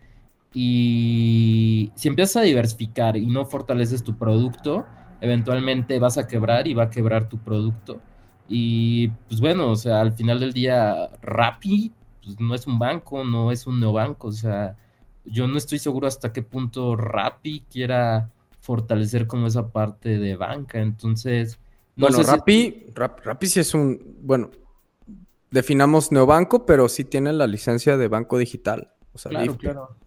y 0.54 1.92
si 1.96 2.08
empiezas 2.08 2.38
a 2.38 2.42
diversificar 2.42 3.18
y 3.18 3.26
no 3.26 3.46
fortaleces 3.46 4.04
tu 4.04 4.18
producto, 4.18 4.86
eventualmente 5.22 6.00
vas 6.00 6.18
a 6.18 6.28
quebrar 6.28 6.68
y 6.68 6.74
va 6.74 6.84
a 6.84 6.90
quebrar 6.90 7.30
tu 7.30 7.40
producto. 7.40 8.02
Y 8.48 9.08
pues 9.28 9.40
bueno, 9.40 9.72
o 9.72 9.76
sea, 9.76 10.02
al 10.02 10.14
final 10.14 10.40
del 10.40 10.54
día, 10.54 11.10
Rappi 11.22 11.92
pues, 12.24 12.40
no 12.40 12.56
es 12.56 12.68
un 12.68 12.80
banco, 12.80 13.24
no 13.24 13.52
es 13.52 13.68
un 13.68 13.80
neobanco, 13.80 14.28
o 14.28 14.32
sea, 14.32 14.78
yo 15.26 15.48
no 15.48 15.58
estoy 15.58 15.80
seguro 15.80 16.08
hasta 16.08 16.34
qué 16.34 16.42
punto 16.42 16.96
Rappi 16.96 17.66
quiera 17.72 18.32
fortalecer 18.60 19.28
como 19.28 19.48
esa 19.48 19.72
parte 19.72 20.18
de 20.20 20.36
banca, 20.36 20.80
entonces... 20.80 21.60
No 21.96 22.08
bueno, 22.08 22.24
Rappi, 22.24 22.88
Rappi 22.94 23.48
sí 23.48 23.60
es 23.60 23.74
un, 23.74 24.18
bueno, 24.22 24.50
definamos 25.52 26.12
neobanco, 26.12 26.66
pero 26.66 26.90
sí 26.90 27.04
tiene 27.04 27.32
la 27.34 27.46
licencia 27.46 27.98
de 27.98 28.08
banco 28.08 28.38
digital. 28.38 28.92
O 29.14 29.18
sea, 29.18 29.30
claro, 29.30 29.58
claro. 29.58 29.98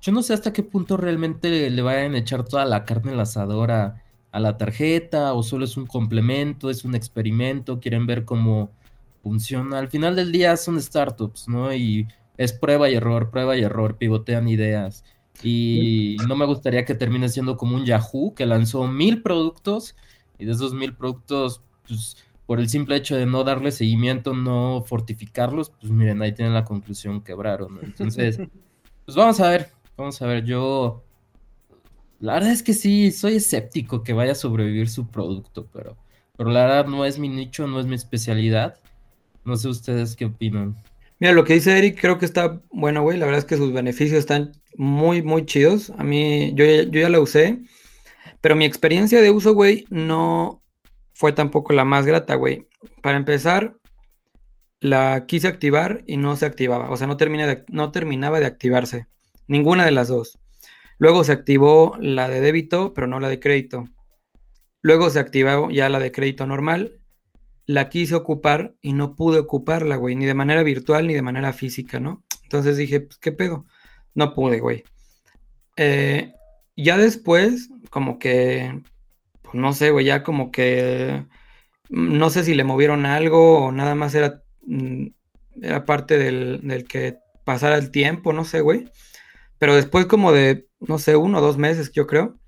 Yo 0.00 0.12
no 0.12 0.22
sé 0.22 0.34
hasta 0.34 0.52
qué 0.52 0.62
punto 0.62 0.96
realmente 0.96 1.68
le 1.68 1.82
vayan 1.82 2.14
a 2.14 2.18
echar 2.18 2.44
toda 2.44 2.64
la 2.64 2.84
carne 2.84 3.10
en 3.10 3.16
la 3.16 3.24
asadora 3.24 4.04
a 4.36 4.38
la 4.38 4.58
tarjeta 4.58 5.32
o 5.32 5.42
solo 5.42 5.64
es 5.64 5.78
un 5.78 5.86
complemento, 5.86 6.68
es 6.68 6.84
un 6.84 6.94
experimento, 6.94 7.80
quieren 7.80 8.06
ver 8.06 8.26
cómo 8.26 8.70
funciona. 9.22 9.78
Al 9.78 9.88
final 9.88 10.14
del 10.14 10.30
día 10.30 10.58
son 10.58 10.78
startups, 10.78 11.48
¿no? 11.48 11.72
Y 11.72 12.06
es 12.36 12.52
prueba 12.52 12.90
y 12.90 12.96
error, 12.96 13.30
prueba 13.30 13.56
y 13.56 13.62
error, 13.62 13.96
pivotean 13.96 14.46
ideas. 14.46 15.04
Y 15.42 16.18
no 16.28 16.36
me 16.36 16.44
gustaría 16.44 16.84
que 16.84 16.94
termine 16.94 17.30
siendo 17.30 17.56
como 17.56 17.76
un 17.76 17.86
Yahoo 17.86 18.34
que 18.34 18.44
lanzó 18.44 18.86
mil 18.86 19.22
productos 19.22 19.96
y 20.38 20.44
de 20.44 20.52
esos 20.52 20.74
mil 20.74 20.94
productos, 20.94 21.62
pues 21.88 22.18
por 22.44 22.60
el 22.60 22.68
simple 22.68 22.96
hecho 22.96 23.16
de 23.16 23.24
no 23.24 23.42
darle 23.42 23.72
seguimiento, 23.72 24.34
no 24.34 24.84
fortificarlos, 24.86 25.70
pues 25.70 25.90
miren, 25.90 26.20
ahí 26.20 26.32
tienen 26.32 26.52
la 26.52 26.66
conclusión, 26.66 27.22
quebraron. 27.22 27.78
Entonces, 27.82 28.36
pues 29.06 29.16
vamos 29.16 29.40
a 29.40 29.48
ver, 29.48 29.70
vamos 29.96 30.20
a 30.20 30.26
ver, 30.26 30.44
yo 30.44 31.05
la 32.20 32.34
verdad 32.34 32.50
es 32.50 32.62
que 32.62 32.74
sí, 32.74 33.10
soy 33.12 33.36
escéptico 33.36 34.02
que 34.02 34.12
vaya 34.12 34.32
a 34.32 34.36
sobrevivir 34.36 34.88
su 34.88 35.08
producto, 35.08 35.68
pero, 35.72 35.96
pero 36.36 36.50
la 36.50 36.62
verdad 36.62 36.86
no 36.86 37.04
es 37.04 37.18
mi 37.18 37.28
nicho, 37.28 37.66
no 37.66 37.80
es 37.80 37.86
mi 37.86 37.94
especialidad. 37.94 38.80
No 39.44 39.56
sé 39.56 39.68
ustedes 39.68 40.16
qué 40.16 40.24
opinan. 40.24 40.76
Mira, 41.18 41.32
lo 41.32 41.44
que 41.44 41.54
dice 41.54 41.78
Eric 41.78 42.00
creo 42.00 42.18
que 42.18 42.26
está 42.26 42.60
bueno, 42.70 43.02
güey. 43.02 43.18
La 43.18 43.26
verdad 43.26 43.38
es 43.40 43.44
que 43.44 43.56
sus 43.56 43.72
beneficios 43.72 44.18
están 44.18 44.52
muy, 44.76 45.22
muy 45.22 45.46
chidos. 45.46 45.90
A 45.98 46.04
mí, 46.04 46.52
yo, 46.54 46.64
yo 46.64 47.00
ya 47.00 47.08
la 47.08 47.20
usé, 47.20 47.60
pero 48.40 48.56
mi 48.56 48.64
experiencia 48.64 49.20
de 49.20 49.30
uso, 49.30 49.54
güey, 49.54 49.86
no 49.88 50.62
fue 51.14 51.32
tampoco 51.32 51.72
la 51.72 51.84
más 51.84 52.06
grata, 52.06 52.34
güey. 52.34 52.66
Para 53.02 53.16
empezar, 53.16 53.76
la 54.80 55.26
quise 55.26 55.48
activar 55.48 56.04
y 56.06 56.16
no 56.16 56.36
se 56.36 56.46
activaba. 56.46 56.90
O 56.90 56.96
sea, 56.96 57.06
no, 57.06 57.16
no 57.68 57.92
terminaba 57.92 58.40
de 58.40 58.46
activarse. 58.46 59.06
Ninguna 59.46 59.84
de 59.84 59.92
las 59.92 60.08
dos. 60.08 60.38
Luego 60.98 61.24
se 61.24 61.32
activó 61.32 61.96
la 62.00 62.28
de 62.28 62.40
débito, 62.40 62.94
pero 62.94 63.06
no 63.06 63.20
la 63.20 63.28
de 63.28 63.40
crédito. 63.40 63.84
Luego 64.82 65.10
se 65.10 65.18
activó 65.18 65.70
ya 65.70 65.88
la 65.88 65.98
de 65.98 66.12
crédito 66.12 66.46
normal. 66.46 67.00
La 67.66 67.88
quise 67.88 68.14
ocupar 68.14 68.74
y 68.80 68.92
no 68.92 69.16
pude 69.16 69.40
ocuparla, 69.40 69.96
güey, 69.96 70.14
ni 70.16 70.26
de 70.26 70.34
manera 70.34 70.62
virtual 70.62 71.06
ni 71.06 71.14
de 71.14 71.22
manera 71.22 71.52
física, 71.52 72.00
¿no? 72.00 72.24
Entonces 72.44 72.76
dije, 72.76 73.00
pues, 73.00 73.18
¿qué 73.18 73.32
pedo? 73.32 73.66
No 74.14 74.34
pude, 74.34 74.60
güey. 74.60 74.84
Eh, 75.76 76.32
ya 76.76 76.96
después, 76.96 77.68
como 77.90 78.18
que, 78.18 78.82
pues 79.42 79.54
no 79.54 79.72
sé, 79.72 79.90
güey, 79.90 80.06
ya 80.06 80.22
como 80.22 80.50
que, 80.50 81.26
mm, 81.90 82.18
no 82.18 82.30
sé 82.30 82.44
si 82.44 82.54
le 82.54 82.64
movieron 82.64 83.06
algo 83.06 83.66
o 83.66 83.72
nada 83.72 83.94
más 83.94 84.14
era, 84.14 84.42
mm, 84.66 85.06
era 85.62 85.84
parte 85.84 86.18
del, 86.18 86.60
del 86.62 86.84
que 86.86 87.18
pasara 87.44 87.76
el 87.76 87.90
tiempo, 87.90 88.32
no 88.32 88.44
sé, 88.44 88.60
güey. 88.60 88.88
Pero 89.58 89.74
después 89.74 90.06
como 90.06 90.32
de, 90.32 90.68
no 90.88 90.98
sé, 90.98 91.16
uno 91.16 91.38
o 91.38 91.40
dos 91.40 91.58
meses, 91.58 91.92
yo 91.92 92.06
creo, 92.06 92.38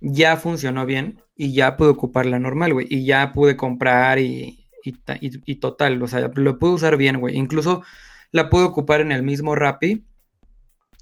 ya 0.00 0.36
funcionó 0.36 0.86
bien 0.86 1.22
y 1.36 1.52
ya 1.52 1.76
pude 1.76 1.88
ocuparla 1.90 2.38
normal, 2.38 2.72
güey. 2.72 2.86
Y 2.90 3.04
ya 3.04 3.32
pude 3.32 3.56
comprar 3.56 4.18
y, 4.18 4.66
y, 4.84 5.56
total, 5.56 6.02
o 6.02 6.08
sea, 6.08 6.30
lo 6.34 6.58
pude 6.58 6.72
usar 6.72 6.96
bien, 6.96 7.20
güey. 7.20 7.36
Incluso 7.36 7.82
la 8.30 8.50
pude 8.50 8.64
ocupar 8.64 9.00
en 9.00 9.12
el 9.12 9.22
mismo 9.22 9.54
Rappi 9.54 10.04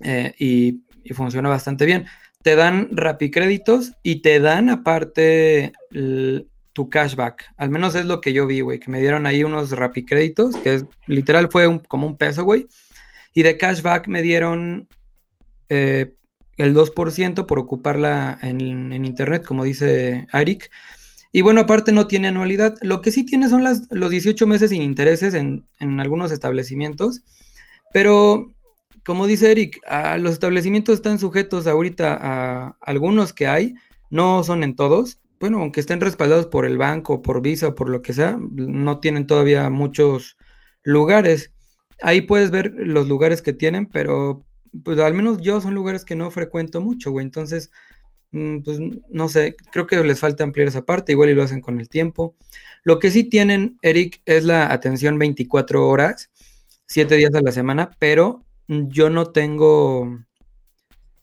eh, 0.01 0.35
y, 0.39 0.85
y 1.05 1.15
funciona 1.15 1.49
bastante 1.49 1.87
bien. 1.87 2.07
Te 2.43 2.57
dan 2.57 2.89
Rappi 2.93 3.31
créditos 3.31 3.93
y 4.03 4.23
te 4.23 4.41
dan 4.41 4.69
aparte 4.69 5.73
tu 6.73 6.91
cashback. 6.91 7.53
Al 7.57 7.71
menos 7.71 7.95
es 7.95 8.05
lo 8.05 8.21
que 8.21 8.33
yo 8.33 8.47
vi, 8.47 8.61
güey, 8.61 8.79
que 8.79 8.91
me 8.91 9.01
dieron 9.01 9.27
ahí 9.27 9.45
unos 9.45 9.71
Rappi 9.71 10.05
créditos, 10.05 10.57
que 10.57 10.75
es, 10.75 10.85
literal 11.07 11.49
fue 11.51 11.81
como 11.89 12.07
un 12.07 12.17
peso, 12.17 12.45
güey. 12.45 12.67
Y 13.35 13.43
de 13.43 13.57
cashback 13.57 14.09
me 14.09 14.23
dieron 14.23 14.89
eh, 15.69 16.15
el 16.57 16.75
2% 16.75 17.47
por 17.47 17.59
ocuparla 17.59 18.39
en, 18.43 18.61
internet, 19.05 19.45
como 19.45 19.65
dice 19.65 20.27
Eric. 20.33 20.71
Y 21.33 21.41
bueno, 21.43 21.63
aparte 21.63 21.93
no 21.93 22.07
tiene 22.07 22.29
anualidad. 22.29 22.77
Lo 22.83 23.01
que 23.01 23.11
sí 23.11 23.25
tiene 23.25 23.49
son 23.49 23.65
las, 23.65 23.89
los 23.91 24.11
18 24.11 24.47
meses 24.47 24.71
sin 24.71 24.83
intereses 24.83 25.35
en, 25.35 25.65
algunos 26.01 26.31
establecimientos. 26.31 27.23
Pero, 27.93 28.53
como 29.05 29.27
dice 29.27 29.51
Eric, 29.51 29.81
los 30.19 30.33
establecimientos 30.33 30.97
están 30.97 31.19
sujetos 31.19 31.67
ahorita 31.67 32.19
a 32.21 32.77
algunos 32.81 33.33
que 33.33 33.47
hay, 33.47 33.75
no 34.11 34.45
son 34.45 34.63
en 34.63 34.77
todos. 34.77 35.19
Bueno, 35.41 35.59
aunque 35.61 35.81
estén 35.81 36.01
respaldados 36.01 36.47
por 36.47 36.67
el 36.67 36.79
banco, 36.79 37.23
por 37.23 37.43
Visa 37.43 37.69
o 37.69 37.75
por 37.75 37.89
lo 37.89 38.03
que 38.03 38.13
sea, 38.13 38.39
no 38.39 39.01
tienen 39.01 39.27
todavía 39.27 39.71
muchos 39.71 40.37
lugares. 40.85 41.53
Ahí 42.03 42.21
puedes 42.21 42.51
ver 42.51 42.73
los 42.77 43.09
lugares 43.09 43.43
que 43.43 43.53
tienen, 43.53 43.87
pero 43.87 44.45
pues 44.85 44.99
al 44.99 45.15
menos 45.15 45.39
yo 45.41 45.61
son 45.61 45.75
lugares 45.75 46.05
que 46.05 46.17
no 46.17 46.31
frecuento 46.31 46.81
mucho, 46.81 47.11
güey. 47.11 47.25
Entonces, 47.25 47.71
mm, 48.33 48.61
pues 48.61 48.79
no 49.09 49.29
sé, 49.29 49.57
creo 49.71 49.87
que 49.87 50.03
les 50.03 50.21
falta 50.21 50.45
ampliar 50.45 50.69
esa 50.69 50.85
parte, 50.85 51.13
igual 51.13 51.31
y 51.31 51.35
lo 51.35 51.43
hacen 51.43 51.61
con 51.61 51.81
el 51.81 51.89
tiempo. 51.89 52.37
Lo 52.85 52.99
que 52.99 53.11
sí 53.11 53.25
tienen, 53.25 53.79
Eric, 53.83 54.21
es 54.25 54.45
la 54.45 54.73
atención 54.73 55.19
24 55.19 55.89
horas, 55.89 56.31
7 56.87 57.17
días 57.17 57.35
a 57.35 57.43
la 57.43 57.53
semana, 57.53 57.91
pero 57.99 58.45
yo 58.69 59.11
no 59.11 59.27
tengo, 59.27 60.19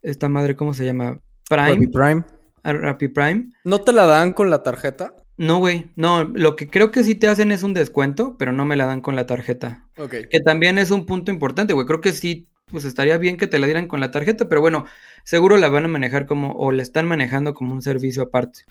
esta 0.01 0.29
madre, 0.29 0.55
¿cómo 0.55 0.73
se 0.73 0.85
llama? 0.85 1.19
Rappi 1.49 1.87
Prime. 1.87 1.91
Prime. 1.91 2.23
a 2.63 2.73
Rappi 2.73 3.07
Prime. 3.07 3.49
¿No 3.63 3.81
te 3.81 3.91
la 3.91 4.05
dan 4.05 4.33
con 4.33 4.49
la 4.49 4.63
tarjeta? 4.63 5.15
No, 5.37 5.59
güey. 5.59 5.89
No, 5.95 6.25
lo 6.25 6.57
que 6.57 6.69
creo 6.69 6.91
que 6.91 7.03
sí 7.03 7.15
te 7.15 7.29
hacen 7.29 7.51
es 7.51 7.63
un 7.63 7.73
descuento, 7.73 8.35
pero 8.37 8.51
no 8.51 8.65
me 8.65 8.75
la 8.75 8.85
dan 8.85 8.99
con 8.99 9.15
la 9.15 9.25
tarjeta. 9.25 9.87
Ok. 9.97 10.15
Que 10.29 10.41
también 10.41 10.77
es 10.77 10.91
un 10.91 11.05
punto 11.05 11.31
importante, 11.31 11.73
güey. 11.73 11.87
Creo 11.87 12.01
que 12.01 12.11
sí, 12.11 12.49
pues 12.71 12.85
estaría 12.85 13.17
bien 13.17 13.37
que 13.37 13.47
te 13.47 13.59
la 13.59 13.67
dieran 13.67 13.87
con 13.87 13.99
la 13.99 14.11
tarjeta, 14.11 14.47
pero 14.49 14.61
bueno, 14.61 14.85
seguro 15.23 15.57
la 15.57 15.69
van 15.69 15.85
a 15.85 15.89
manejar 15.89 16.25
como, 16.25 16.53
o 16.53 16.71
la 16.71 16.83
están 16.83 17.07
manejando 17.07 17.53
como 17.53 17.73
un 17.73 17.81
servicio 17.81 18.23
aparte. 18.23 18.61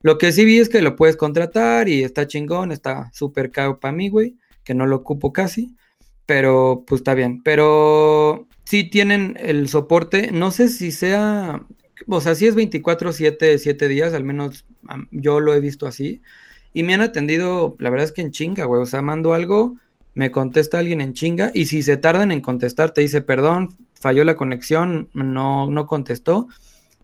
Lo 0.00 0.18
que 0.18 0.32
sí 0.32 0.44
vi 0.44 0.58
es 0.58 0.68
que 0.68 0.82
lo 0.82 0.96
puedes 0.96 1.16
contratar 1.16 1.88
y 1.88 2.02
está 2.02 2.26
chingón, 2.26 2.72
está 2.72 3.10
súper 3.12 3.50
caro 3.50 3.78
para 3.78 3.92
mí, 3.92 4.08
güey, 4.08 4.36
que 4.64 4.74
no 4.74 4.86
lo 4.86 4.96
ocupo 4.96 5.32
casi, 5.32 5.76
pero 6.26 6.84
pues 6.86 7.00
está 7.00 7.14
bien. 7.14 7.42
Pero 7.42 8.48
sí 8.64 8.84
tienen 8.84 9.36
el 9.40 9.68
soporte, 9.68 10.30
no 10.32 10.50
sé 10.50 10.68
si 10.68 10.90
sea, 10.90 11.62
o 12.08 12.20
sea, 12.20 12.34
sí 12.34 12.46
es 12.46 12.56
24/7, 12.56 13.58
7 13.58 13.88
días, 13.88 14.12
al 14.12 14.24
menos 14.24 14.64
yo 15.10 15.40
lo 15.40 15.54
he 15.54 15.60
visto 15.60 15.86
así. 15.86 16.22
Y 16.74 16.82
me 16.82 16.94
han 16.94 17.02
atendido, 17.02 17.76
la 17.78 17.90
verdad 17.90 18.06
es 18.06 18.12
que 18.12 18.22
en 18.22 18.30
chinga, 18.30 18.64
güey. 18.64 18.80
O 18.80 18.86
sea, 18.86 19.02
mando 19.02 19.34
algo, 19.34 19.76
me 20.14 20.30
contesta 20.30 20.78
alguien 20.78 21.00
en 21.00 21.14
chinga. 21.14 21.50
Y 21.54 21.66
si 21.66 21.82
se 21.82 21.96
tardan 21.96 22.32
en 22.32 22.40
contestar, 22.40 22.92
te 22.92 23.00
dice, 23.00 23.22
perdón, 23.22 23.76
falló 23.94 24.24
la 24.24 24.36
conexión, 24.36 25.08
no, 25.14 25.70
no 25.70 25.86
contestó. 25.86 26.48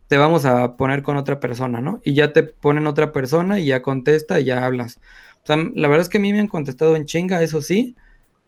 Te 0.08 0.16
vamos 0.16 0.44
a 0.44 0.76
poner 0.76 1.02
con 1.02 1.16
otra 1.16 1.40
persona, 1.40 1.80
¿no? 1.80 2.00
Y 2.04 2.14
ya 2.14 2.32
te 2.32 2.42
ponen 2.42 2.86
otra 2.86 3.12
persona 3.12 3.58
y 3.60 3.66
ya 3.66 3.82
contesta 3.82 4.40
y 4.40 4.44
ya 4.44 4.64
hablas. 4.64 5.00
O 5.42 5.46
sea, 5.46 5.56
la 5.56 5.88
verdad 5.88 6.02
es 6.02 6.08
que 6.08 6.18
a 6.18 6.20
mí 6.20 6.32
me 6.32 6.40
han 6.40 6.48
contestado 6.48 6.96
en 6.96 7.06
chinga, 7.06 7.42
eso 7.42 7.62
sí. 7.62 7.96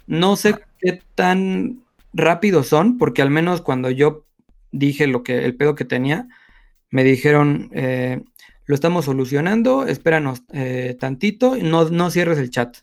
No 0.07 0.37
sé 0.37 0.57
qué 0.81 1.01
tan 1.15 1.83
rápidos 2.13 2.67
son, 2.69 2.99
porque 2.99 3.23
al 3.23 3.31
menos 3.31 3.63
cuando 3.63 3.91
yo 3.91 4.25
dije 4.73 5.07
lo 5.07 5.23
que, 5.23 5.45
el 5.45 5.57
pedo 5.57 5.75
que 5.75 5.85
tenía, 5.85 6.29
me 6.91 7.05
dijeron, 7.05 7.71
eh, 7.73 8.23
lo 8.67 8.75
estamos 8.75 9.05
solucionando, 9.05 9.87
espéranos 9.87 10.43
eh, 10.53 10.97
tantito, 10.99 11.57
y 11.57 11.63
no, 11.63 11.89
no 11.91 12.11
cierres 12.11 12.39
el 12.39 12.51
chat. 12.51 12.79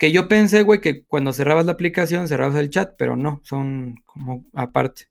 Que 0.00 0.12
yo 0.12 0.28
pensé, 0.28 0.62
güey, 0.62 0.80
que 0.80 1.04
cuando 1.04 1.34
cerrabas 1.34 1.66
la 1.66 1.72
aplicación 1.72 2.26
cerrabas 2.26 2.56
el 2.56 2.70
chat, 2.70 2.94
pero 2.96 3.16
no, 3.16 3.42
son 3.44 3.96
como 4.06 4.46
aparte. 4.54 5.08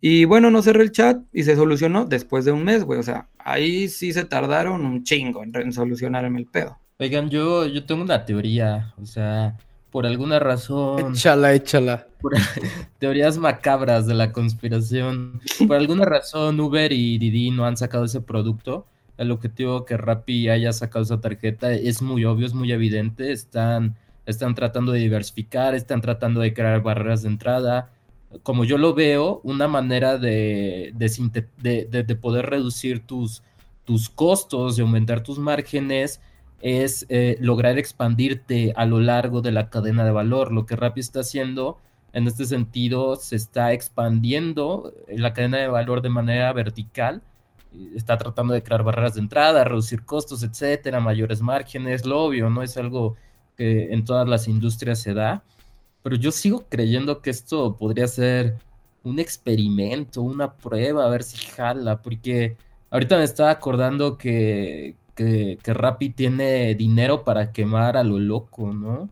Y 0.00 0.24
bueno, 0.24 0.50
no 0.50 0.62
cerré 0.62 0.82
el 0.82 0.92
chat 0.92 1.18
y 1.30 1.42
se 1.42 1.56
solucionó 1.56 2.06
después 2.06 2.46
de 2.46 2.52
un 2.52 2.64
mes, 2.64 2.84
güey. 2.84 2.98
O 2.98 3.02
sea, 3.02 3.28
ahí 3.38 3.90
sí 3.90 4.14
se 4.14 4.24
tardaron 4.24 4.86
un 4.86 5.04
chingo 5.04 5.44
en, 5.44 5.54
en 5.54 5.74
solucionarme 5.74 6.38
el 6.40 6.46
pedo. 6.46 6.78
Oigan, 6.98 7.28
yo, 7.28 7.66
yo 7.66 7.84
tengo 7.84 8.02
una 8.02 8.24
teoría, 8.24 8.94
o 8.96 9.04
sea, 9.04 9.58
por 9.90 10.06
alguna 10.06 10.38
razón, 10.38 11.12
Échala, 11.12 11.52
échala. 11.52 12.06
por 12.22 12.32
teorías 12.98 13.36
macabras 13.36 14.06
de 14.06 14.14
la 14.14 14.32
conspiración, 14.32 15.42
por 15.68 15.76
alguna 15.76 16.06
razón 16.06 16.58
Uber 16.60 16.92
y 16.92 17.18
Didi 17.18 17.50
no 17.50 17.66
han 17.66 17.76
sacado 17.76 18.06
ese 18.06 18.22
producto. 18.22 18.86
El 19.18 19.32
objetivo 19.32 19.84
que 19.84 19.98
Rappi 19.98 20.48
haya 20.48 20.72
sacado 20.72 21.02
esa 21.02 21.20
tarjeta 21.20 21.74
es 21.74 22.00
muy 22.00 22.24
obvio, 22.24 22.46
es 22.46 22.54
muy 22.54 22.72
evidente. 22.72 23.32
Están, 23.32 23.96
están 24.30 24.54
tratando 24.54 24.92
de 24.92 25.00
diversificar, 25.00 25.74
están 25.74 26.00
tratando 26.00 26.40
de 26.40 26.52
crear 26.54 26.82
barreras 26.82 27.22
de 27.22 27.28
entrada. 27.28 27.90
Como 28.42 28.64
yo 28.64 28.78
lo 28.78 28.94
veo, 28.94 29.40
una 29.44 29.66
manera 29.68 30.16
de, 30.18 30.92
de, 30.94 31.08
de- 31.58 31.84
de- 31.86 32.02
de 32.04 32.14
poder 32.16 32.46
reducir 32.46 33.06
tus, 33.06 33.42
tus 33.84 34.08
costos 34.08 34.78
y 34.78 34.82
aumentar 34.82 35.22
tus 35.22 35.38
márgenes 35.38 36.20
es 36.62 37.06
eh, 37.08 37.36
lograr 37.40 37.78
expandirte 37.78 38.72
a 38.76 38.84
lo 38.86 39.00
largo 39.00 39.40
de 39.40 39.50
la 39.52 39.70
cadena 39.70 40.04
de 40.04 40.10
valor. 40.12 40.52
Lo 40.52 40.66
que 40.66 40.76
Rappi 40.76 41.00
está 41.00 41.20
haciendo 41.20 41.78
en 42.12 42.26
este 42.26 42.44
sentido 42.44 43.16
se 43.16 43.36
está 43.36 43.72
expandiendo 43.72 44.92
la 45.08 45.32
cadena 45.32 45.58
de 45.58 45.68
valor 45.68 46.02
de 46.02 46.10
manera 46.10 46.52
vertical. 46.52 47.22
Está 47.94 48.18
tratando 48.18 48.52
de 48.52 48.62
crear 48.62 48.82
barreras 48.82 49.14
de 49.14 49.20
entrada, 49.20 49.62
reducir 49.64 50.04
costos, 50.04 50.42
etcétera, 50.42 51.00
mayores 51.00 51.40
márgenes. 51.40 52.04
Lo 52.04 52.24
obvio, 52.24 52.50
no 52.50 52.62
es 52.62 52.76
algo 52.76 53.16
que 53.60 53.92
en 53.92 54.06
todas 54.06 54.26
las 54.26 54.48
industrias 54.48 55.00
se 55.00 55.12
da. 55.12 55.42
Pero 56.02 56.16
yo 56.16 56.32
sigo 56.32 56.64
creyendo 56.70 57.20
que 57.20 57.28
esto 57.28 57.76
podría 57.76 58.08
ser 58.08 58.56
un 59.04 59.18
experimento, 59.18 60.22
una 60.22 60.54
prueba, 60.54 61.04
a 61.04 61.10
ver 61.10 61.22
si 61.22 61.36
jala, 61.36 62.00
porque 62.00 62.56
ahorita 62.88 63.18
me 63.18 63.24
estaba 63.24 63.50
acordando 63.50 64.16
que, 64.16 64.94
que, 65.14 65.58
que 65.62 65.74
Rappi 65.74 66.08
tiene 66.08 66.74
dinero 66.74 67.22
para 67.22 67.52
quemar 67.52 67.98
a 67.98 68.02
lo 68.02 68.18
loco, 68.18 68.72
¿no? 68.72 69.10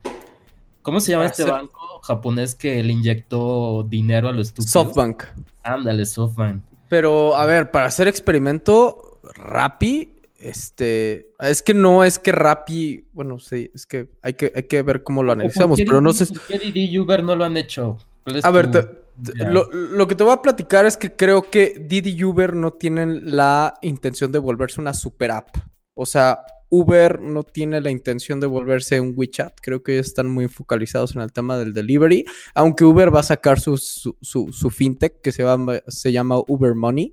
¿Cómo 0.80 1.00
se 1.00 1.12
llama 1.12 1.24
Para 1.24 1.30
este 1.30 1.44
banco 1.44 2.00
japonés 2.02 2.54
que 2.54 2.82
le 2.82 2.94
inyectó 2.94 3.82
dinero 3.82 4.30
a 4.30 4.32
lo 4.32 4.40
estúpido? 4.40 4.70
SoftBank. 4.70 5.24
Ándale, 5.62 6.06
SoftBank. 6.06 6.62
Pero, 6.88 7.36
a 7.36 7.44
ver, 7.44 7.70
para 7.70 7.84
hacer 7.84 8.08
experimento, 8.08 9.20
Rappi, 9.34 10.14
este, 10.38 11.30
es 11.40 11.62
que 11.62 11.74
no 11.74 12.04
es 12.04 12.18
que 12.18 12.32
Rappi, 12.32 13.06
bueno, 13.12 13.38
sí, 13.38 13.70
es 13.74 13.86
que 13.86 14.08
hay 14.22 14.34
que, 14.34 14.52
hay 14.54 14.62
que 14.64 14.82
ver 14.82 15.02
cómo 15.02 15.22
lo 15.22 15.32
analizamos, 15.32 15.78
¿Por 15.78 15.84
qué 15.84 15.84
pero 15.86 16.00
no 16.00 16.12
sé. 16.12 16.26
¿Por 16.26 16.40
qué 16.42 16.58
Didi 16.58 16.84
y 16.86 16.98
Uber 16.98 17.22
no 17.22 17.36
lo 17.36 17.44
han 17.44 17.56
hecho? 17.56 17.98
¿Cuál 18.24 18.36
es 18.36 18.44
A 18.44 18.50
ver, 18.50 18.70
te- 18.70 18.82
te- 18.82 19.44
lo, 19.52 19.68
lo 19.72 20.06
que 20.06 20.14
te 20.14 20.22
voy 20.24 20.32
a 20.32 20.40
platicar 20.42 20.86
es 20.86 20.96
que 20.96 21.14
creo 21.14 21.42
que 21.50 21.84
Didi 21.88 22.10
y 22.10 22.24
Uber 22.24 22.54
no 22.54 22.72
tienen 22.72 23.34
la 23.36 23.74
intención 23.82 24.30
de 24.32 24.38
volverse 24.38 24.80
una 24.80 24.94
super 24.94 25.30
app. 25.32 25.56
O 25.94 26.06
sea, 26.06 26.40
Uber 26.70 27.20
no 27.20 27.42
tiene 27.42 27.80
la 27.80 27.90
intención 27.90 28.38
de 28.40 28.46
volverse 28.46 29.00
un 29.00 29.14
WeChat. 29.16 29.54
Creo 29.60 29.82
que 29.82 29.94
ellos 29.94 30.06
están 30.06 30.28
muy 30.30 30.46
focalizados 30.48 31.16
en 31.16 31.22
el 31.22 31.32
tema 31.32 31.58
del 31.58 31.72
delivery. 31.72 32.26
Aunque 32.54 32.84
Uber 32.84 33.12
va 33.12 33.20
a 33.20 33.24
sacar 33.24 33.58
su, 33.58 33.76
su, 33.78 34.16
su- 34.20 34.52
su 34.52 34.70
fintech 34.70 35.20
que 35.20 35.32
se 35.32 35.42
llama, 35.42 35.80
se 35.88 36.12
llama 36.12 36.36
Uber 36.46 36.74
Money. 36.74 37.12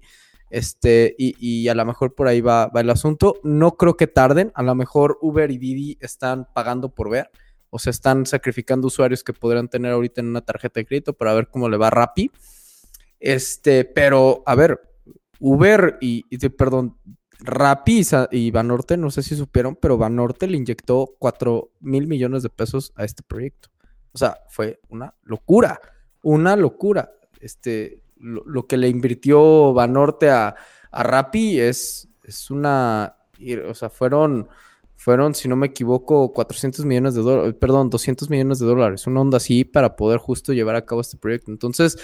Este, 0.56 1.14
y, 1.18 1.36
y 1.38 1.68
a 1.68 1.76
lo 1.76 1.84
mejor 1.84 2.16
por 2.16 2.30
ahí 2.30 2.39
va, 2.39 2.68
va 2.68 2.80
el 2.80 2.89
asunto. 2.89 3.41
No 3.43 3.76
creo 3.76 3.97
que 3.97 4.08
tarden. 4.08 4.53
A 4.56 4.64
lo 4.64 4.74
mejor 4.74 5.18
Uber 5.22 5.51
y 5.51 5.58
Didi 5.58 5.97
están 5.99 6.47
pagando 6.53 6.95
por 6.95 7.10
ver. 7.10 7.30
O 7.70 7.78
sea, 7.78 7.91
están 7.91 8.26
sacrificando 8.26 8.88
usuarios 8.88 9.22
que 9.22 9.34
podrían 9.34 9.68
tener 9.68 9.91
ahorita 9.91 10.22
en 10.22 10.28
una 10.28 10.39
tarjeta 10.39 10.80
de 10.80 10.86
crédito 10.86 11.12
para 11.12 11.34
ver 11.34 11.49
cómo 11.49 11.68
le 11.68 11.76
va 11.76 11.89
Rappi. 11.89 12.32
Este, 13.20 13.84
pero, 13.84 14.43
a 14.45 14.56
ver, 14.56 14.80
Uber 15.41 15.97
y, 15.99 16.24
perdón, 16.51 16.97
Rappi 17.39 18.03
y 18.32 18.49
Banorte, 18.51 18.95
no 18.95 19.12
sé 19.12 19.24
si 19.24 19.36
supieron, 19.36 19.76
pero 19.76 19.97
Banorte 19.97 20.47
le 20.47 20.56
inyectó 20.56 21.16
4 21.20 21.72
mil 21.82 22.08
millones 22.08 22.43
de 22.43 22.49
pesos 22.49 22.93
a 22.95 23.03
este 23.03 23.24
proyecto. 23.24 23.72
O 24.14 24.18
sea, 24.18 24.38
fue 24.47 24.80
una 24.88 25.14
locura, 25.24 25.82
una 26.22 26.56
locura. 26.56 27.12
Este, 27.41 28.05
lo, 28.18 28.68
que 28.68 28.78
le 28.78 28.89
invirtió 28.89 29.74
Banorte 29.74 30.30
a, 30.30 30.55
a 30.91 31.03
Rappi 31.03 31.59
es, 31.59 32.07
es 32.24 32.49
una, 32.49 33.16
o 33.70 33.74
sea, 33.74 33.89
fueron, 33.89 34.47
fueron, 34.95 35.36
si 35.36 35.47
no 35.47 35.55
me 35.55 35.68
equivoco, 35.68 36.32
400 36.34 36.86
millones 36.86 37.16
de 37.16 37.22
dólares, 37.22 37.55
perdón, 37.59 37.89
200 37.89 38.30
millones 38.30 38.59
de 38.59 38.66
dólares, 38.66 39.07
una 39.07 39.22
onda 39.22 39.38
así 39.38 39.63
para 39.63 39.95
poder 39.95 40.20
justo 40.20 40.53
llevar 40.53 40.76
a 40.76 40.86
cabo 40.86 41.01
este 41.01 41.18
proyecto. 41.18 41.51
Entonces, 41.51 41.97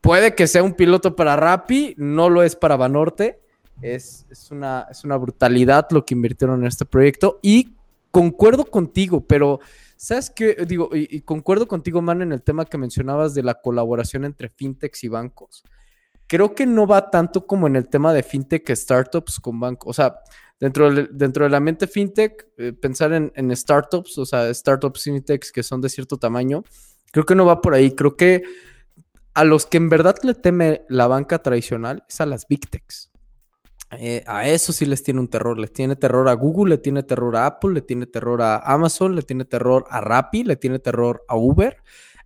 puede 0.00 0.34
que 0.34 0.46
sea 0.46 0.62
un 0.62 0.74
piloto 0.74 1.16
para 1.16 1.36
Rappi, 1.36 1.94
no 1.96 2.28
lo 2.28 2.42
es 2.42 2.56
para 2.56 2.76
Banorte. 2.76 3.40
Es, 3.82 4.26
es, 4.30 4.50
una, 4.50 4.86
es 4.90 5.04
una 5.04 5.16
brutalidad 5.16 5.86
lo 5.90 6.06
que 6.06 6.14
invirtieron 6.14 6.60
en 6.60 6.66
este 6.66 6.86
proyecto 6.86 7.38
y 7.42 7.74
concuerdo 8.10 8.64
contigo, 8.64 9.20
pero 9.26 9.60
¿sabes 9.96 10.30
qué? 10.30 10.54
Digo, 10.66 10.90
y, 10.92 11.20
concuerdo 11.22 11.66
contigo, 11.66 12.02
man, 12.02 12.22
en 12.22 12.32
el 12.32 12.42
tema 12.42 12.64
que 12.64 12.78
mencionabas 12.78 13.34
de 13.34 13.42
la 13.42 13.54
colaboración 13.60 14.24
entre 14.24 14.48
fintechs 14.48 15.04
y 15.04 15.08
bancos. 15.08 15.64
Creo 16.26 16.54
que 16.54 16.66
no 16.66 16.86
va 16.86 17.10
tanto 17.10 17.46
como 17.46 17.66
en 17.66 17.76
el 17.76 17.88
tema 17.88 18.12
de 18.12 18.22
fintech 18.22 18.68
startups 18.74 19.38
con 19.40 19.60
bancos. 19.60 19.90
O 19.90 19.92
sea, 19.92 20.18
dentro 20.58 20.92
de, 20.92 21.08
dentro 21.12 21.44
de 21.44 21.50
la 21.50 21.60
mente 21.60 21.86
fintech, 21.86 22.48
eh, 22.56 22.72
pensar 22.72 23.12
en, 23.12 23.32
en 23.36 23.54
startups, 23.54 24.18
o 24.18 24.26
sea, 24.26 24.52
startups 24.52 25.04
fintechs 25.04 25.52
que 25.52 25.62
son 25.62 25.80
de 25.80 25.88
cierto 25.88 26.18
tamaño, 26.18 26.64
creo 27.12 27.24
que 27.24 27.34
no 27.34 27.46
va 27.46 27.60
por 27.60 27.74
ahí. 27.74 27.92
Creo 27.92 28.16
que 28.16 28.42
a 29.34 29.44
los 29.44 29.66
que 29.66 29.76
en 29.76 29.88
verdad 29.88 30.16
le 30.22 30.34
teme 30.34 30.84
la 30.88 31.06
banca 31.06 31.42
tradicional 31.42 32.04
es 32.08 32.20
a 32.20 32.26
las 32.26 32.48
big 32.48 32.68
techs. 32.68 33.10
Eh, 33.92 34.24
a 34.26 34.48
eso 34.48 34.72
sí 34.72 34.84
les 34.84 35.02
tiene 35.02 35.20
un 35.20 35.28
terror. 35.28 35.58
Les 35.58 35.72
tiene 35.72 35.96
terror 35.96 36.28
a 36.28 36.34
Google, 36.34 36.70
le 36.70 36.78
tiene 36.78 37.02
terror 37.02 37.36
a 37.36 37.46
Apple, 37.46 37.72
le 37.72 37.82
tiene 37.82 38.06
terror 38.06 38.42
a 38.42 38.58
Amazon, 38.58 39.14
le 39.14 39.22
tiene 39.22 39.44
terror 39.44 39.86
a 39.90 40.00
Rappi, 40.00 40.44
le 40.44 40.56
tiene 40.56 40.78
terror 40.78 41.24
a 41.28 41.36
Uber. 41.36 41.76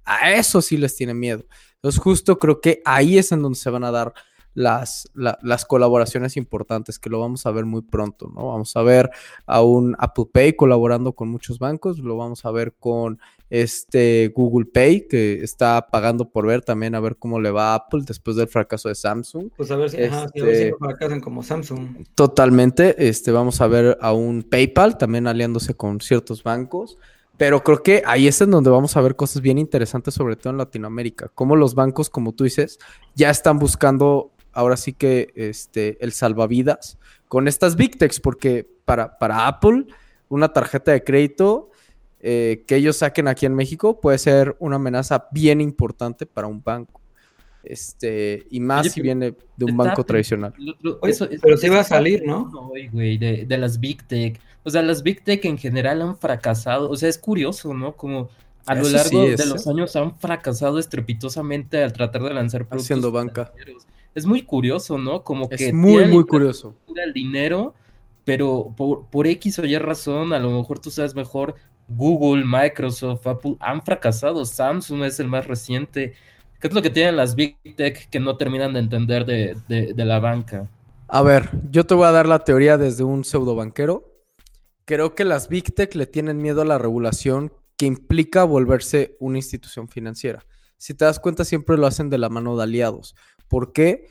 A 0.04 0.32
eso 0.32 0.62
sí 0.62 0.76
les 0.76 0.96
tiene 0.96 1.14
miedo. 1.14 1.44
Entonces, 1.74 2.00
justo 2.00 2.38
creo 2.38 2.60
que 2.60 2.82
ahí 2.84 3.18
es 3.18 3.32
en 3.32 3.42
donde 3.42 3.58
se 3.58 3.70
van 3.70 3.84
a 3.84 3.90
dar 3.90 4.14
las, 4.54 5.08
la- 5.14 5.38
las 5.42 5.64
colaboraciones 5.64 6.36
importantes, 6.36 6.98
que 6.98 7.08
lo 7.10 7.20
vamos 7.20 7.46
a 7.46 7.50
ver 7.52 7.64
muy 7.66 7.82
pronto, 7.82 8.30
¿no? 8.34 8.48
Vamos 8.48 8.76
a 8.76 8.82
ver 8.82 9.10
a 9.46 9.62
un 9.62 9.94
Apple 9.98 10.26
Pay 10.32 10.54
colaborando 10.54 11.12
con 11.12 11.28
muchos 11.28 11.58
bancos, 11.58 11.98
lo 12.00 12.16
vamos 12.16 12.44
a 12.44 12.50
ver 12.50 12.72
con 12.78 13.18
este 13.48 14.32
Google 14.34 14.66
Pay, 14.66 15.08
que 15.08 15.42
está 15.42 15.88
pagando 15.90 16.28
por 16.28 16.46
ver 16.46 16.62
también 16.62 16.94
a 16.94 17.00
ver 17.00 17.16
cómo 17.16 17.40
le 17.40 17.50
va 17.50 17.72
a 17.72 17.74
Apple 17.76 18.02
después 18.06 18.36
del 18.36 18.46
fracaso 18.48 18.88
de 18.88 18.94
Samsung. 18.94 19.50
Pues 19.56 19.70
a 19.70 19.76
ver 19.76 19.90
si, 19.90 20.02
ajá, 20.02 20.22
a 20.22 20.44
ver 20.44 20.56
si 20.56 20.62
Este- 20.64 20.74
fracasan 20.78 21.20
como 21.20 21.42
Samsung. 21.42 22.04
Totalmente, 22.14 23.08
este, 23.08 23.32
vamos 23.32 23.60
a 23.60 23.66
ver 23.66 23.98
a 24.00 24.12
un 24.12 24.42
PayPal 24.42 24.98
también 24.98 25.26
aliándose 25.26 25.74
con 25.74 26.00
ciertos 26.00 26.42
bancos, 26.44 26.96
pero 27.36 27.62
creo 27.64 27.82
que 27.82 28.02
ahí 28.06 28.28
es 28.28 28.40
en 28.40 28.50
donde 28.50 28.70
vamos 28.70 28.96
a 28.96 29.00
ver 29.00 29.16
cosas 29.16 29.42
bien 29.42 29.58
interesantes, 29.58 30.14
sobre 30.14 30.36
todo 30.36 30.50
en 30.52 30.58
Latinoamérica, 30.58 31.28
como 31.34 31.56
los 31.56 31.74
bancos, 31.74 32.10
como 32.10 32.32
tú 32.32 32.44
dices, 32.44 32.78
ya 33.14 33.30
están 33.30 33.58
buscando 33.58 34.30
ahora 34.52 34.76
sí 34.76 34.92
que 34.92 35.32
este, 35.34 35.96
el 36.04 36.12
salvavidas 36.12 36.98
con 37.28 37.48
estas 37.48 37.76
Big 37.76 37.96
Techs, 37.98 38.18
porque 38.20 38.68
para, 38.84 39.18
para 39.18 39.46
Apple, 39.46 39.86
una 40.28 40.52
tarjeta 40.52 40.92
de 40.92 41.02
crédito 41.04 41.70
eh, 42.20 42.64
que 42.66 42.76
ellos 42.76 42.96
saquen 42.98 43.28
aquí 43.28 43.46
en 43.46 43.54
México 43.54 44.00
puede 44.00 44.18
ser 44.18 44.56
una 44.58 44.76
amenaza 44.76 45.28
bien 45.32 45.60
importante 45.60 46.26
para 46.26 46.46
un 46.48 46.62
banco. 46.62 47.00
Este, 47.62 48.46
y 48.50 48.58
más 48.60 48.80
Oye, 48.82 48.90
si 48.90 49.00
viene 49.02 49.34
de 49.56 49.64
un 49.64 49.76
banco 49.76 50.02
tradicional. 50.04 50.54
Lo- 50.58 50.74
lo- 50.80 50.98
Oye, 51.02 51.12
eso- 51.12 51.28
eso- 51.28 51.40
pero 51.42 51.56
sí 51.56 51.68
va 51.68 51.80
a 51.80 51.84
salir, 51.84 52.22
¿no? 52.26 52.36
hablando 52.38 52.60
hoy, 52.72 52.88
güey, 52.88 53.18
de, 53.18 53.44
de 53.46 53.58
las 53.58 53.78
Big 53.80 54.02
Tech. 54.06 54.40
O 54.64 54.70
sea, 54.70 54.82
las 54.82 55.02
Big 55.02 55.22
Tech 55.24 55.44
en 55.44 55.58
general 55.58 56.00
han 56.02 56.16
fracasado. 56.16 56.90
O 56.90 56.96
sea, 56.96 57.08
es 57.08 57.18
curioso, 57.18 57.74
¿no? 57.74 57.96
Como 57.96 58.28
a 58.66 58.74
lo 58.74 58.82
Eso 58.82 58.92
largo 58.96 59.08
sí 59.10 59.26
es, 59.32 59.38
de 59.38 59.44
¿eh? 59.44 59.46
los 59.46 59.66
años 59.66 59.94
han 59.96 60.18
fracasado 60.18 60.78
estrepitosamente 60.78 61.82
al 61.82 61.92
tratar 61.92 62.22
de 62.22 62.34
lanzar 62.34 62.66
productos 62.66 62.86
Haciendo 62.86 63.12
banca. 63.12 63.46
financieros. 63.46 63.86
Es 64.14 64.26
muy 64.26 64.42
curioso, 64.42 64.98
¿no? 64.98 65.22
Como 65.22 65.48
que 65.48 65.68
Es 65.68 65.74
muy, 65.74 66.06
muy 66.06 66.24
curioso. 66.24 66.74
el 67.04 67.12
dinero, 67.12 67.74
pero 68.24 68.72
por, 68.76 69.06
por 69.06 69.26
X 69.26 69.58
o 69.60 69.64
Y 69.64 69.78
razón, 69.78 70.32
a 70.32 70.38
lo 70.38 70.50
mejor 70.50 70.78
tú 70.78 70.90
sabes 70.90 71.14
mejor, 71.14 71.54
Google, 71.88 72.44
Microsoft, 72.44 73.26
Apple 73.26 73.56
han 73.60 73.82
fracasado. 73.82 74.44
Samsung 74.44 75.04
es 75.04 75.18
el 75.20 75.28
más 75.28 75.46
reciente. 75.46 76.14
¿Qué 76.60 76.68
es 76.68 76.74
lo 76.74 76.82
que 76.82 76.90
tienen 76.90 77.16
las 77.16 77.34
Big 77.34 77.56
Tech 77.76 78.08
que 78.10 78.20
no 78.20 78.36
terminan 78.36 78.72
de 78.74 78.80
entender 78.80 79.24
de, 79.24 79.56
de- 79.68 79.94
de 79.94 80.04
la 80.04 80.20
banca? 80.20 80.68
A 81.08 81.22
ver, 81.22 81.48
yo 81.70 81.84
te 81.86 81.94
voy 81.94 82.06
a 82.06 82.12
dar 82.12 82.28
la 82.28 82.40
teoría 82.44 82.76
desde 82.78 83.02
un 83.02 83.24
pseudo 83.24 83.54
banquero. 83.56 84.04
Creo 84.84 85.14
que 85.14 85.24
las 85.24 85.48
Big 85.48 85.74
Tech 85.74 85.94
le 85.94 86.06
tienen 86.06 86.38
miedo 86.38 86.62
a 86.62 86.64
la 86.64 86.78
regulación 86.78 87.52
que 87.76 87.86
implica 87.86 88.44
volverse 88.44 89.16
una 89.20 89.38
institución 89.38 89.88
financiera. 89.88 90.44
Si 90.76 90.94
te 90.94 91.04
das 91.04 91.18
cuenta, 91.18 91.44
siempre 91.44 91.76
lo 91.78 91.86
hacen 91.86 92.10
de 92.10 92.18
la 92.18 92.28
mano 92.28 92.56
de 92.56 92.62
aliados. 92.64 93.14
¿Por 93.50 93.72
qué? 93.74 94.06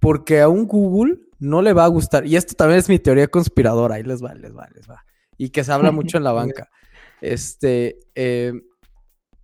Porque 0.00 0.40
a 0.40 0.48
un 0.48 0.66
Google 0.66 1.18
no 1.38 1.60
le 1.60 1.72
va 1.74 1.84
a 1.84 1.88
gustar. 1.88 2.24
Y 2.26 2.36
esto 2.36 2.54
también 2.54 2.78
es 2.78 2.88
mi 2.88 2.98
teoría 2.98 3.26
conspiradora. 3.28 3.96
Ahí 3.96 4.04
les 4.04 4.24
va, 4.24 4.32
les 4.34 4.56
va, 4.56 4.66
les 4.74 4.88
va. 4.88 5.04
Y 5.36 5.50
que 5.50 5.64
se 5.64 5.72
habla 5.72 5.90
mucho 5.92 6.16
en 6.16 6.24
la 6.24 6.32
banca. 6.32 6.70
Este, 7.20 7.98
eh, 8.14 8.52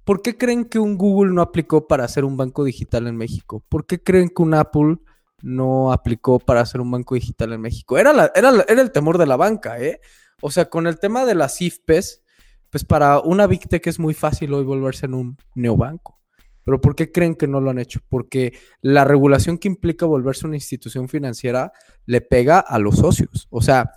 ¿por 0.04 0.22
qué 0.22 0.36
creen 0.36 0.64
que 0.66 0.78
un 0.78 0.96
Google 0.96 1.32
no 1.32 1.42
aplicó 1.42 1.86
para 1.88 2.04
hacer 2.04 2.24
un 2.24 2.36
banco 2.36 2.62
digital 2.64 3.06
en 3.06 3.16
México? 3.16 3.64
¿Por 3.68 3.86
qué 3.86 4.02
creen 4.02 4.28
que 4.28 4.42
un 4.42 4.54
Apple 4.54 4.98
no 5.42 5.92
aplicó 5.92 6.38
para 6.38 6.60
hacer 6.60 6.80
un 6.80 6.90
banco 6.90 7.14
digital 7.16 7.52
en 7.52 7.60
México? 7.62 7.98
Era, 7.98 8.12
la- 8.12 8.30
era, 8.34 8.52
la- 8.52 8.64
era 8.68 8.82
el 8.82 8.92
temor 8.92 9.18
de 9.18 9.26
la 9.26 9.36
banca, 9.36 9.80
¿eh? 9.80 10.00
O 10.42 10.50
sea, 10.50 10.66
con 10.70 10.86
el 10.86 10.98
tema 11.00 11.24
de 11.24 11.34
las 11.34 11.60
IFPES, 11.60 12.22
pues 12.70 12.84
para 12.84 13.18
una 13.20 13.46
Big 13.46 13.68
Tech 13.68 13.86
es 13.86 13.98
muy 13.98 14.14
fácil 14.14 14.52
hoy 14.54 14.64
volverse 14.64 15.06
en 15.06 15.14
un 15.14 15.36
neobanco. 15.54 16.19
Pero 16.64 16.80
¿por 16.80 16.94
qué 16.94 17.10
creen 17.10 17.34
que 17.34 17.46
no 17.46 17.60
lo 17.60 17.70
han 17.70 17.78
hecho? 17.78 18.00
Porque 18.08 18.52
la 18.80 19.04
regulación 19.04 19.58
que 19.58 19.68
implica 19.68 20.06
volverse 20.06 20.46
una 20.46 20.56
institución 20.56 21.08
financiera 21.08 21.72
le 22.06 22.20
pega 22.20 22.58
a 22.58 22.78
los 22.78 22.96
socios. 22.96 23.46
O 23.50 23.62
sea, 23.62 23.92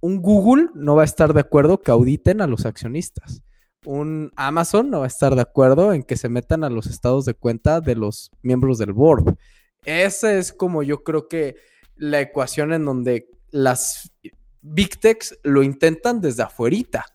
un 0.00 0.20
Google 0.20 0.68
no 0.74 0.96
va 0.96 1.02
a 1.02 1.06
estar 1.06 1.32
de 1.32 1.40
acuerdo 1.40 1.80
que 1.80 1.90
auditen 1.90 2.40
a 2.40 2.46
los 2.46 2.66
accionistas. 2.66 3.42
Un 3.86 4.32
Amazon 4.36 4.90
no 4.90 4.98
va 5.00 5.04
a 5.04 5.08
estar 5.08 5.34
de 5.34 5.42
acuerdo 5.42 5.92
en 5.92 6.02
que 6.02 6.16
se 6.16 6.28
metan 6.28 6.64
a 6.64 6.70
los 6.70 6.86
estados 6.86 7.24
de 7.24 7.34
cuenta 7.34 7.80
de 7.80 7.94
los 7.94 8.30
miembros 8.42 8.78
del 8.78 8.92
board. 8.92 9.36
Esa 9.84 10.34
es 10.34 10.52
como 10.52 10.82
yo 10.82 11.02
creo 11.04 11.28
que 11.28 11.56
la 11.96 12.20
ecuación 12.20 12.72
en 12.72 12.84
donde 12.84 13.30
las 13.50 14.12
Big 14.60 14.98
Techs 14.98 15.38
lo 15.42 15.62
intentan 15.62 16.20
desde 16.20 16.42
afuerita, 16.42 17.06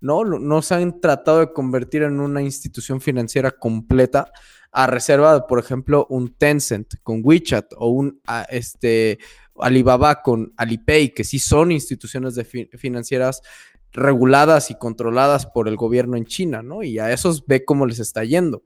¿no? 0.00 0.24
No 0.24 0.62
se 0.62 0.74
han 0.74 1.00
tratado 1.00 1.40
de 1.40 1.52
convertir 1.52 2.02
en 2.02 2.20
una 2.20 2.42
institución 2.42 3.00
financiera 3.00 3.50
completa 3.50 4.30
a 4.72 4.86
reserva 4.86 5.46
por 5.46 5.58
ejemplo, 5.58 6.06
un 6.10 6.34
Tencent 6.34 6.94
con 7.02 7.20
WeChat 7.24 7.72
o 7.78 7.88
un 7.88 8.20
ah, 8.26 8.46
este, 8.50 9.18
Alibaba 9.58 10.22
con 10.22 10.52
Alipay, 10.56 11.14
que 11.14 11.24
sí 11.24 11.38
son 11.38 11.72
instituciones 11.72 12.34
de 12.34 12.44
fi- 12.44 12.68
financieras 12.74 13.40
reguladas 13.92 14.70
y 14.70 14.74
controladas 14.74 15.46
por 15.46 15.68
el 15.68 15.76
gobierno 15.76 16.16
en 16.18 16.26
China, 16.26 16.62
¿no? 16.62 16.82
Y 16.82 16.98
a 16.98 17.10
esos 17.12 17.46
ve 17.46 17.64
cómo 17.64 17.86
les 17.86 17.98
está 17.98 18.24
yendo. 18.24 18.62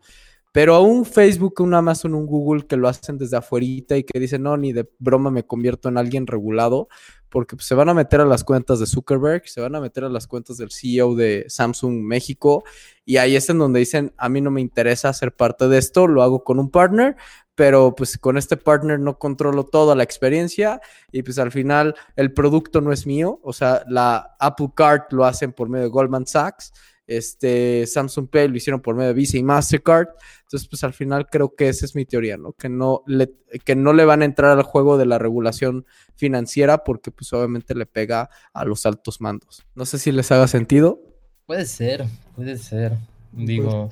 Pero 0.52 0.74
a 0.74 0.80
un 0.80 1.04
Facebook, 1.04 1.60
un 1.60 1.74
Amazon, 1.74 2.14
un 2.14 2.26
Google 2.26 2.66
que 2.66 2.76
lo 2.76 2.88
hacen 2.88 3.16
desde 3.16 3.36
afuerita 3.36 3.96
y 3.96 4.02
que 4.02 4.18
dicen, 4.18 4.42
no, 4.42 4.56
ni 4.56 4.72
de 4.72 4.90
broma 4.98 5.30
me 5.30 5.46
convierto 5.46 5.88
en 5.88 5.96
alguien 5.96 6.26
regulado, 6.26 6.88
porque 7.30 7.56
se 7.60 7.74
van 7.74 7.88
a 7.88 7.94
meter 7.94 8.20
a 8.20 8.24
las 8.24 8.44
cuentas 8.44 8.80
de 8.80 8.86
Zuckerberg, 8.86 9.48
se 9.48 9.60
van 9.60 9.74
a 9.74 9.80
meter 9.80 10.04
a 10.04 10.08
las 10.08 10.26
cuentas 10.26 10.58
del 10.58 10.70
CEO 10.70 11.14
de 11.14 11.46
Samsung 11.48 12.02
México, 12.02 12.64
y 13.04 13.16
ahí 13.16 13.36
es 13.36 13.48
en 13.48 13.58
donde 13.58 13.78
dicen, 13.80 14.12
a 14.18 14.28
mí 14.28 14.40
no 14.40 14.50
me 14.50 14.60
interesa 14.60 15.12
ser 15.12 15.34
parte 15.34 15.68
de 15.68 15.78
esto, 15.78 16.06
lo 16.06 16.22
hago 16.22 16.44
con 16.44 16.58
un 16.58 16.70
partner, 16.70 17.16
pero 17.54 17.94
pues 17.94 18.18
con 18.18 18.36
este 18.36 18.56
partner 18.56 18.98
no 18.98 19.18
controlo 19.18 19.64
toda 19.66 19.94
la 19.94 20.02
experiencia 20.02 20.80
y 21.12 21.22
pues 21.22 21.38
al 21.38 21.52
final 21.52 21.94
el 22.16 22.32
producto 22.32 22.80
no 22.80 22.92
es 22.92 23.06
mío, 23.06 23.40
o 23.42 23.52
sea, 23.52 23.84
la 23.88 24.36
Apple 24.38 24.70
Card 24.74 25.02
lo 25.10 25.24
hacen 25.24 25.52
por 25.52 25.68
medio 25.68 25.84
de 25.84 25.90
Goldman 25.90 26.26
Sachs, 26.26 26.72
este 27.06 27.86
Samsung 27.86 28.28
Pay 28.28 28.48
lo 28.48 28.56
hicieron 28.56 28.80
por 28.80 28.94
medio 28.94 29.08
de 29.08 29.14
Visa 29.14 29.36
y 29.36 29.42
Mastercard, 29.42 30.08
entonces 30.50 30.68
pues 30.68 30.82
al 30.82 30.92
final 30.92 31.28
creo 31.30 31.54
que 31.54 31.68
esa 31.68 31.84
es 31.84 31.94
mi 31.94 32.04
teoría, 32.04 32.36
¿no? 32.36 32.54
Que 32.54 32.68
no 32.68 33.04
le, 33.06 33.32
que 33.64 33.76
no 33.76 33.92
le 33.92 34.04
van 34.04 34.22
a 34.22 34.24
entrar 34.24 34.58
al 34.58 34.64
juego 34.64 34.98
de 34.98 35.06
la 35.06 35.16
regulación 35.16 35.86
financiera 36.16 36.82
porque 36.82 37.12
pues 37.12 37.32
obviamente 37.32 37.76
le 37.76 37.86
pega 37.86 38.30
a 38.52 38.64
los 38.64 38.84
altos 38.84 39.20
mandos. 39.20 39.64
No 39.76 39.86
sé 39.86 40.00
si 40.00 40.10
les 40.10 40.32
haga 40.32 40.48
sentido. 40.48 41.00
Puede 41.46 41.66
ser, 41.66 42.04
puede 42.34 42.58
ser. 42.58 42.94
Digo, 43.30 43.90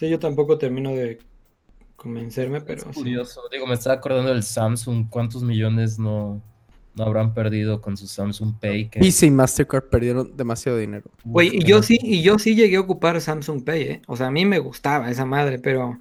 Sí, 0.00 0.10
yo 0.10 0.18
tampoco 0.18 0.58
termino 0.58 0.90
de 0.90 1.20
convencerme, 1.94 2.60
pero 2.60 2.80
es 2.80 2.88
sí. 2.88 2.92
curioso. 2.92 3.42
Digo, 3.52 3.68
me 3.68 3.74
estaba 3.74 3.94
acordando 3.94 4.30
del 4.30 4.42
Samsung. 4.42 5.08
¿Cuántos 5.10 5.44
millones 5.44 5.96
no, 6.00 6.42
no 6.94 7.04
habrán 7.04 7.34
perdido 7.34 7.80
con 7.80 7.96
su 7.96 8.06
Samsung 8.06 8.54
Pay? 8.60 8.88
Que, 8.88 9.00
Visa 9.00 9.26
y 9.26 9.30
Mastercard 9.30 9.84
perdieron 9.84 10.36
demasiado 10.36 10.78
dinero. 10.78 11.10
Oye, 11.32 11.50
y 11.52 11.64
yo 11.64 11.82
sí, 11.82 11.98
y 12.02 12.22
yo 12.22 12.38
sí 12.38 12.54
llegué 12.54 12.76
a 12.76 12.80
ocupar 12.80 13.20
Samsung 13.20 13.64
Pay, 13.64 13.82
¿eh? 13.82 14.02
O 14.06 14.16
sea, 14.16 14.26
a 14.26 14.30
mí 14.30 14.44
me 14.44 14.58
gustaba 14.58 15.10
esa 15.10 15.24
madre, 15.24 15.58
pero 15.58 15.98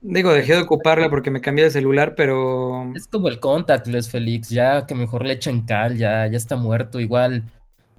digo, 0.00 0.32
dejé 0.32 0.54
de 0.54 0.62
ocuparla 0.62 1.10
porque 1.10 1.30
me 1.30 1.40
cambié 1.40 1.64
de 1.64 1.70
celular, 1.70 2.14
pero 2.16 2.92
Es 2.94 3.06
como 3.06 3.28
el 3.28 3.40
contactless, 3.40 4.10
Félix. 4.10 4.48
Ya 4.50 4.86
que 4.86 4.94
mejor 4.94 5.24
le 5.24 5.34
echen 5.34 5.62
cal, 5.62 5.96
ya, 5.96 6.26
ya 6.26 6.36
está 6.36 6.56
muerto. 6.56 7.00
Igual, 7.00 7.44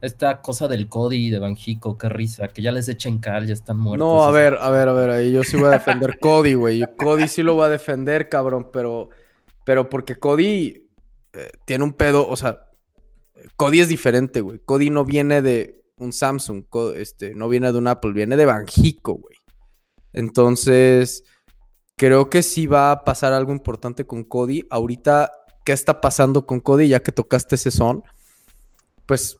esta 0.01 0.41
cosa 0.41 0.67
del 0.67 0.87
Cody 0.87 1.29
de 1.29 1.39
Banjico, 1.39 1.97
qué 1.97 2.09
risa. 2.09 2.47
Que 2.49 2.61
ya 2.61 2.71
les 2.71 2.87
echen 2.89 3.19
cal, 3.19 3.47
ya 3.47 3.53
están 3.53 3.77
muertos. 3.77 4.07
No, 4.07 4.23
a 4.23 4.31
ver, 4.31 4.57
a 4.59 4.69
ver, 4.69 4.87
a 4.87 4.93
ver, 4.93 5.09
ahí 5.09 5.31
yo 5.31 5.43
sí 5.43 5.57
voy 5.57 5.67
a 5.67 5.71
defender 5.71 6.19
Cody, 6.19 6.53
güey. 6.53 6.83
Cody 6.97 7.27
sí 7.27 7.43
lo 7.43 7.57
va 7.57 7.67
a 7.67 7.69
defender, 7.69 8.29
cabrón, 8.29 8.67
pero, 8.71 9.09
pero 9.63 9.89
porque 9.89 10.15
Cody 10.15 10.88
eh, 11.33 11.51
tiene 11.65 11.83
un 11.83 11.93
pedo, 11.93 12.27
o 12.27 12.35
sea, 12.35 12.65
Cody 13.55 13.81
es 13.81 13.87
diferente, 13.87 14.41
güey. 14.41 14.59
Cody 14.59 14.89
no 14.89 15.05
viene 15.05 15.41
de 15.41 15.83
un 15.97 16.13
Samsung, 16.13 16.65
este, 16.95 17.35
no 17.35 17.49
viene 17.49 17.71
de 17.71 17.77
un 17.77 17.87
Apple, 17.87 18.13
viene 18.13 18.37
de 18.37 18.45
Banjico, 18.45 19.13
güey. 19.15 19.35
Entonces, 20.13 21.23
creo 21.95 22.29
que 22.29 22.41
sí 22.43 22.65
va 22.65 22.91
a 22.91 23.03
pasar 23.03 23.33
algo 23.33 23.51
importante 23.51 24.05
con 24.05 24.23
Cody. 24.23 24.65
Ahorita, 24.69 25.31
¿qué 25.65 25.73
está 25.73 26.01
pasando 26.01 26.45
con 26.45 26.61
Cody? 26.61 26.87
Ya 26.87 27.01
que 27.01 27.11
tocaste 27.11 27.55
ese 27.55 27.71
son, 27.71 28.03
pues 29.05 29.37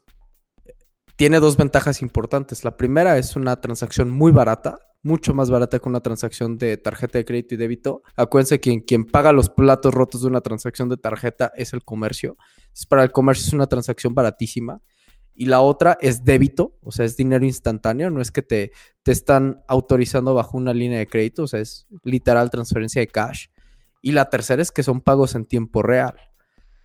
tiene 1.15 1.39
dos 1.39 1.57
ventajas 1.57 2.01
importantes. 2.01 2.63
La 2.63 2.77
primera 2.77 3.17
es 3.17 3.35
una 3.35 3.59
transacción 3.59 4.09
muy 4.09 4.31
barata, 4.31 4.79
mucho 5.01 5.33
más 5.33 5.49
barata 5.49 5.79
que 5.79 5.87
una 5.87 6.01
transacción 6.01 6.57
de 6.57 6.77
tarjeta 6.77 7.17
de 7.17 7.25
crédito 7.25 7.55
y 7.55 7.57
débito. 7.57 8.03
Acuérdense 8.15 8.59
que 8.59 8.83
quien 8.83 9.05
paga 9.05 9.31
los 9.31 9.49
platos 9.49 9.93
rotos 9.93 10.21
de 10.21 10.27
una 10.27 10.41
transacción 10.41 10.89
de 10.89 10.97
tarjeta 10.97 11.51
es 11.55 11.73
el 11.73 11.83
comercio. 11.83 12.37
Entonces, 12.59 12.85
para 12.85 13.03
el 13.03 13.11
comercio 13.11 13.47
es 13.47 13.53
una 13.53 13.67
transacción 13.67 14.13
baratísima. 14.13 14.81
Y 15.33 15.45
la 15.45 15.61
otra 15.61 15.97
es 16.01 16.25
débito, 16.25 16.75
o 16.81 16.91
sea, 16.91 17.05
es 17.05 17.15
dinero 17.15 17.45
instantáneo, 17.45 18.09
no 18.09 18.19
es 18.19 18.29
que 18.29 18.41
te, 18.41 18.73
te 19.03 19.13
están 19.13 19.61
autorizando 19.69 20.33
bajo 20.33 20.57
una 20.57 20.73
línea 20.73 20.99
de 20.99 21.07
crédito, 21.07 21.43
o 21.43 21.47
sea, 21.47 21.61
es 21.61 21.87
literal 22.03 22.49
transferencia 22.49 22.99
de 22.99 23.07
cash. 23.07 23.47
Y 24.01 24.11
la 24.11 24.29
tercera 24.29 24.61
es 24.61 24.69
que 24.69 24.83
son 24.83 24.99
pagos 24.99 25.35
en 25.35 25.45
tiempo 25.45 25.81
real. 25.81 26.15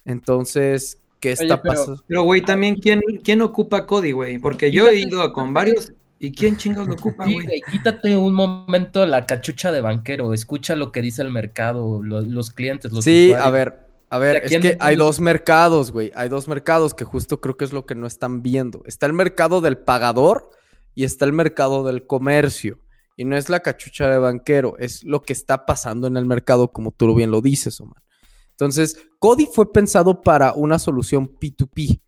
Entonces, 0.05 1.01
¿qué 1.19 1.33
está 1.33 1.62
pero- 1.62 1.75
pasando? 1.75 2.05
Pero, 2.07 2.23
güey, 2.23 2.43
también, 2.43 2.77
¿quién, 2.77 3.01
quién 3.25 3.43
ocupa 3.43 3.87
Cody, 3.87 4.12
güey? 4.12 4.39
Porque 4.39 4.71
yo 4.71 4.87
he 4.89 5.01
ido 5.01 5.33
con 5.33 5.53
varios 5.53 5.93
y 6.27 6.33
¿quién 6.33 6.57
chingados 6.57 6.89
lo 6.89 6.95
ocupa, 6.95 7.25
güey? 7.25 7.61
quítate 7.70 8.16
un 8.16 8.35
momento 8.35 9.05
la 9.07 9.27
cachucha 9.27 9.70
de 9.72 9.81
banquero, 9.81 10.33
escucha 10.35 10.77
lo 10.77 10.93
que 10.93 11.03
dice 11.03 11.22
el 11.22 11.31
mercado, 11.31 12.03
lo- 12.03 12.20
los 12.22 12.51
clientes, 12.51 12.93
los 12.93 13.05
Sí, 13.05 13.27
usuarios. 13.29 13.47
a 13.47 13.51
ver, 13.51 13.87
a 14.11 14.18
ver, 14.18 14.37
¿Y 14.49 14.55
a 14.55 14.57
es 14.59 14.62
que 14.62 14.77
hay 14.81 14.97
dos 14.97 15.20
mercados, 15.20 15.91
güey. 15.91 16.12
Hay 16.14 16.29
dos 16.29 16.47
mercados 16.49 16.95
que 16.95 17.05
justo 17.05 17.41
creo 17.41 17.57
que 17.57 17.64
es 17.64 17.72
lo 17.72 17.85
que 17.87 17.95
no 17.95 18.07
están 18.07 18.43
viendo. 18.43 18.83
Está 18.87 19.07
el 19.07 19.12
mercado 19.12 19.61
del 19.61 19.77
pagador 19.79 20.51
y 20.95 21.05
está 21.05 21.25
el 21.25 21.33
mercado 21.33 21.83
del 21.85 22.07
comercio. 22.07 22.79
Y 23.16 23.25
no 23.25 23.37
es 23.37 23.49
la 23.49 23.61
cachucha 23.61 24.09
de 24.09 24.18
banquero, 24.18 24.77
es 24.79 25.05
lo 25.05 25.22
que 25.22 25.33
está 25.33 25.66
pasando 25.66 26.07
en 26.07 26.16
el 26.16 26.27
mercado, 26.27 26.72
como 26.72 26.91
tú 26.93 27.14
bien 27.14 27.31
lo 27.31 27.41
dices, 27.41 27.81
Omar. 27.81 28.03
Entonces, 28.51 28.99
Cody 29.18 29.49
fue 29.53 29.72
pensado 29.72 30.20
para 30.22 30.53
una 30.53 30.79
solución 30.79 31.29
P2P, 31.29 32.01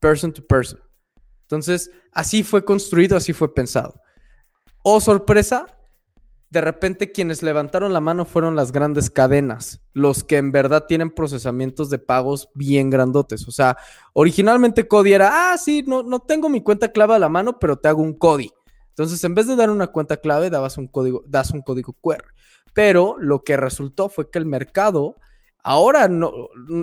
person 0.00 0.32
to 0.32 0.44
person. 0.46 0.78
Entonces, 1.48 1.90
así 2.12 2.42
fue 2.42 2.62
construido, 2.62 3.16
así 3.16 3.32
fue 3.32 3.54
pensado. 3.54 4.02
Oh, 4.82 5.00
sorpresa, 5.00 5.78
de 6.50 6.60
repente 6.60 7.10
quienes 7.10 7.42
levantaron 7.42 7.94
la 7.94 8.02
mano 8.02 8.26
fueron 8.26 8.54
las 8.54 8.70
grandes 8.70 9.08
cadenas, 9.08 9.80
los 9.94 10.24
que 10.24 10.36
en 10.36 10.52
verdad 10.52 10.84
tienen 10.86 11.10
procesamientos 11.10 11.88
de 11.88 11.98
pagos 11.98 12.50
bien 12.54 12.90
grandotes. 12.90 13.48
O 13.48 13.50
sea, 13.50 13.78
originalmente 14.12 14.86
Cody 14.86 15.14
era, 15.14 15.52
ah, 15.52 15.56
sí, 15.56 15.82
no, 15.86 16.02
no 16.02 16.20
tengo 16.20 16.50
mi 16.50 16.62
cuenta 16.62 16.92
clave 16.92 17.14
a 17.14 17.18
la 17.18 17.30
mano, 17.30 17.58
pero 17.58 17.78
te 17.78 17.88
hago 17.88 18.02
un 18.02 18.12
Cody. 18.12 18.50
Entonces, 18.90 19.24
en 19.24 19.34
vez 19.34 19.46
de 19.46 19.56
dar 19.56 19.70
una 19.70 19.86
cuenta 19.86 20.18
clave, 20.18 20.50
dabas 20.50 20.76
un 20.76 20.86
código, 20.88 21.24
das 21.26 21.52
un 21.52 21.62
código 21.62 21.94
QR. 21.94 22.24
Pero 22.74 23.16
lo 23.18 23.42
que 23.42 23.56
resultó 23.56 24.10
fue 24.10 24.30
que 24.30 24.38
el 24.38 24.44
mercado 24.44 25.16
ahora 25.62 26.08
no, 26.08 26.32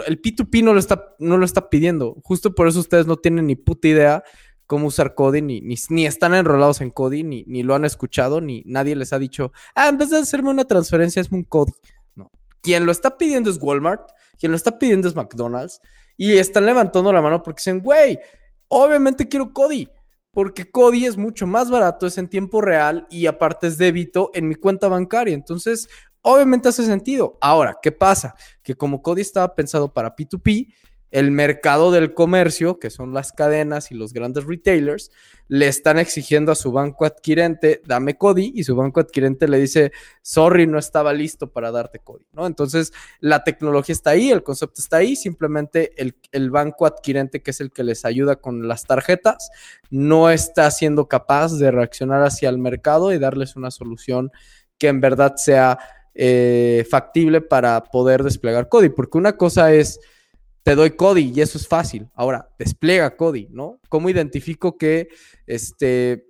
el 0.05 0.21
P2P 0.21 0.63
no 0.63 0.73
lo 0.73 0.79
está, 0.79 1.15
no 1.19 1.37
lo 1.37 1.45
está 1.45 1.69
pidiendo. 1.69 2.17
Justo 2.23 2.53
por 2.53 2.67
eso 2.67 2.79
ustedes 2.79 3.07
no 3.07 3.17
tienen 3.17 3.47
ni 3.47 3.55
puta 3.55 3.87
idea 3.87 4.23
cómo 4.67 4.87
usar 4.87 5.15
Cody, 5.15 5.41
ni, 5.41 5.61
ni, 5.61 6.05
están 6.05 6.33
enrolados 6.33 6.81
en 6.81 6.89
Cody, 6.89 7.23
ni, 7.23 7.43
ni, 7.47 7.63
lo 7.63 7.75
han 7.75 7.85
escuchado, 7.85 8.41
ni 8.41 8.63
nadie 8.65 8.95
les 8.95 9.13
ha 9.13 9.19
dicho, 9.19 9.51
ah, 9.75 9.87
en 9.89 9.97
vez 9.97 10.09
de 10.09 10.17
hacerme 10.17 10.49
una 10.49 10.65
transferencia, 10.65 11.21
es 11.21 11.31
un 11.31 11.43
Cody. 11.43 11.73
No. 12.15 12.31
Quien 12.61 12.85
lo 12.85 12.91
está 12.91 13.17
pidiendo 13.17 13.49
es 13.49 13.59
Walmart, 13.61 14.09
quien 14.39 14.51
lo 14.51 14.55
está 14.55 14.77
pidiendo 14.77 15.07
es 15.07 15.15
McDonald's, 15.15 15.81
y 16.17 16.37
están 16.37 16.65
levantando 16.65 17.11
la 17.11 17.21
mano 17.21 17.43
porque 17.43 17.59
dicen, 17.59 17.81
güey, 17.81 18.19
obviamente 18.67 19.27
quiero 19.27 19.53
Cody, 19.53 19.89
porque 20.31 20.69
Cody 20.69 21.05
es 21.05 21.17
mucho 21.17 21.47
más 21.47 21.69
barato, 21.69 22.07
es 22.07 22.17
en 22.17 22.27
tiempo 22.27 22.61
real 22.61 23.07
y 23.09 23.25
aparte 23.25 23.67
es 23.67 23.77
débito 23.77 24.31
en 24.33 24.47
mi 24.47 24.55
cuenta 24.55 24.87
bancaria. 24.87 25.33
Entonces, 25.33 25.87
obviamente 26.21 26.67
hace 26.67 26.85
sentido. 26.85 27.37
Ahora, 27.39 27.77
¿qué 27.81 27.91
pasa? 27.91 28.35
Que 28.61 28.75
como 28.75 29.01
Cody 29.01 29.21
estaba 29.21 29.55
pensado 29.55 29.93
para 29.93 30.15
P2P, 30.15 30.73
el 31.11 31.31
mercado 31.31 31.91
del 31.91 32.13
comercio, 32.13 32.79
que 32.79 32.89
son 32.89 33.13
las 33.13 33.31
cadenas 33.31 33.91
y 33.91 33.95
los 33.95 34.11
grandes 34.13 34.45
retailers, 34.45 35.11
le 35.47 35.67
están 35.67 35.99
exigiendo 35.99 36.51
a 36.51 36.55
su 36.55 36.71
banco 36.71 37.05
adquirente, 37.05 37.81
dame 37.85 38.17
Cody, 38.17 38.51
y 38.55 38.63
su 38.63 38.75
banco 38.75 38.99
adquirente 38.99 39.47
le 39.47 39.59
dice, 39.59 39.91
sorry, 40.21 40.65
no 40.65 40.79
estaba 40.79 41.13
listo 41.13 41.51
para 41.51 41.71
darte 41.71 41.99
Cody, 41.99 42.25
¿no? 42.33 42.47
Entonces, 42.47 42.91
la 43.19 43.43
tecnología 43.43 43.93
está 43.93 44.11
ahí, 44.11 44.31
el 44.31 44.43
concepto 44.43 44.81
está 44.81 44.97
ahí, 44.97 45.15
simplemente 45.15 45.93
el, 46.01 46.15
el 46.31 46.49
banco 46.49 46.85
adquirente, 46.85 47.41
que 47.41 47.51
es 47.51 47.61
el 47.61 47.71
que 47.71 47.83
les 47.83 48.05
ayuda 48.05 48.37
con 48.37 48.67
las 48.67 48.85
tarjetas, 48.85 49.51
no 49.89 50.31
está 50.31 50.69
siendo 50.71 51.07
capaz 51.07 51.57
de 51.57 51.71
reaccionar 51.71 52.23
hacia 52.23 52.49
el 52.49 52.57
mercado 52.57 53.13
y 53.13 53.19
darles 53.19 53.55
una 53.55 53.71
solución 53.71 54.31
que 54.77 54.87
en 54.87 54.99
verdad 54.99 55.35
sea 55.37 55.77
eh, 56.13 56.85
factible 56.89 57.41
para 57.41 57.83
poder 57.83 58.23
desplegar 58.23 58.69
Cody, 58.69 58.89
porque 58.89 59.17
una 59.17 59.37
cosa 59.37 59.73
es 59.73 59.99
te 60.65 60.73
doy 60.73 60.95
Cody 60.95 61.31
y 61.33 61.41
eso 61.41 61.59
es 61.59 61.67
fácil. 61.67 62.09
Ahora, 62.15 62.49
despliega 62.57 63.15
Cody, 63.15 63.47
¿no? 63.51 63.79
¿Cómo 63.87 64.09
identifico 64.09 64.79
que 64.79 65.09
este, 65.45 66.27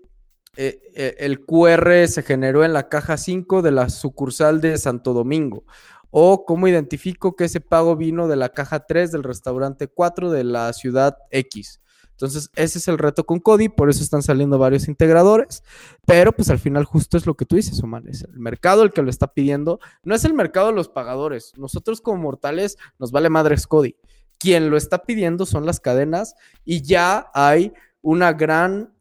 eh, 0.58 0.82
eh, 0.94 1.16
el 1.20 1.46
QR 1.46 2.06
se 2.10 2.22
generó 2.22 2.66
en 2.66 2.74
la 2.74 2.90
caja 2.90 3.16
5 3.16 3.62
de 3.62 3.72
la 3.72 3.88
sucursal 3.88 4.60
de 4.60 4.78
Santo 4.78 5.14
Domingo? 5.14 5.64
¿O 6.10 6.44
cómo 6.44 6.68
identifico 6.68 7.38
que 7.38 7.46
ese 7.46 7.62
pago 7.62 7.96
vino 7.96 8.28
de 8.28 8.36
la 8.36 8.50
caja 8.50 8.86
3 8.86 9.14
del 9.14 9.24
restaurante 9.24 9.88
4 9.88 10.30
de 10.30 10.44
la 10.44 10.74
ciudad 10.74 11.16
X? 11.32 11.80
Entonces, 12.12 12.50
ese 12.56 12.80
es 12.80 12.90
el 12.90 12.98
reto 12.98 13.26
con 13.26 13.40
Cody, 13.40 13.70
por 13.70 13.90
eso 13.90 14.04
están 14.04 14.22
saliendo 14.22 14.58
varios 14.58 14.90
integradores, 14.90 15.64
pero 16.06 16.34
pues 16.34 16.50
al 16.50 16.60
final 16.60 16.84
justo 16.84 17.16
es 17.18 17.26
lo 17.26 17.36
que 17.36 17.46
tú 17.46 17.56
dices, 17.56 17.82
Oman, 17.84 18.08
es 18.08 18.24
el 18.24 18.40
mercado 18.40 18.84
el 18.84 18.92
que 18.92 19.02
lo 19.02 19.10
está 19.10 19.34
pidiendo, 19.34 19.80
no 20.04 20.16
es 20.16 20.24
el 20.24 20.34
mercado 20.34 20.68
de 20.68 20.74
los 20.74 20.88
pagadores, 20.88 21.52
nosotros 21.58 22.00
como 22.00 22.22
mortales 22.22 22.78
nos 23.00 23.12
vale 23.12 23.30
madres 23.30 23.68
Cody, 23.68 23.98
quien 24.46 24.70
lo 24.70 24.78
está 24.78 25.00
pidiendo 25.00 25.48
son 25.48 25.66
las 25.66 25.80
cadenas 25.80 26.36
y 26.64 26.84
ya 26.84 27.32
hay 27.34 27.74
una 28.04 28.32
gran 28.32 28.94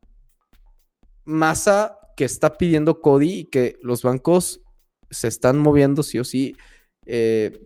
masa 1.27 1.99
que 2.17 2.25
está 2.25 2.57
pidiendo 2.57 3.03
Cody 3.03 3.41
y 3.41 3.45
que 3.45 3.77
los 3.83 4.03
bancos 4.03 4.63
se 5.11 5.29
están 5.29 5.59
moviendo 5.59 6.03
sí 6.03 6.19
o 6.19 6.25
sí 6.25 6.57
eh, 7.05 7.61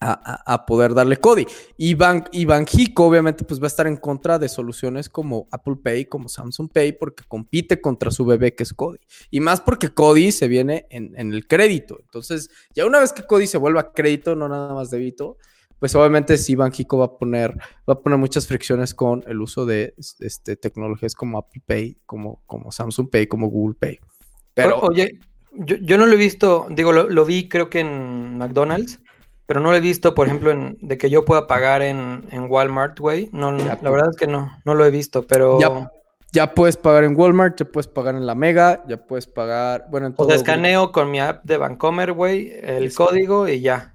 a, 0.00 0.64
poder 0.64 0.94
darle 0.94 1.18
Cody. 1.18 1.46
Y, 1.76 1.92
Ban 1.92 2.24
y 2.32 2.46
Banjico 2.46 3.04
obviamente 3.04 3.44
pues 3.44 3.60
va 3.60 3.64
a 3.64 3.68
estar 3.68 3.86
en 3.86 3.98
contra 3.98 4.38
de 4.38 4.48
soluciones 4.48 5.10
como 5.10 5.48
Apple 5.52 5.76
Pay, 5.84 6.06
como 6.06 6.30
Samsung 6.30 6.70
Pay, 6.72 6.92
porque 6.92 7.24
compite 7.28 7.78
contra 7.78 8.10
su 8.10 8.24
bebé 8.24 8.54
que 8.54 8.62
es 8.62 8.72
Cody. 8.72 9.00
Y 9.30 9.40
más 9.40 9.60
porque 9.60 9.90
Cody 9.90 10.32
se 10.32 10.48
viene 10.48 10.86
en, 10.88 11.12
en 11.16 11.34
el 11.34 11.46
crédito. 11.46 11.98
Entonces, 12.00 12.48
ya 12.74 12.86
una 12.86 13.00
vez 13.00 13.12
que 13.12 13.22
Cody 13.22 13.46
se 13.46 13.58
vuelva 13.58 13.92
crédito, 13.92 14.34
no 14.34 14.48
nada 14.48 14.72
más 14.72 14.90
débito, 14.90 15.36
pues 15.82 15.96
obviamente 15.96 16.38
sí 16.38 16.54
Banjico 16.54 16.98
va 16.98 17.06
a 17.06 17.18
poner, 17.18 17.58
va 17.90 17.94
a 17.94 17.98
poner 17.98 18.16
muchas 18.16 18.46
fricciones 18.46 18.94
con 18.94 19.24
el 19.26 19.40
uso 19.40 19.66
de 19.66 19.94
este, 20.20 20.54
tecnologías 20.54 21.16
como 21.16 21.38
Apple 21.38 21.60
Pay, 21.66 21.98
como, 22.06 22.40
como 22.46 22.70
Samsung 22.70 23.10
Pay, 23.10 23.26
como 23.26 23.48
Google 23.48 23.74
Pay. 23.80 23.98
Pero, 24.54 24.78
oye, 24.78 25.18
yo, 25.56 25.98
no 25.98 26.06
lo 26.06 26.12
he 26.12 26.16
visto, 26.16 26.68
digo, 26.70 26.92
lo, 26.92 27.24
vi 27.24 27.48
creo 27.48 27.68
que 27.68 27.80
en 27.80 28.38
McDonald's, 28.38 29.00
pero 29.44 29.58
no 29.58 29.72
lo 29.72 29.76
he 29.76 29.80
visto, 29.80 30.14
por 30.14 30.28
ejemplo, 30.28 30.52
en, 30.52 30.78
de 30.80 30.96
que 30.98 31.10
yo 31.10 31.24
pueda 31.24 31.48
pagar 31.48 31.82
en, 31.82 32.28
Walmart, 32.48 33.00
güey. 33.00 33.28
No, 33.32 33.50
la 33.50 33.74
verdad 33.74 34.10
es 34.10 34.16
que 34.16 34.28
no, 34.28 34.56
no 34.64 34.76
lo 34.76 34.86
he 34.86 34.90
visto, 34.92 35.26
pero... 35.26 35.58
Ya, 36.30 36.54
puedes 36.54 36.76
pagar 36.76 37.02
en 37.02 37.18
Walmart, 37.18 37.58
ya 37.58 37.64
puedes 37.64 37.88
pagar 37.88 38.14
en 38.14 38.24
la 38.24 38.36
Mega, 38.36 38.84
ya 38.86 39.04
puedes 39.04 39.26
pagar, 39.26 39.86
bueno, 39.90 40.06
en 40.06 40.14
todo... 40.14 40.28
O 40.28 40.30
sea, 40.30 40.36
escaneo 40.36 40.92
con 40.92 41.10
mi 41.10 41.18
app 41.18 41.42
de 41.42 41.56
Vancomer, 41.56 42.12
güey, 42.12 42.52
el 42.62 42.94
código 42.94 43.48
y 43.48 43.60
ya. 43.60 43.91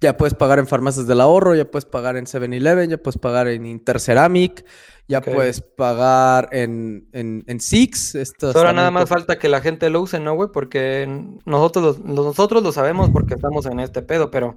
Ya 0.00 0.16
puedes 0.16 0.34
pagar 0.34 0.58
en 0.58 0.66
farmacias 0.66 1.06
del 1.06 1.20
ahorro, 1.20 1.54
ya 1.54 1.66
puedes 1.66 1.84
pagar 1.84 2.16
en 2.16 2.24
7-Eleven, 2.24 2.88
ya 2.88 2.98
puedes 2.98 3.18
pagar 3.18 3.48
en 3.48 3.66
Interceramic, 3.66 4.64
ya 5.10 5.20
puedes 5.20 5.60
pagar 5.60 6.48
en, 6.52 7.08
en, 7.12 7.60
Six. 7.60 8.16
Ahora 8.54 8.72
nada 8.72 8.90
más 8.90 9.08
falta 9.08 9.38
que 9.38 9.48
la 9.48 9.60
gente 9.60 9.90
lo 9.90 10.00
use, 10.02 10.20
¿no, 10.20 10.34
güey? 10.34 10.48
Porque 10.52 11.06
nosotros, 11.44 11.98
nosotros 11.98 12.62
lo 12.62 12.70
sabemos 12.70 13.10
porque 13.10 13.34
estamos 13.34 13.66
en 13.66 13.80
este 13.80 14.02
pedo, 14.02 14.30
pero 14.30 14.56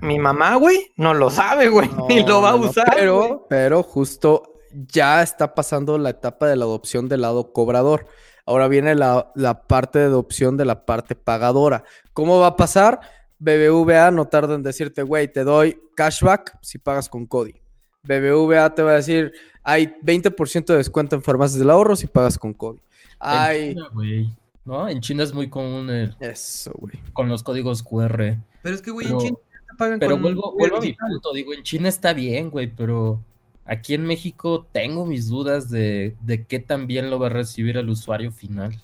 mi 0.00 0.18
mamá, 0.18 0.56
güey, 0.56 0.92
no 0.96 1.12
lo 1.12 1.30
sabe, 1.30 1.68
güey, 1.68 1.90
ni 2.08 2.24
lo 2.24 2.40
va 2.40 2.50
a 2.50 2.56
usar. 2.56 2.90
pero, 2.96 3.46
pero 3.50 3.82
justo 3.82 4.54
ya 4.72 5.22
está 5.22 5.54
pasando 5.54 5.98
la 5.98 6.10
etapa 6.10 6.48
de 6.48 6.56
la 6.56 6.64
adopción 6.64 7.08
del 7.08 7.20
lado 7.20 7.52
cobrador. 7.52 8.06
Ahora 8.46 8.68
viene 8.68 8.94
la, 8.94 9.30
la 9.34 9.66
parte 9.66 9.98
de 9.98 10.06
adopción 10.06 10.56
de 10.56 10.64
la 10.64 10.86
parte 10.86 11.16
pagadora. 11.16 11.84
¿Cómo 12.14 12.38
va 12.40 12.48
a 12.48 12.56
pasar? 12.56 13.00
BBVA 13.38 14.10
no 14.10 14.26
tarda 14.26 14.54
en 14.54 14.62
decirte, 14.62 15.02
güey, 15.02 15.30
te 15.30 15.44
doy 15.44 15.78
cashback 15.94 16.58
si 16.62 16.78
pagas 16.78 17.08
con 17.08 17.26
Cody. 17.26 17.54
BBVA 18.02 18.74
te 18.74 18.82
va 18.82 18.92
a 18.92 18.96
decir, 18.96 19.32
hay 19.62 19.86
20% 20.02 20.66
de 20.66 20.76
descuento 20.76 21.16
en 21.16 21.22
farmacias 21.22 21.58
del 21.58 21.70
ahorro 21.70 21.96
si 21.96 22.06
pagas 22.06 22.38
con 22.38 22.54
Cody. 22.54 22.80
Hay... 23.18 23.70
En 23.70 23.74
China, 23.74 23.88
güey. 23.92 24.30
¿No? 24.64 24.88
En 24.88 25.00
China 25.00 25.22
es 25.22 25.32
muy 25.32 25.48
común 25.48 25.88
Eso, 26.18 26.72
güey. 26.74 26.94
Con 27.12 27.28
los 27.28 27.42
códigos 27.42 27.82
QR. 27.82 28.36
Pero 28.62 28.74
es 28.74 28.82
que, 28.82 28.90
güey, 28.90 29.06
en 29.06 29.18
China 29.18 29.36
pagan 29.76 29.98
Pero 29.98 30.18
vuelvo, 30.18 30.54
vuelvo 30.56 30.78
a 30.78 30.80
mi 30.80 30.92
punto. 30.92 31.32
Digo, 31.32 31.54
en 31.54 31.62
China 31.62 31.88
está 31.88 32.12
bien, 32.12 32.50
güey, 32.50 32.66
pero 32.66 33.20
aquí 33.64 33.94
en 33.94 34.04
México 34.04 34.66
tengo 34.72 35.06
mis 35.06 35.28
dudas 35.28 35.70
de, 35.70 36.16
de 36.22 36.44
qué 36.44 36.58
tan 36.58 36.86
bien 36.86 37.10
lo 37.10 37.18
va 37.18 37.26
a 37.26 37.30
recibir 37.30 37.76
el 37.76 37.88
usuario 37.88 38.32
final. 38.32 38.80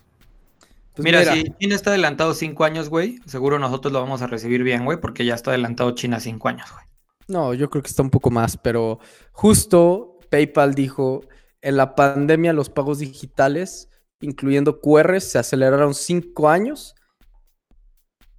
Pues 0.94 1.04
mira, 1.04 1.24
si 1.32 1.44
China 1.58 1.74
está 1.74 1.90
adelantado 1.90 2.34
cinco 2.34 2.64
años, 2.64 2.88
güey, 2.90 3.18
seguro 3.24 3.58
nosotros 3.58 3.92
lo 3.92 4.00
vamos 4.00 4.20
a 4.20 4.26
recibir 4.26 4.62
bien, 4.62 4.84
güey, 4.84 5.00
porque 5.00 5.24
ya 5.24 5.34
está 5.34 5.50
adelantado 5.50 5.92
China 5.92 6.20
cinco 6.20 6.48
años, 6.48 6.70
güey. 6.70 6.84
No, 7.28 7.54
yo 7.54 7.70
creo 7.70 7.82
que 7.82 7.88
está 7.88 8.02
un 8.02 8.10
poco 8.10 8.30
más, 8.30 8.58
pero 8.58 8.98
justo 9.32 10.18
PayPal 10.30 10.74
dijo, 10.74 11.22
en 11.62 11.76
la 11.76 11.94
pandemia 11.94 12.52
los 12.52 12.68
pagos 12.68 12.98
digitales, 12.98 13.88
incluyendo 14.20 14.80
QR, 14.80 15.20
se 15.20 15.38
aceleraron 15.38 15.94
cinco 15.94 16.50
años 16.50 16.94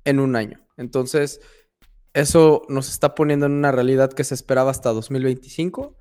en 0.04 0.20
un 0.20 0.36
año. 0.36 0.68
Entonces, 0.78 1.40
eso 2.14 2.64
nos 2.70 2.90
está 2.90 3.16
poniendo 3.16 3.48
en 3.48 3.54
una 3.54 3.72
realidad 3.72 4.14
que 4.14 4.24
se 4.24 4.36
esperaba 4.36 4.72
hasta 4.72 4.92
2025. 4.92 5.98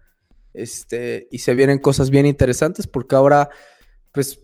Este, 0.54 1.28
y 1.30 1.38
se 1.38 1.54
vienen 1.54 1.78
cosas 1.78 2.10
bien 2.10 2.26
interesantes 2.26 2.86
porque 2.86 3.16
ahora, 3.16 3.48
pues 4.12 4.40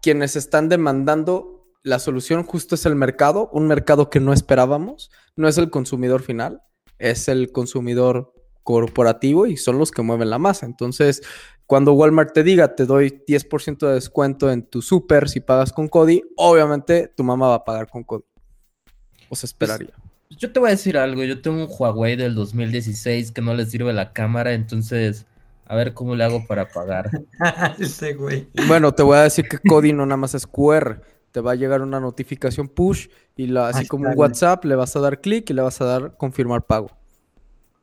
quienes 0.00 0.36
están 0.36 0.68
demandando 0.68 1.66
la 1.82 1.98
solución 1.98 2.44
justo 2.44 2.74
es 2.74 2.86
el 2.86 2.94
mercado, 2.94 3.48
un 3.52 3.66
mercado 3.66 4.10
que 4.10 4.20
no 4.20 4.32
esperábamos, 4.32 5.10
no 5.36 5.48
es 5.48 5.58
el 5.58 5.70
consumidor 5.70 6.22
final, 6.22 6.62
es 6.98 7.28
el 7.28 7.52
consumidor 7.52 8.32
corporativo 8.62 9.46
y 9.46 9.56
son 9.56 9.78
los 9.78 9.90
que 9.90 10.02
mueven 10.02 10.30
la 10.30 10.38
masa. 10.38 10.66
Entonces, 10.66 11.22
cuando 11.66 11.94
Walmart 11.94 12.32
te 12.32 12.42
diga, 12.42 12.74
te 12.74 12.84
doy 12.84 13.22
10% 13.26 13.86
de 13.86 13.94
descuento 13.94 14.50
en 14.50 14.62
tu 14.62 14.82
super 14.82 15.28
si 15.28 15.40
pagas 15.40 15.72
con 15.72 15.88
Cody, 15.88 16.22
obviamente 16.36 17.12
tu 17.16 17.24
mamá 17.24 17.48
va 17.48 17.54
a 17.54 17.64
pagar 17.64 17.88
con 17.88 18.04
Cody. 18.04 18.24
O 19.30 19.36
se 19.36 19.46
esperaría. 19.46 19.94
Pues, 20.28 20.40
yo 20.40 20.52
te 20.52 20.60
voy 20.60 20.68
a 20.68 20.72
decir 20.72 20.98
algo, 20.98 21.24
yo 21.24 21.40
tengo 21.40 21.64
un 21.64 21.68
Huawei 21.70 22.16
del 22.16 22.34
2016 22.34 23.32
que 23.32 23.40
no 23.40 23.54
le 23.54 23.64
sirve 23.64 23.92
la 23.92 24.12
cámara, 24.12 24.52
entonces 24.52 25.26
a 25.68 25.76
ver 25.76 25.92
cómo 25.92 26.16
le 26.16 26.24
hago 26.24 26.46
para 26.46 26.68
pagar. 26.68 27.10
Ese 27.78 28.14
güey. 28.14 28.48
Bueno, 28.66 28.92
te 28.92 29.02
voy 29.02 29.18
a 29.18 29.22
decir 29.22 29.46
que 29.48 29.58
Cody 29.58 29.92
no 29.92 30.06
nada 30.06 30.16
más 30.16 30.34
es 30.34 30.46
QR. 30.46 31.02
Te 31.30 31.40
va 31.40 31.52
a 31.52 31.54
llegar 31.54 31.82
una 31.82 32.00
notificación 32.00 32.68
push 32.68 33.08
y 33.36 33.48
la, 33.48 33.68
así 33.68 33.86
como 33.86 34.08
un 34.08 34.18
WhatsApp 34.18 34.64
le 34.64 34.74
vas 34.74 34.96
a 34.96 35.00
dar 35.00 35.20
clic 35.20 35.50
y 35.50 35.52
le 35.52 35.60
vas 35.60 35.80
a 35.82 35.84
dar 35.84 36.16
confirmar 36.16 36.62
pago. 36.62 36.90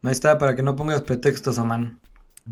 Ahí 0.02 0.12
está, 0.12 0.38
para 0.40 0.56
que 0.56 0.64
no 0.64 0.76
pongas 0.76 1.04
pretextos, 1.04 1.60
Aman. 1.60 2.00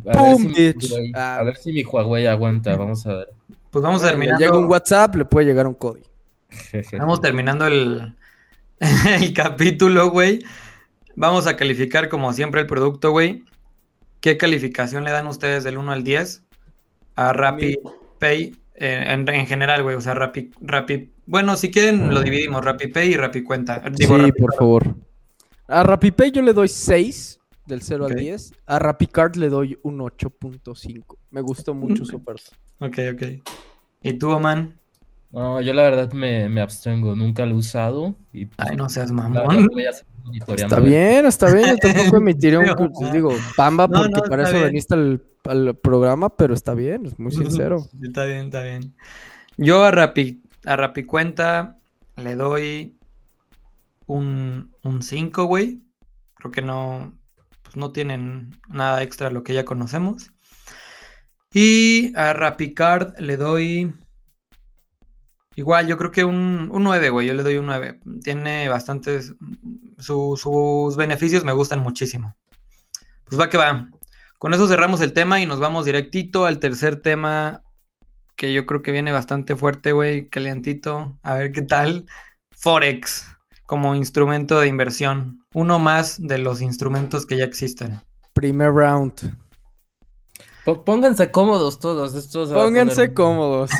A, 0.07 0.23
ver, 0.23 0.37
si 0.79 1.11
a 1.15 1.43
ver 1.43 1.57
si 1.57 1.73
mi 1.73 1.83
Huawei 1.83 2.27
aguanta, 2.27 2.75
vamos 2.75 3.05
a 3.07 3.13
ver. 3.15 3.29
Pues 3.71 3.81
vamos 3.81 4.03
a 4.03 4.09
terminar. 4.09 4.39
Llega 4.39 4.57
un 4.57 4.65
WhatsApp, 4.65 5.15
le 5.15 5.25
puede 5.25 5.47
llegar 5.47 5.65
un 5.65 5.73
Cody. 5.73 6.03
Estamos 6.71 7.21
terminando 7.21 7.65
el, 7.65 8.15
el 9.19 9.33
capítulo, 9.33 10.11
güey. 10.11 10.43
Vamos 11.15 11.47
a 11.47 11.55
calificar 11.55 12.07
como 12.07 12.31
siempre 12.33 12.61
el 12.61 12.67
producto, 12.67 13.11
güey. 13.11 13.43
¿Qué 14.23 14.37
calificación 14.37 15.03
le 15.03 15.11
dan 15.11 15.27
ustedes 15.27 15.65
del 15.65 15.77
1 15.77 15.91
al 15.91 16.05
10 16.05 16.45
a 17.15 17.33
Rappi 17.33 17.77
Pay 18.19 18.55
eh, 18.75 19.03
en, 19.07 19.27
en 19.27 19.45
general, 19.47 19.83
güey? 19.83 19.97
O 19.97 20.01
sea, 20.01 20.13
Rappi, 20.13 20.49
Rappi. 20.61 21.11
Bueno, 21.25 21.57
si 21.57 21.69
quieren 21.69 22.13
lo 22.13 22.21
dividimos, 22.21 22.63
Rappi 22.63 22.87
Pay 22.87 23.11
y 23.11 23.17
Rappi 23.17 23.43
Cuenta. 23.43 23.83
Digo, 23.91 24.15
sí, 24.15 24.21
Rappi 24.21 24.41
por 24.41 24.55
favor. 24.55 24.95
A 25.67 25.83
RappiPay 25.83 26.31
yo 26.31 26.41
le 26.41 26.53
doy 26.53 26.69
6 26.69 27.41
del 27.65 27.81
0 27.81 28.05
Ok. 28.05 28.11
al 28.11 28.17
10. 28.17 28.53
A 28.65 28.79
RappiCard 28.79 29.35
le 29.35 29.49
doy 29.49 29.77
un 29.83 29.99
8.5. 29.99 31.17
Me 31.31 31.41
gustó 31.41 31.73
mucho 31.73 32.05
su 32.05 32.15
oferta. 32.15 32.51
Ok, 32.79 32.97
ok. 33.13 33.23
¿Y 34.03 34.13
tú, 34.13 34.29
Oman? 34.29 34.79
No, 35.31 35.59
yo 35.59 35.73
la 35.73 35.83
verdad 35.83 36.13
me, 36.13 36.47
me 36.47 36.61
abstengo, 36.61 37.13
nunca 37.13 37.45
lo 37.45 37.55
he 37.55 37.57
usado 37.57 38.15
y 38.31 38.45
pues, 38.45 38.69
Ay, 38.69 38.77
no 38.77 38.87
seas 38.87 39.11
la 39.11 39.23
verdad 39.27 39.45
mamón. 39.47 39.67
voy 39.67 39.85
a 39.85 39.91
monitoreando. 39.91 40.12
Está 40.47 40.79
bien, 40.79 41.25
está 41.25 41.53
bien. 41.53 41.69
Yo 41.71 41.77
tampoco 41.77 42.17
emitiré 42.17 42.57
un. 42.57 42.91
Pues, 42.93 43.11
digo, 43.11 43.31
pamba, 43.55 43.87
No, 43.87 43.99
porque 43.99 44.11
no, 44.11 44.23
para 44.23 44.43
eso 44.43 44.53
bien. 44.53 44.63
veniste 44.65 44.93
al, 44.93 45.23
al 45.45 45.75
programa, 45.75 46.35
pero 46.35 46.53
está 46.53 46.73
bien, 46.73 47.05
es 47.05 47.19
muy 47.19 47.31
sincero. 47.31 47.85
Está 48.01 48.25
bien, 48.25 48.45
está 48.45 48.61
bien. 48.63 48.95
Yo 49.57 49.83
a 49.83 49.91
Rappi, 49.91 50.41
a 50.65 50.75
Rappi 50.75 51.03
Cuenta 51.03 51.77
le 52.15 52.35
doy 52.35 52.97
un, 54.07 54.71
un 54.83 55.01
5, 55.03 55.45
güey. 55.45 55.81
Creo 56.35 56.51
que 56.51 56.61
no, 56.61 57.13
pues 57.61 57.75
no 57.75 57.91
tienen 57.91 58.51
nada 58.69 59.03
extra 59.03 59.27
de 59.27 59.33
lo 59.33 59.43
que 59.43 59.53
ya 59.53 59.65
conocemos. 59.65 60.31
Y 61.53 62.11
a 62.17 62.33
Rappi 62.33 62.73
Card 62.73 63.19
le 63.19 63.37
doy 63.37 63.93
igual, 65.55 65.87
yo 65.87 65.97
creo 65.97 66.11
que 66.11 66.23
un, 66.23 66.69
un 66.71 66.83
9, 66.83 67.09
güey. 67.09 67.27
Yo 67.27 67.33
le 67.33 67.43
doy 67.43 67.57
un 67.57 67.65
9. 67.67 67.99
Tiene 68.23 68.69
bastantes, 68.69 69.33
su- 69.99 70.37
sus 70.37 70.95
beneficios 70.95 71.43
me 71.43 71.51
gustan 71.53 71.79
muchísimo. 71.79 72.35
Pues 73.25 73.39
va 73.39 73.49
que 73.49 73.57
va. 73.57 73.89
Con 74.39 74.53
eso 74.53 74.67
cerramos 74.67 75.01
el 75.01 75.13
tema 75.13 75.39
y 75.39 75.45
nos 75.45 75.59
vamos 75.59 75.85
directito 75.85 76.45
al 76.45 76.59
tercer 76.59 76.97
tema 77.01 77.61
que 78.35 78.51
yo 78.53 78.65
creo 78.65 78.81
que 78.81 78.91
viene 78.91 79.11
bastante 79.11 79.55
fuerte, 79.55 79.91
güey, 79.93 80.27
calientito. 80.27 81.17
A 81.23 81.35
ver 81.35 81.51
qué 81.51 81.61
tal. 81.61 82.05
Forex 82.51 83.27
como 83.65 83.95
instrumento 83.95 84.59
de 84.59 84.67
inversión. 84.67 85.45
Uno 85.53 85.79
más 85.79 86.21
de 86.21 86.37
los 86.39 86.61
instrumentos 86.61 87.25
que 87.25 87.37
ya 87.37 87.45
existen. 87.45 88.01
Primer 88.33 88.71
round. 88.71 89.37
Pónganse 90.85 91.29
cómodos 91.29 91.77
todos, 91.79 92.15
esto 92.15 92.45
se 92.47 92.53
va 92.53 92.61
a 92.61 92.65
Pónganse 92.65 92.95
poner- 92.95 93.13
cómodos. 93.13 93.71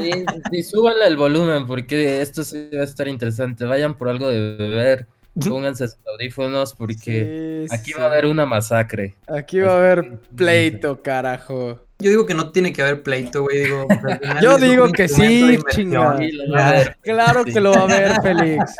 Sí, 0.00 0.10
sí, 0.50 0.62
súbanle 0.64 1.06
el 1.06 1.16
volumen 1.16 1.66
porque 1.66 2.20
esto 2.22 2.42
sí 2.42 2.70
va 2.74 2.80
a 2.80 2.84
estar 2.84 3.06
interesante. 3.06 3.64
Vayan 3.64 3.94
por 3.96 4.08
algo 4.08 4.28
de 4.28 4.56
beber, 4.56 5.06
pónganse 5.48 5.86
sus 5.86 6.04
audífonos 6.06 6.74
porque 6.74 7.66
Sí, 7.68 7.74
aquí 7.74 7.92
sí. 7.92 7.98
va 7.98 8.04
a 8.06 8.08
haber 8.08 8.26
una 8.26 8.46
masacre. 8.46 9.14
Aquí 9.28 9.60
va 9.60 9.74
a 9.74 9.76
haber 9.76 10.18
pleito, 10.34 11.00
carajo. 11.02 11.78
Yo 12.04 12.10
digo 12.10 12.26
que 12.26 12.34
no 12.34 12.50
tiene 12.50 12.72
que 12.72 12.82
haber 12.82 13.02
pleito, 13.02 13.42
güey. 13.42 13.64
Digo, 13.64 13.86
Yo 14.42 14.58
digo 14.58 14.92
que 14.92 15.08
sí, 15.08 15.22
de 15.22 15.54
inversión. 15.54 15.66
chinga. 15.70 16.16
Sí, 16.18 16.32
lo 16.32 16.52
va 16.52 16.60
a 16.60 16.68
haber. 16.68 16.96
Claro 17.00 17.44
Sí. 17.44 17.52
que 17.54 17.60
lo 17.60 17.72
va 17.72 17.80
a 17.82 17.86
ver, 17.86 18.12
Félix. 18.22 18.74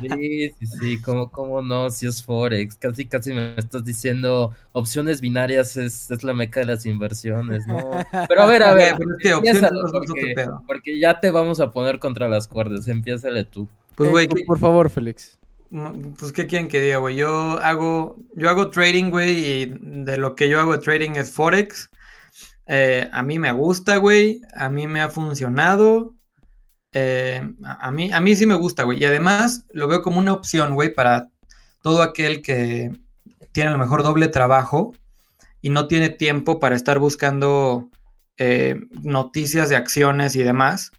Sí, 0.00 0.50
sí, 0.58 0.66
sí, 0.80 1.00
cómo, 1.00 1.30
cómo 1.30 1.62
no, 1.62 1.88
si 1.90 2.06
es 2.06 2.22
Forex, 2.22 2.74
casi 2.76 3.06
casi 3.06 3.32
me 3.32 3.54
estás 3.56 3.84
diciendo 3.84 4.52
opciones 4.72 5.20
binarias 5.20 5.76
es, 5.76 6.10
es 6.10 6.24
la 6.24 6.34
meca 6.34 6.60
de 6.60 6.66
las 6.66 6.84
inversiones, 6.86 7.66
¿no? 7.66 7.90
Pero 8.28 8.42
a 8.42 8.46
ver, 8.46 8.62
a 8.64 8.74
ver, 8.74 8.94
pero 9.22 9.40
es 9.44 9.60
que 9.60 9.68
porque, 9.92 10.32
pedo. 10.34 10.62
porque 10.66 10.98
ya 10.98 11.20
te 11.20 11.30
vamos 11.30 11.60
a 11.60 11.70
poner 11.70 11.98
contra 11.98 12.28
las 12.28 12.48
cuerdas, 12.48 12.88
empiézale 12.88 13.44
tú. 13.44 13.68
Pues, 13.94 14.10
güey, 14.10 14.26
por- 14.28 14.38
¿qué- 14.38 14.44
por 14.44 14.58
favor, 14.58 14.90
Félix. 14.90 15.38
Pues, 16.18 16.30
¿qué 16.32 16.46
quieren 16.46 16.68
que 16.68 16.80
diga, 16.80 16.98
güey? 16.98 17.16
Yo 17.16 17.58
hago, 17.60 18.16
yo 18.36 18.48
hago 18.48 18.70
trading, 18.70 19.10
güey, 19.10 19.30
y 19.62 19.74
de 19.80 20.16
lo 20.18 20.36
que 20.36 20.48
yo 20.48 20.60
hago 20.60 20.72
de 20.72 20.78
trading 20.78 21.12
es 21.16 21.32
Forex. 21.32 21.90
Eh, 22.66 23.08
a 23.12 23.22
mí 23.22 23.38
me 23.38 23.52
gusta, 23.52 23.96
güey. 23.96 24.40
A 24.54 24.68
mí 24.68 24.86
me 24.86 25.00
ha 25.00 25.08
funcionado. 25.08 26.14
Eh, 26.92 27.42
a, 27.64 27.90
mí, 27.90 28.12
a 28.12 28.20
mí 28.20 28.36
sí 28.36 28.46
me 28.46 28.54
gusta, 28.54 28.84
güey. 28.84 29.00
Y 29.00 29.04
además 29.04 29.66
lo 29.72 29.88
veo 29.88 30.02
como 30.02 30.18
una 30.18 30.32
opción, 30.32 30.74
güey, 30.74 30.94
para 30.94 31.30
todo 31.82 32.02
aquel 32.02 32.40
que 32.42 32.92
tiene 33.52 33.70
a 33.70 33.72
lo 33.72 33.78
mejor 33.78 34.02
doble 34.02 34.28
trabajo 34.28 34.94
y 35.60 35.70
no 35.70 35.86
tiene 35.86 36.08
tiempo 36.08 36.60
para 36.60 36.76
estar 36.76 36.98
buscando 36.98 37.90
eh, 38.36 38.80
noticias 39.02 39.68
de 39.68 39.76
acciones 39.76 40.36
y 40.36 40.42
demás. 40.42 40.92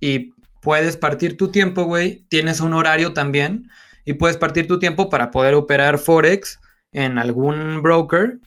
Y 0.00 0.34
puedes 0.60 0.96
partir 0.96 1.36
tu 1.36 1.50
tiempo, 1.50 1.84
güey. 1.84 2.24
Tienes 2.28 2.60
un 2.60 2.74
horario 2.74 3.12
también 3.12 3.70
y 4.04 4.14
puedes 4.14 4.36
partir 4.36 4.66
tu 4.66 4.78
tiempo 4.78 5.08
para 5.08 5.30
poder 5.30 5.54
operar 5.54 5.98
Forex 5.98 6.58
en 6.92 7.18
algún 7.18 7.82
broker 7.82 8.38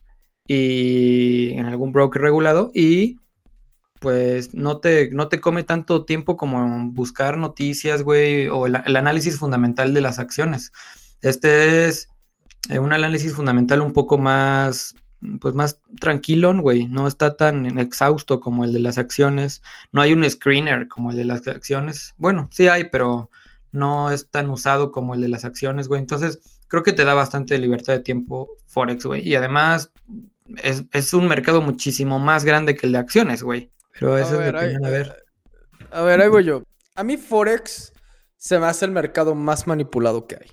y 0.48 1.52
en 1.52 1.66
algún 1.66 1.92
broker 1.92 2.22
regulado 2.22 2.72
y 2.74 3.20
pues 4.00 4.54
no 4.54 4.78
te, 4.80 5.10
no 5.12 5.28
te 5.28 5.42
come 5.42 5.64
tanto 5.64 6.06
tiempo 6.06 6.38
como 6.38 6.92
buscar 6.92 7.38
noticias, 7.38 8.04
güey, 8.04 8.48
o 8.48 8.68
el, 8.68 8.76
análisis 8.76 9.38
fundamental 9.38 9.94
de 9.94 10.02
las 10.02 10.20
acciones. 10.20 10.72
Este 11.22 11.88
es 11.88 12.10
eh, 12.70 12.80
un 12.80 12.94
análisis 12.94 13.34
fundamental 13.34 13.82
un 13.82 13.94
poco 13.94 14.18
más, 14.18 14.96
pues 15.42 15.56
más 15.56 15.82
tranquilo, 16.00 16.56
güey, 16.60 16.88
no 16.88 17.08
está 17.08 17.36
tan 17.36 17.80
exhausto 17.80 18.40
como 18.40 18.66
el 18.66 18.74
de 18.74 18.80
las 18.80 18.98
acciones, 18.98 19.64
no 19.92 20.02
hay 20.02 20.14
un 20.14 20.30
screener 20.30 20.88
como 20.88 21.12
el 21.12 21.18
de 21.18 21.26
las 21.26 21.48
acciones, 21.48 22.14
bueno, 22.18 22.50
sí 22.52 22.68
hay, 22.68 22.86
pero 22.92 23.32
no 23.72 24.12
es 24.12 24.30
tan 24.30 24.50
usado 24.50 24.92
como 24.92 25.16
el 25.16 25.22
de 25.22 25.30
las 25.30 25.44
acciones, 25.44 25.88
güey, 25.88 26.02
entonces 26.02 26.40
creo 26.68 26.84
que 26.84 26.94
te 26.94 27.04
da 27.04 27.14
bastante 27.14 27.58
libertad 27.58 27.94
de 27.94 28.00
tiempo 28.02 28.50
Forex, 28.68 29.06
güey, 29.06 29.28
y 29.28 29.36
además 29.36 29.92
es, 30.64 30.84
es 30.92 31.14
un 31.14 31.28
mercado 31.28 31.62
muchísimo 31.62 32.20
más 32.20 32.46
grande 32.46 32.76
que 32.76 32.88
el 32.88 32.94
de 32.94 33.00
acciones, 33.00 33.44
güey, 33.44 33.72
pero 34.00 34.16
A 34.16 34.22
eso 34.22 34.42
es 34.42 34.54
ver, 34.54 34.80
mi 34.80 34.88
a 34.88 34.90
ver. 34.90 35.24
A 35.92 36.02
ver, 36.02 36.22
ahí 36.22 36.30
voy 36.30 36.44
yo. 36.44 36.64
A 36.96 37.04
mí 37.04 37.18
Forex 37.18 37.94
se 38.38 38.60
me 38.60 38.66
hace 38.66 38.86
el 38.86 38.92
mercado 38.92 39.36
más 39.36 39.68
manipulado 39.68 40.28
que 40.28 40.36
hay. 40.36 40.52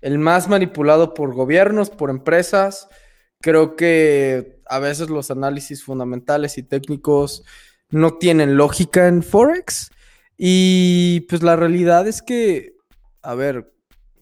El 0.00 0.18
más 0.18 0.48
manipulado 0.48 1.14
por 1.14 1.34
gobiernos, 1.34 1.90
por 1.90 2.10
empresas. 2.10 2.88
Creo 3.40 3.76
que 3.76 4.60
a 4.66 4.78
veces 4.78 5.10
los 5.10 5.30
análisis 5.30 5.84
fundamentales 5.84 6.58
y 6.58 6.62
técnicos 6.62 7.44
no 7.90 8.14
tienen 8.18 8.56
lógica 8.56 9.06
en 9.06 9.22
Forex. 9.22 9.90
Y 10.36 11.20
pues 11.28 11.42
la 11.42 11.56
realidad 11.56 12.06
es 12.08 12.20
que, 12.22 12.74
a 13.22 13.34
ver, 13.34 13.72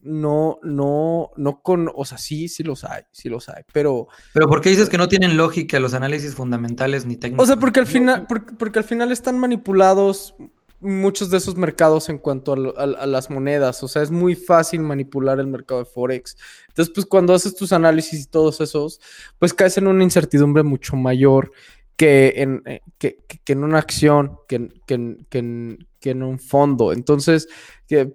no, 0.02 0.58
no, 0.62 1.30
no 1.36 1.60
con, 1.62 1.90
o 1.94 2.04
sea, 2.04 2.16
sí, 2.18 2.48
sí 2.48 2.62
los 2.62 2.84
hay, 2.84 3.02
sí 3.12 3.28
los 3.28 3.48
hay, 3.48 3.62
pero 3.72 4.08
Pero 4.32 4.48
¿por 4.48 4.60
qué 4.60 4.70
dices 4.70 4.88
que 4.88 4.96
no 4.98 5.08
tienen 5.08 5.36
lógica 5.36 5.78
los 5.80 5.92
análisis 5.94 6.34
fundamentales 6.34 7.04
ni 7.06 7.16
técnicos? 7.16 7.44
O 7.44 7.46
sea, 7.46 7.56
porque 7.60 7.80
al 7.80 7.86
final, 7.86 8.26
porque, 8.26 8.54
porque 8.54 8.78
al 8.78 8.84
final 8.84 9.12
están 9.12 9.38
manipulados 9.38 10.34
muchos 10.82 11.28
de 11.28 11.36
esos 11.36 11.56
mercados 11.56 12.08
en 12.08 12.16
cuanto 12.16 12.54
a, 12.54 12.56
lo- 12.56 12.78
a- 12.78 12.84
a 12.84 13.06
las 13.06 13.28
monedas. 13.28 13.82
O 13.82 13.88
sea, 13.88 14.00
es 14.02 14.10
muy 14.10 14.34
fácil 14.34 14.80
manipular 14.80 15.38
el 15.38 15.46
mercado 15.46 15.80
de 15.80 15.84
Forex. 15.86 16.38
Entonces, 16.68 16.90
pues 16.94 17.04
cuando 17.04 17.34
haces 17.34 17.54
tus 17.54 17.72
análisis 17.72 18.22
y 18.24 18.26
todos 18.26 18.62
esos, 18.62 18.98
pues 19.38 19.52
caes 19.52 19.76
en 19.76 19.86
una 19.88 20.02
incertidumbre 20.04 20.62
mucho 20.62 20.96
mayor 20.96 21.52
que 21.96 22.32
en, 22.36 22.62
eh, 22.64 22.80
que, 22.96 23.18
que- 23.28 23.40
que 23.44 23.52
en 23.52 23.62
una 23.64 23.78
acción, 23.78 24.38
que, 24.48 24.70
que, 24.86 24.94
en- 24.94 25.26
que 25.28 25.38
en, 25.38 25.86
que 26.00 26.10
en 26.12 26.22
un 26.22 26.38
fondo. 26.38 26.94
Entonces, 26.94 27.46
que 27.86 28.14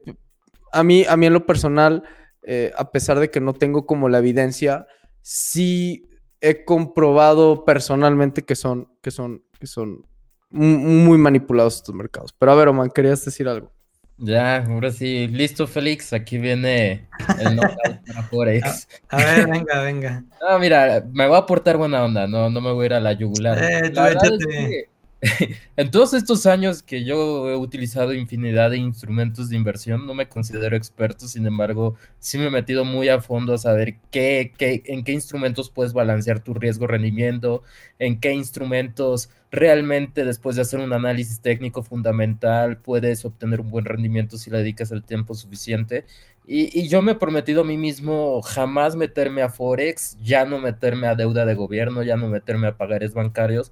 a 0.79 0.83
mí, 0.83 1.05
a 1.07 1.17
mí 1.17 1.25
en 1.25 1.33
lo 1.33 1.45
personal, 1.45 2.03
eh, 2.43 2.71
a 2.77 2.91
pesar 2.91 3.19
de 3.19 3.29
que 3.31 3.41
no 3.41 3.53
tengo 3.53 3.85
como 3.85 4.09
la 4.09 4.19
evidencia, 4.19 4.85
sí 5.21 6.07
he 6.41 6.63
comprobado 6.65 7.65
personalmente 7.65 8.43
que 8.43 8.55
son, 8.55 8.87
que 9.01 9.09
son, 9.11 9.43
que 9.59 9.67
son 9.67 10.05
mu- 10.51 10.77
muy 10.77 11.17
manipulados 11.17 11.77
estos 11.77 11.95
mercados. 11.95 12.33
Pero 12.37 12.51
a 12.51 12.55
ver, 12.55 12.67
Oman, 12.67 12.89
querías 12.91 13.23
decir 13.25 13.47
algo. 13.47 13.71
Ya, 14.17 14.63
ahora 14.63 14.91
sí, 14.91 15.27
listo 15.27 15.67
Félix, 15.67 16.13
aquí 16.13 16.37
viene 16.37 17.09
el 17.39 17.55
knockout 17.55 17.97
para 18.07 18.23
Forex. 18.29 18.87
A 19.09 19.17
ver, 19.17 19.47
venga, 19.49 19.81
venga. 19.83 20.23
No, 20.39 20.59
mira, 20.59 21.03
me 21.11 21.27
voy 21.27 21.37
a 21.37 21.45
portar 21.45 21.75
buena 21.77 22.03
onda, 22.05 22.27
no, 22.27 22.49
no 22.49 22.61
me 22.61 22.71
voy 22.71 22.83
a 22.83 22.85
ir 22.85 22.93
a 22.93 22.99
la 22.99 23.13
yugular. 23.13 23.57
Eh, 23.61 23.89
tú 23.89 24.01
échate. 24.05 24.89
en 25.77 25.91
todos 25.91 26.13
estos 26.13 26.45
años 26.45 26.83
que 26.83 27.03
yo 27.03 27.49
he 27.49 27.55
utilizado 27.55 28.13
infinidad 28.13 28.69
de 28.71 28.77
instrumentos 28.77 29.49
de 29.49 29.55
inversión, 29.55 30.05
no 30.05 30.13
me 30.13 30.27
considero 30.29 30.75
experto, 30.75 31.27
sin 31.27 31.47
embargo, 31.47 31.95
sí 32.19 32.37
me 32.37 32.47
he 32.47 32.49
metido 32.51 32.85
muy 32.85 33.09
a 33.09 33.21
fondo 33.21 33.53
a 33.53 33.57
saber 33.57 33.95
qué, 34.11 34.53
qué- 34.57 34.83
en 34.85 35.03
qué 35.03 35.13
instrumentos 35.13 35.69
puedes 35.71 35.93
balancear 35.93 36.41
tu 36.43 36.53
riesgo-rendimiento, 36.53 37.63
en 37.97 38.19
qué 38.19 38.33
instrumentos 38.33 39.29
realmente 39.51 40.25
después 40.25 40.57
de 40.57 40.63
hacer 40.63 40.79
un 40.81 40.91
análisis 40.93 41.39
técnico 41.41 41.81
fundamental 41.81 42.77
puedes 42.77 43.23
obtener 43.25 43.61
un 43.61 43.69
buen 43.71 43.85
rendimiento 43.85 44.37
si 44.37 44.49
le 44.51 44.57
dedicas 44.59 44.91
el 44.91 45.03
tiempo 45.03 45.33
suficiente. 45.33 46.05
Y, 46.47 46.77
y 46.79 46.87
yo 46.89 47.01
me 47.01 47.13
he 47.13 47.15
prometido 47.15 47.61
a 47.61 47.63
mí 47.63 47.77
mismo 47.77 48.41
jamás 48.43 48.95
meterme 48.95 49.41
a 49.41 49.49
Forex, 49.49 50.17
ya 50.21 50.45
no 50.45 50.59
meterme 50.59 51.07
a 51.07 51.15
deuda 51.15 51.45
de 51.45 51.55
gobierno, 51.55 52.03
ya 52.03 52.17
no 52.17 52.27
meterme 52.27 52.67
a 52.67 52.77
pagares 52.77 53.13
bancarios, 53.13 53.71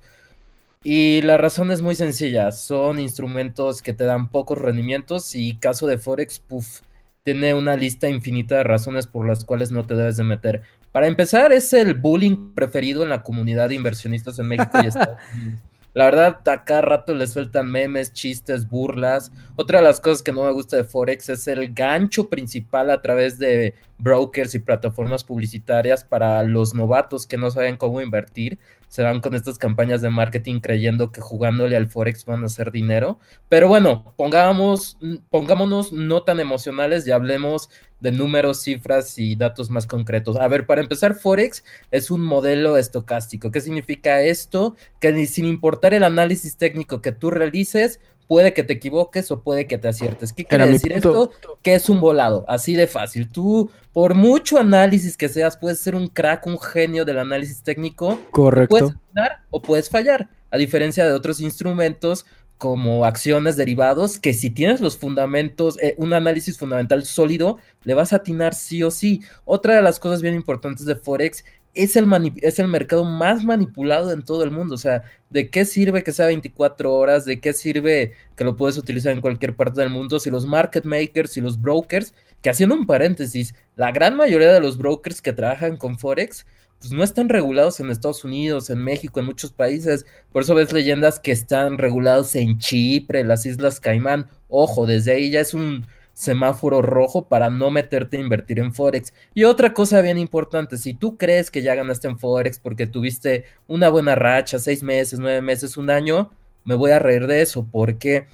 Y 0.83 1.21
la 1.21 1.37
razón 1.37 1.71
es 1.71 1.81
muy 1.81 1.95
sencilla, 1.95 2.51
son 2.51 2.99
instrumentos 2.99 3.81
que 3.81 3.93
te 3.93 4.03
dan 4.03 4.27
pocos 4.29 4.57
rendimientos 4.57 5.33
y 5.33 5.55
caso 5.55 5.87
de 5.87 5.97
Forex, 5.97 6.39
puff, 6.39 6.81
tiene 7.23 7.53
una 7.53 7.77
lista 7.77 8.09
infinita 8.09 8.57
de 8.57 8.63
razones 8.63 9.07
por 9.07 9.25
las 9.25 9.45
cuales 9.45 9.71
no 9.71 9.85
te 9.85 9.95
debes 9.95 10.17
de 10.17 10.25
meter. 10.25 10.61
Para 10.91 11.07
empezar, 11.07 11.53
es 11.53 11.71
el 11.71 11.93
bullying 11.93 12.53
preferido 12.53 13.01
en 13.03 13.09
la 13.09 13.23
comunidad 13.23 13.69
de 13.69 13.75
inversionistas 13.75 14.37
en 14.39 14.47
México 14.47 14.77
y 14.83 14.87
Estados 14.87 15.17
Unidos. 15.33 15.61
La 15.93 16.05
verdad, 16.05 16.39
a 16.49 16.63
cada 16.63 16.81
rato 16.81 17.13
le 17.13 17.27
sueltan 17.27 17.69
memes, 17.69 18.13
chistes, 18.13 18.67
burlas. 18.67 19.31
Otra 19.55 19.77
de 19.77 19.85
las 19.85 20.01
cosas 20.01 20.23
que 20.23 20.31
no 20.31 20.43
me 20.43 20.51
gusta 20.51 20.75
de 20.75 20.83
Forex 20.83 21.29
es 21.29 21.47
el 21.47 21.71
gancho 21.71 22.29
principal 22.29 22.89
a 22.89 23.01
través 23.01 23.37
de 23.37 23.75
brokers 23.99 24.55
y 24.55 24.59
plataformas 24.59 25.23
publicitarias 25.23 26.03
para 26.03 26.41
los 26.43 26.73
novatos 26.73 27.27
que 27.27 27.37
no 27.37 27.51
saben 27.51 27.77
cómo 27.77 28.01
invertir. 28.01 28.57
Se 28.93 29.01
van 29.01 29.21
con 29.21 29.33
estas 29.33 29.57
campañas 29.57 30.03
de 30.03 30.11
marketing 30.11 30.59
creyendo 30.59 31.11
que 31.11 31.19
jugándole 31.19 31.75
al 31.75 31.87
Forex 31.87 32.25
van 32.25 32.43
a 32.43 32.45
hacer 32.45 32.71
dinero. 32.71 33.17
Pero 33.49 33.67
bueno, 33.67 34.13
pongamos, 34.17 34.99
pongámonos 35.31 35.91
no 35.91 36.21
tan 36.21 36.39
emocionales 36.39 37.07
y 37.07 37.11
hablemos 37.11 37.71
de 38.01 38.11
números, 38.11 38.61
cifras 38.61 39.17
y 39.17 39.35
datos 39.35 39.71
más 39.71 39.87
concretos. 39.87 40.37
A 40.37 40.47
ver, 40.47 40.67
para 40.67 40.81
empezar, 40.81 41.15
Forex 41.15 41.63
es 41.89 42.11
un 42.11 42.21
modelo 42.21 42.77
estocástico. 42.77 43.49
¿Qué 43.49 43.61
significa 43.61 44.21
esto? 44.21 44.75
Que 44.99 45.25
sin 45.25 45.45
importar 45.45 45.95
el 45.95 46.03
análisis 46.03 46.55
técnico 46.57 47.01
que 47.01 47.13
tú 47.13 47.31
realices, 47.31 47.99
puede 48.33 48.51
que 48.51 48.63
te 48.63 48.73
equivoques 48.73 49.29
o 49.29 49.43
puede 49.43 49.67
que 49.67 49.77
te 49.77 49.87
aciertes. 49.87 50.33
¿Qué 50.33 50.43
quiere 50.43 50.65
decir 50.65 50.91
esto? 50.91 51.29
Que 51.61 51.75
es 51.75 51.87
un 51.87 52.01
volado, 52.01 52.45
así 52.47 52.73
de 52.73 52.87
fácil. 52.87 53.29
Tú, 53.29 53.69
por 53.91 54.15
mucho 54.15 54.57
análisis 54.57 55.15
que 55.15 55.29
seas, 55.29 55.55
puedes 55.55 55.79
ser 55.79 55.93
un 55.93 56.07
crack, 56.07 56.47
un 56.47 56.59
genio 56.59 57.05
del 57.05 57.19
análisis 57.19 57.61
técnico. 57.61 58.19
Correcto. 58.31 58.75
Puedes 58.75 58.95
ganar 59.13 59.43
o 59.51 59.61
puedes 59.61 59.87
fallar, 59.87 60.31
a 60.49 60.57
diferencia 60.57 61.05
de 61.05 61.13
otros 61.13 61.41
instrumentos 61.41 62.25
como 62.57 63.05
acciones 63.05 63.55
derivados, 63.55 64.17
que 64.17 64.33
si 64.33 64.49
tienes 64.49 64.81
los 64.81 64.97
fundamentos, 64.97 65.77
eh, 65.79 65.93
un 65.99 66.13
análisis 66.13 66.57
fundamental 66.57 67.05
sólido, 67.05 67.59
le 67.83 67.93
vas 67.93 68.13
a 68.13 68.15
atinar 68.15 68.55
sí 68.55 68.81
o 68.81 68.89
sí. 68.89 69.21
Otra 69.45 69.75
de 69.75 69.83
las 69.83 69.99
cosas 69.99 70.23
bien 70.23 70.33
importantes 70.33 70.87
de 70.87 70.95
Forex 70.95 71.45
es 71.73 71.95
el, 71.95 72.07
es 72.41 72.59
el 72.59 72.67
mercado 72.67 73.03
más 73.03 73.43
manipulado 73.43 74.11
en 74.11 74.23
todo 74.23 74.43
el 74.43 74.51
mundo. 74.51 74.75
O 74.75 74.77
sea, 74.77 75.03
¿de 75.29 75.49
qué 75.49 75.65
sirve 75.65 76.03
que 76.03 76.11
sea 76.11 76.27
24 76.27 76.93
horas? 76.93 77.25
¿De 77.25 77.39
qué 77.39 77.53
sirve 77.53 78.13
que 78.35 78.43
lo 78.43 78.55
puedes 78.55 78.77
utilizar 78.77 79.11
en 79.11 79.21
cualquier 79.21 79.55
parte 79.55 79.81
del 79.81 79.89
mundo? 79.89 80.19
Si 80.19 80.29
los 80.29 80.45
market 80.45 80.85
makers 80.85 81.37
y 81.37 81.41
los 81.41 81.59
brokers, 81.59 82.13
que 82.41 82.49
haciendo 82.49 82.75
un 82.75 82.85
paréntesis, 82.85 83.55
la 83.75 83.91
gran 83.91 84.15
mayoría 84.15 84.53
de 84.53 84.59
los 84.59 84.77
brokers 84.77 85.21
que 85.21 85.33
trabajan 85.33 85.77
con 85.77 85.97
Forex, 85.97 86.45
pues 86.79 86.91
no 86.91 87.03
están 87.03 87.29
regulados 87.29 87.79
en 87.79 87.89
Estados 87.89 88.25
Unidos, 88.25 88.69
en 88.69 88.79
México, 88.79 89.19
en 89.19 89.25
muchos 89.25 89.53
países. 89.53 90.05
Por 90.31 90.43
eso 90.43 90.53
ves 90.53 90.73
leyendas 90.73 91.19
que 91.19 91.31
están 91.31 91.77
regulados 91.77 92.35
en 92.35 92.59
Chipre, 92.59 93.23
las 93.23 93.45
Islas 93.45 93.79
Caimán. 93.79 94.27
Ojo, 94.49 94.85
desde 94.85 95.13
ahí 95.13 95.31
ya 95.31 95.39
es 95.39 95.53
un 95.53 95.87
semáforo 96.13 96.81
rojo 96.81 97.27
para 97.27 97.49
no 97.49 97.71
meterte 97.71 98.17
a 98.17 98.21
invertir 98.21 98.59
en 98.59 98.73
Forex. 98.73 99.13
Y 99.33 99.43
otra 99.43 99.73
cosa 99.73 100.01
bien 100.01 100.17
importante, 100.17 100.77
si 100.77 100.93
tú 100.93 101.17
crees 101.17 101.51
que 101.51 101.61
ya 101.61 101.75
ganaste 101.75 102.07
en 102.07 102.19
Forex 102.19 102.59
porque 102.59 102.87
tuviste 102.87 103.45
una 103.67 103.89
buena 103.89 104.15
racha, 104.15 104.59
seis 104.59 104.83
meses, 104.83 105.19
nueve 105.19 105.41
meses, 105.41 105.77
un 105.77 105.89
año, 105.89 106.31
me 106.63 106.75
voy 106.75 106.91
a 106.91 106.99
reír 106.99 107.27
de 107.27 107.41
eso. 107.41 107.67
porque 107.69 108.27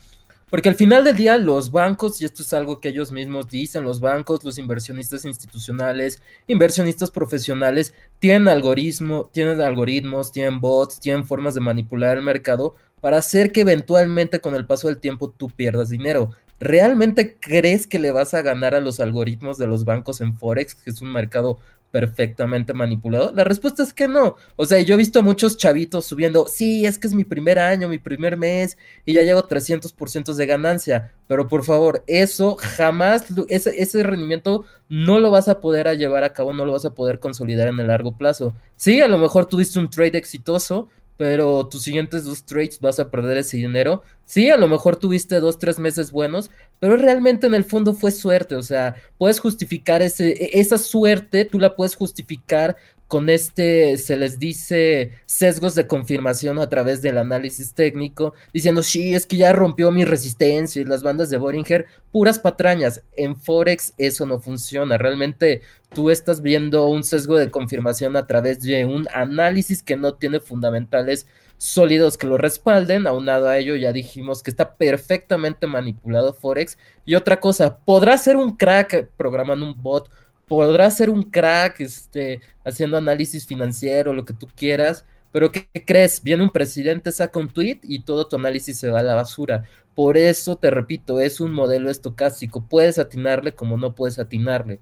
Porque 0.49 0.69
al 0.69 0.75
final 0.75 1.03
del 1.03 1.15
día 1.15 1.37
los 1.37 1.71
bancos, 1.71 2.21
y 2.21 2.25
esto 2.25 2.43
es 2.43 2.53
algo 2.53 2.79
que 2.79 2.89
ellos 2.89 3.11
mismos 3.11 3.47
dicen, 3.47 3.83
los 3.83 3.99
bancos, 3.99 4.43
los 4.43 4.57
inversionistas 4.57 5.23
institucionales, 5.25 6.21
inversionistas 6.47 7.11
profesionales, 7.11 7.93
tienen 8.19 8.47
algoritmo, 8.47 9.29
tienen 9.31 9.61
algoritmos, 9.61 10.31
tienen 10.31 10.59
bots, 10.59 10.99
tienen 10.99 11.25
formas 11.25 11.53
de 11.53 11.61
manipular 11.61 12.17
el 12.17 12.23
mercado 12.23 12.75
para 12.99 13.17
hacer 13.17 13.51
que 13.51 13.61
eventualmente 13.61 14.41
con 14.41 14.55
el 14.55 14.65
paso 14.65 14.87
del 14.87 14.97
tiempo 14.97 15.29
tú 15.29 15.49
pierdas 15.49 15.89
dinero. 15.89 16.31
¿Realmente 16.59 17.37
crees 17.39 17.87
que 17.87 17.99
le 17.99 18.11
vas 18.11 18.33
a 18.33 18.41
ganar 18.41 18.75
a 18.75 18.81
los 18.81 18.99
algoritmos 18.99 19.57
de 19.57 19.67
los 19.67 19.85
bancos 19.85 20.21
en 20.21 20.37
Forex, 20.37 20.75
que 20.75 20.89
es 20.89 21.01
un 21.01 21.11
mercado 21.11 21.59
perfectamente 21.91 22.73
manipulado? 22.73 23.31
La 23.33 23.43
respuesta 23.43 23.83
es 23.83 23.93
que 23.93 24.07
no. 24.07 24.35
O 24.55 24.65
sea, 24.65 24.79
yo 24.81 24.93
he 24.93 24.97
visto 24.97 25.23
muchos 25.23 25.57
chavitos 25.57 26.05
subiendo, 26.05 26.47
sí, 26.47 26.85
es 26.85 26.99
que 26.99 27.07
es 27.07 27.13
mi 27.13 27.23
primer 27.23 27.59
año, 27.59 27.89
mi 27.89 27.97
primer 27.97 28.37
mes, 28.37 28.77
y 29.05 29.13
ya 29.13 29.23
llevo 29.23 29.47
300% 29.47 30.33
de 30.33 30.45
ganancia. 30.45 31.13
Pero 31.27 31.47
por 31.47 31.63
favor, 31.63 32.03
eso 32.07 32.57
jamás, 32.59 33.25
ese, 33.49 34.03
rendimiento 34.03 34.65
no 34.89 35.19
lo 35.19 35.31
vas 35.31 35.47
a 35.47 35.59
poder 35.61 35.97
llevar 35.97 36.23
a 36.23 36.33
cabo, 36.33 36.53
no 36.53 36.65
lo 36.65 36.73
vas 36.73 36.85
a 36.85 36.93
poder 36.93 37.19
consolidar 37.19 37.67
en 37.67 37.79
el 37.79 37.87
largo 37.87 38.17
plazo. 38.17 38.53
Sí, 38.75 39.01
a 39.01 39.07
lo 39.07 39.17
mejor 39.17 39.45
tuviste 39.45 39.79
un 39.79 39.89
trade 39.89 40.17
exitoso, 40.17 40.89
pero 41.19 41.67
tus 41.67 41.83
siguientes 41.83 42.23
dos 42.23 42.45
trades 42.45 42.79
vas 42.79 42.97
a 42.97 43.11
perder 43.11 43.39
ese 43.39 43.57
dinero. 43.57 44.03
Sí, 44.23 44.49
a 44.49 44.55
lo 44.55 44.69
mejor 44.69 44.95
tuviste 44.95 45.41
dos, 45.41 45.59
tres 45.59 45.77
meses 45.77 46.13
buenos, 46.13 46.49
pero 46.79 46.95
realmente 46.95 47.45
en 47.45 47.55
el 47.55 47.65
fondo 47.65 47.93
fue 47.93 48.11
suerte, 48.11 48.55
o 48.55 48.63
sea, 48.63 48.95
puedes 49.17 49.41
justificar 49.41 50.01
ese, 50.01 50.29
e, 50.29 50.61
esa 50.61 50.77
suerte, 50.77 51.43
tú 51.43 51.59
la 51.59 51.75
puedes 51.75 51.97
justificar 51.97 52.77
con 53.09 53.27
este, 53.27 53.97
se 53.97 54.17
les 54.17 54.37
dice, 54.37 55.13
sesgos 55.25 55.73
de 55.73 55.87
confirmación 55.87 56.59
a 56.59 56.69
través 56.69 57.01
del 57.01 57.17
análisis 57.17 57.73
técnico, 57.73 58.35
diciendo, 58.53 58.83
sí, 58.83 59.15
es 59.15 59.25
que 59.25 59.35
ya 59.35 59.51
rompió 59.51 59.91
mi 59.91 60.05
resistencia 60.05 60.79
y 60.79 60.85
las 60.85 61.01
bandas 61.01 61.31
de 61.31 61.37
Boringer, 61.37 61.87
puras 62.11 62.37
patrañas. 62.37 63.01
En 63.17 63.35
Forex 63.35 63.95
eso 63.97 64.27
no 64.27 64.39
funciona. 64.39 64.99
Realmente 64.99 65.63
tú 65.91 66.11
estás 66.11 66.43
viendo 66.43 66.85
un 66.85 67.03
sesgo 67.03 67.35
de 67.37 67.49
confirmación 67.49 68.15
a 68.15 68.27
través 68.27 68.61
de 68.61 68.85
un 68.85 69.07
análisis 69.11 69.81
que 69.81 69.97
no 69.97 70.13
tiene 70.13 70.39
fundamentales 70.39 71.25
sólidos 71.57 72.15
que 72.15 72.27
lo 72.27 72.37
respalden. 72.37 73.07
Aunado 73.07 73.49
a 73.49 73.57
ello, 73.57 73.75
ya 73.75 73.91
dijimos 73.91 74.43
que 74.43 74.51
está 74.51 74.75
perfectamente 74.75 75.65
manipulado 75.65 76.33
Forex. 76.33 76.77
Y 77.05 77.15
otra 77.15 77.39
cosa, 77.39 77.79
podrá 77.79 78.19
ser 78.19 78.37
un 78.37 78.55
crack 78.55 79.09
programando 79.17 79.65
un 79.65 79.81
bot 79.81 80.11
podrás 80.49 80.97
ser 80.97 81.09
un 81.09 81.23
crack 81.23 81.79
este, 81.79 82.41
haciendo 82.65 82.97
análisis 82.97 83.45
financiero, 83.45 84.13
lo 84.13 84.25
que 84.25 84.33
tú 84.33 84.47
quieras, 84.53 85.05
pero 85.31 85.51
¿qué 85.51 85.69
crees? 85.85 86.21
Viene 86.21 86.43
un 86.43 86.49
presidente, 86.49 87.11
saca 87.11 87.39
un 87.39 87.47
tweet 87.47 87.79
y 87.83 88.01
todo 88.01 88.27
tu 88.27 88.35
análisis 88.35 88.77
se 88.77 88.89
va 88.89 88.99
a 88.99 89.03
la 89.03 89.15
basura. 89.15 89.63
Por 89.95 90.17
eso 90.17 90.57
te 90.57 90.71
repito, 90.71 91.19
es 91.19 91.39
un 91.39 91.53
modelo 91.53 91.89
estocástico. 91.89 92.65
Puedes 92.67 92.97
atinarle 92.97 93.53
como 93.53 93.77
no 93.77 93.93
puedes 93.93 94.17
atinarle. 94.17 94.79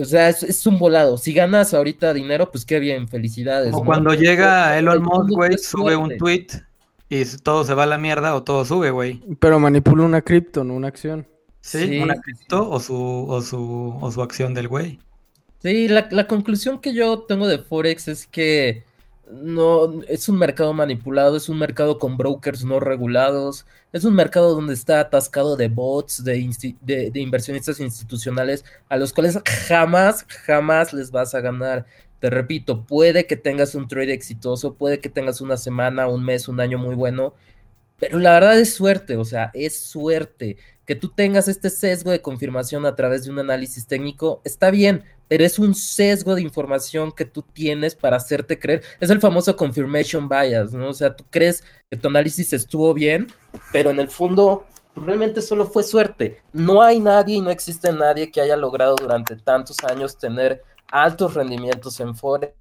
O 0.00 0.04
sea, 0.04 0.28
es, 0.28 0.66
un 0.66 0.78
volado. 0.78 1.16
Si 1.18 1.32
ganas 1.32 1.74
ahorita 1.74 2.12
dinero, 2.12 2.50
pues 2.50 2.64
qué 2.64 2.78
bien, 2.78 3.08
felicidades. 3.08 3.74
O 3.74 3.82
cuando 3.82 4.14
llega 4.14 4.78
Elon 4.78 5.02
Musk, 5.02 5.30
güey, 5.30 5.58
sube 5.58 5.96
un 5.96 6.16
tweet 6.18 6.46
y 7.08 7.24
todo 7.38 7.64
se 7.64 7.74
va 7.74 7.84
a 7.84 7.86
la 7.86 7.98
mierda 7.98 8.34
o 8.34 8.42
todo 8.42 8.64
sube, 8.64 8.90
güey. 8.90 9.20
Pero 9.40 9.58
manipula 9.58 10.04
una 10.04 10.20
cripto, 10.20 10.62
no 10.62 10.74
una 10.74 10.88
acción. 10.88 11.26
Sí, 11.60 11.98
una 11.98 12.14
cripto 12.16 12.68
o 12.70 12.80
su, 12.80 12.96
o, 12.96 13.42
su, 13.42 13.98
o 14.00 14.10
su 14.10 14.22
acción 14.22 14.54
del 14.54 14.68
güey. 14.68 14.98
Sí, 15.62 15.88
la, 15.88 16.08
la, 16.10 16.26
conclusión 16.26 16.80
que 16.80 16.94
yo 16.94 17.20
tengo 17.20 17.46
de 17.46 17.58
Forex 17.58 18.08
es 18.08 18.26
que 18.26 18.84
no 19.30 20.02
es 20.08 20.28
un 20.28 20.38
mercado 20.38 20.72
manipulado, 20.72 21.36
es 21.36 21.48
un 21.48 21.58
mercado 21.58 21.98
con 21.98 22.16
brokers 22.16 22.64
no 22.64 22.80
regulados, 22.80 23.66
es 23.92 24.04
un 24.04 24.14
mercado 24.14 24.54
donde 24.54 24.74
está 24.74 25.00
atascado 25.00 25.56
de 25.56 25.68
bots, 25.68 26.24
de, 26.24 26.76
de, 26.80 27.10
de 27.10 27.20
inversionistas 27.20 27.78
institucionales 27.80 28.64
a 28.88 28.96
los 28.96 29.12
cuales 29.12 29.38
jamás, 29.68 30.24
jamás 30.46 30.92
les 30.92 31.10
vas 31.10 31.34
a 31.34 31.40
ganar. 31.40 31.86
Te 32.20 32.30
repito, 32.30 32.84
puede 32.84 33.26
que 33.26 33.36
tengas 33.36 33.74
un 33.74 33.88
trade 33.88 34.12
exitoso, 34.12 34.74
puede 34.74 34.98
que 34.98 35.08
tengas 35.08 35.40
una 35.40 35.56
semana, 35.56 36.08
un 36.08 36.24
mes, 36.24 36.48
un 36.48 36.60
año 36.60 36.78
muy 36.78 36.94
bueno, 36.94 37.34
pero 37.98 38.18
la 38.18 38.32
verdad 38.32 38.58
es 38.58 38.74
suerte, 38.74 39.16
o 39.16 39.24
sea, 39.24 39.50
es 39.54 39.78
suerte. 39.78 40.56
Que 40.90 40.96
tú 40.96 41.08
tengas 41.08 41.46
este 41.46 41.70
sesgo 41.70 42.10
de 42.10 42.20
confirmación 42.20 42.84
a 42.84 42.96
través 42.96 43.22
de 43.22 43.30
un 43.30 43.38
análisis 43.38 43.86
técnico, 43.86 44.40
está 44.42 44.72
bien, 44.72 45.04
pero 45.28 45.44
es 45.44 45.60
un 45.60 45.76
sesgo 45.76 46.34
de 46.34 46.42
información 46.42 47.12
que 47.12 47.24
tú 47.24 47.42
tienes 47.42 47.94
para 47.94 48.16
hacerte 48.16 48.58
creer. 48.58 48.82
Es 48.98 49.08
el 49.08 49.20
famoso 49.20 49.54
confirmation 49.54 50.28
bias, 50.28 50.72
¿no? 50.72 50.88
O 50.88 50.92
sea, 50.92 51.14
tú 51.14 51.22
crees 51.30 51.62
que 51.88 51.96
tu 51.96 52.08
análisis 52.08 52.52
estuvo 52.52 52.92
bien, 52.92 53.28
pero 53.72 53.90
en 53.90 54.00
el 54.00 54.08
fondo 54.08 54.66
realmente 54.96 55.42
solo 55.42 55.64
fue 55.64 55.84
suerte. 55.84 56.42
No 56.52 56.82
hay 56.82 56.98
nadie 56.98 57.36
y 57.36 57.40
no 57.40 57.50
existe 57.50 57.92
nadie 57.92 58.32
que 58.32 58.40
haya 58.40 58.56
logrado 58.56 58.96
durante 58.96 59.36
tantos 59.36 59.76
años 59.84 60.18
tener 60.18 60.64
altos 60.90 61.34
rendimientos 61.34 62.00
en 62.00 62.16
Forex 62.16 62.52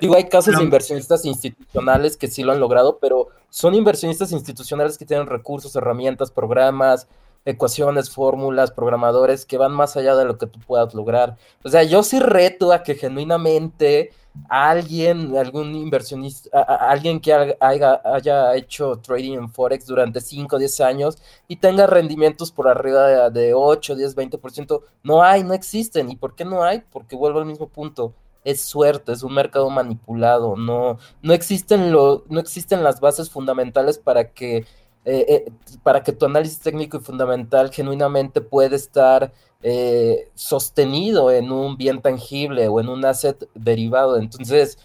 Digo, 0.00 0.16
hay 0.16 0.28
casos 0.28 0.56
de 0.56 0.64
inversionistas 0.64 1.24
institucionales 1.24 2.16
que 2.16 2.28
sí 2.28 2.42
lo 2.42 2.52
han 2.52 2.60
logrado, 2.60 2.98
pero 3.00 3.28
son 3.50 3.74
inversionistas 3.74 4.32
institucionales 4.32 4.98
que 4.98 5.04
tienen 5.04 5.26
recursos, 5.26 5.76
herramientas, 5.76 6.30
programas, 6.30 7.06
ecuaciones, 7.44 8.10
fórmulas, 8.10 8.70
programadores 8.70 9.44
que 9.46 9.58
van 9.58 9.72
más 9.72 9.96
allá 9.96 10.14
de 10.16 10.24
lo 10.24 10.38
que 10.38 10.46
tú 10.46 10.60
puedas 10.60 10.94
lograr. 10.94 11.36
O 11.64 11.68
sea, 11.68 11.82
yo 11.82 12.02
sí 12.02 12.20
reto 12.20 12.72
a 12.72 12.82
que 12.82 12.94
genuinamente 12.94 14.10
alguien, 14.48 15.36
algún 15.36 15.74
inversionista, 15.74 16.62
alguien 16.62 17.20
que 17.20 17.32
haya, 17.60 18.00
haya, 18.04 18.54
hecho 18.56 18.96
trading 18.96 19.34
en 19.34 19.50
Forex 19.50 19.86
durante 19.86 20.20
5 20.20 20.56
o 20.56 20.58
10 20.58 20.80
años 20.80 21.18
y 21.48 21.56
tenga 21.56 21.86
rendimientos 21.86 22.50
por 22.50 22.68
arriba 22.68 23.30
de, 23.30 23.40
de 23.40 23.54
8, 23.54 23.96
10, 23.96 24.16
20%, 24.16 24.82
no 25.02 25.22
hay, 25.22 25.44
no 25.44 25.54
existen. 25.54 26.10
¿Y 26.10 26.16
por 26.16 26.34
qué 26.34 26.44
no 26.44 26.62
hay? 26.62 26.82
Porque 26.90 27.16
vuelvo 27.16 27.40
al 27.40 27.46
mismo 27.46 27.68
punto 27.68 28.14
es 28.44 28.60
suerte, 28.60 29.12
es 29.12 29.22
un 29.22 29.34
mercado 29.34 29.70
manipulado, 29.70 30.56
no, 30.56 30.98
no, 31.22 31.32
existen, 31.32 31.92
lo, 31.92 32.24
no 32.28 32.40
existen 32.40 32.82
las 32.82 33.00
bases 33.00 33.30
fundamentales 33.30 33.98
para 33.98 34.32
que, 34.32 34.66
eh, 35.04 35.26
eh, 35.28 35.52
para 35.82 36.02
que 36.02 36.12
tu 36.12 36.26
análisis 36.26 36.60
técnico 36.60 36.96
y 36.96 37.00
fundamental 37.00 37.70
genuinamente 37.72 38.40
pueda 38.40 38.76
estar 38.76 39.32
eh, 39.62 40.28
sostenido 40.34 41.30
en 41.30 41.50
un 41.50 41.76
bien 41.76 42.00
tangible 42.00 42.68
o 42.68 42.80
en 42.80 42.88
un 42.88 43.04
asset 43.04 43.48
derivado. 43.54 44.16
Entonces, 44.18 44.78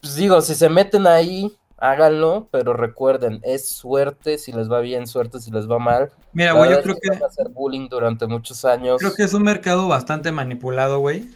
pues 0.00 0.16
digo, 0.16 0.40
si 0.40 0.54
se 0.54 0.68
meten 0.68 1.06
ahí, 1.06 1.56
háganlo, 1.78 2.48
pero 2.50 2.74
recuerden, 2.74 3.40
es 3.42 3.68
suerte 3.68 4.38
si 4.38 4.52
les 4.52 4.70
va 4.70 4.80
bien, 4.80 5.06
suerte 5.06 5.40
si 5.40 5.50
les 5.50 5.70
va 5.70 5.78
mal. 5.78 6.10
Mira, 6.32 6.52
güey, 6.52 6.70
yo 6.70 6.82
creo 6.82 6.96
que... 7.00 7.10
Van 7.10 7.22
a 7.22 7.26
hacer 7.26 7.48
bullying 7.48 7.88
durante 7.88 8.26
muchos 8.26 8.64
años. 8.64 8.98
Creo 8.98 9.14
que 9.14 9.24
es 9.24 9.34
un 9.34 9.42
mercado 9.42 9.88
bastante 9.88 10.32
manipulado, 10.32 10.98
güey. 10.98 11.30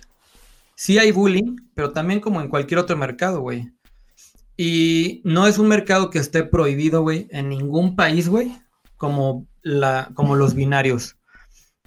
Sí 0.74 0.98
hay 0.98 1.10
bullying, 1.10 1.56
pero 1.74 1.92
también 1.92 2.20
como 2.20 2.40
en 2.40 2.48
cualquier 2.48 2.80
otro 2.80 2.96
mercado, 2.96 3.40
güey. 3.40 3.72
Y 4.56 5.20
no 5.24 5.46
es 5.46 5.58
un 5.58 5.68
mercado 5.68 6.10
que 6.10 6.18
esté 6.18 6.42
prohibido, 6.44 7.02
güey, 7.02 7.28
en 7.30 7.48
ningún 7.48 7.94
país, 7.94 8.28
güey, 8.28 8.56
como, 8.96 9.46
la, 9.62 10.10
como 10.14 10.34
los 10.34 10.54
binarios. 10.54 11.16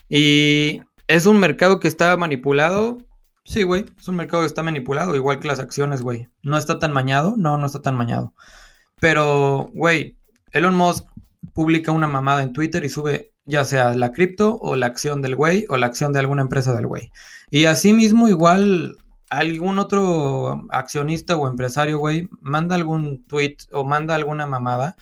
Y 0.08 0.82
es 1.08 1.26
un 1.26 1.40
mercado 1.40 1.80
que 1.80 1.88
está 1.88 2.16
manipulado. 2.18 3.00
Sí, 3.44 3.64
güey, 3.64 3.86
es 3.98 4.08
un 4.08 4.16
mercado 4.16 4.44
que 4.44 4.48
está 4.48 4.62
manipulado, 4.62 5.16
igual 5.16 5.40
que 5.40 5.48
las 5.48 5.60
acciones, 5.60 6.02
güey. 6.02 6.28
No 6.44 6.58
está 6.58 6.78
tan 6.78 6.94
mañado, 6.94 7.36
no, 7.38 7.58
no 7.58 7.66
está 7.66 7.82
tan 7.82 7.96
mañado. 7.96 8.34
Pero, 9.00 9.70
güey, 9.74 10.18
Elon 10.52 10.76
Musk 10.76 11.06
publica 11.54 11.92
una 11.92 12.08
mamada 12.08 12.44
en 12.44 12.54
Twitter 12.54 12.84
y 12.84 12.90
sube 12.90 13.34
ya 13.46 13.66
sea 13.66 13.96
la 13.96 14.12
cripto 14.12 14.60
o 14.62 14.76
la 14.76 14.86
acción 14.86 15.24
del 15.24 15.36
güey 15.36 15.66
o 15.70 15.78
la 15.78 15.88
acción 15.88 16.14
de 16.14 16.20
alguna 16.20 16.44
empresa 16.44 16.76
del 16.76 16.86
güey. 16.86 17.12
Y 17.50 17.66
asimismo, 17.66 18.30
igual 18.30 18.98
algún 19.30 19.80
otro 19.80 20.66
accionista 20.70 21.38
o 21.38 21.48
empresario, 21.48 22.00
güey, 22.00 22.30
manda 22.42 22.76
algún 22.76 23.24
tweet 23.26 23.58
o 23.72 23.84
manda 23.84 24.16
alguna 24.16 24.46
mamada 24.48 24.96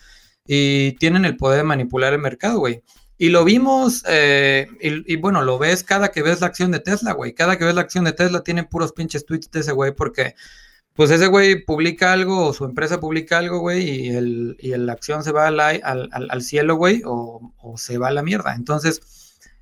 y 0.45 0.93
tienen 0.93 1.25
el 1.25 1.37
poder 1.37 1.59
de 1.59 1.63
manipular 1.63 2.13
el 2.13 2.19
mercado, 2.19 2.59
güey. 2.59 2.83
Y 3.17 3.29
lo 3.29 3.43
vimos, 3.43 4.03
eh, 4.07 4.67
y, 4.79 5.15
bueno, 5.15 5.41
lo 5.41 5.57
ves 5.57 5.83
cada 5.83 6.09
que 6.09 6.21
ves 6.21 6.41
la 6.41 6.47
acción 6.47 6.71
de 6.71 6.79
Tesla, 6.79 7.13
güey. 7.13 7.33
Cada 7.33 7.57
que 7.57 7.65
ves 7.65 7.73
la 7.73 7.81
acción 7.81 8.03
de 8.05 8.13
Tesla 8.13 8.43
tiene 8.43 8.63
puros 8.63 8.93
pinches 8.93 9.25
tweets 9.25 9.49
de 9.49 9.61
ese 9.61 9.71
güey 9.71 9.91
porque 9.95 10.35
pues 10.93 11.11
ese 11.11 11.27
güey 11.27 11.63
publica 11.63 12.11
algo 12.11 12.47
o 12.47 12.53
su 12.53 12.65
empresa 12.65 12.99
publica 12.99 13.37
algo, 13.37 13.59
güey, 13.59 13.89
y, 13.89 14.09
el, 14.09 14.57
y 14.59 14.69
la 14.77 14.93
acción 14.93 15.23
se 15.23 15.31
va 15.31 15.47
al, 15.47 15.59
al, 15.59 16.09
al 16.11 16.41
cielo, 16.41 16.75
güey, 16.75 17.03
o, 17.05 17.53
o, 17.57 17.77
se 17.77 17.97
va 17.99 18.07
a 18.09 18.11
la 18.11 18.23
mierda. 18.23 18.55
Entonces, 18.55 19.01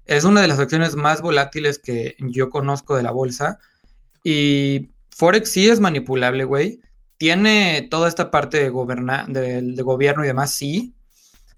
es 0.06 0.24
una 0.24 0.42
de 0.42 0.48
las 0.48 0.60
acciones 0.60 0.96
más 0.96 1.22
volátiles 1.22 1.80
que 1.80 2.16
yo 2.20 2.50
conozco 2.50 2.96
de 2.96 3.04
la 3.04 3.12
bolsa. 3.12 3.60
Y 4.26 4.90
Forex 5.12 5.52
sí 5.52 5.70
es 5.70 5.80
manipulable, 5.80 6.46
güey. 6.46 6.82
Tiene 7.18 7.88
toda 7.90 8.10
esta 8.10 8.32
parte 8.32 8.58
de, 8.58 8.70
gobernar, 8.70 9.28
de, 9.28 9.82
gobierno 9.84 10.24
y 10.24 10.28
demás, 10.28 10.52
sí. 10.52 10.96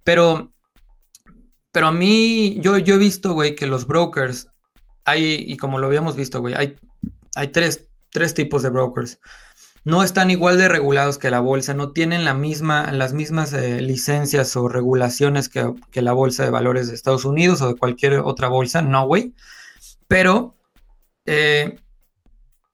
Pero, 0.03 0.51
pero 1.72 1.88
a 1.88 1.91
mí, 1.91 2.57
yo, 2.59 2.78
yo 2.78 2.95
he 2.95 2.99
visto, 2.99 3.34
güey, 3.34 3.55
que 3.55 3.68
los 3.68 3.88
brokers, 3.88 4.49
hay, 5.05 5.45
y 5.47 5.55
como 5.55 5.80
lo 5.80 5.88
habíamos 5.88 6.18
visto, 6.18 6.41
güey, 6.41 6.55
hay, 6.55 6.76
hay 7.36 7.47
tres, 7.47 7.88
tres 8.11 8.34
tipos 8.34 8.63
de 8.63 8.70
brokers 8.70 9.20
no 9.88 10.03
están 10.03 10.32
igual 10.32 10.57
de 10.57 10.68
regulados 10.68 11.18
que 11.18 11.30
la 11.30 11.39
bolsa, 11.39 11.74
no 11.74 11.93
tienen 11.93 12.26
la 12.26 12.34
misma, 12.34 12.91
las 12.91 13.13
mismas 13.13 13.53
eh, 13.53 13.80
licencias 13.80 14.53
o 14.57 14.68
regulaciones 14.68 15.47
que, 15.47 15.74
la 15.93 16.11
bolsa 16.11 16.43
de 16.43 16.49
valores 16.49 16.89
de 16.89 16.93
Estados 16.93 17.24
Unidos 17.24 17.61
o 17.61 17.70
de 17.70 17.76
cualquier 17.76 18.20
otra 18.20 18.49
bolsa, 18.49 18.82
no, 18.82 19.07
güey. 19.07 19.34
Pero, 20.09 20.57
eh, 21.26 21.80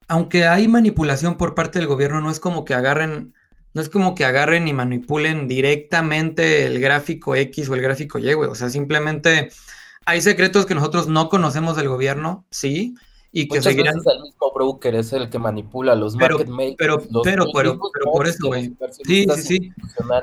aunque 0.07 0.45
hay 0.45 0.67
manipulación 0.67 1.37
por 1.37 1.55
parte 1.55 1.79
del 1.79 1.87
gobierno, 1.87 2.21
no 2.21 2.29
es 2.29 2.39
como 2.39 2.65
que 2.65 2.73
agarren, 2.73 3.33
no 3.73 3.81
es 3.81 3.89
como 3.89 4.15
que 4.15 4.25
agarren 4.25 4.67
y 4.67 4.73
manipulen 4.73 5.47
directamente 5.47 6.65
el 6.65 6.79
gráfico 6.79 7.35
X 7.35 7.69
o 7.69 7.75
el 7.75 7.81
gráfico 7.81 8.19
Y, 8.19 8.33
güey. 8.33 8.49
O 8.49 8.55
sea, 8.55 8.69
simplemente 8.69 9.49
hay 10.05 10.21
secretos 10.21 10.65
que 10.65 10.75
nosotros 10.75 11.07
no 11.07 11.29
conocemos 11.29 11.75
del 11.75 11.89
gobierno, 11.89 12.45
sí, 12.49 12.95
y 13.35 13.47
que 13.47 13.63
seguirán... 13.63 13.95
el 13.95 14.21
mismo 14.21 14.51
broker 14.53 14.93
es 14.93 15.11
el 15.11 15.27
que 15.27 15.39
manipula 15.39 15.95
los 15.95 16.15
pero, 16.15 16.37
market 16.37 16.53
makers. 16.53 16.77
Pero, 16.77 16.97
pero, 17.23 17.45
pero, 17.51 17.79
pero 17.91 18.11
por 18.11 18.27
eso, 18.27 18.47
güey. 18.47 18.71
Sí, 19.03 19.25
sí, 19.35 19.41
sí. 19.41 19.73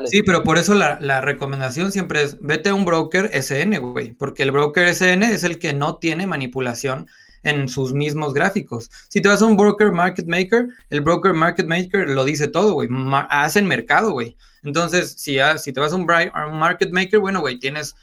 Sí, 0.05 0.22
pero 0.22 0.45
por 0.45 0.59
eso 0.59 0.74
la, 0.74 0.99
la, 1.01 1.20
recomendación 1.20 1.91
siempre 1.91 2.22
es, 2.22 2.41
vete 2.41 2.68
a 2.68 2.74
un 2.74 2.85
broker 2.85 3.28
SN, 3.35 3.76
güey, 3.78 4.12
porque 4.12 4.45
el 4.45 4.53
broker 4.53 4.95
SN 4.95 5.24
es 5.24 5.43
el 5.43 5.59
que 5.59 5.72
no 5.72 5.97
tiene 5.97 6.28
manipulación 6.28 7.09
en 7.43 7.68
sus 7.68 7.93
mismos 7.93 8.34
gráficos. 8.34 8.91
Si 9.09 9.20
te 9.20 9.28
vas 9.28 9.43
a 9.43 9.47
un 9.47 9.57
broker 9.57 9.93
market 9.93 10.26
maker, 10.26 10.68
el 10.91 11.01
broker 11.01 11.32
market 11.32 11.66
maker 11.66 12.09
lo 12.09 12.24
dice 12.24 12.49
todo, 12.49 12.74
güey. 12.74 12.88
hacen 13.28 13.66
mercado, 13.66 14.12
güey. 14.12 14.36
Entonces, 14.62 15.14
si, 15.18 15.38
si 15.59 15.72
te 15.72 15.80
vas 15.80 15.93
a 15.93 15.97
un, 15.97 16.03
un 16.03 16.59
market 16.59 16.91
maker, 16.91 17.20
bueno, 17.20 17.41
güey, 17.41 17.59
tienes 17.59 17.95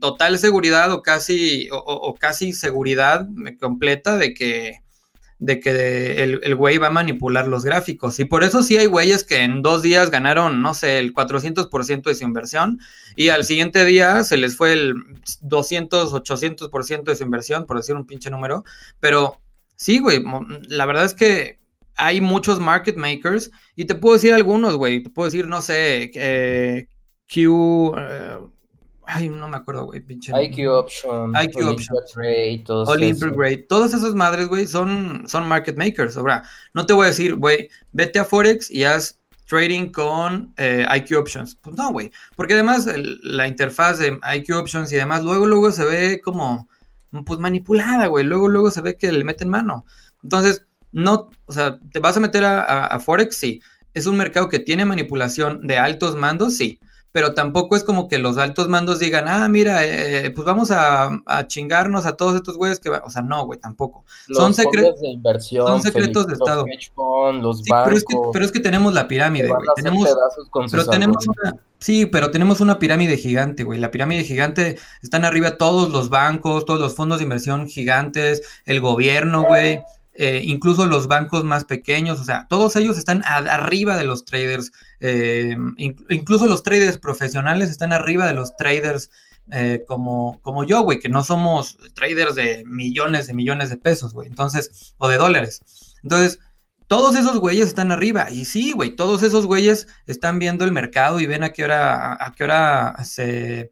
total 0.00 0.38
seguridad 0.38 0.92
o 0.92 1.02
casi, 1.02 1.68
o, 1.70 2.14
casi 2.18 2.52
seguridad 2.52 3.26
completa 3.60 4.16
de 4.16 4.34
que, 4.34 4.80
de 5.38 5.60
que 5.60 6.22
el, 6.22 6.54
güey 6.54 6.78
va 6.78 6.86
a 6.88 6.90
manipular 6.90 7.46
los 7.46 7.64
gráficos. 7.64 8.18
Y 8.18 8.24
por 8.24 8.42
eso 8.42 8.62
sí 8.62 8.76
hay 8.76 8.86
güeyes 8.86 9.24
que 9.24 9.42
en 9.42 9.62
dos 9.62 9.82
días 9.82 10.10
ganaron, 10.10 10.62
no 10.62 10.74
sé, 10.74 10.98
el 10.98 11.12
400% 11.12 12.02
de 12.02 12.14
su 12.14 12.24
inversión 12.24 12.80
y 13.16 13.28
al 13.28 13.44
siguiente 13.44 13.84
día 13.84 14.24
se 14.24 14.36
les 14.36 14.56
fue 14.56 14.72
el 14.72 14.94
200, 15.42 16.12
800% 16.12 17.04
de 17.04 17.16
su 17.16 17.24
inversión, 17.24 17.66
por 17.66 17.76
decir 17.76 17.94
un 17.94 18.06
pinche 18.06 18.30
número. 18.30 18.64
Pero 19.00 19.40
sí, 19.76 19.98
güey, 19.98 20.22
la 20.68 20.86
verdad 20.86 21.04
es 21.04 21.14
que 21.14 21.58
hay 21.96 22.20
muchos 22.20 22.60
market 22.60 22.96
makers 22.96 23.50
y 23.74 23.84
te 23.84 23.94
puedo 23.94 24.14
decir 24.14 24.32
algunos, 24.32 24.76
güey. 24.76 25.02
Te 25.02 25.10
puedo 25.10 25.26
decir, 25.26 25.46
no 25.46 25.62
sé, 25.62 26.10
eh, 26.14 26.88
Q... 27.32 27.94
Eh, 27.98 28.38
Ay, 29.08 29.28
no 29.28 29.48
me 29.48 29.56
acuerdo, 29.56 29.86
güey, 29.86 30.00
pinche. 30.00 30.32
IQ 30.32 30.68
Option. 30.68 31.32
IQ 31.36 31.64
Option. 31.64 32.64
Todos 32.64 32.88
Olympic 32.88 33.36
Grade. 33.36 33.66
Todas 33.68 33.94
esas 33.94 34.14
madres, 34.14 34.48
güey, 34.48 34.66
son, 34.66 35.22
son 35.28 35.46
market 35.46 35.76
makers. 35.76 36.16
Ahora, 36.16 36.42
no 36.74 36.86
te 36.86 36.92
voy 36.92 37.04
a 37.04 37.08
decir, 37.08 37.36
güey, 37.36 37.68
vete 37.92 38.18
a 38.18 38.24
Forex 38.24 38.68
y 38.68 38.82
haz 38.82 39.20
trading 39.48 39.90
con 39.90 40.52
eh, 40.56 40.84
IQ 40.96 41.18
Options. 41.18 41.54
Pues 41.54 41.76
no, 41.76 41.92
güey. 41.92 42.10
Porque 42.34 42.54
además 42.54 42.88
la 43.22 43.46
interfaz 43.46 44.00
de 44.00 44.18
IQ 44.34 44.56
Options 44.56 44.92
y 44.92 44.96
demás, 44.96 45.22
luego, 45.22 45.46
luego 45.46 45.70
se 45.70 45.84
ve 45.84 46.20
como, 46.20 46.68
pues 47.24 47.38
manipulada, 47.38 48.08
güey. 48.08 48.24
Luego, 48.24 48.48
luego 48.48 48.72
se 48.72 48.80
ve 48.80 48.96
que 48.96 49.12
le 49.12 49.22
meten 49.22 49.48
mano. 49.48 49.86
Entonces, 50.24 50.66
no, 50.90 51.30
o 51.44 51.52
sea, 51.52 51.78
¿te 51.92 52.00
vas 52.00 52.16
a 52.16 52.20
meter 52.20 52.44
a, 52.44 52.86
a 52.86 52.98
Forex? 52.98 53.36
Sí. 53.36 53.62
¿Es 53.94 54.06
un 54.06 54.16
mercado 54.16 54.48
que 54.48 54.58
tiene 54.58 54.84
manipulación 54.84 55.64
de 55.66 55.78
altos 55.78 56.16
mandos? 56.16 56.56
Sí 56.56 56.80
pero 57.12 57.32
tampoco 57.32 57.76
es 57.76 57.84
como 57.84 58.08
que 58.08 58.18
los 58.18 58.36
altos 58.36 58.68
mandos 58.68 58.98
digan, 58.98 59.26
ah, 59.26 59.48
mira, 59.48 59.84
eh, 59.84 60.30
pues 60.30 60.44
vamos 60.44 60.70
a, 60.70 61.22
chingarnos 61.46 62.04
a 62.04 62.16
todos 62.16 62.36
estos 62.36 62.56
güeyes 62.56 62.78
que, 62.78 62.90
o 62.90 63.10
sea, 63.10 63.22
no, 63.22 63.46
güey, 63.46 63.58
tampoco. 63.58 64.04
son, 64.30 64.52
secretos 64.52 65.00
de 65.00 65.08
inversión, 65.08 65.66
son 65.66 65.82
secretos 65.82 66.26
de 66.26 66.34
Estado. 66.34 66.64
los 67.32 67.62
sí, 67.62 67.70
pero, 67.70 67.96
es 67.96 68.04
que, 68.04 68.16
pero, 68.32 68.44
es 68.44 68.52
que, 68.52 68.60
tenemos 68.60 68.92
la 68.92 69.08
pirámide, 69.08 69.48
güey. 69.48 69.60
Tenemos, 69.76 70.08
pero 70.70 70.84
tenemos 70.86 71.26
una, 71.26 71.56
sí, 71.78 72.06
pero 72.06 72.30
tenemos 72.30 72.60
una 72.60 72.78
pirámide 72.78 73.16
gigante, 73.16 73.64
güey. 73.64 73.78
La 73.78 73.90
pirámide 73.90 74.22
gigante 74.22 74.76
están 75.02 75.24
arriba 75.24 75.56
todos 75.56 75.90
los 75.90 76.10
bancos, 76.10 76.66
todos 76.66 76.80
los 76.80 76.94
fondos 76.94 77.18
de 77.18 77.24
inversión 77.24 77.66
gigantes, 77.66 78.42
el 78.66 78.80
gobierno, 78.80 79.44
güey. 79.44 79.80
Eh, 80.18 80.40
incluso 80.44 80.86
los 80.86 81.08
bancos 81.08 81.44
más 81.44 81.64
pequeños, 81.64 82.20
o 82.20 82.24
sea, 82.24 82.46
todos 82.48 82.74
ellos 82.76 82.96
están 82.96 83.22
arriba 83.26 83.98
de 83.98 84.04
los 84.04 84.24
traders, 84.24 84.72
eh, 84.98 85.54
incluso 85.76 86.46
los 86.46 86.62
traders 86.62 86.96
profesionales 86.96 87.68
están 87.68 87.92
arriba 87.92 88.26
de 88.26 88.32
los 88.32 88.56
traders 88.56 89.10
eh, 89.52 89.84
como, 89.86 90.40
como 90.40 90.64
yo, 90.64 90.80
güey, 90.80 91.00
que 91.00 91.10
no 91.10 91.22
somos 91.22 91.76
traders 91.94 92.34
de 92.34 92.64
millones 92.66 93.26
de 93.26 93.34
millones 93.34 93.68
de 93.68 93.76
pesos, 93.76 94.14
güey, 94.14 94.28
entonces, 94.28 94.94
o 94.96 95.06
de 95.08 95.18
dólares. 95.18 95.60
Entonces, 96.02 96.38
todos 96.86 97.14
esos 97.14 97.38
güeyes 97.38 97.66
están 97.66 97.92
arriba, 97.92 98.30
y 98.30 98.46
sí, 98.46 98.72
güey, 98.72 98.96
todos 98.96 99.22
esos 99.22 99.44
güeyes 99.44 99.86
están 100.06 100.38
viendo 100.38 100.64
el 100.64 100.72
mercado 100.72 101.20
y 101.20 101.26
ven 101.26 101.44
a 101.44 101.50
qué 101.50 101.64
hora, 101.64 102.16
a, 102.24 102.32
qué 102.32 102.44
hora 102.44 102.96
se 103.04 103.70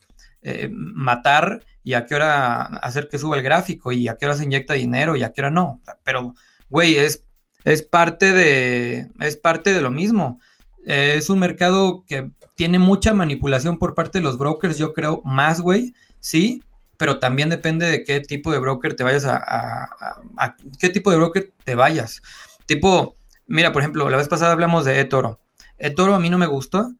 matar 0.70 1.64
y 1.84 1.92
a 1.92 2.06
qué 2.06 2.14
hora 2.14 2.62
hacer 2.62 3.08
que 3.08 3.18
suba 3.18 3.36
el 3.36 3.42
gráfico 3.42 3.92
y 3.92 4.08
a 4.08 4.16
qué 4.16 4.24
hora 4.24 4.34
se 4.34 4.44
inyecta 4.44 4.74
dinero 4.74 5.14
y 5.14 5.22
a 5.22 5.32
qué 5.32 5.42
hora 5.42 5.50
no. 5.50 5.80
Pero, 6.02 6.34
güey, 6.70 6.96
es, 6.96 7.22
es, 7.64 7.82
parte 7.82 8.32
de, 8.32 9.10
es 9.20 9.36
parte 9.36 9.74
de 9.74 9.82
lo 9.82 9.90
mismo. 9.90 10.40
es 10.84 11.28
un 11.28 11.38
mercado 11.38 12.04
que 12.06 12.30
tiene 12.54 12.78
mucha 12.78 13.12
manipulación 13.12 13.78
por 13.78 13.94
parte 13.94 14.18
de 14.18 14.24
los 14.24 14.38
brokers, 14.38 14.78
yo 14.78 14.94
creo, 14.94 15.20
más, 15.24 15.60
güey, 15.60 15.92
sí, 16.20 16.62
pero 16.96 17.18
también 17.18 17.50
depende 17.50 17.86
de 17.86 18.04
qué 18.04 18.20
tipo 18.20 18.52
de 18.52 18.60
broker 18.60 18.94
te 18.94 19.04
vayas 19.04 19.24
a, 19.26 19.36
a, 19.36 20.56
qué 20.78 20.88
tipo 20.88 21.10
de 21.10 21.16
broker 21.16 21.52
te 21.64 21.74
vayas. 21.74 22.22
Tipo, 22.66 23.16
mira, 23.46 23.72
por 23.72 23.82
ejemplo, 23.82 24.08
la 24.08 24.16
vez 24.16 24.28
pasada 24.28 24.52
hablamos 24.52 24.84
de 24.84 25.00
eToro. 25.00 25.40
eToro 25.76 26.14
a 26.14 26.20
mí 26.20 26.30
no 26.30 26.38
me 26.38 26.46
gustó 26.46 26.94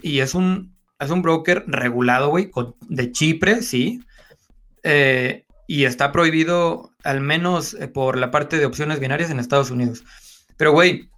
y 0.00 0.20
es 0.20 0.34
un, 0.34 0.74
es 0.98 1.10
un 1.10 1.20
broker 1.20 1.64
regulado, 1.66 2.30
güey, 2.30 2.50
de 2.88 3.12
Chipre, 3.12 3.62
sí, 3.62 4.00
eh, 4.84 5.44
y 5.66 5.84
está 5.84 6.12
prohibido 6.12 6.92
al 7.02 7.20
menos 7.20 7.74
eh, 7.74 7.88
por 7.88 8.16
la 8.18 8.30
parte 8.30 8.58
de 8.58 8.66
opciones 8.66 9.00
binarias 9.00 9.30
en 9.30 9.40
Estados 9.40 9.70
Unidos. 9.70 10.04
Pero, 10.56 10.72
güey, 10.72 11.08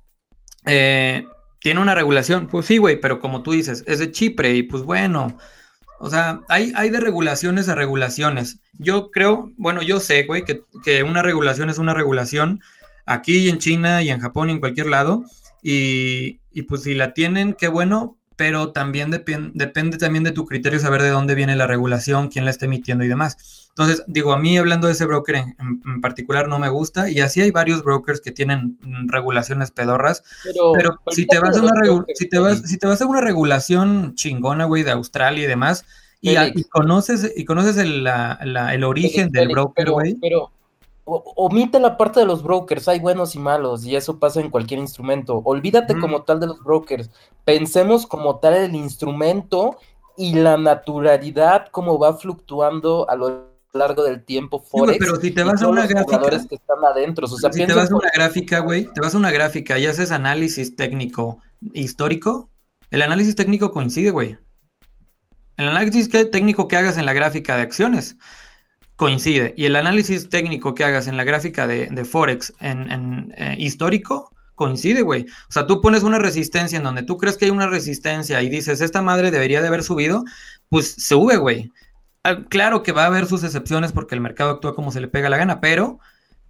eh, 0.64 1.26
tiene 1.60 1.80
una 1.80 1.94
regulación. 1.94 2.46
Pues 2.46 2.66
sí, 2.66 2.78
güey, 2.78 3.00
pero 3.00 3.20
como 3.20 3.42
tú 3.42 3.52
dices, 3.52 3.84
es 3.86 3.98
de 3.98 4.10
Chipre 4.10 4.54
y 4.54 4.62
pues 4.62 4.82
bueno. 4.82 5.36
O 5.98 6.10
sea, 6.10 6.40
hay, 6.48 6.72
hay 6.76 6.90
de 6.90 7.00
regulaciones 7.00 7.68
a 7.68 7.74
regulaciones. 7.74 8.60
Yo 8.78 9.10
creo, 9.10 9.50
bueno, 9.56 9.82
yo 9.82 9.98
sé, 9.98 10.24
güey, 10.24 10.44
que, 10.44 10.62
que 10.84 11.02
una 11.02 11.22
regulación 11.22 11.70
es 11.70 11.78
una 11.78 11.94
regulación 11.94 12.60
aquí 13.06 13.48
en 13.48 13.58
China 13.58 14.02
y 14.02 14.10
en 14.10 14.20
Japón 14.20 14.50
y 14.50 14.52
en 14.52 14.60
cualquier 14.60 14.88
lado. 14.88 15.24
Y, 15.62 16.40
y 16.52 16.62
pues 16.62 16.82
si 16.82 16.94
la 16.94 17.14
tienen, 17.14 17.54
qué 17.54 17.68
bueno, 17.68 18.18
pero 18.36 18.72
también 18.72 19.10
depende 19.10 19.98
también 19.98 20.24
de 20.24 20.30
tu 20.30 20.44
criterio 20.44 20.78
saber 20.78 21.02
de 21.02 21.08
dónde 21.08 21.34
viene 21.34 21.56
la 21.56 21.66
regulación, 21.66 22.28
quién 22.28 22.44
la 22.44 22.50
está 22.50 22.66
emitiendo 22.66 23.02
y 23.02 23.08
demás. 23.08 23.66
Entonces, 23.70 24.04
digo, 24.06 24.32
a 24.32 24.38
mí 24.38 24.56
hablando 24.56 24.86
de 24.86 24.92
ese 24.92 25.06
broker 25.06 25.36
en, 25.36 26.00
particular 26.00 26.48
no 26.48 26.58
me 26.58 26.68
gusta 26.68 27.10
y 27.10 27.20
así 27.20 27.40
hay 27.40 27.50
varios 27.50 27.82
brokers 27.82 28.20
que 28.20 28.32
tienen 28.32 28.78
regulaciones 29.08 29.70
pedorras, 29.70 30.22
pero, 30.74 31.00
si, 31.10 31.26
te 31.26 31.38
vas 31.38 31.56
a 31.56 31.62
una 31.62 31.72
si, 32.14 32.28
te 32.28 32.38
vas, 32.38 32.62
si 32.62 32.78
te 32.78 32.86
vas 32.86 33.00
a 33.02 33.06
una 33.06 33.20
regulación 33.20 34.14
chingona, 34.14 34.64
güey, 34.66 34.82
de 34.82 34.92
Australia 34.92 35.44
y 35.44 35.46
demás, 35.46 35.84
y, 36.20 36.64
conoces, 36.64 37.32
y 37.36 37.44
conoces 37.44 37.76
el, 37.76 38.06
el 38.06 38.84
origen 38.84 39.30
del 39.30 39.48
broker, 39.48 39.90
güey. 39.90 40.16
Pero, 40.20 40.50
omite 41.06 41.78
la 41.78 41.96
parte 41.96 42.20
de 42.20 42.26
los 42.26 42.42
brokers, 42.42 42.88
hay 42.88 42.98
buenos 42.98 43.34
y 43.36 43.38
malos, 43.38 43.86
y 43.86 43.94
eso 43.94 44.18
pasa 44.18 44.40
en 44.40 44.50
cualquier 44.50 44.80
instrumento. 44.80 45.40
Olvídate 45.44 45.98
como 45.98 46.22
tal 46.22 46.40
de 46.40 46.48
los 46.48 46.62
brokers, 46.62 47.10
pensemos 47.44 48.06
como 48.06 48.38
tal 48.38 48.54
el 48.54 48.74
instrumento 48.74 49.78
y 50.16 50.34
la 50.34 50.56
naturalidad, 50.56 51.68
como 51.70 51.98
va 51.98 52.16
fluctuando 52.16 53.08
a 53.08 53.14
lo 53.14 53.46
largo 53.72 54.02
del 54.02 54.24
tiempo 54.24 54.60
Forex. 54.60 54.98
pero 54.98 55.16
si 55.16 55.30
te 55.30 55.44
vas 55.44 55.62
a 55.62 55.68
una 55.68 55.86
gráfica. 55.86 56.18
Que 56.48 56.54
están 56.56 56.84
adentro, 56.84 57.26
o 57.26 57.28
sea, 57.28 57.52
si 57.52 57.64
te 57.64 57.74
vas 57.74 57.90
a 57.92 57.96
una 57.96 58.10
gráfica, 58.12 58.58
güey, 58.60 58.86
te 58.92 59.00
vas 59.00 59.14
a 59.14 59.18
una 59.18 59.30
gráfica 59.30 59.78
y 59.78 59.86
haces 59.86 60.10
análisis 60.10 60.74
técnico 60.74 61.38
histórico, 61.72 62.50
el 62.90 63.02
análisis 63.02 63.36
técnico 63.36 63.70
coincide, 63.70 64.10
güey. 64.10 64.38
El 65.56 65.68
análisis 65.68 66.10
técnico 66.10 66.68
que 66.68 66.76
hagas 66.76 66.98
en 66.98 67.06
la 67.06 67.12
gráfica 67.12 67.56
de 67.56 67.62
acciones 67.62 68.16
coincide. 68.96 69.54
Y 69.56 69.66
el 69.66 69.76
análisis 69.76 70.28
técnico 70.28 70.74
que 70.74 70.84
hagas 70.84 71.06
en 71.06 71.16
la 71.16 71.24
gráfica 71.24 71.66
de, 71.66 72.04
Forex 72.04 72.52
en, 72.60 73.32
eh, 73.36 73.56
histórico 73.58 74.32
coincide, 74.54 75.02
güey. 75.02 75.26
O 75.48 75.52
sea, 75.52 75.66
tú 75.66 75.80
pones 75.80 76.02
una 76.02 76.18
resistencia 76.18 76.78
en 76.78 76.84
donde 76.84 77.02
tú 77.02 77.18
crees 77.18 77.36
que 77.36 77.44
hay 77.44 77.50
una 77.50 77.68
resistencia 77.68 78.42
y 78.42 78.48
dices, 78.48 78.80
esta 78.80 79.02
madre 79.02 79.30
debería 79.30 79.60
de 79.60 79.68
haber 79.68 79.82
subido, 79.82 80.24
pues 80.70 80.94
sube, 80.98 81.36
güey. 81.36 81.70
Ah, 82.24 82.42
claro 82.48 82.82
que 82.82 82.92
va 82.92 83.04
a 83.04 83.06
haber 83.06 83.26
sus 83.26 83.44
excepciones 83.44 83.92
porque 83.92 84.14
el 84.14 84.20
mercado 84.22 84.50
actúa 84.50 84.74
como 84.74 84.90
se 84.90 85.00
le 85.00 85.08
pega 85.08 85.28
la 85.28 85.36
gana, 85.36 85.60
pero, 85.60 86.00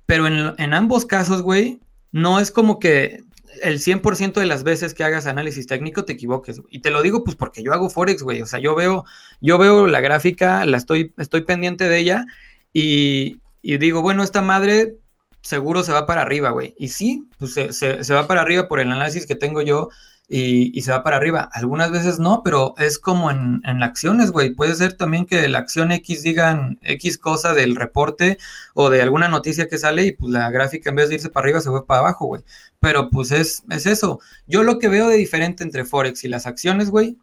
pero 0.07 0.27
en, 0.29 0.55
en 0.57 0.73
ambos 0.73 1.05
casos, 1.05 1.43
güey, 1.43 1.81
no 2.13 2.39
es 2.39 2.53
como 2.53 2.79
que 2.79 3.25
el 3.63 3.79
100% 3.81 4.35
de 4.35 4.47
las 4.47 4.63
veces 4.63 4.95
que 4.95 5.05
hagas 5.05 5.27
análisis 5.27 5.67
técnico 5.67 6.05
te 6.05 6.15
equivoques. 6.15 6.61
Y 6.71 6.81
te 6.81 6.91
lo 6.91 7.03
digo 7.03 7.25
pues 7.25 7.37
porque 7.37 7.63
yo 7.63 7.73
hago 7.73 7.91
Forex, 7.91 8.23
güey. 8.23 8.43
O 8.43 8.47
sea, 8.47 8.59
yo 8.59 8.75
veo, 8.75 9.05
yo 9.41 9.59
veo 9.59 9.87
la 9.87 10.01
gráfica, 10.01 10.65
la 10.65 10.77
estoy, 10.77 11.13
estoy 11.19 11.43
pendiente 11.43 11.89
de 11.89 11.99
ella 11.99 12.27
y, 12.73 13.41
digo, 13.63 14.03
bueno, 14.03 14.23
esta 14.23 14.43
madre 14.43 14.97
seguro 15.41 15.83
se 15.83 15.93
va 15.93 16.07
para 16.07 16.23
arriba, 16.23 16.51
güey. 16.51 16.75
Y 16.79 16.89
sí, 16.89 17.25
pues 17.39 17.55
se, 17.55 17.73
se, 17.73 18.15
va 18.15 18.27
para 18.27 18.43
arriba 18.43 18.69
por 18.69 18.81
el 18.81 18.93
análisis 18.93 19.27
que 19.27 19.35
tengo 19.35 19.63
yo 19.63 19.89
y, 20.29 20.81
se 20.83 20.91
va 20.91 21.03
para 21.03 21.17
arriba. 21.17 21.49
Algunas 21.53 21.91
veces 21.91 22.19
no, 22.19 22.43
pero 22.43 22.75
es 22.79 22.99
como 22.99 23.31
en, 23.31 23.61
en 23.65 23.83
acciones, 23.83 24.33
güey. 24.33 24.55
Puede 24.55 24.75
ser 24.75 24.95
también 24.95 25.27
que 25.27 25.47
la 25.49 25.59
acción 25.59 25.93
X 25.93 26.23
digan 26.23 26.79
X 26.83 27.19
cosa 27.19 27.55
del 27.55 27.77
reporte 27.77 28.39
o 28.75 28.91
de 28.91 29.03
alguna 29.03 29.29
noticia 29.29 29.69
que 29.69 29.79
sale 29.79 30.05
y 30.05 30.13
pues 30.13 30.33
la 30.33 30.51
gráfica 30.51 30.91
en 30.91 30.97
vez 30.97 31.09
de 31.09 31.17
irse 31.17 31.31
para 31.31 31.45
arriba 31.45 31.61
se 31.61 31.71
fue 31.71 31.87
para 31.87 32.01
abajo, 32.01 32.27
güey. 32.27 32.43
Pero 32.81 33.11
pues 33.11 33.31
es, 33.31 33.63
es 33.71 33.87
eso. 33.87 34.21
Yo 34.47 34.63
lo 34.63 34.79
que 34.79 34.89
veo 34.89 35.09
de 35.09 35.17
diferente 35.17 35.63
entre 35.63 35.85
Forex 35.85 36.25
y 36.25 36.29
las 36.29 36.47
acciones, 36.47 36.91
güey, 36.91 37.19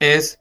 es 0.00 0.40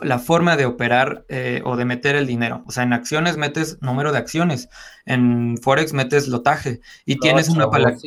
la 0.00 0.18
forma 0.18 0.56
de 0.56 0.66
operar 0.66 1.24
eh, 1.28 1.62
o 1.64 1.76
de 1.76 1.84
meter 1.84 2.16
el 2.16 2.26
dinero. 2.26 2.62
O 2.66 2.70
sea, 2.70 2.84
en 2.84 2.92
acciones 2.92 3.36
metes 3.36 3.78
número 3.80 4.12
de 4.12 4.18
acciones, 4.18 4.68
en 5.06 5.56
Forex 5.58 5.92
metes 5.92 6.28
lotaje 6.28 6.80
y 7.04 7.18
tienes, 7.18 7.48
un, 7.48 7.64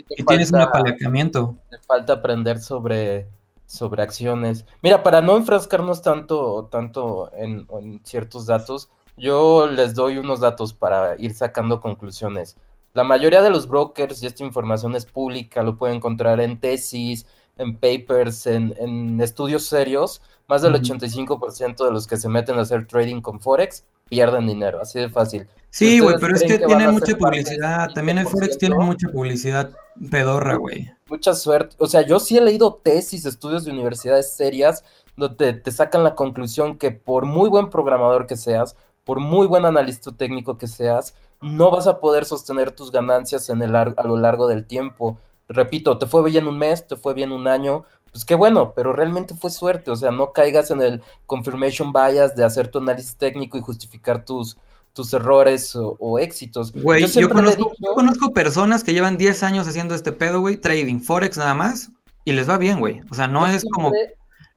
y 0.10 0.23
tienes 0.23 0.52
un 0.52 0.61
apalancamiento. 0.61 1.57
Te 1.69 1.78
falta 1.80 2.14
aprender 2.14 2.60
sobre, 2.60 3.28
sobre 3.65 4.03
acciones. 4.03 4.65
Mira, 4.82 5.03
para 5.03 5.22
no 5.22 5.36
enfrascarnos 5.38 6.02
tanto, 6.02 6.69
tanto 6.72 7.32
en, 7.36 7.68
ciertos 8.03 8.45
datos, 8.45 8.90
yo 9.18 9.68
les 9.68 9.94
doy 9.94 10.18
unos 10.18 10.40
datos 10.40 10.73
para 10.73 11.15
ir 11.18 11.34
sacando 11.34 11.80
conclusiones. 11.80 12.57
La 12.94 13.03
mayoría 13.03 13.41
de 13.41 13.49
los 13.49 13.68
brokers, 13.68 14.22
y 14.22 14.28
esta 14.28 14.44
información 14.44 14.95
es 14.95 15.06
pública, 15.06 15.64
lo 15.64 15.78
pueden 15.78 15.98
encontrar 15.98 16.41
en 16.41 16.60
tesis, 16.60 17.26
en 17.57 17.78
papers, 17.78 18.48
en, 18.48 18.76
en 18.78 19.22
estudios 19.22 19.65
serios, 19.65 20.22
más 20.52 20.64
del 20.64 20.73
85% 20.73 21.86
de 21.86 21.91
los 21.91 22.07
que 22.07 22.18
se 22.18 22.28
meten 22.28 22.60
a 22.60 22.64
hacer 22.64 22.86
trading 22.86 23.22
con 23.22 23.40
Forex 23.40 23.86
pierden 24.10 24.48
dinero, 24.48 24.82
así 24.82 24.99
de 24.99 25.07
fácil. 25.07 25.48
Sí, 25.69 26.02
güey, 26.02 26.18
pero 26.19 26.36
es 26.36 26.44
que, 26.44 26.57
tiene 26.57 26.90
mucha 26.90 27.15
publicidad. 27.15 27.90
También 27.95 28.18
el 28.18 28.28
Forex 28.28 28.57
tiene 28.57 28.76
mucha 28.76 29.07
publicidad 29.07 29.72
pedorra, 30.10 30.56
güey. 30.56 30.91
Mucha 31.07 31.34
suerte. 31.36 31.78
O 31.80 31.88
sea, 31.88 32.02
yo 32.02 32.19
sí 32.19 32.38
he 32.38 32.41
leído 32.41 32.82
tesis, 32.84 33.26
estudios 33.26 33.64
de 33.64 33.72
universidades 33.72 34.34
serias, 34.34 34.84
donde 35.15 35.53
te 35.53 35.72
sacan 35.72 36.03
la 36.03 36.15
conclusión 36.15 36.78
que 36.78 36.91
por 36.91 37.26
muy 37.26 37.48
buen 37.48 37.69
programador 37.69 38.28
que 38.28 38.36
seas, 38.36 38.76
por 39.06 39.22
muy 39.22 39.48
buen 39.48 39.64
analista 39.64 40.11
técnico 40.11 40.57
que 40.57 40.68
seas, 40.68 41.15
no 41.40 41.72
vas 41.72 41.88
a 41.88 42.02
poder 42.02 42.26
sostener 42.26 42.72
tus 42.72 42.91
ganancias 42.91 43.49
en 43.49 43.61
el, 43.61 43.73
a 43.73 44.03
lo 44.03 44.18
largo 44.18 44.49
del 44.49 44.65
tiempo. 44.65 45.18
Repito, 45.48 45.98
te 45.98 46.07
fue 46.07 46.30
bien 46.30 46.45
un 46.45 46.57
mes, 46.57 46.86
te 46.86 46.98
fue 46.98 47.14
bien 47.14 47.32
un 47.32 47.48
año, 47.48 47.86
pues 48.12 48.26
qué 48.26 48.36
bueno, 48.36 48.74
pero 48.76 48.94
realmente 48.94 49.36
fue 49.36 49.50
suerte, 49.50 49.90
o 49.92 49.96
sea, 49.96 50.12
no 50.12 50.34
caigas 50.34 50.70
en 50.72 50.82
el 50.82 51.02
confirmation 51.26 51.94
bias 51.94 52.36
de 52.36 52.44
hacer 52.44 52.68
tu 52.68 52.80
análisis 52.80 53.16
técnico 53.16 53.58
y 53.58 53.62
justificar 53.62 54.26
tus, 54.26 54.58
tus 54.94 55.14
errores 55.14 55.74
o, 55.76 56.20
éxitos. 56.20 56.74
Güey, 56.74 57.08
yo, 57.08 57.30
conozco, 57.30 58.34
personas 58.34 58.84
que 58.84 58.94
llevan 58.94 59.18
10 59.18 59.44
años 59.44 59.68
haciendo 59.68 59.96
este 59.96 60.12
pedo, 60.12 60.42
güey, 60.42 60.58
trading 60.58 61.00
forex 61.00 61.38
nada 61.38 61.54
más, 61.54 61.92
y 62.26 62.34
les 62.34 62.50
va 62.50 62.58
bien, 62.58 62.80
güey. 62.80 63.02
O 63.10 63.16
sea, 63.16 63.28
no 63.28 63.48
es 63.48 63.64
como 63.72 63.92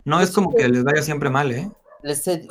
no 0.04 0.20
es 0.20 0.32
como 0.32 0.52
que 0.52 0.68
les 0.68 0.84
vaya 0.84 1.02
siempre 1.02 1.30
mal, 1.30 1.50
¿eh? 1.52 1.70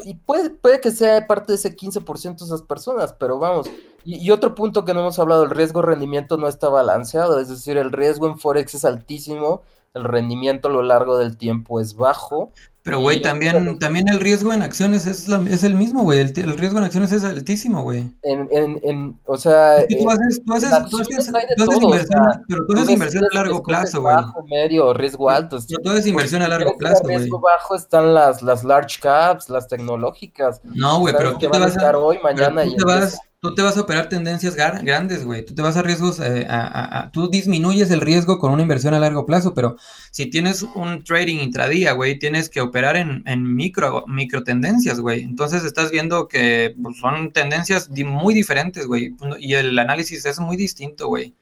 y 0.06 0.16
puede, 0.16 0.50
puede 0.50 0.82
que 0.82 0.90
sea 0.90 1.28
parte 1.28 1.52
de 1.52 1.58
ese 1.58 1.76
15% 1.76 2.40
de 2.40 2.46
esas 2.46 2.64
personas, 2.64 3.14
pero 3.14 3.38
vamos. 3.38 3.70
Y, 4.04 4.16
y, 4.16 4.32
otro 4.32 4.56
punto 4.56 4.84
que 4.84 4.96
no 4.96 5.02
hemos 5.02 5.20
hablado, 5.20 5.44
el 5.44 5.52
riesgo-rendimiento 5.52 6.38
no 6.38 6.48
está 6.48 6.70
balanceado, 6.70 7.40
es 7.40 7.50
decir, 7.50 7.78
el 7.78 7.92
riesgo 7.92 8.28
en 8.28 8.40
Forex 8.40 8.74
es 8.74 8.84
altísimo 8.84 9.62
el 9.94 10.03
rendimiento 10.03 10.68
a 10.68 10.72
lo 10.72 10.82
largo 10.82 11.18
del 11.18 11.38
tiempo 11.38 11.80
es 11.80 11.95
bajo. 11.95 12.52
Pero, 12.84 12.99
güey, 12.99 13.22
también, 13.22 13.80
también 13.80 14.10
el 14.10 14.20
riesgo 14.20 14.52
en 14.52 14.61
acciones 14.61 15.07
es, 15.07 15.30
es 15.30 15.64
el 15.64 15.74
mismo, 15.74 16.03
güey. 16.03 16.20
El, 16.20 16.57
riesgo 16.57 16.80
en 16.80 16.84
acciones 16.84 17.14
es 17.14 17.24
altísimo, 17.24 17.82
güey. 17.82 18.11
En, 18.24 18.49
en, 18.52 18.78
en, 18.84 19.20
o 19.24 19.38
sea... 19.38 19.88
tú 19.88 20.10
haces, 20.10 20.44
tú 20.44 20.53
haces, 20.53 20.70
tú 20.90 20.99
haces, 20.99 21.82
inversión, 21.82 22.44
pero 22.45 22.65
tú 22.68 22.74
haces 22.74 22.90
inversión 22.90 23.24
a 23.24 23.36
largo 23.36 23.64
plazo, 23.64 24.02
güey. 24.02 24.14
Bajo, 24.14 24.44
medio, 24.48 24.94
riesgo 24.94 25.30
alto. 25.30 25.60
Pero 25.65 25.82
tú 25.82 25.90
haces 25.91 26.07
inversión 26.07 26.41
a 26.41 26.49
largo 26.49 26.78
plazo, 26.78 27.03
güey. 27.03 27.20
riesgo 27.20 27.40
bajo 27.40 27.74
están 27.74 28.14
las, 28.14 28.41
las 28.41 28.65
large 28.65 28.99
caps, 28.99 29.49
las 29.49 29.70
tecnológicas. 29.70 30.60
No, 30.65 30.99
güey, 30.99 31.15
pero 31.18 31.38
tú 31.38 31.40
te 31.40 31.48
vas 31.48 31.78
a... 31.78 31.98
hoy, 31.98 32.20
mañana 32.22 32.65
y... 32.65 32.76
Te 32.76 32.84
vas, 32.84 33.18
tú 33.44 33.53
te 33.53 33.61
vas 33.61 33.76
a 33.76 33.82
operar 33.82 34.07
tendencias 34.07 34.56
grandes, 34.56 35.26
güey. 35.26 35.44
Tú 35.45 35.53
te 35.53 35.61
vas 35.61 35.76
a 35.76 35.82
riesgos, 35.82 36.18
eh, 36.22 36.48
a, 36.49 37.10
tú 37.11 37.28
disminuyes 37.30 37.91
el 37.91 37.99
riesgo 37.99 38.40
con 38.40 38.53
una 38.53 38.61
inversión 38.61 38.94
a 38.94 39.02
largo 39.02 39.26
plazo, 39.26 39.53
pero 39.53 39.76
si 40.11 40.28
tienes 40.28 40.64
un 40.64 41.03
trading 41.03 41.40
intradía, 41.40 41.91
güey, 41.91 42.18
tienes 42.18 42.49
que 42.49 42.61
operar 42.61 42.95
en, 42.95 43.24
micro, 43.53 44.06
micro 44.07 44.45
tendencias, 44.45 45.02
güey. 45.02 45.24
Entonces 45.24 45.65
estás 45.65 45.91
viendo 45.91 46.30
que 46.30 46.74
pues, 46.82 46.98
son 46.99 47.34
tendencias 47.34 47.90
muy 47.90 48.34
diferentes, 48.34 48.88
güey. 48.88 49.14
Y 49.40 49.56
el 49.56 49.78
análisis 49.78 50.26
es 50.26 50.40
muy 50.40 50.56
distinto, 50.56 51.07
güey. 51.07 51.36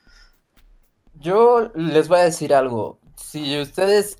Yo 1.19 1.71
les 1.75 2.07
voy 2.07 2.17
a 2.17 2.23
decir 2.23 2.55
algo. 2.55 2.99
Si 3.15 3.61
ustedes 3.61 4.17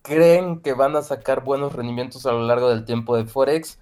creen 0.00 0.60
que 0.60 0.72
van 0.72 0.96
a 0.96 1.02
sacar 1.02 1.44
buenos 1.44 1.74
rendimientos 1.74 2.24
a 2.24 2.32
lo 2.32 2.46
largo 2.46 2.70
del 2.70 2.86
tiempo 2.86 3.18
de 3.18 3.26
Forex, 3.26 3.78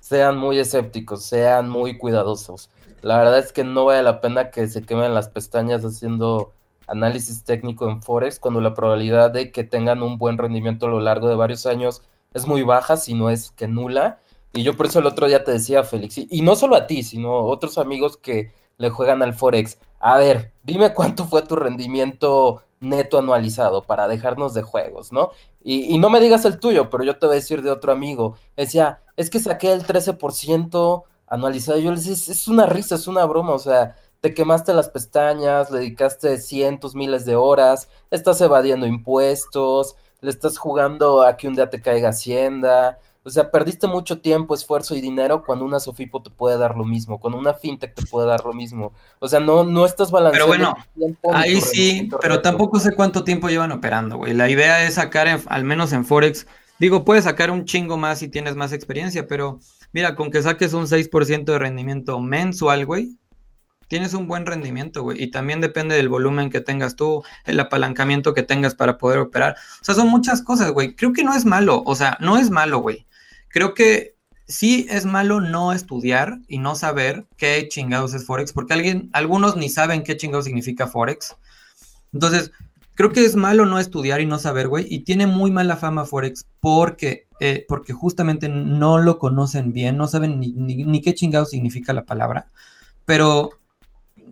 sean 0.00 0.38
muy 0.38 0.58
escépticos, 0.58 1.24
sean 1.24 1.68
muy 1.68 1.98
cuidadosos. 1.98 2.70
La 3.02 3.18
verdad 3.18 3.38
es 3.38 3.52
que 3.52 3.64
no 3.64 3.84
vale 3.84 4.02
la 4.02 4.20
pena 4.20 4.50
que 4.50 4.66
se 4.68 4.82
quemen 4.82 5.14
las 5.14 5.28
pestañas 5.28 5.84
haciendo 5.84 6.52
análisis 6.86 7.44
técnico 7.44 7.88
en 7.88 8.02
Forex 8.02 8.38
cuando 8.38 8.60
la 8.60 8.74
probabilidad 8.74 9.30
de 9.30 9.50
que 9.50 9.64
tengan 9.64 10.02
un 10.02 10.18
buen 10.18 10.38
rendimiento 10.38 10.86
a 10.86 10.90
lo 10.90 11.00
largo 11.00 11.28
de 11.28 11.34
varios 11.34 11.66
años 11.66 12.02
es 12.34 12.46
muy 12.46 12.62
baja, 12.62 12.96
si 12.96 13.14
no 13.14 13.30
es 13.30 13.50
que 13.50 13.66
nula. 13.68 14.20
Y 14.52 14.62
yo 14.62 14.76
por 14.76 14.86
eso 14.86 15.00
el 15.00 15.06
otro 15.06 15.26
día 15.26 15.44
te 15.44 15.52
decía, 15.52 15.84
Félix, 15.84 16.18
y, 16.18 16.42
no 16.42 16.56
solo 16.56 16.76
a 16.76 16.86
ti, 16.86 17.02
sino 17.02 17.32
a 17.32 17.42
otros 17.42 17.78
amigos 17.78 18.16
que 18.16 18.52
le 18.78 18.90
juegan 18.90 19.22
al 19.22 19.34
Forex. 19.34 19.78
A 19.98 20.18
ver, 20.18 20.52
dime 20.62 20.92
cuánto 20.94 21.24
fue 21.26 21.42
tu 21.42 21.56
rendimiento 21.56 22.62
neto 22.80 23.18
anualizado 23.18 23.84
para 23.84 24.08
dejarnos 24.08 24.54
de 24.54 24.62
juegos, 24.62 25.12
¿no? 25.12 25.30
Y, 25.62 25.98
no 25.98 26.10
me 26.10 26.20
digas 26.20 26.44
el 26.44 26.60
tuyo, 26.60 26.90
pero 26.90 27.02
yo 27.02 27.18
te 27.18 27.26
voy 27.26 27.34
a 27.34 27.40
decir 27.40 27.62
de 27.62 27.70
otro 27.70 27.90
amigo. 27.92 28.36
Decía, 28.56 29.00
es 29.16 29.30
que 29.30 29.40
saqué 29.40 29.72
el 29.72 29.84
13% 29.84 31.02
anualizado. 31.26 31.78
Yo 31.78 31.90
le 31.90 31.96
decía, 31.96 32.12
es, 32.12 32.48
una 32.48 32.66
risa, 32.66 32.94
es 32.94 33.08
una 33.08 33.24
broma, 33.24 33.52
o 33.52 33.58
sea, 33.58 33.96
te 34.20 34.32
quemaste 34.32 34.74
las 34.74 34.88
pestañas, 34.88 35.70
le 35.70 35.80
dedicaste 35.80 36.38
cientos, 36.38 36.94
miles 36.94 37.24
de 37.24 37.34
horas, 37.36 37.88
estás 38.10 38.40
evadiendo 38.40 38.86
impuestos, 38.86 39.96
le 40.20 40.30
estás 40.30 40.58
jugando 40.58 41.22
a 41.22 41.36
que 41.36 41.48
un 41.48 41.54
día 41.54 41.68
te 41.68 41.80
caiga 41.82 42.10
Hacienda. 42.10 42.98
O 43.26 43.30
sea, 43.30 43.50
perdiste 43.50 43.88
mucho 43.88 44.20
tiempo, 44.20 44.54
esfuerzo 44.54 44.94
y 44.94 45.00
dinero 45.00 45.42
cuando 45.44 45.64
una 45.64 45.80
Sofipo 45.80 46.22
te 46.22 46.30
puede 46.30 46.58
dar 46.58 46.76
lo 46.76 46.84
mismo, 46.84 47.18
cuando 47.18 47.36
una 47.40 47.54
fintech 47.54 47.92
te 47.92 48.06
puede 48.06 48.28
dar 48.28 48.44
lo 48.44 48.52
mismo. 48.52 48.92
O 49.18 49.26
sea, 49.26 49.40
no, 49.40 49.64
no 49.64 49.84
estás 49.84 50.12
balanceando. 50.12 50.52
Pero 50.52 50.74
bueno, 50.94 51.16
ahí 51.34 51.60
sí, 51.60 52.08
pero 52.20 52.40
tampoco 52.40 52.78
sé 52.78 52.94
cuánto 52.94 53.24
tiempo 53.24 53.48
llevan 53.48 53.72
operando, 53.72 54.16
güey. 54.16 54.32
La 54.32 54.48
idea 54.48 54.86
es 54.86 54.94
sacar, 54.94 55.40
al 55.44 55.64
menos 55.64 55.92
en 55.92 56.04
Forex, 56.04 56.46
digo, 56.78 57.04
puedes 57.04 57.24
sacar 57.24 57.50
un 57.50 57.64
chingo 57.64 57.96
más 57.96 58.20
si 58.20 58.28
tienes 58.28 58.54
más 58.54 58.72
experiencia, 58.72 59.26
pero 59.26 59.58
mira, 59.92 60.14
con 60.14 60.30
que 60.30 60.40
saques 60.40 60.72
un 60.72 60.86
6% 60.86 61.44
de 61.46 61.58
rendimiento 61.58 62.20
mensual, 62.20 62.86
güey, 62.86 63.18
tienes 63.88 64.14
un 64.14 64.28
buen 64.28 64.46
rendimiento, 64.46 65.02
güey. 65.02 65.20
Y 65.20 65.32
también 65.32 65.60
depende 65.60 65.96
del 65.96 66.08
volumen 66.08 66.48
que 66.48 66.60
tengas 66.60 66.94
tú, 66.94 67.24
el 67.44 67.58
apalancamiento 67.58 68.34
que 68.34 68.44
tengas 68.44 68.76
para 68.76 68.98
poder 68.98 69.18
operar. 69.18 69.56
O 69.80 69.84
sea, 69.84 69.96
son 69.96 70.10
muchas 70.10 70.42
cosas, 70.42 70.70
güey. 70.70 70.94
Creo 70.94 71.12
que 71.12 71.24
no 71.24 71.34
es 71.34 71.44
malo, 71.44 71.82
o 71.84 71.96
sea, 71.96 72.16
no 72.20 72.38
es 72.38 72.50
malo, 72.50 72.78
güey. 72.78 73.04
Creo 73.56 73.72
que 73.72 74.16
sí 74.46 74.86
es 74.90 75.06
malo 75.06 75.40
no 75.40 75.72
estudiar 75.72 76.40
y 76.46 76.58
no 76.58 76.74
saber 76.74 77.24
qué 77.38 77.66
chingados 77.68 78.12
es 78.12 78.26
Forex, 78.26 78.52
porque 78.52 78.74
alguien, 78.74 79.08
algunos 79.14 79.56
ni 79.56 79.70
saben 79.70 80.02
qué 80.02 80.18
chingados 80.18 80.44
significa 80.44 80.86
Forex. 80.86 81.36
Entonces, 82.12 82.52
creo 82.94 83.12
que 83.12 83.24
es 83.24 83.34
malo 83.34 83.64
no 83.64 83.78
estudiar 83.78 84.20
y 84.20 84.26
no 84.26 84.38
saber, 84.38 84.68
güey. 84.68 84.86
Y 84.90 85.04
tiene 85.04 85.26
muy 85.26 85.50
mala 85.50 85.76
fama 85.76 86.04
Forex 86.04 86.46
porque, 86.60 87.28
eh, 87.40 87.64
porque 87.66 87.94
justamente 87.94 88.50
no 88.50 88.98
lo 88.98 89.18
conocen 89.18 89.72
bien, 89.72 89.96
no 89.96 90.06
saben 90.06 90.38
ni, 90.38 91.00
qué 91.00 91.14
chingados 91.14 91.48
significa 91.48 91.94
la 91.94 92.04
palabra. 92.04 92.50
Pero 93.06 93.52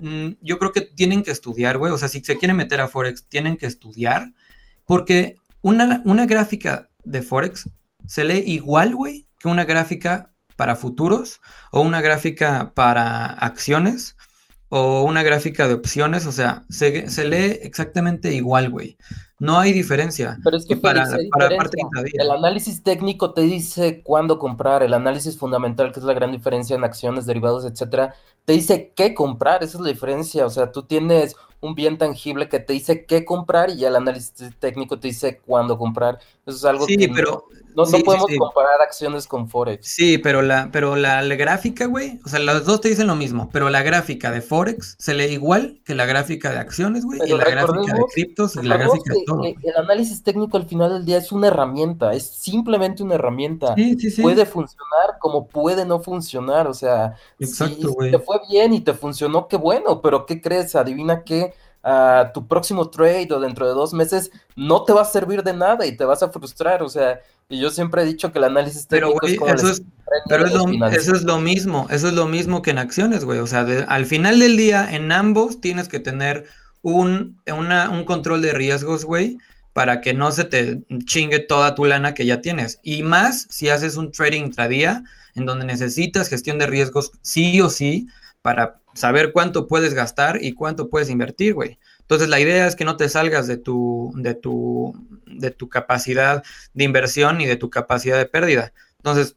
Mm, 0.01 0.33
yo 0.41 0.59
creo 0.59 0.73
que 0.73 0.81
tienen 0.83 1.23
que 1.23 1.31
estudiar, 1.31 1.79
güey. 1.79 1.93
O 1.93 1.99
sea, 1.99 2.09
si 2.09 2.21
se 2.21 2.37
quieren 2.37 2.57
meter 2.57 2.81
a 2.81 2.89
Forex, 2.89 3.25
tienen 3.29 3.57
que 3.57 3.67
estudiar. 3.67 4.33
Porque 4.87 5.37
una, 5.63 6.03
una 6.05 6.27
gráfica 6.27 6.89
de 7.05 7.23
Forex 7.23 7.69
se 8.07 8.25
lee 8.25 8.43
igual, 8.47 8.95
güey, 8.95 9.29
que 9.39 9.49
una 9.49 9.65
gráfica 9.65 10.33
para 10.57 10.77
futuros 10.77 11.41
o 11.71 11.81
una 11.81 12.01
gráfica 12.01 12.73
para 12.75 13.27
acciones 13.27 14.17
o 14.69 15.03
una 15.03 15.23
gráfica 15.23 15.69
de 15.69 15.75
opciones. 15.75 16.27
O 16.27 16.33
sea, 16.33 16.65
se, 16.69 17.09
se 17.09 17.25
lee 17.25 17.59
exactamente 17.63 18.33
igual, 18.33 18.71
güey. 18.71 18.97
No 19.41 19.59
hay 19.59 19.73
diferencia. 19.73 20.39
Pero 20.43 20.57
es 20.57 20.65
que 20.65 20.77
para, 20.77 21.05
el 21.05 22.31
análisis 22.31 22.83
técnico 22.83 23.35
te 23.35 23.43
dice 23.43 24.03
cuándo 24.03 24.39
comprar, 24.39 24.83
el 24.83 24.95
análisis 24.95 25.37
fundamental, 25.37 25.93
que 25.93 26.01
es 26.01 26.07
la 26.07 26.15
gran 26.15 26.33
diferencia 26.33 26.77
en 26.77 26.85
acciones, 26.85 27.27
derivados, 27.27 27.65
etcétera, 27.65 28.15
te 28.45 28.53
dice 28.53 28.93
qué 28.95 29.13
comprar, 29.13 29.63
esa 29.63 29.79
es 29.79 29.83
la 29.83 29.91
diferencia. 29.91 30.47
O 30.47 30.51
sea, 30.51 30.71
tú 30.71 30.85
tienes 30.85 31.37
un 31.65 31.75
bien 31.75 31.97
tangible 31.97 32.49
que 32.49 32.61
te 32.61 32.75
dice 32.75 33.07
qué 33.07 33.25
comprar 33.25 33.71
y 33.71 33.79
ya 33.79 33.89
el 33.89 33.97
análisis 33.97 34.35
técnico 34.59 34.99
te 34.99 35.09
dice 35.09 35.39
cuándo 35.39 35.79
comprar. 35.79 36.19
Eso 36.47 36.59
es 36.59 36.65
algo 36.67 36.87
que 36.87 37.11
pero, 37.15 37.47
no, 37.75 37.87
no, 37.87 37.99
podemos 38.01 38.31
comparar 38.39 38.83
acciones 38.83 39.27
con 39.27 39.49
Forex. 39.49 39.87
Sí, 39.87 40.19
pero 40.19 40.43
la, 40.43 40.69
pero 40.71 40.95
la, 40.95 41.23
gráfica, 41.23 41.87
güey, 41.87 42.21
o 42.23 42.29
sea, 42.29 42.39
las 42.39 42.67
dos 42.67 42.83
te 42.83 42.91
dicen 42.91 43.07
lo 43.07 43.17
mismo, 43.17 43.49
pero 43.51 43.71
la 43.71 43.83
gráfica 43.83 44.31
de 44.31 44.43
Forex 44.43 44.97
se 44.99 45.15
lee 45.15 45.33
igual 45.33 45.81
que 45.87 45.95
la 45.95 46.05
gráfica 46.05 46.51
de 46.53 46.59
acciones, 46.59 47.07
güey, 47.07 47.19
y 47.25 47.31
la 47.31 47.45
gráfica 47.45 47.95
de 47.95 48.05
criptos 48.13 48.57
y 48.57 48.63
la 48.63 48.77
gráfica 48.77 49.15
de 49.15 49.25
todo. 49.25 49.43
El 49.43 49.77
análisis 49.77 50.23
técnico 50.23 50.59
al 50.59 50.67
final 50.67 50.93
del 50.93 51.07
día 51.07 51.17
es 51.17 51.33
una 51.33 51.47
herramienta, 51.47 52.13
es 52.13 52.27
simplemente 52.27 53.03
una 53.03 53.15
herramienta. 53.15 53.75
Sí, 53.75 53.99
sí, 53.99 54.11
sí. 54.11 54.21
Puede 54.23 54.45
funcionar 54.45 55.19
como 55.19 55.47
puede 55.47 55.87
no 55.87 55.99
funcionar, 55.99 56.67
o 56.67 56.75
sea, 56.75 57.15
Exacto, 57.39 57.97
si 58.03 58.11
te 58.11 58.19
fue 58.19 58.39
bien 58.51 58.75
y 58.75 58.83
te 58.83 58.93
funcionó, 58.93 59.49
qué 59.49 59.57
bueno, 59.57 60.03
pero 60.03 60.27
¿qué 60.27 60.43
crees? 60.43 60.77
Adivina 60.77 61.25
qué 61.25 61.54
a 61.85 62.31
tu 62.33 62.49
próximo 62.49 62.89
trade 62.89 63.29
o 63.31 63.41
dentro 63.41 63.69
de 63.69 63.75
dos 63.75 63.93
meses 63.93 64.31
no 64.57 64.85
te 64.85 64.95
va 64.95 65.03
a 65.03 65.05
servir 65.05 65.43
de 65.43 65.53
nada 65.53 65.85
y 65.87 65.97
te 65.97 66.05
vas 66.05 66.23
a 66.23 66.31
frustrar. 66.31 66.83
O 66.83 66.89
sea, 66.89 67.21
y 67.49 67.61
yo 67.61 67.71
siempre 67.71 68.03
he 68.03 68.07
dicho 68.07 68.33
que 68.33 68.39
el 68.39 68.45
análisis 68.45 68.87
técnico 68.87 69.19
pero, 69.21 69.33
es 69.33 69.39
como 69.39 69.55
eso, 69.55 69.69
es, 69.69 69.83
pero 70.27 70.47
es 70.47 70.53
lo, 70.55 70.87
eso 70.89 71.15
es 71.15 71.25
lo 71.25 71.39
mismo, 71.39 71.87
eso 71.91 72.09
es 72.09 72.15
lo 72.15 72.27
mismo 72.27 72.63
que 72.63 72.71
en 72.71 72.79
acciones, 72.79 73.25
güey. 73.25 73.39
O 73.39 73.47
sea, 73.47 73.67
al 73.89 74.07
final 74.07 74.41
del 74.41 74.57
día, 74.57 74.95
en 74.95 75.13
ambos 75.13 75.61
tienes 75.61 75.89
que 75.89 76.01
tener 76.01 76.47
un, 76.81 77.39
un 77.47 78.05
control 78.05 78.41
de 78.41 78.53
riesgos, 78.53 79.05
güey, 79.05 79.39
para 79.75 80.01
que 80.01 80.15
no 80.15 80.33
se 80.33 80.45
te 80.45 80.83
chingue 81.05 81.41
toda 81.41 81.75
tu 81.75 81.85
lana 81.85 82.15
que 82.15 82.25
ya 82.25 82.41
tienes. 82.41 82.81
Y 82.83 83.03
más 83.03 83.47
si 83.51 83.69
haces 83.69 83.97
un 83.97 84.11
trading 84.11 84.45
intradía, 84.45 85.05
en 85.35 85.45
donde 85.45 85.67
necesitas 85.67 86.29
gestión 86.29 86.59
de 86.59 86.67
riesgos 86.67 87.13
sí 87.21 87.61
o 87.61 87.69
sí, 87.69 88.07
para 88.41 88.81
saber 88.95 89.33
cuánto 89.33 89.67
puedes 89.67 89.95
gastar 89.95 90.43
y 90.43 90.53
cuánto 90.53 90.89
puedes 90.89 91.11
invertir, 91.11 91.55
güey. 91.55 91.79
Entonces 92.01 92.29
la 92.29 92.41
idea 92.41 92.67
es 92.67 92.77
que 92.77 92.85
no 92.85 92.97
te 92.97 93.09
salgas 93.09 93.47
de 93.47 93.57
tu, 93.57 94.13
de 94.17 94.35
tu, 94.35 94.95
de 95.27 95.51
tu 95.51 95.69
capacidad 95.69 96.43
de 96.73 96.85
inversión 96.85 97.41
y 97.41 97.47
de 97.47 97.57
tu 97.57 97.71
capacidad 97.71 98.19
de 98.19 98.27
pérdida. 98.27 98.73
Entonces, 98.99 99.37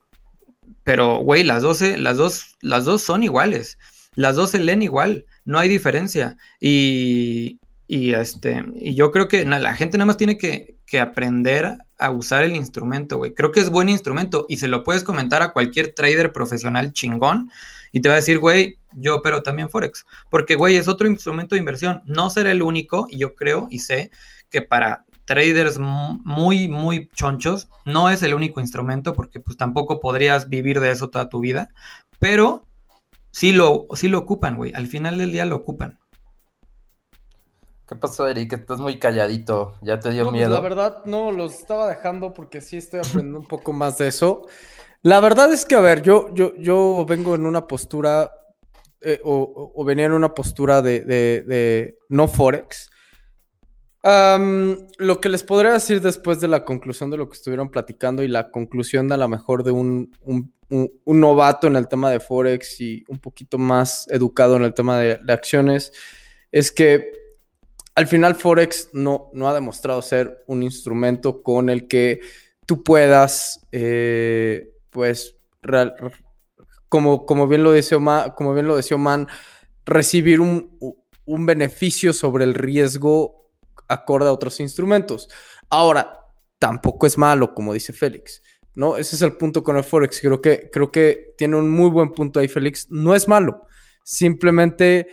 pero, 0.84 1.18
güey, 1.18 1.44
las, 1.44 1.62
12, 1.62 1.98
las, 1.98 2.18
dos, 2.18 2.56
las 2.62 2.86
dos 2.86 3.02
son 3.02 3.24
iguales. 3.24 3.78
Las 4.16 4.36
dos 4.36 4.52
se 4.52 4.60
leen 4.60 4.82
igual, 4.82 5.26
no 5.46 5.60
hay 5.60 5.70
diferencia. 5.70 6.38
Y, 6.60 7.60
y, 7.88 8.14
este, 8.14 8.64
y 8.76 8.96
yo 8.96 9.12
creo 9.12 9.28
que 9.28 9.46
la 9.46 9.76
gente 9.76 9.98
nada 9.98 10.08
más 10.08 10.18
tiene 10.18 10.38
que, 10.38 10.78
que 10.86 11.00
aprender 11.00 11.78
a 12.00 12.12
usar 12.12 12.44
el 12.44 12.56
instrumento, 12.56 13.18
güey. 13.18 13.34
Creo 13.34 13.52
que 13.52 13.60
es 13.60 13.70
buen 13.70 13.90
instrumento 13.90 14.46
y 14.50 14.58
se 14.58 14.68
lo 14.68 14.84
puedes 14.84 15.04
comentar 15.04 15.42
a 15.42 15.52
cualquier 15.52 15.94
trader 15.94 16.32
profesional 16.32 16.94
chingón 16.94 17.52
y 17.98 18.00
te 18.00 18.10
va 18.10 18.14
a 18.14 18.18
decir, 18.18 18.38
güey, 18.38 18.78
yo 18.92 19.16
opero 19.16 19.42
también 19.42 19.72
Forex, 19.72 20.06
porque, 20.30 20.54
güey, 20.54 20.76
es 20.76 20.88
otro 20.88 21.08
instrumento 21.08 21.56
de 21.56 21.60
inversión. 21.60 22.04
No 22.06 22.30
será 22.30 22.52
el 22.52 22.62
único, 22.62 23.08
y 23.10 23.18
yo 23.18 23.34
creo 23.34 23.68
y 23.72 23.80
sé 23.80 24.12
que 24.52 24.62
para 24.62 25.06
traders 25.26 25.80
muy, 25.80 26.68
muy 26.68 27.10
chonchos, 27.16 27.70
no 27.86 28.12
es 28.12 28.22
el 28.22 28.36
único 28.36 28.62
instrumento, 28.62 29.16
porque 29.16 29.40
pues 29.40 29.58
tampoco 29.58 30.00
podrías 30.00 30.48
vivir 30.48 30.80
de 30.80 30.92
eso 30.92 31.10
toda 31.10 31.28
tu 31.28 31.40
vida, 31.40 31.70
pero 32.20 32.68
sí 33.32 33.52
lo, 33.52 33.88
sí 33.96 34.10
lo 34.10 34.20
ocupan, 34.20 34.58
güey. 34.58 34.72
Al 34.76 34.86
final 34.86 35.18
del 35.18 35.32
día 35.32 35.46
lo 35.46 35.56
ocupan. 35.56 35.98
¿Qué 37.90 37.96
pasó, 37.96 38.28
Eric? 38.28 38.54
Estás 38.54 38.80
muy 38.80 39.00
calladito. 39.00 39.74
¿Ya 39.82 40.00
te 40.00 40.12
dio 40.12 40.26
pues, 40.26 40.34
miedo? 40.34 40.54
la 40.54 40.60
verdad, 40.60 41.04
no, 41.06 41.32
los 41.32 41.56
estaba 41.56 41.88
dejando 41.88 42.36
porque 42.36 42.62
sí 42.62 42.78
estoy 42.78 43.00
aprendiendo 43.00 43.40
un 43.40 43.48
poco 43.48 43.74
más 43.74 43.98
de 43.98 44.10
eso. 44.10 44.46
La 45.08 45.22
verdad 45.22 45.54
es 45.54 45.64
que, 45.64 45.76
a 45.76 45.80
ver, 45.80 46.02
yo, 46.02 46.28
yo, 46.34 46.54
yo 46.58 47.06
vengo 47.08 47.34
en 47.34 47.46
una 47.46 47.66
postura, 47.66 48.30
eh, 49.00 49.22
o, 49.24 49.82
venía 49.86 50.08
en 50.08 50.12
una 50.12 50.34
postura 50.34 50.82
de, 50.82 51.96
no 52.10 52.28
Forex. 52.28 52.90
lo 54.04 55.22
que 55.22 55.30
les 55.30 55.44
podría 55.44 55.72
decir 55.72 56.02
después 56.02 56.42
de 56.42 56.50
la 56.50 56.66
conclusión 56.66 57.10
de 57.10 57.16
lo 57.16 57.30
que 57.30 57.38
estuvieron 57.38 57.72
platicando 57.72 58.22
y 58.22 58.28
la 58.28 58.52
conclusión 58.52 59.08
de 59.08 59.14
a 59.14 59.18
lo 59.18 59.30
mejor 59.30 59.64
de 59.64 59.72
un, 59.72 60.12
novato 61.06 61.68
en 61.68 61.78
el 61.78 61.88
tema 61.88 62.12
de 62.12 62.20
Forex 62.20 62.82
y 62.82 63.06
un 63.08 63.20
poquito 63.20 63.58
más 63.58 64.10
educado 64.10 64.58
en 64.58 64.64
el 64.64 64.74
tema 64.74 65.00
de, 65.00 65.22
acciones, 65.30 65.94
es 66.52 66.70
que 66.70 67.14
al 67.96 68.08
final 68.08 68.36
Forex 68.36 68.90
no, 68.92 69.30
no 69.32 69.48
ha 69.48 69.54
demostrado 69.54 70.02
ser 70.02 70.44
un 70.48 70.64
instrumento 70.64 71.42
con 71.44 71.70
el 71.70 71.88
que 71.88 72.20
tú 72.66 72.84
puedas 72.84 73.66
eh, 73.72 74.74
pues, 74.90 75.36
como, 76.90 77.26
como, 77.26 77.48
bien 77.48 77.64
lo 77.64 77.72
decía 77.72 77.98
Oman, 77.98 78.32
como 78.32 78.54
bien 78.54 78.68
lo 78.68 78.76
decía 78.76 78.98
recibir 79.86 80.42
un, 80.42 80.78
beneficio 81.26 82.14
sobre 82.14 82.44
el 82.44 82.54
riesgo 82.54 83.52
acorde 83.88 84.28
a 84.28 84.34
otros 84.34 84.60
instrumentos. 84.60 85.30
Ahora, 85.70 86.20
tampoco 86.60 87.08
es 87.08 87.18
malo, 87.18 87.54
como 87.54 87.74
dice 87.74 87.94
Félix. 87.94 88.42
¿no? 88.76 88.96
Ese 88.96 89.16
es 89.16 89.22
el 89.24 89.36
punto 89.38 89.64
con 89.64 89.76
el 89.78 89.84
Forex. 89.84 90.22
Creo 90.22 90.42
que, 90.42 90.70
creo 90.72 90.92
que 90.92 91.34
tiene 91.38 91.56
un 91.56 91.70
muy 91.70 91.90
buen 91.90 92.12
punto 92.12 92.40
ahí, 92.40 92.48
Félix. 92.48 92.88
No 92.92 93.16
es 93.16 93.28
malo. 93.28 93.66
Simplemente 94.04 95.08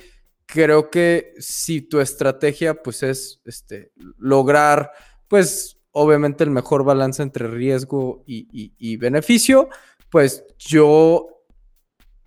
creo 0.47 0.91
que 0.91 1.33
si 1.39 1.81
tu 1.81 2.01
estrategia, 2.01 2.75
pues, 2.83 3.03
es 3.03 3.41
este, 3.45 3.93
lograr, 4.19 4.93
pues, 5.29 5.81
obviamente 5.95 6.45
el 6.45 6.51
mejor 6.51 6.85
balance 6.85 7.23
entre 7.23 7.49
riesgo 7.49 8.25
y, 8.27 8.97
beneficio, 8.97 9.69
pues 10.11 10.45
yo 10.59 11.29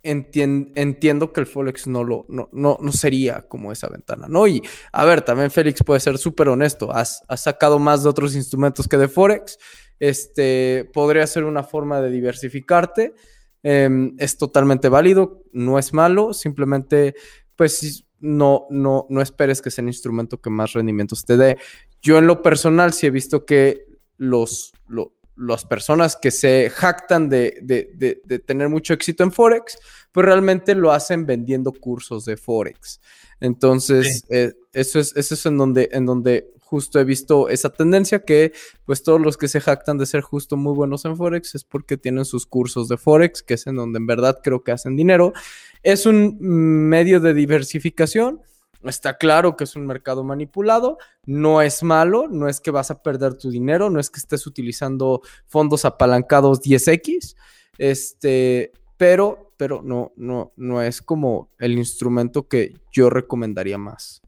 entiendo 0.02 1.32
que 1.32 1.40
el 1.40 1.46
Forex 1.46 1.86
no, 1.86 2.02
lo, 2.02 2.24
no, 2.28 2.48
no, 2.50 2.92
sería 2.92 3.42
como 3.46 3.70
esa 3.70 3.88
ventana, 3.88 4.26
¿no? 4.26 4.46
Y 4.46 4.62
a 4.90 5.04
ver, 5.04 5.20
también 5.20 5.50
Félix 5.50 5.82
puede 5.84 6.00
ser 6.00 6.16
súper 6.16 6.48
honesto, 6.48 6.90
has, 6.92 7.22
sacado 7.36 7.78
más 7.78 8.02
de 8.02 8.08
otros 8.08 8.34
instrumentos 8.34 8.88
que 8.88 8.96
de 8.96 9.08
Forex, 9.08 9.58
este, 9.98 10.88
podría 10.94 11.26
ser 11.26 11.44
una 11.44 11.62
forma 11.62 12.00
de 12.00 12.10
diversificarte, 12.10 13.14
em, 13.62 14.14
es 14.18 14.38
totalmente 14.38 14.88
válido, 14.88 15.42
no 15.52 15.78
es 15.78 15.92
malo, 15.92 16.32
simplemente 16.32 17.14
pues 17.54 18.06
no, 18.20 18.66
no, 18.70 19.06
no 19.10 19.20
esperes 19.20 19.60
que 19.60 19.70
sea 19.70 19.82
un 19.82 19.88
instrumento 19.88 20.40
que 20.40 20.50
más 20.50 20.72
rendimientos 20.72 21.24
te 21.24 21.36
dé. 21.36 21.58
Yo 22.02 22.18
en 22.18 22.26
lo 22.26 22.42
personal 22.42 22.92
sí 22.92 23.06
he 23.06 23.10
visto 23.10 23.44
que 23.44 23.86
los, 24.16 24.72
las 25.36 25.64
personas 25.64 26.16
que 26.16 26.30
se 26.30 26.70
jactan 26.70 27.28
de, 27.28 27.58
de, 27.62 28.20
de, 28.24 28.38
tener 28.38 28.68
mucho 28.68 28.94
éxito 28.94 29.24
en 29.24 29.32
Forex, 29.32 29.78
pues 30.12 30.26
realmente 30.26 30.74
lo 30.74 30.92
hacen 30.92 31.26
vendiendo 31.26 31.72
cursos 31.72 32.24
de 32.24 32.36
Forex. 32.36 33.00
Entonces, 33.40 34.24
eh, 34.30 34.52
eso, 34.72 34.98
es, 34.98 35.14
eso 35.16 35.34
es 35.34 35.46
en 35.46 35.58
donde, 35.58 35.88
en 35.92 36.06
donde 36.06 36.52
justo 36.68 37.00
he 37.00 37.04
visto 37.04 37.48
esa 37.48 37.70
tendencia 37.70 38.18
que 38.18 38.52
pues 38.84 39.02
todos 39.02 39.18
los 39.18 39.38
que 39.38 39.48
se 39.48 39.58
jactan 39.58 39.96
de 39.96 40.04
ser 40.04 40.20
justo 40.20 40.56
muy 40.58 40.74
buenos 40.74 41.06
en 41.06 41.16
Forex 41.16 41.54
es 41.54 41.64
porque 41.64 41.96
tienen 41.96 42.26
sus 42.26 42.44
cursos 42.44 42.88
de 42.88 42.98
Forex, 42.98 43.42
que 43.42 43.54
es 43.54 43.66
en 43.66 43.76
donde 43.76 43.98
en 43.98 44.06
verdad 44.06 44.40
creo 44.42 44.62
que 44.62 44.72
hacen 44.72 44.94
dinero. 44.94 45.32
Es 45.82 46.04
un 46.04 46.36
medio 46.40 47.20
de 47.20 47.32
diversificación. 47.32 48.42
Está 48.84 49.18
claro 49.18 49.56
que 49.56 49.64
es 49.64 49.74
un 49.74 49.86
mercado 49.86 50.22
manipulado, 50.22 50.98
no 51.26 51.62
es 51.62 51.82
malo, 51.82 52.28
no 52.28 52.48
es 52.48 52.60
que 52.60 52.70
vas 52.70 52.90
a 52.90 53.02
perder 53.02 53.34
tu 53.34 53.50
dinero, 53.50 53.90
no 53.90 53.98
es 53.98 54.08
que 54.08 54.20
estés 54.20 54.46
utilizando 54.46 55.20
fondos 55.46 55.84
apalancados 55.84 56.60
10x, 56.60 57.34
este, 57.76 58.72
pero, 58.96 59.52
pero 59.56 59.82
no, 59.82 60.12
no, 60.16 60.52
no 60.56 60.82
es 60.82 61.02
como 61.02 61.50
el 61.58 61.76
instrumento 61.76 62.46
que 62.46 62.74
yo 62.92 63.10
recomendaría 63.10 63.78
más. 63.78 64.22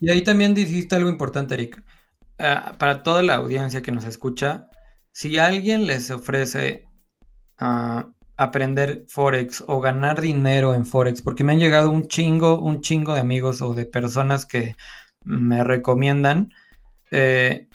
Y 0.00 0.10
ahí 0.10 0.22
también 0.22 0.54
dijiste 0.54 0.96
algo 0.96 1.08
importante, 1.08 1.54
Eric. 1.54 1.82
Ah, 2.38 2.74
para 2.78 3.02
toda 3.02 3.22
la 3.22 3.36
audiencia 3.36 3.80
que 3.80 3.92
nos 3.92 4.04
escucha, 4.04 4.68
si 5.12 5.38
alguien 5.38 5.86
les 5.86 6.10
ofrece 6.10 6.84
ah, 7.58 8.10
aprender 8.36 9.04
Forex 9.08 9.64
o 9.66 9.80
ganar 9.80 10.20
dinero 10.20 10.74
en 10.74 10.86
Forex, 10.86 11.22
porque 11.22 11.44
me 11.44 11.52
han 11.52 11.58
llegado 11.58 11.90
un 11.90 12.08
chingo, 12.08 12.60
un 12.60 12.80
chingo 12.80 13.14
de 13.14 13.20
amigos 13.20 13.62
o 13.62 13.74
de 13.74 13.86
personas 13.86 14.46
que 14.46 14.76
me 15.24 15.64
recomiendan 15.64 16.52
eh, 17.10 17.68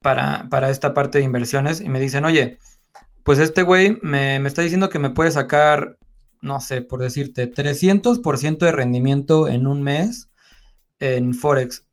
para, 0.00 0.48
para, 0.48 0.70
esta 0.70 0.94
parte 0.94 1.18
de 1.18 1.24
inversiones 1.24 1.80
y 1.80 1.88
me 1.88 2.00
dicen, 2.00 2.24
oye, 2.24 2.58
pues 3.24 3.38
este 3.38 3.62
güey 3.62 3.98
me, 4.02 4.38
me 4.40 4.48
está 4.48 4.62
diciendo 4.62 4.88
que 4.88 4.98
me 4.98 5.10
puede 5.10 5.30
sacar, 5.30 5.98
no 6.40 6.60
sé, 6.60 6.82
por 6.82 7.00
decirte, 7.00 7.52
300% 7.52 8.58
de 8.58 8.72
rendimiento 8.72 9.48
en 9.48 9.66
un 9.66 9.82
mes 9.82 10.30
en 11.00 11.34
Forex, 11.34 11.84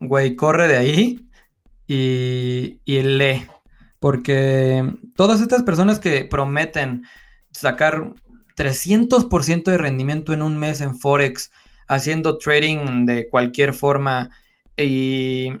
güey, 0.00 0.34
corre 0.34 0.68
de 0.68 0.76
ahí 0.76 1.30
y, 1.86 3.02
lee. 3.02 3.46
Porque 3.98 4.96
todas 5.14 5.40
estas 5.40 5.62
personas 5.62 5.98
que 5.98 6.24
prometen 6.24 7.04
sacar 7.50 8.14
300% 8.56 9.64
de 9.64 9.78
rendimiento 9.78 10.32
en 10.32 10.42
un 10.42 10.58
mes 10.58 10.80
en 10.80 10.98
Forex, 10.98 11.50
haciendo 11.88 12.38
trading 12.38 13.06
de 13.06 13.28
cualquier 13.28 13.74
forma 13.74 14.30
y, 14.76 15.52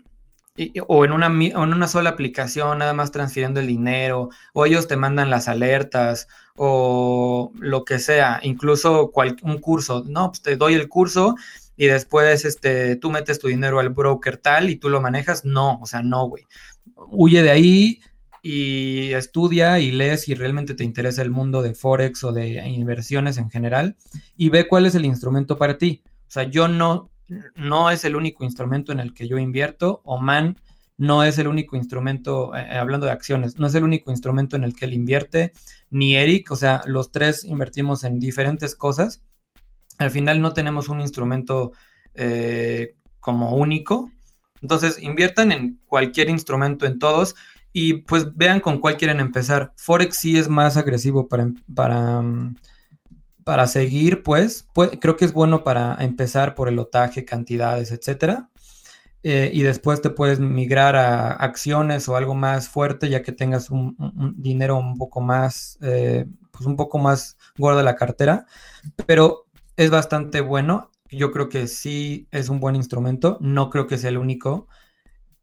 o 0.86 1.04
en 1.04 1.12
una, 1.12 1.26
en 1.26 1.56
una 1.56 1.88
sola 1.88 2.10
aplicación, 2.10 2.78
nada 2.78 2.92
más 2.92 3.10
transfiriendo 3.10 3.60
el 3.60 3.66
dinero, 3.66 4.28
o 4.52 4.66
ellos 4.66 4.88
te 4.88 4.96
mandan 4.96 5.30
las 5.30 5.48
alertas, 5.48 6.28
o 6.56 7.52
lo 7.58 7.84
que 7.84 7.98
sea, 7.98 8.40
incluso 8.42 9.10
un 9.42 9.58
curso, 9.58 10.04
no, 10.06 10.28
pues 10.28 10.42
te 10.42 10.56
doy 10.56 10.74
el 10.74 10.88
curso 10.88 11.34
y 11.80 11.86
después 11.86 12.44
este, 12.44 12.96
tú 12.96 13.10
metes 13.10 13.38
tu 13.38 13.48
dinero 13.48 13.80
al 13.80 13.88
broker 13.88 14.36
tal 14.36 14.68
y 14.68 14.76
tú 14.76 14.90
lo 14.90 15.00
manejas. 15.00 15.46
No, 15.46 15.78
o 15.80 15.86
sea, 15.86 16.02
no, 16.02 16.28
güey. 16.28 16.46
Huye 17.08 17.42
de 17.42 17.50
ahí 17.50 18.00
y 18.42 19.12
estudia 19.12 19.78
y 19.78 19.90
lees 19.90 20.22
si 20.22 20.34
realmente 20.34 20.74
te 20.74 20.84
interesa 20.84 21.22
el 21.22 21.30
mundo 21.30 21.62
de 21.62 21.74
Forex 21.74 22.24
o 22.24 22.32
de 22.32 22.66
inversiones 22.68 23.38
en 23.38 23.50
general 23.50 23.96
y 24.36 24.48
ve 24.48 24.68
cuál 24.68 24.86
es 24.86 24.94
el 24.94 25.04
instrumento 25.04 25.58
para 25.58 25.78
ti. 25.78 26.02
O 26.28 26.30
sea, 26.30 26.44
yo 26.44 26.68
no, 26.68 27.10
no 27.54 27.90
es 27.90 28.04
el 28.04 28.16
único 28.16 28.44
instrumento 28.44 28.92
en 28.92 29.00
el 29.00 29.14
que 29.14 29.28
yo 29.28 29.38
invierto. 29.38 30.00
Oman 30.04 30.56
no 30.96 31.24
es 31.24 31.38
el 31.38 31.48
único 31.48 31.76
instrumento, 31.76 32.54
eh, 32.54 32.76
hablando 32.78 33.06
de 33.06 33.12
acciones, 33.12 33.58
no 33.58 33.66
es 33.66 33.74
el 33.74 33.84
único 33.84 34.10
instrumento 34.10 34.56
en 34.56 34.64
el 34.64 34.74
que 34.74 34.84
él 34.84 34.92
invierte, 34.92 35.52
ni 35.88 36.14
Eric, 36.14 36.50
o 36.50 36.56
sea, 36.56 36.82
los 36.84 37.10
tres 37.10 37.42
invertimos 37.44 38.04
en 38.04 38.20
diferentes 38.20 38.74
cosas 38.74 39.22
al 40.00 40.10
final 40.10 40.40
no 40.40 40.54
tenemos 40.54 40.88
un 40.88 41.02
instrumento 41.02 41.72
eh, 42.14 42.96
como 43.20 43.54
único. 43.54 44.10
Entonces, 44.62 44.98
inviertan 45.00 45.52
en 45.52 45.78
cualquier 45.84 46.30
instrumento, 46.30 46.86
en 46.86 46.98
todos, 46.98 47.36
y 47.72 47.94
pues 48.02 48.34
vean 48.36 48.60
con 48.60 48.78
cuál 48.78 48.96
quieren 48.96 49.20
empezar. 49.20 49.72
Forex 49.76 50.16
sí 50.16 50.38
es 50.38 50.48
más 50.48 50.76
agresivo 50.76 51.28
para, 51.28 51.50
para, 51.74 52.22
para 53.44 53.66
seguir, 53.66 54.22
pues. 54.22 54.66
creo 55.00 55.16
que 55.16 55.24
es 55.24 55.32
bueno 55.32 55.64
para 55.64 55.96
empezar 56.00 56.54
por 56.54 56.68
el 56.68 56.76
lotaje, 56.76 57.24
cantidades, 57.24 57.92
etcétera. 57.92 58.48
Eh, 59.22 59.50
y 59.52 59.62
después 59.62 60.00
te 60.00 60.08
puedes 60.10 60.40
migrar 60.40 60.96
a 60.96 61.32
acciones 61.32 62.08
o 62.08 62.16
algo 62.16 62.34
más 62.34 62.68
fuerte, 62.68 63.10
ya 63.10 63.22
que 63.22 63.32
tengas 63.32 63.68
un, 63.70 63.96
dinero 64.38 64.78
un 64.78 64.96
poco 64.96 65.20
más, 65.20 65.78
eh, 65.82 66.26
pues 66.50 66.66
un 66.66 66.76
poco 66.76 66.98
más 66.98 67.36
gordo 67.58 67.78
de 67.78 67.84
la 67.84 67.96
cartera. 67.96 68.46
Pero 69.06 69.46
es 69.76 69.90
bastante 69.90 70.40
bueno. 70.40 70.90
Yo 71.10 71.32
creo 71.32 71.48
que 71.48 71.66
sí 71.66 72.28
es 72.30 72.48
un 72.48 72.60
buen 72.60 72.76
instrumento. 72.76 73.36
No 73.40 73.68
creo 73.70 73.86
que 73.86 73.98
sea 73.98 74.10
el 74.10 74.18
único. 74.18 74.68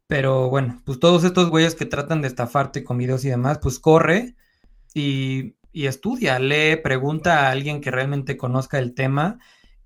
Pero 0.08 0.48
bueno, 0.48 0.82
pues 0.86 0.98
todos 0.98 1.22
estos 1.24 1.50
güeyes 1.50 1.74
que 1.74 1.84
tratan 1.84 2.22
de 2.22 2.28
estafarte 2.28 2.82
con 2.82 2.96
videos 2.98 3.24
y 3.24 3.28
demás, 3.28 3.58
pues 3.62 3.78
corre 3.78 4.34
y, 4.94 5.54
estudia, 5.72 6.38
lee, 6.40 6.76
pregunta 6.82 7.46
a 7.46 7.50
alguien 7.50 7.80
que 7.80 7.90
realmente 7.90 8.36
conozca 8.36 8.78
el 8.78 8.94
tema 8.94 9.38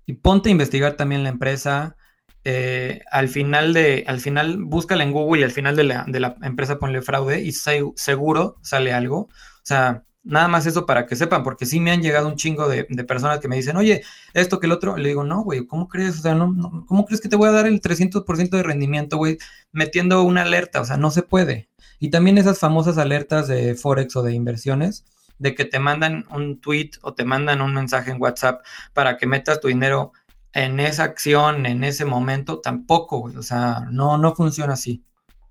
y 0.05 0.13
ponte 0.13 0.49
a 0.49 0.53
investigar 0.53 0.93
también 0.93 1.23
la 1.23 1.29
empresa. 1.29 1.97
Eh, 2.45 3.01
al 3.11 3.27
final 3.27 3.73
de, 3.73 4.05
al 4.07 4.19
final, 4.21 4.63
búscala 4.63 5.03
en 5.03 5.11
Google 5.11 5.41
y 5.41 5.43
al 5.43 5.51
final 5.51 5.75
de 5.75 5.83
la, 5.83 6.05
de 6.07 6.19
la 6.21 6.37
empresa 6.41 6.79
ponle 6.79 7.01
fraude 7.01 7.41
y 7.41 7.51
seguro 7.51 8.57
sale 8.61 8.93
algo. 8.93 9.19
O 9.19 9.65
sea, 9.65 10.05
Nada 10.23 10.47
más 10.47 10.65
eso 10.65 10.85
para 10.85 11.05
que 11.05 11.17
sepan, 11.17 11.43
porque 11.43 11.65
sí 11.65 11.81
me 11.81 11.91
han 11.91 12.01
llegado 12.01 12.29
un 12.29 12.37
chingo 12.37 12.69
de, 12.69 12.85
personas 13.05 13.39
que 13.39 13.49
me 13.49 13.57
dicen, 13.57 13.75
oye, 13.75 14.03
esto 14.33 14.59
que 14.59 14.67
el 14.67 14.71
otro, 14.71 14.95
le 14.95 15.09
digo, 15.09 15.25
no, 15.25 15.43
güey, 15.43 15.65
¿cómo 15.67 15.89
crees? 15.89 16.19
O 16.19 16.21
sea, 16.21 16.33
no, 16.33 16.85
¿cómo 16.87 17.05
crees 17.05 17.19
que 17.19 17.27
te 17.27 17.35
voy 17.35 17.49
a 17.49 17.51
dar 17.51 17.67
el 17.67 17.81
300% 17.81 18.49
de 18.49 18.63
rendimiento, 18.63 19.17
güey, 19.17 19.37
metiendo 19.73 20.23
una 20.23 20.43
alerta? 20.43 20.79
O 20.79 20.85
sea, 20.85 20.95
no 20.95 21.11
se 21.11 21.23
puede. 21.23 21.69
Y 21.99 22.09
también 22.09 22.37
esas 22.37 22.59
famosas 22.59 22.97
alertas 22.97 23.47
de 23.49 23.75
Forex 23.75 24.15
o 24.15 24.23
de 24.23 24.33
inversiones, 24.33 25.05
de 25.39 25.55
que 25.55 25.65
te 25.65 25.79
mandan 25.79 26.25
un 26.31 26.61
tweet 26.61 26.91
o 27.01 27.13
te 27.13 27.25
mandan 27.25 27.61
un 27.61 27.73
mensaje 27.73 28.11
en 28.11 28.21
WhatsApp 28.21 28.63
para 28.93 29.17
que 29.17 29.27
metas 29.27 29.59
tu 29.59 29.67
dinero 29.67 30.13
en 30.53 30.79
esa 30.79 31.03
acción, 31.03 31.65
en 31.65 31.83
ese 31.83 32.05
momento, 32.05 32.61
tampoco, 32.61 33.19
güey. 33.19 33.35
O 33.35 33.43
sea, 33.43 33.81
no, 33.91 34.17
no 34.17 34.35
funciona 34.35 34.73
así. 34.73 35.03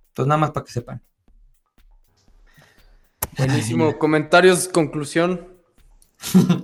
Entonces, 0.09 0.29
nada 0.29 0.39
más 0.39 0.51
para 0.53 0.65
que 0.65 0.73
sepan. 0.73 1.03
Buenísimo. 3.37 3.99
Comentarios, 3.99 4.69
conclusión. 4.69 5.49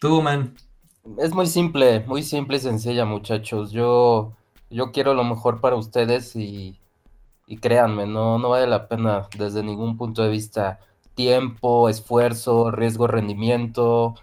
Tú, 0.00 0.22
man. 0.22 0.54
Es 1.18 1.32
muy 1.32 1.46
simple, 1.46 2.00
muy 2.06 2.22
simple 2.22 2.58
y 2.58 2.60
sencilla, 2.60 3.04
muchachos. 3.04 3.72
Yo, 3.72 4.32
yo 4.70 4.92
quiero 4.92 5.14
lo 5.14 5.24
mejor 5.24 5.60
para 5.60 5.76
ustedes 5.76 6.36
y, 6.36 6.78
y 7.46 7.56
créanme, 7.56 8.06
no, 8.06 8.38
no 8.38 8.50
vale 8.50 8.66
la 8.66 8.86
pena 8.86 9.28
desde 9.36 9.62
ningún 9.62 9.96
punto 9.96 10.22
de 10.22 10.30
vista. 10.30 10.78
Tiempo, 11.14 11.88
esfuerzo, 11.88 12.70
riesgo, 12.70 13.06
rendimiento. 13.06 14.14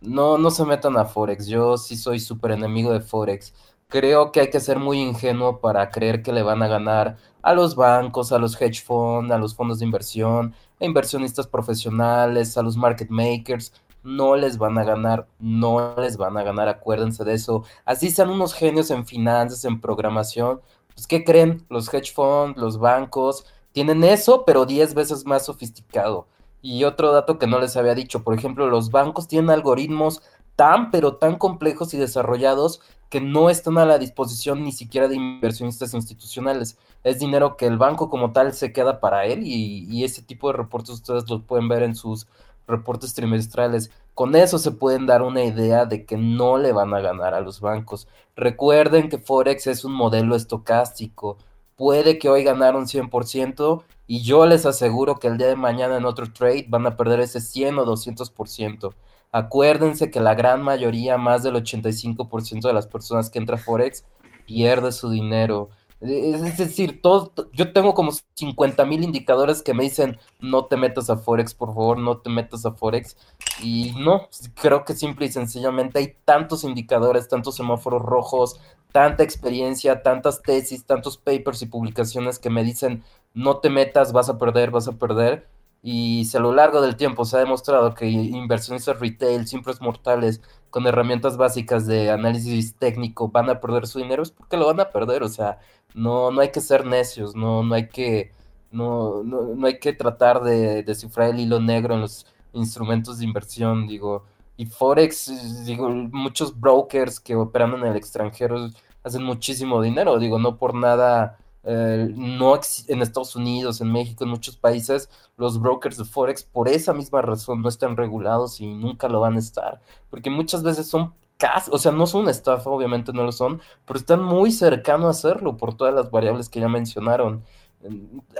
No, 0.00 0.38
no 0.38 0.50
se 0.50 0.64
metan 0.64 0.96
a 0.98 1.06
Forex. 1.06 1.46
Yo 1.46 1.78
sí 1.78 1.96
soy 1.96 2.20
súper 2.20 2.52
enemigo 2.52 2.92
de 2.92 3.00
Forex. 3.00 3.54
Creo 3.88 4.32
que 4.32 4.40
hay 4.40 4.50
que 4.50 4.60
ser 4.60 4.78
muy 4.78 5.00
ingenuo 5.00 5.60
para 5.60 5.90
creer 5.90 6.22
que 6.22 6.32
le 6.32 6.42
van 6.42 6.62
a 6.62 6.68
ganar 6.68 7.16
a 7.44 7.52
los 7.52 7.76
bancos, 7.76 8.32
a 8.32 8.38
los 8.38 8.60
hedge 8.60 8.82
funds, 8.82 9.30
a 9.30 9.36
los 9.36 9.54
fondos 9.54 9.78
de 9.78 9.84
inversión, 9.84 10.54
a 10.80 10.84
inversionistas 10.86 11.46
profesionales, 11.46 12.56
a 12.56 12.62
los 12.62 12.74
market 12.74 13.10
makers. 13.10 13.74
No 14.02 14.34
les 14.34 14.56
van 14.56 14.78
a 14.78 14.84
ganar, 14.84 15.28
no 15.38 15.94
les 15.98 16.16
van 16.16 16.38
a 16.38 16.42
ganar, 16.42 16.68
acuérdense 16.68 17.22
de 17.22 17.34
eso. 17.34 17.64
Así 17.84 18.10
sean 18.10 18.30
unos 18.30 18.54
genios 18.54 18.90
en 18.90 19.04
finanzas, 19.06 19.64
en 19.66 19.78
programación. 19.78 20.62
Pues, 20.94 21.06
¿qué 21.06 21.22
creen? 21.22 21.66
Los 21.68 21.92
hedge 21.92 22.14
funds, 22.14 22.58
los 22.58 22.78
bancos, 22.78 23.44
tienen 23.72 24.04
eso, 24.04 24.44
pero 24.46 24.64
10 24.64 24.94
veces 24.94 25.26
más 25.26 25.44
sofisticado. 25.44 26.26
Y 26.62 26.84
otro 26.84 27.12
dato 27.12 27.38
que 27.38 27.46
no 27.46 27.60
les 27.60 27.76
había 27.76 27.94
dicho, 27.94 28.24
por 28.24 28.34
ejemplo, 28.34 28.68
los 28.68 28.90
bancos 28.90 29.28
tienen 29.28 29.50
algoritmos 29.50 30.22
tan, 30.56 30.90
pero 30.90 31.16
tan 31.16 31.36
complejos 31.36 31.94
y 31.94 31.98
desarrollados 31.98 32.80
que 33.14 33.20
no 33.20 33.48
están 33.48 33.78
a 33.78 33.84
la 33.84 33.98
disposición 33.98 34.64
ni 34.64 34.72
siquiera 34.72 35.06
de 35.06 35.16
inversionistas 35.16 35.94
institucionales. 35.94 36.78
Es 37.04 37.18
dinero 37.20 37.56
que 37.56 37.66
el 37.66 37.78
banco 37.78 38.10
como 38.10 38.32
tal 38.32 38.52
se 38.54 38.72
queda 38.72 38.98
para 38.98 39.24
él 39.26 39.42
y, 39.44 40.02
ese 40.02 40.22
tipo 40.22 40.48
de 40.48 40.54
reportes 40.56 40.90
ustedes 40.96 41.28
los 41.30 41.42
pueden 41.42 41.68
ver 41.68 41.82
en 41.82 41.94
sus 41.94 42.26
reportes 42.66 43.14
trimestrales. 43.14 43.90
Con 44.14 44.34
eso 44.34 44.58
se 44.58 44.72
pueden 44.72 45.06
dar 45.06 45.22
una 45.22 45.44
idea 45.44 45.86
de 45.86 46.06
que 46.06 46.16
no 46.16 46.58
le 46.58 46.72
van 46.72 46.92
a 46.94 47.00
ganar 47.00 47.34
a 47.34 47.40
los 47.40 47.60
bancos. 47.60 48.08
Recuerden 48.36 49.08
que 49.08 49.18
Forex 49.18 49.66
es 49.66 49.84
un 49.84 49.92
modelo 49.92 50.34
estocástico. 50.34 51.38
Puede 51.76 52.18
que 52.18 52.28
hoy 52.28 52.42
ganaron 52.42 52.86
100% 52.86 53.84
y 54.06 54.22
yo 54.22 54.46
les 54.46 54.66
aseguro 54.66 55.16
que 55.20 55.28
el 55.28 55.38
día 55.38 55.46
de 55.48 55.56
mañana 55.56 55.96
en 55.96 56.04
otro 56.04 56.32
trade 56.32 56.66
van 56.68 56.86
a 56.86 56.96
perder 56.96 57.20
ese 57.20 57.40
100 57.40 57.78
o 57.78 57.86
200%. 57.86 58.92
Acuérdense 59.34 60.12
que 60.12 60.20
la 60.20 60.36
gran 60.36 60.62
mayoría, 60.62 61.18
más 61.18 61.42
del 61.42 61.56
85% 61.56 62.68
de 62.68 62.72
las 62.72 62.86
personas 62.86 63.30
que 63.30 63.40
entran 63.40 63.58
a 63.58 63.62
Forex, 63.62 64.04
pierde 64.46 64.92
su 64.92 65.10
dinero. 65.10 65.70
Es 66.00 66.56
decir, 66.56 67.02
todo, 67.02 67.32
yo 67.52 67.72
tengo 67.72 67.94
como 67.94 68.12
50 68.34 68.84
mil 68.84 69.02
indicadores 69.02 69.62
que 69.62 69.74
me 69.74 69.82
dicen 69.82 70.20
no 70.38 70.66
te 70.66 70.76
metas 70.76 71.10
a 71.10 71.16
Forex, 71.16 71.52
por 71.52 71.70
favor, 71.74 71.98
no 71.98 72.18
te 72.18 72.30
metas 72.30 72.64
a 72.64 72.74
Forex. 72.74 73.16
Y 73.60 73.92
no, 73.98 74.28
creo 74.54 74.84
que 74.84 74.94
simple 74.94 75.26
y 75.26 75.32
sencillamente 75.32 75.98
hay 75.98 76.14
tantos 76.24 76.62
indicadores, 76.62 77.26
tantos 77.26 77.56
semáforos 77.56 78.02
rojos, 78.02 78.60
tanta 78.92 79.24
experiencia, 79.24 80.04
tantas 80.04 80.42
tesis, 80.42 80.86
tantos 80.86 81.18
papers 81.18 81.60
y 81.62 81.66
publicaciones 81.66 82.38
que 82.38 82.50
me 82.50 82.62
dicen 82.62 83.02
no 83.32 83.56
te 83.56 83.68
metas, 83.68 84.12
vas 84.12 84.28
a 84.28 84.38
perder, 84.38 84.70
vas 84.70 84.86
a 84.86 84.92
perder. 84.92 85.48
Y 85.86 86.24
si 86.24 86.38
a 86.38 86.40
lo 86.40 86.54
largo 86.54 86.80
del 86.80 86.96
tiempo 86.96 87.26
se 87.26 87.36
ha 87.36 87.40
demostrado 87.40 87.92
que 87.94 88.06
inversionistas 88.06 88.98
retail, 89.00 89.46
simples 89.46 89.82
mortales, 89.82 90.40
con 90.70 90.86
herramientas 90.86 91.36
básicas 91.36 91.86
de 91.86 92.10
análisis 92.10 92.74
técnico 92.76 93.28
van 93.28 93.50
a 93.50 93.60
perder 93.60 93.86
su 93.86 93.98
dinero, 93.98 94.22
es 94.22 94.30
porque 94.30 94.56
lo 94.56 94.66
van 94.66 94.80
a 94.80 94.90
perder. 94.90 95.22
O 95.22 95.28
sea, 95.28 95.58
no, 95.94 96.30
no 96.30 96.40
hay 96.40 96.50
que 96.50 96.62
ser 96.62 96.86
necios, 96.86 97.36
no, 97.36 97.62
no 97.62 97.74
hay 97.74 97.90
que, 97.90 98.32
no, 98.70 99.22
no, 99.24 99.66
hay 99.66 99.78
que 99.78 99.92
tratar 99.92 100.42
de 100.42 100.84
descifrar 100.84 101.30
el 101.30 101.40
hilo 101.40 101.60
negro 101.60 101.94
en 101.94 102.00
los 102.00 102.26
instrumentos 102.54 103.18
de 103.18 103.26
inversión, 103.26 103.86
digo. 103.86 104.24
Y 104.56 104.64
Forex, 104.64 105.66
digo, 105.66 105.90
muchos 105.90 106.58
brokers 106.58 107.20
que 107.20 107.36
operan 107.36 107.74
en 107.74 107.86
el 107.88 107.96
extranjero 107.96 108.70
hacen 109.02 109.22
muchísimo 109.22 109.82
dinero, 109.82 110.18
digo, 110.18 110.38
no 110.38 110.56
por 110.56 110.74
nada 110.74 111.38
eh, 111.66 112.12
no 112.14 112.60
en 112.88 113.02
Estados 113.02 113.36
Unidos, 113.36 113.80
en 113.80 113.90
México, 113.90 114.24
en 114.24 114.30
muchos 114.30 114.56
países, 114.56 115.08
los 115.36 115.60
brokers 115.60 115.96
de 115.96 116.04
Forex 116.04 116.44
por 116.44 116.68
esa 116.68 116.92
misma 116.92 117.22
razón 117.22 117.62
no 117.62 117.68
están 117.68 117.96
regulados 117.96 118.60
y 118.60 118.66
nunca 118.66 119.08
lo 119.08 119.20
van 119.20 119.36
a 119.36 119.38
estar, 119.38 119.80
porque 120.10 120.30
muchas 120.30 120.62
veces 120.62 120.86
son 120.86 121.14
casi, 121.38 121.70
o 121.72 121.78
sea, 121.78 121.92
no 121.92 122.06
son 122.06 122.22
una 122.22 122.30
estafa, 122.30 122.68
obviamente 122.70 123.12
no 123.12 123.24
lo 123.24 123.32
son, 123.32 123.60
pero 123.86 123.98
están 123.98 124.22
muy 124.22 124.52
cercanos 124.52 125.06
a 125.06 125.10
hacerlo 125.10 125.56
por 125.56 125.76
todas 125.76 125.94
las 125.94 126.10
variables 126.10 126.48
que 126.48 126.60
ya 126.60 126.68
mencionaron. 126.68 127.44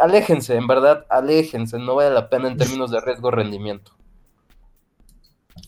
Aléjense, 0.01 0.57
en 0.57 0.67
verdad, 0.67 1.07
aléjense, 1.11 1.79
no 1.79 1.97
vale 1.97 2.11
la 2.15 2.29
pena 2.31 2.49
en 2.49 2.57
términos 2.57 2.91
de 2.91 3.01
riesgo-rendimiento. 3.01 3.93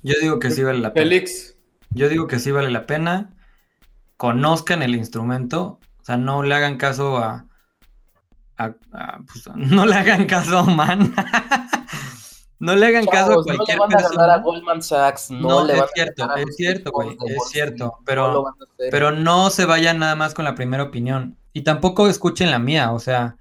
Yo 0.03 0.15
digo 0.21 0.39
que 0.39 0.51
sí 0.51 0.63
vale 0.63 0.79
la 0.79 0.93
pena. 0.93 1.05
Félix. 1.05 1.57
Yo 1.91 2.09
digo 2.09 2.27
que 2.27 2.39
sí 2.39 2.51
vale 2.51 2.71
la 2.71 2.87
pena. 2.87 3.35
Conozcan 4.17 4.83
el 4.83 4.95
instrumento, 4.95 5.79
sea, 6.07 6.17
no 6.17 6.43
le 6.43 6.55
hagan 6.55 6.77
caso 6.77 7.19
a, 7.19 7.47
pues, 8.57 9.49
no 9.57 9.87
le 9.87 9.95
hagan 9.95 10.27
caso 10.27 10.59
a 10.59 10.63
Man. 10.63 11.15
no 12.59 12.77
le 12.77 12.87
hagan 12.87 13.07
caso 13.07 13.41
a 13.41 13.43
cualquier 13.43 13.79
no 13.79 13.87
le 13.89 13.95
van 13.95 13.95
a 13.95 14.09
persona. 14.09 14.35
A 14.35 14.39
Goldman 14.39 14.83
Sachs, 14.83 15.31
no, 15.31 15.65
le 15.65 15.75
es 15.75 15.81
van 15.81 15.89
cierto, 15.95 16.31
a 16.31 16.41
es 16.41 16.57
cierto, 16.57 16.91
güey, 16.93 17.17
es 17.27 17.49
cierto, 17.51 17.99
pero, 18.05 18.55
pero 18.91 19.11
no 19.11 19.51
se 19.51 19.65
vayan 19.65 19.99
nada 19.99 20.15
más 20.15 20.33
con 20.33 20.45
la 20.45 20.55
primera 20.55 20.85
opinión. 20.85 21.37
Y 21.53 21.63
tampoco 21.63 22.09
escuchen 22.09 22.51
la 22.51 22.59
mía, 22.59 22.93
o 22.93 22.99
sea, 22.99 23.37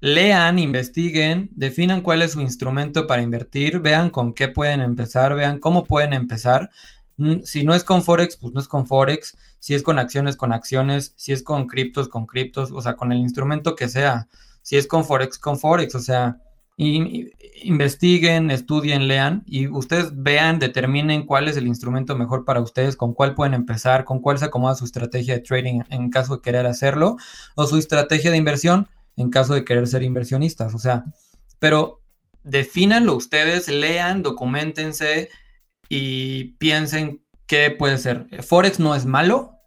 lean, 0.00 0.58
investiguen, 0.58 1.50
definan 1.52 2.02
cuál 2.02 2.22
es 2.22 2.32
su 2.32 2.40
instrumento 2.40 3.06
para 3.06 3.22
invertir, 3.22 3.80
vean 3.80 4.10
con 4.10 4.32
qué 4.32 4.48
pueden 4.48 4.80
empezar, 4.80 5.34
vean 5.34 5.58
cómo 5.58 5.84
pueden 5.84 6.12
empezar. 6.12 6.70
Mm, 7.16 7.40
si 7.42 7.64
no 7.64 7.74
es 7.74 7.84
con 7.84 8.02
Forex, 8.02 8.36
pues 8.36 8.54
no 8.54 8.60
es 8.60 8.68
con 8.68 8.86
Forex. 8.86 9.36
Si 9.60 9.74
es 9.74 9.82
con 9.82 9.98
acciones, 9.98 10.36
con 10.36 10.52
acciones. 10.52 11.14
Si 11.16 11.32
es 11.32 11.42
con 11.42 11.66
criptos, 11.66 12.08
con 12.08 12.26
criptos. 12.26 12.72
O 12.72 12.80
sea, 12.80 12.94
con 12.94 13.12
el 13.12 13.18
instrumento 13.18 13.74
que 13.74 13.88
sea 13.88 14.28
si 14.68 14.76
es 14.76 14.86
con 14.86 15.06
Forex, 15.06 15.38
con 15.38 15.58
Forex, 15.58 15.94
o 15.94 16.00
sea, 16.00 16.42
investiguen, 16.76 18.50
estudien, 18.50 19.08
lean 19.08 19.42
y 19.46 19.66
ustedes 19.66 20.10
vean, 20.14 20.58
determinen 20.58 21.24
cuál 21.24 21.48
es 21.48 21.56
el 21.56 21.66
instrumento 21.66 22.14
mejor 22.16 22.44
para 22.44 22.60
ustedes, 22.60 22.94
con 22.94 23.14
cuál 23.14 23.34
pueden 23.34 23.54
empezar, 23.54 24.04
con 24.04 24.20
cuál 24.20 24.38
se 24.38 24.44
acomoda 24.44 24.74
su 24.74 24.84
estrategia 24.84 25.32
de 25.32 25.40
trading 25.40 25.80
en 25.88 26.10
caso 26.10 26.36
de 26.36 26.42
querer 26.42 26.66
hacerlo, 26.66 27.16
o 27.54 27.66
su 27.66 27.78
estrategia 27.78 28.30
de 28.30 28.36
inversión 28.36 28.88
en 29.16 29.30
caso 29.30 29.54
de 29.54 29.64
querer 29.64 29.86
ser 29.86 30.02
inversionistas, 30.02 30.74
o 30.74 30.78
sea, 30.78 31.04
pero 31.58 32.02
defínanlo 32.44 33.16
ustedes, 33.16 33.68
lean, 33.68 34.22
documentense 34.22 35.30
y 35.88 36.58
piensen 36.58 37.22
qué 37.48 37.72
puede 37.72 37.98
ser. 37.98 38.28
Forex 38.42 38.78
no 38.78 38.94
es 38.94 39.06
malo, 39.06 39.58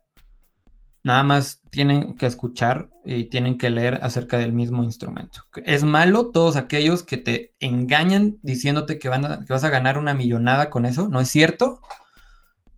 Nada 1.04 1.24
más 1.24 1.62
tienen 1.72 2.16
que 2.16 2.28
escuchar 2.28 2.90
y 3.04 3.26
tienen 3.26 3.58
que 3.58 3.72
leer 3.72 4.00
acerca 4.04 4.38
del 4.38 4.54
mismo 4.54 4.84
instrumento. 4.84 5.42
Es 5.66 5.84
malo 5.84 6.30
todos 6.30 6.56
aquellos 6.58 7.02
que 7.02 7.18
te 7.18 7.56
engañan 7.60 8.38
diciéndote 8.44 9.00
que, 9.00 9.10
vas 9.10 9.64
a 9.64 9.70
ganar 9.70 9.98
una 9.98 10.14
millonada 10.14 10.70
con 10.70 10.86
eso. 10.86 11.10
No 11.10 11.20
es 11.20 11.28
cierto, 11.30 11.82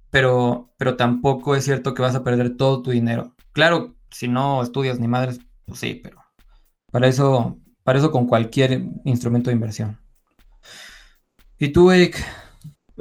pero, 0.09 0.73
pero 0.77 0.95
tampoco 0.95 1.55
es 1.55 1.65
cierto 1.65 1.93
que 1.93 2.01
vas 2.01 2.15
a 2.15 2.23
perder 2.23 2.55
todo 2.55 2.81
tu 2.81 2.91
dinero. 2.91 3.35
Claro, 3.51 3.95
si 4.09 4.29
no 4.29 4.63
estudias 4.63 4.99
ni 4.99 5.09
madres, 5.09 5.41
pues 5.65 5.79
sí, 5.79 5.99
pero 6.01 6.23
para 6.91 7.07
eso, 7.07 7.59
para 7.83 7.99
eso 7.99 8.11
con 8.11 8.25
cualquier 8.25 8.83
instrumento 9.03 9.49
de 9.49 9.55
inversión. 9.55 9.99
¿Y 11.57 11.73
tú, 11.73 11.91
Eric? 11.91 12.23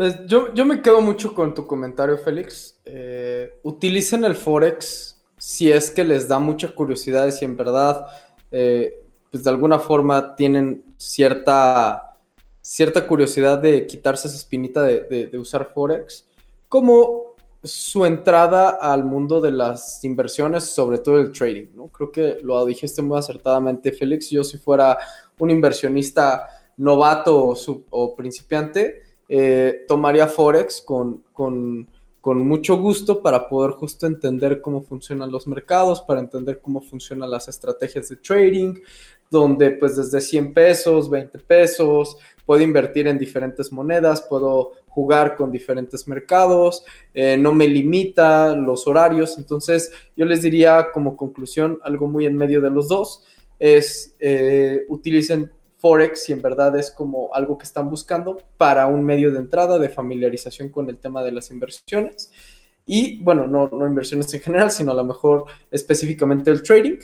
Pues 0.03 0.27
yo, 0.27 0.53
yo, 0.53 0.65
me 0.65 0.83
quedo 0.83 1.01
mucho 1.01 1.33
con 1.33 1.55
tu 1.55 1.65
comentario, 1.65 2.19
Félix. 2.19 2.77
Eh, 2.85 3.61
utilicen 3.63 4.25
el 4.25 4.35
Forex 4.35 5.23
si 5.39 5.71
es 5.71 5.93
que 5.93 6.03
les 6.03 6.27
da 6.27 6.41
mucha 6.41 6.75
curiosidad 6.75 7.29
y 7.29 7.31
si 7.31 7.45
en 7.45 7.57
verdad, 7.57 8.09
eh, 8.51 9.01
pues 9.31 9.45
de 9.45 9.51
alguna 9.51 9.79
forma 9.79 10.35
tienen 10.35 10.83
cierta, 10.97 12.19
cierta 12.61 13.07
curiosidad 13.07 13.59
de 13.59 13.87
quitarse 13.87 14.27
esa 14.27 14.39
espinita 14.39 14.83
de, 14.83 15.39
usar 15.39 15.71
Forex, 15.73 16.27
como 16.69 17.37
su 17.63 18.05
entrada 18.05 18.71
al 18.71 19.05
mundo 19.05 19.41
de 19.41 19.53
las 19.53 20.03
inversiones, 20.03 20.65
sobre 20.65 20.99
todo 20.99 21.21
el 21.21 21.31
trading, 21.31 21.77
¿no? 21.77 21.87
Creo 21.87 22.11
que 22.11 22.39
lo 22.43 22.67
dijiste 22.67 23.03
muy 23.03 23.21
acertadamente, 23.21 23.93
Félix. 23.93 24.31
Yo 24.31 24.43
si 24.43 24.59
fuera 24.59 24.99
un 25.39 25.49
inversionista 25.49 26.49
novato 26.77 27.55
o, 27.91 28.17
principiante, 28.17 29.12
eh, 29.35 29.85
tomaría 29.89 30.27
Forex 30.27 30.83
con, 30.83 31.25
con 31.33 31.89
con 32.23 32.47
mucho 32.47 32.79
gusto 32.79 33.21
para 33.21 33.49
poder 33.49 33.73
justo 33.73 34.07
entender 34.07 34.61
cómo 34.61 34.81
funcionan 34.81 35.33
los 35.33 35.49
mercados, 35.49 36.01
para 36.03 36.21
entender 36.21 36.61
cómo 36.61 36.81
funcionan 36.81 37.29
las 37.29 37.49
estrategias 37.49 38.09
de 38.09 38.17
trading, 38.17 38.77
donde 39.29 39.73
pues 39.73 39.97
desde 39.97 40.21
100 40.21 40.55
pesos, 40.55 41.11
20 41.11 41.41
pesos, 41.41 42.17
puedo 42.47 42.63
invertir 42.63 43.09
en 43.09 43.19
diferentes 43.19 43.73
monedas, 43.73 44.23
puedo 44.23 44.71
jugar 44.87 45.35
con 45.35 45.51
diferentes 45.51 46.07
mercados, 46.07 46.85
eh, 47.13 47.37
no 47.37 47.53
me 47.53 47.67
limita 47.67 48.55
los 48.55 48.87
horarios, 48.87 49.37
entonces 49.37 49.91
yo 50.17 50.25
les 50.25 50.43
diría 50.43 50.93
como 50.95 51.17
conclusión 51.17 51.81
algo 51.83 52.07
muy 52.07 52.27
en 52.27 52.37
medio 52.37 52.61
de 52.61 52.71
los 52.71 52.87
dos, 52.87 53.25
es 53.59 54.15
eh, 54.21 54.85
utilicen 54.89 55.51
Forex 55.83 56.23
si 56.23 56.33
en 56.33 56.41
verdad 56.41 56.79
es 56.79 56.93
como 56.93 57.35
algo 57.35 57.59
que 57.59 57.65
están 57.65 57.91
buscando 57.91 58.41
para 58.57 58.87
un 58.87 59.05
medio 59.05 59.33
de 59.33 59.41
entrada, 59.41 59.81
de 59.81 59.89
familiarización 59.89 60.69
con 60.69 60.89
el 60.89 60.97
tema 60.97 61.25
de 61.25 61.33
las 61.33 61.51
inversiones. 61.51 62.31
Y 62.87 63.21
bueno, 63.21 63.49
no, 63.49 63.69
no 63.69 63.85
inversiones 63.85 64.33
en 64.33 64.41
general, 64.41 64.71
sino 64.71 64.93
a 64.93 64.95
lo 64.95 65.03
mejor 65.03 65.45
específicamente 65.73 66.53
el 66.53 66.63
trading, 66.63 66.99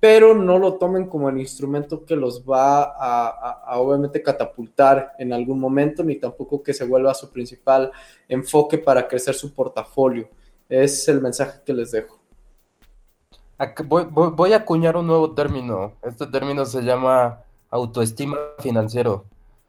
pero 0.00 0.34
no 0.34 0.58
lo 0.58 0.74
tomen 0.74 1.06
como 1.06 1.28
el 1.28 1.38
instrumento 1.38 2.04
que 2.04 2.16
los 2.16 2.42
va 2.42 2.94
a, 2.98 3.78
obviamente 3.78 4.20
catapultar 4.20 5.12
en 5.20 5.32
algún 5.32 5.60
momento, 5.60 6.02
ni 6.02 6.16
tampoco 6.16 6.64
que 6.64 6.74
se 6.74 6.84
vuelva 6.84 7.14
su 7.14 7.30
principal 7.30 7.92
enfoque 8.28 8.76
para 8.76 9.06
crecer 9.06 9.36
su 9.36 9.54
portafolio. 9.54 10.28
Es 10.68 11.06
el 11.06 11.20
mensaje 11.20 11.60
que 11.64 11.72
les 11.72 11.92
dejo. 11.92 12.18
Voy, 13.84 14.04
voy 14.10 14.52
a 14.52 14.56
acuñar 14.56 14.96
un 14.96 15.06
nuevo 15.06 15.32
término. 15.32 15.92
Este 16.02 16.26
término 16.26 16.66
se 16.66 16.82
llama 16.82 17.45
autoestima 17.70 18.36
financiero. 18.58 19.26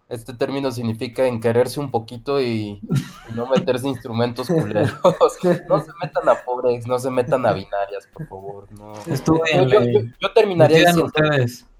Este 0.09 0.33
término 0.33 0.71
significa 0.71 1.27
enquererse 1.27 1.81
un 1.81 1.91
poquito 1.91 2.41
y, 2.41 2.79
no 3.35 3.45
meterse 3.47 3.89
instrumentos 3.89 4.47
culeros. 4.47 4.93
No 5.67 5.79
se 5.83 5.91
metan 6.01 6.29
a 6.29 6.35
Forex, 6.35 6.87
no 6.87 6.97
se 6.97 7.09
metan 7.09 7.45
a 7.45 7.51
binarias, 7.51 8.07
por 8.13 8.27
favor. 8.27 8.67
No. 8.71 8.93
Yo, 9.05 10.33
terminaría 10.33 10.79
diciendo, 10.79 11.11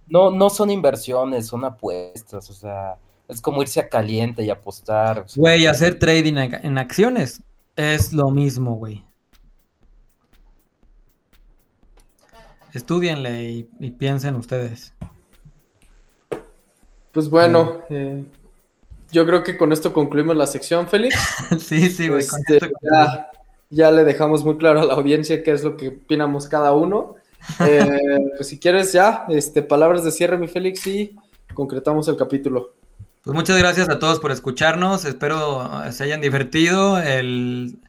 no, 0.08 0.30
no 0.30 0.50
son 0.50 0.70
inversiones, 0.72 1.48
son 1.48 1.64
apuestas, 1.64 2.50
o 2.50 2.54
sea, 2.54 2.98
es 3.30 3.40
como 3.40 3.62
irse 3.62 3.80
a 3.80 3.88
caliente 3.88 4.44
y 4.44 4.50
apostar. 4.50 5.26
Güey, 5.36 5.66
hacer 5.66 5.98
trading 5.98 6.36
en 6.36 6.78
acciones 6.78 7.42
es 7.78 8.12
lo 8.12 8.30
mismo, 8.30 8.76
güey. 8.76 9.06
Estudienle 12.74 13.66
y 13.80 13.92
piensen 13.92 14.36
ustedes. 14.36 14.94
Pues 17.18 17.32
bueno, 17.32 17.82
eh, 17.90 18.26
yo 19.12 19.26
creo 19.26 19.44
que 19.44 19.58
con 19.58 19.72
esto 19.72 19.92
concluimos 19.92 20.38
la 20.38 20.46
sección, 20.46 20.88
Félix. 20.88 21.18
sí, 21.60 21.90
sí, 21.90 22.10
güey. 22.10 22.20
Este, 22.20 22.60
ya, 23.72 23.90
le 23.90 24.04
dejamos 24.04 24.46
muy 24.46 24.56
claro 24.58 24.82
a 24.82 24.86
la 24.86 24.94
audiencia 24.94 25.42
qué 25.42 25.52
es 25.52 25.64
lo 25.64 25.78
que 25.78 25.88
opinamos 25.88 26.48
cada 26.48 26.74
uno. 26.74 27.16
Eh, 27.66 28.20
pues 28.36 28.50
si 28.50 28.60
quieres 28.60 28.94
ya, 28.94 29.26
este, 29.30 29.64
palabras 29.64 30.04
de 30.04 30.12
cierre, 30.12 30.38
mi 30.38 30.48
Félix, 30.48 30.86
y 30.86 31.16
concretamos 31.56 32.08
el 32.08 32.18
capítulo. 32.18 32.76
Pues 33.24 33.34
muchas 33.34 33.58
gracias 33.58 33.90
a 33.90 33.98
todos 33.98 34.20
por 34.20 34.32
escucharnos. 34.32 35.04
Espero 35.06 35.68
se 35.92 36.04
hayan 36.04 36.22
divertido. 36.22 37.00
El, 37.00 37.80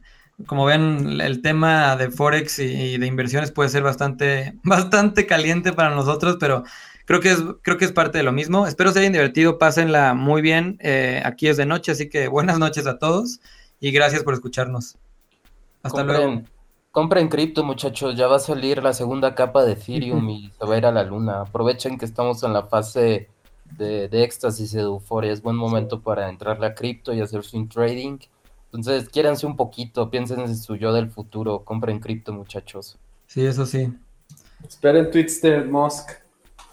como 0.47 0.65
ven, 0.65 1.21
el 1.21 1.43
tema 1.43 1.95
de 1.97 2.09
Forex 2.09 2.57
y, 2.59 2.97
de 2.97 3.05
inversiones 3.05 3.51
puede 3.51 3.69
ser 3.69 3.83
bastante, 3.83 4.55
bastante 4.63 5.27
caliente 5.27 5.71
para 5.71 5.91
nosotros, 5.91 6.37
pero 6.39 6.63
creo 7.09 7.21
que 7.21 7.31
es, 7.31 7.43
creo 7.63 7.77
que 7.79 7.85
es 7.85 7.91
parte 7.91 8.19
de 8.19 8.23
lo 8.23 8.31
mismo. 8.31 8.67
Espero 8.67 8.91
se 8.91 8.99
hayan 8.99 9.13
divertido, 9.13 9.57
pásenla 9.57 10.13
muy 10.13 10.43
bien. 10.43 10.77
Eh, 10.79 11.23
aquí 11.25 11.47
es 11.47 11.57
de 11.57 11.65
noche, 11.65 11.91
así 11.91 12.07
que 12.07 12.27
buenas 12.27 12.59
noches 12.59 12.85
a 12.85 12.99
todos 12.99 13.39
y 13.79 13.89
gracias 13.89 14.23
por 14.23 14.35
escucharnos. 14.35 14.95
Hasta 15.81 16.03
luego. 16.03 16.43
Compren 16.91 17.27
cripto, 17.27 17.63
muchachos. 17.63 18.15
Ya 18.15 18.27
va 18.27 18.35
a 18.35 18.39
salir 18.39 18.83
la 18.83 18.93
segunda 18.93 19.33
capa 19.33 19.63
de 19.63 19.71
Ethereum 19.71 20.29
y 20.29 20.51
se 20.51 20.63
va 20.63 20.75
a 20.75 20.77
ir 20.77 20.85
a 20.85 20.91
la 20.91 21.03
luna. 21.03 21.41
Aprovechen 21.41 21.97
que 21.97 22.05
estamos 22.05 22.43
en 22.43 22.53
la 22.53 22.67
fase 22.67 23.27
de, 23.75 24.07
éxtasis 24.11 24.71
y 24.73 24.77
de 24.77 24.83
euforia. 24.83 25.31
Es 25.31 25.41
buen 25.41 25.55
momento 25.55 26.01
para 26.01 26.29
entrarle 26.29 26.67
a 26.67 26.75
cripto 26.75 27.11
y 27.11 27.21
hacer 27.21 27.43
swing 27.43 27.69
trading. 27.69 28.19
Entonces, 28.65 29.09
quiéranse 29.09 29.47
un 29.47 29.55
poquito, 29.55 30.11
piensen 30.11 30.41
en 30.41 30.55
su 30.55 30.75
yo 30.75 30.93
del 30.93 31.09
futuro. 31.09 31.65
Compren 31.65 31.99
cripto, 31.99 32.33
muchachos. 32.33 32.99
Sí, 33.25 33.43
eso 33.47 33.65
sí. 33.65 33.91
Esperen 34.63 35.09
tweets 35.09 35.41
de 35.41 35.63
Musk. 35.63 36.28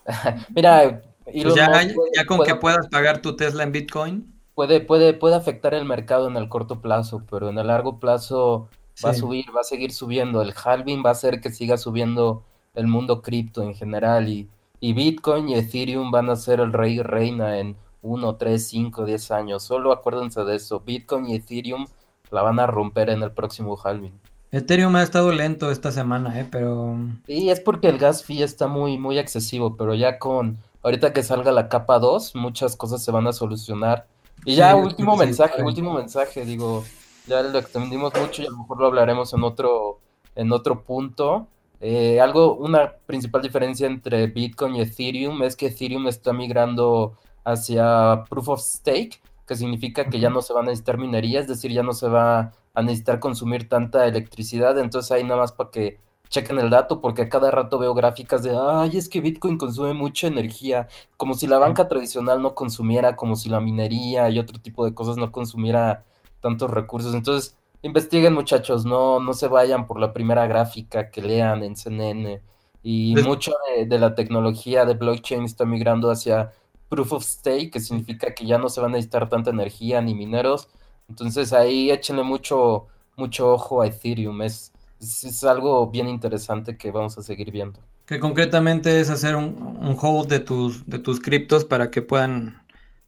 Mira, 0.55 1.03
pues 1.25 1.55
ya, 1.55 1.83
ya, 2.15 2.25
con 2.27 2.45
que 2.45 2.55
puedas 2.55 2.89
pagar 2.89 3.21
tu 3.21 3.37
Tesla 3.37 3.63
en 3.65 3.73
Bitcoin. 3.73 4.33
Puede, 4.55 4.81
puede, 4.81 5.13
puede 5.13 5.35
afectar 5.35 5.75
el 5.75 5.85
mercado 5.85 6.29
en 6.29 6.37
el 6.37 6.49
corto 6.49 6.81
plazo, 6.81 7.23
pero 7.31 7.51
en 7.51 7.59
el 7.59 7.67
largo 7.67 7.99
plazo 8.01 8.69
va 9.05 9.11
a 9.11 9.15
subir, 9.15 9.45
va 9.55 9.61
a 9.61 9.65
seguir 9.65 9.93
subiendo. 9.93 10.41
El 10.41 10.55
halving 10.55 11.03
va 11.05 11.11
a 11.11 11.13
hacer 11.13 11.41
que 11.41 11.51
siga 11.51 11.77
subiendo 11.77 12.45
el 12.75 12.87
mundo 12.87 13.23
cripto 13.23 13.63
en 13.63 13.75
general 13.75 14.29
y, 14.29 14.49
y 14.81 14.93
Bitcoin 14.93 15.49
y 15.49 15.55
Ethereum 15.55 16.11
van 16.11 16.31
a 16.31 16.37
ser 16.37 16.61
el 16.61 16.73
rey 16.73 16.95
y 16.95 17.03
reina 17.03 17.59
en 17.59 17.77
1, 18.03 18.37
3, 18.37 18.67
5, 18.67 19.05
10 19.05 19.31
años. 19.33 19.63
Solo 19.63 19.93
acuérdense 19.93 20.45
de 20.45 20.57
eso. 20.57 20.81
Bitcoin 20.81 21.27
y 21.27 21.37
Ethereum 21.37 21.87
la 22.31 22.43
van 22.43 22.61
a 22.61 22.67
romper 22.67 23.11
en 23.11 23.23
el 23.23 23.33
próximo 23.33 23.77
halving. 23.83 24.19
Ethereum 24.53 24.95
ha 24.97 25.03
estado 25.03 25.33
lento 25.33 25.71
esta 25.71 25.93
semana, 25.93 26.41
¿eh? 26.41 26.47
Pero... 26.51 26.97
Sí, 27.27 27.51
es 27.51 27.61
porque 27.61 27.89
el 27.89 27.99
gas 27.99 28.25
fee 28.25 28.43
está 28.43 28.69
muy, 28.69 28.99
muy 28.99 29.19
excesivo, 29.19 29.77
pero 29.77 29.95
ya 29.95 30.19
con... 30.19 30.59
Ahorita 30.83 31.13
que 31.13 31.23
salga 31.25 31.51
la 31.51 31.69
capa 31.69 31.99
2, 31.99 32.37
muchas 32.37 32.77
cosas 32.77 33.03
se 33.03 33.11
van 33.11 33.27
a 33.27 33.33
solucionar. 33.33 34.07
Y 34.45 34.55
ya, 34.55 34.77
último 34.77 35.17
mensaje, 35.17 35.63
último 35.63 35.93
mensaje, 35.93 36.45
digo, 36.45 36.85
ya 37.27 37.43
lo 37.43 37.59
extendimos 37.59 38.13
mucho 38.15 38.43
y 38.43 38.47
a 38.47 38.51
lo 38.51 38.59
mejor 38.59 38.79
lo 38.79 38.87
hablaremos 38.87 39.33
en 39.33 39.43
otro, 39.43 39.99
en 40.37 40.53
otro 40.53 40.85
punto. 40.85 41.49
Eh, 41.81 42.21
algo, 42.21 42.55
una 42.55 42.93
principal 43.07 43.43
diferencia 43.43 43.87
entre 43.87 44.29
Bitcoin 44.29 44.77
y 44.77 44.83
Ethereum 44.83 45.43
es 45.43 45.57
que 45.57 45.67
Ethereum 45.67 46.07
está 46.07 46.33
migrando 46.33 47.15
hacia 47.45 48.25
Proof 48.29 48.49
of 48.49 48.61
Stake, 48.61 49.21
que 49.47 49.57
significa 49.57 50.09
que 50.09 50.21
ya 50.21 50.31
no 50.31 50.43
se 50.43 50.53
va 50.53 50.61
a 50.61 50.65
necesitar 50.65 50.99
minería, 50.99 51.41
es 51.41 51.49
decir, 51.49 51.73
ya 51.73 51.83
no 51.83 51.93
se 51.93 52.09
va 52.09 52.53
a 52.77 52.83
necesitar 52.83 53.19
consumir 53.21 53.69
tanta 53.71 54.07
electricidad, 54.07 54.79
entonces 54.79 55.11
ahí 55.11 55.25
nada 55.25 55.41
más 55.41 55.53
para 55.53 55.71
que 55.71 55.99
chequen 56.29 56.59
el 56.59 56.69
dato, 56.69 57.01
porque 57.01 57.23
a 57.23 57.29
cada 57.31 57.51
rato 57.51 57.79
veo 57.79 57.95
gráficas 57.95 58.43
de, 58.43 58.55
ay, 58.55 58.99
es 58.99 59.09
que 59.09 59.23
Bitcoin 59.23 59.57
consume 59.57 59.95
mucha 59.95 60.27
energía, 60.27 60.87
como 61.17 61.33
si 61.33 61.47
la 61.47 61.59
banca 61.59 61.89
tradicional 61.89 62.43
no 62.43 62.55
consumiera, 62.55 63.17
como 63.17 63.35
si 63.35 63.49
la 63.49 63.61
minería 63.61 64.29
y 64.29 64.39
otro 64.39 64.61
tipo 64.61 64.85
de 64.85 64.93
cosas 64.93 65.17
no 65.17 65.33
consumiera 65.33 66.05
tantos 66.41 66.71
recursos. 66.71 67.15
Entonces, 67.15 67.57
investiguen 67.81 68.35
muchachos, 68.35 68.85
no, 68.85 69.21
no 69.21 69.33
se 69.33 69.49
vayan 69.49 69.87
por 69.87 69.99
la 69.99 70.13
primera 70.13 70.47
gráfica 70.47 71.11
que 71.11 71.23
lean 71.23 71.63
en 71.65 71.77
CNN. 71.77 72.43
Y 72.83 73.15
mucho 73.25 73.53
de, 73.87 73.99
la 73.99 74.15
tecnología 74.15 74.85
de 74.85 74.95
blockchain 74.95 75.45
está 75.45 75.65
migrando 75.65 76.11
hacia 76.11 76.53
proof 76.91 77.15
of 77.15 77.25
stake, 77.25 77.73
que 77.73 77.81
significa 77.81 78.35
que 78.35 78.45
ya 78.45 78.59
no 78.59 78.69
se 78.69 78.83
van 78.83 78.91
a 78.91 78.97
necesitar 78.97 79.31
tanta 79.31 79.49
energía 79.49 80.03
ni 80.03 80.15
mineros. 80.15 80.69
Entonces 81.09 81.53
ahí 81.53 81.91
échenle 81.91 82.23
mucho, 82.23 82.87
mucho 83.17 83.53
ojo 83.53 83.83
a 83.83 83.87
Ethereum. 83.87 84.43
Es, 84.43 84.73
es, 85.01 85.45
algo 85.45 85.89
bien 85.89 86.09
interesante 86.09 86.77
que 86.77 86.91
vamos 86.91 87.17
a 87.19 87.23
seguir 87.23 87.51
viendo. 87.51 87.81
Que 88.07 88.21
concretamente 88.21 89.01
es 89.01 89.11
hacer 89.11 89.37
un, 89.37 89.79
un 89.81 89.97
hold 90.01 90.29
de 90.29 90.41
tus, 90.41 90.87
de 90.87 90.99
tus 90.99 91.21
criptos 91.21 91.65
para 91.65 91.91
que 91.91 92.03
puedan 92.03 92.67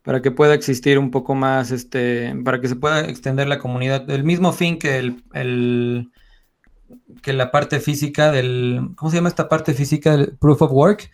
para 0.09 0.23
que 0.23 0.31
pueda 0.31 0.55
existir 0.55 0.99
un 0.99 1.11
poco 1.11 1.35
más, 1.35 1.71
este, 1.71 2.35
para 2.43 2.63
que 2.63 2.69
se 2.69 2.77
pueda 2.77 3.01
extender 3.01 3.47
la 3.47 3.59
comunidad. 3.59 4.09
El 4.11 4.25
mismo 4.25 4.53
fin 4.55 4.79
que 4.79 4.97
el, 4.97 6.11
que 7.21 7.35
la 7.35 7.51
parte 7.51 7.79
física 7.79 8.33
del, 8.33 8.89
¿cómo 8.97 9.11
se 9.11 9.19
llama 9.19 9.29
esta 9.29 9.51
parte 9.51 9.75
física 9.75 10.17
del 10.17 10.35
Proof 10.39 10.63
of 10.63 10.73
Work? 10.73 11.11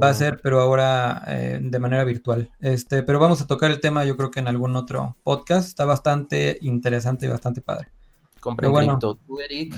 Va 0.00 0.10
a 0.10 0.14
ser, 0.14 0.40
pero 0.42 0.60
ahora 0.60 1.22
eh, 1.26 1.58
de 1.60 1.78
manera 1.78 2.04
virtual. 2.04 2.50
Este, 2.60 3.02
pero 3.02 3.18
vamos 3.18 3.40
a 3.40 3.46
tocar 3.46 3.70
el 3.70 3.80
tema, 3.80 4.04
yo 4.04 4.16
creo 4.16 4.30
que 4.30 4.40
en 4.40 4.48
algún 4.48 4.76
otro 4.76 5.16
podcast. 5.22 5.68
Está 5.68 5.84
bastante 5.84 6.58
interesante 6.60 7.26
y 7.26 7.28
bastante 7.28 7.60
padre. 7.60 7.88
Compren 8.40 8.70
bueno, 8.70 8.98
cripto, 8.98 9.40
Eric. 9.40 9.74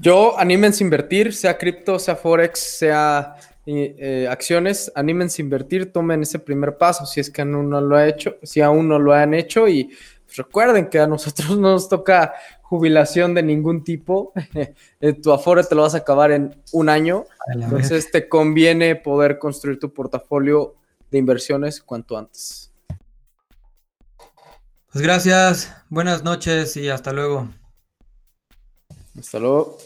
Yo 0.00 0.38
anímense 0.38 0.82
a 0.82 0.86
invertir, 0.86 1.34
sea 1.34 1.58
cripto, 1.58 1.98
sea 1.98 2.16
forex, 2.16 2.58
sea 2.58 3.36
eh, 3.66 4.26
acciones, 4.28 4.90
anímense 4.94 5.40
a 5.40 5.44
invertir, 5.44 5.92
tomen 5.92 6.22
ese 6.22 6.38
primer 6.38 6.78
paso 6.78 7.06
si 7.06 7.20
es 7.20 7.30
que 7.30 7.42
aún 7.42 7.70
no 7.70 7.80
lo 7.80 7.96
ha 7.96 8.08
hecho, 8.08 8.36
si 8.42 8.60
aún 8.60 8.88
no 8.88 8.98
lo 8.98 9.12
han 9.12 9.34
hecho 9.34 9.68
y 9.68 9.84
pues, 10.24 10.36
recuerden 10.36 10.88
que 10.88 10.98
a 10.98 11.06
nosotros 11.06 11.50
no 11.50 11.70
nos 11.72 11.88
toca 11.88 12.32
jubilación 12.72 13.34
de 13.34 13.42
ningún 13.42 13.84
tipo, 13.84 14.32
eh, 15.02 15.12
tu 15.12 15.30
aforo 15.30 15.62
te 15.62 15.74
lo 15.74 15.82
vas 15.82 15.94
a 15.94 15.98
acabar 15.98 16.32
en 16.32 16.56
un 16.72 16.88
año, 16.88 17.26
entonces 17.52 18.10
te 18.10 18.30
conviene 18.30 18.96
poder 18.96 19.38
construir 19.38 19.78
tu 19.78 19.92
portafolio 19.92 20.76
de 21.10 21.18
inversiones 21.18 21.82
cuanto 21.82 22.16
antes. 22.16 22.72
Pues 24.90 25.04
gracias, 25.04 25.70
buenas 25.90 26.24
noches 26.24 26.74
y 26.78 26.88
hasta 26.88 27.12
luego. 27.12 27.50
Hasta 29.18 29.38
luego. 29.38 29.76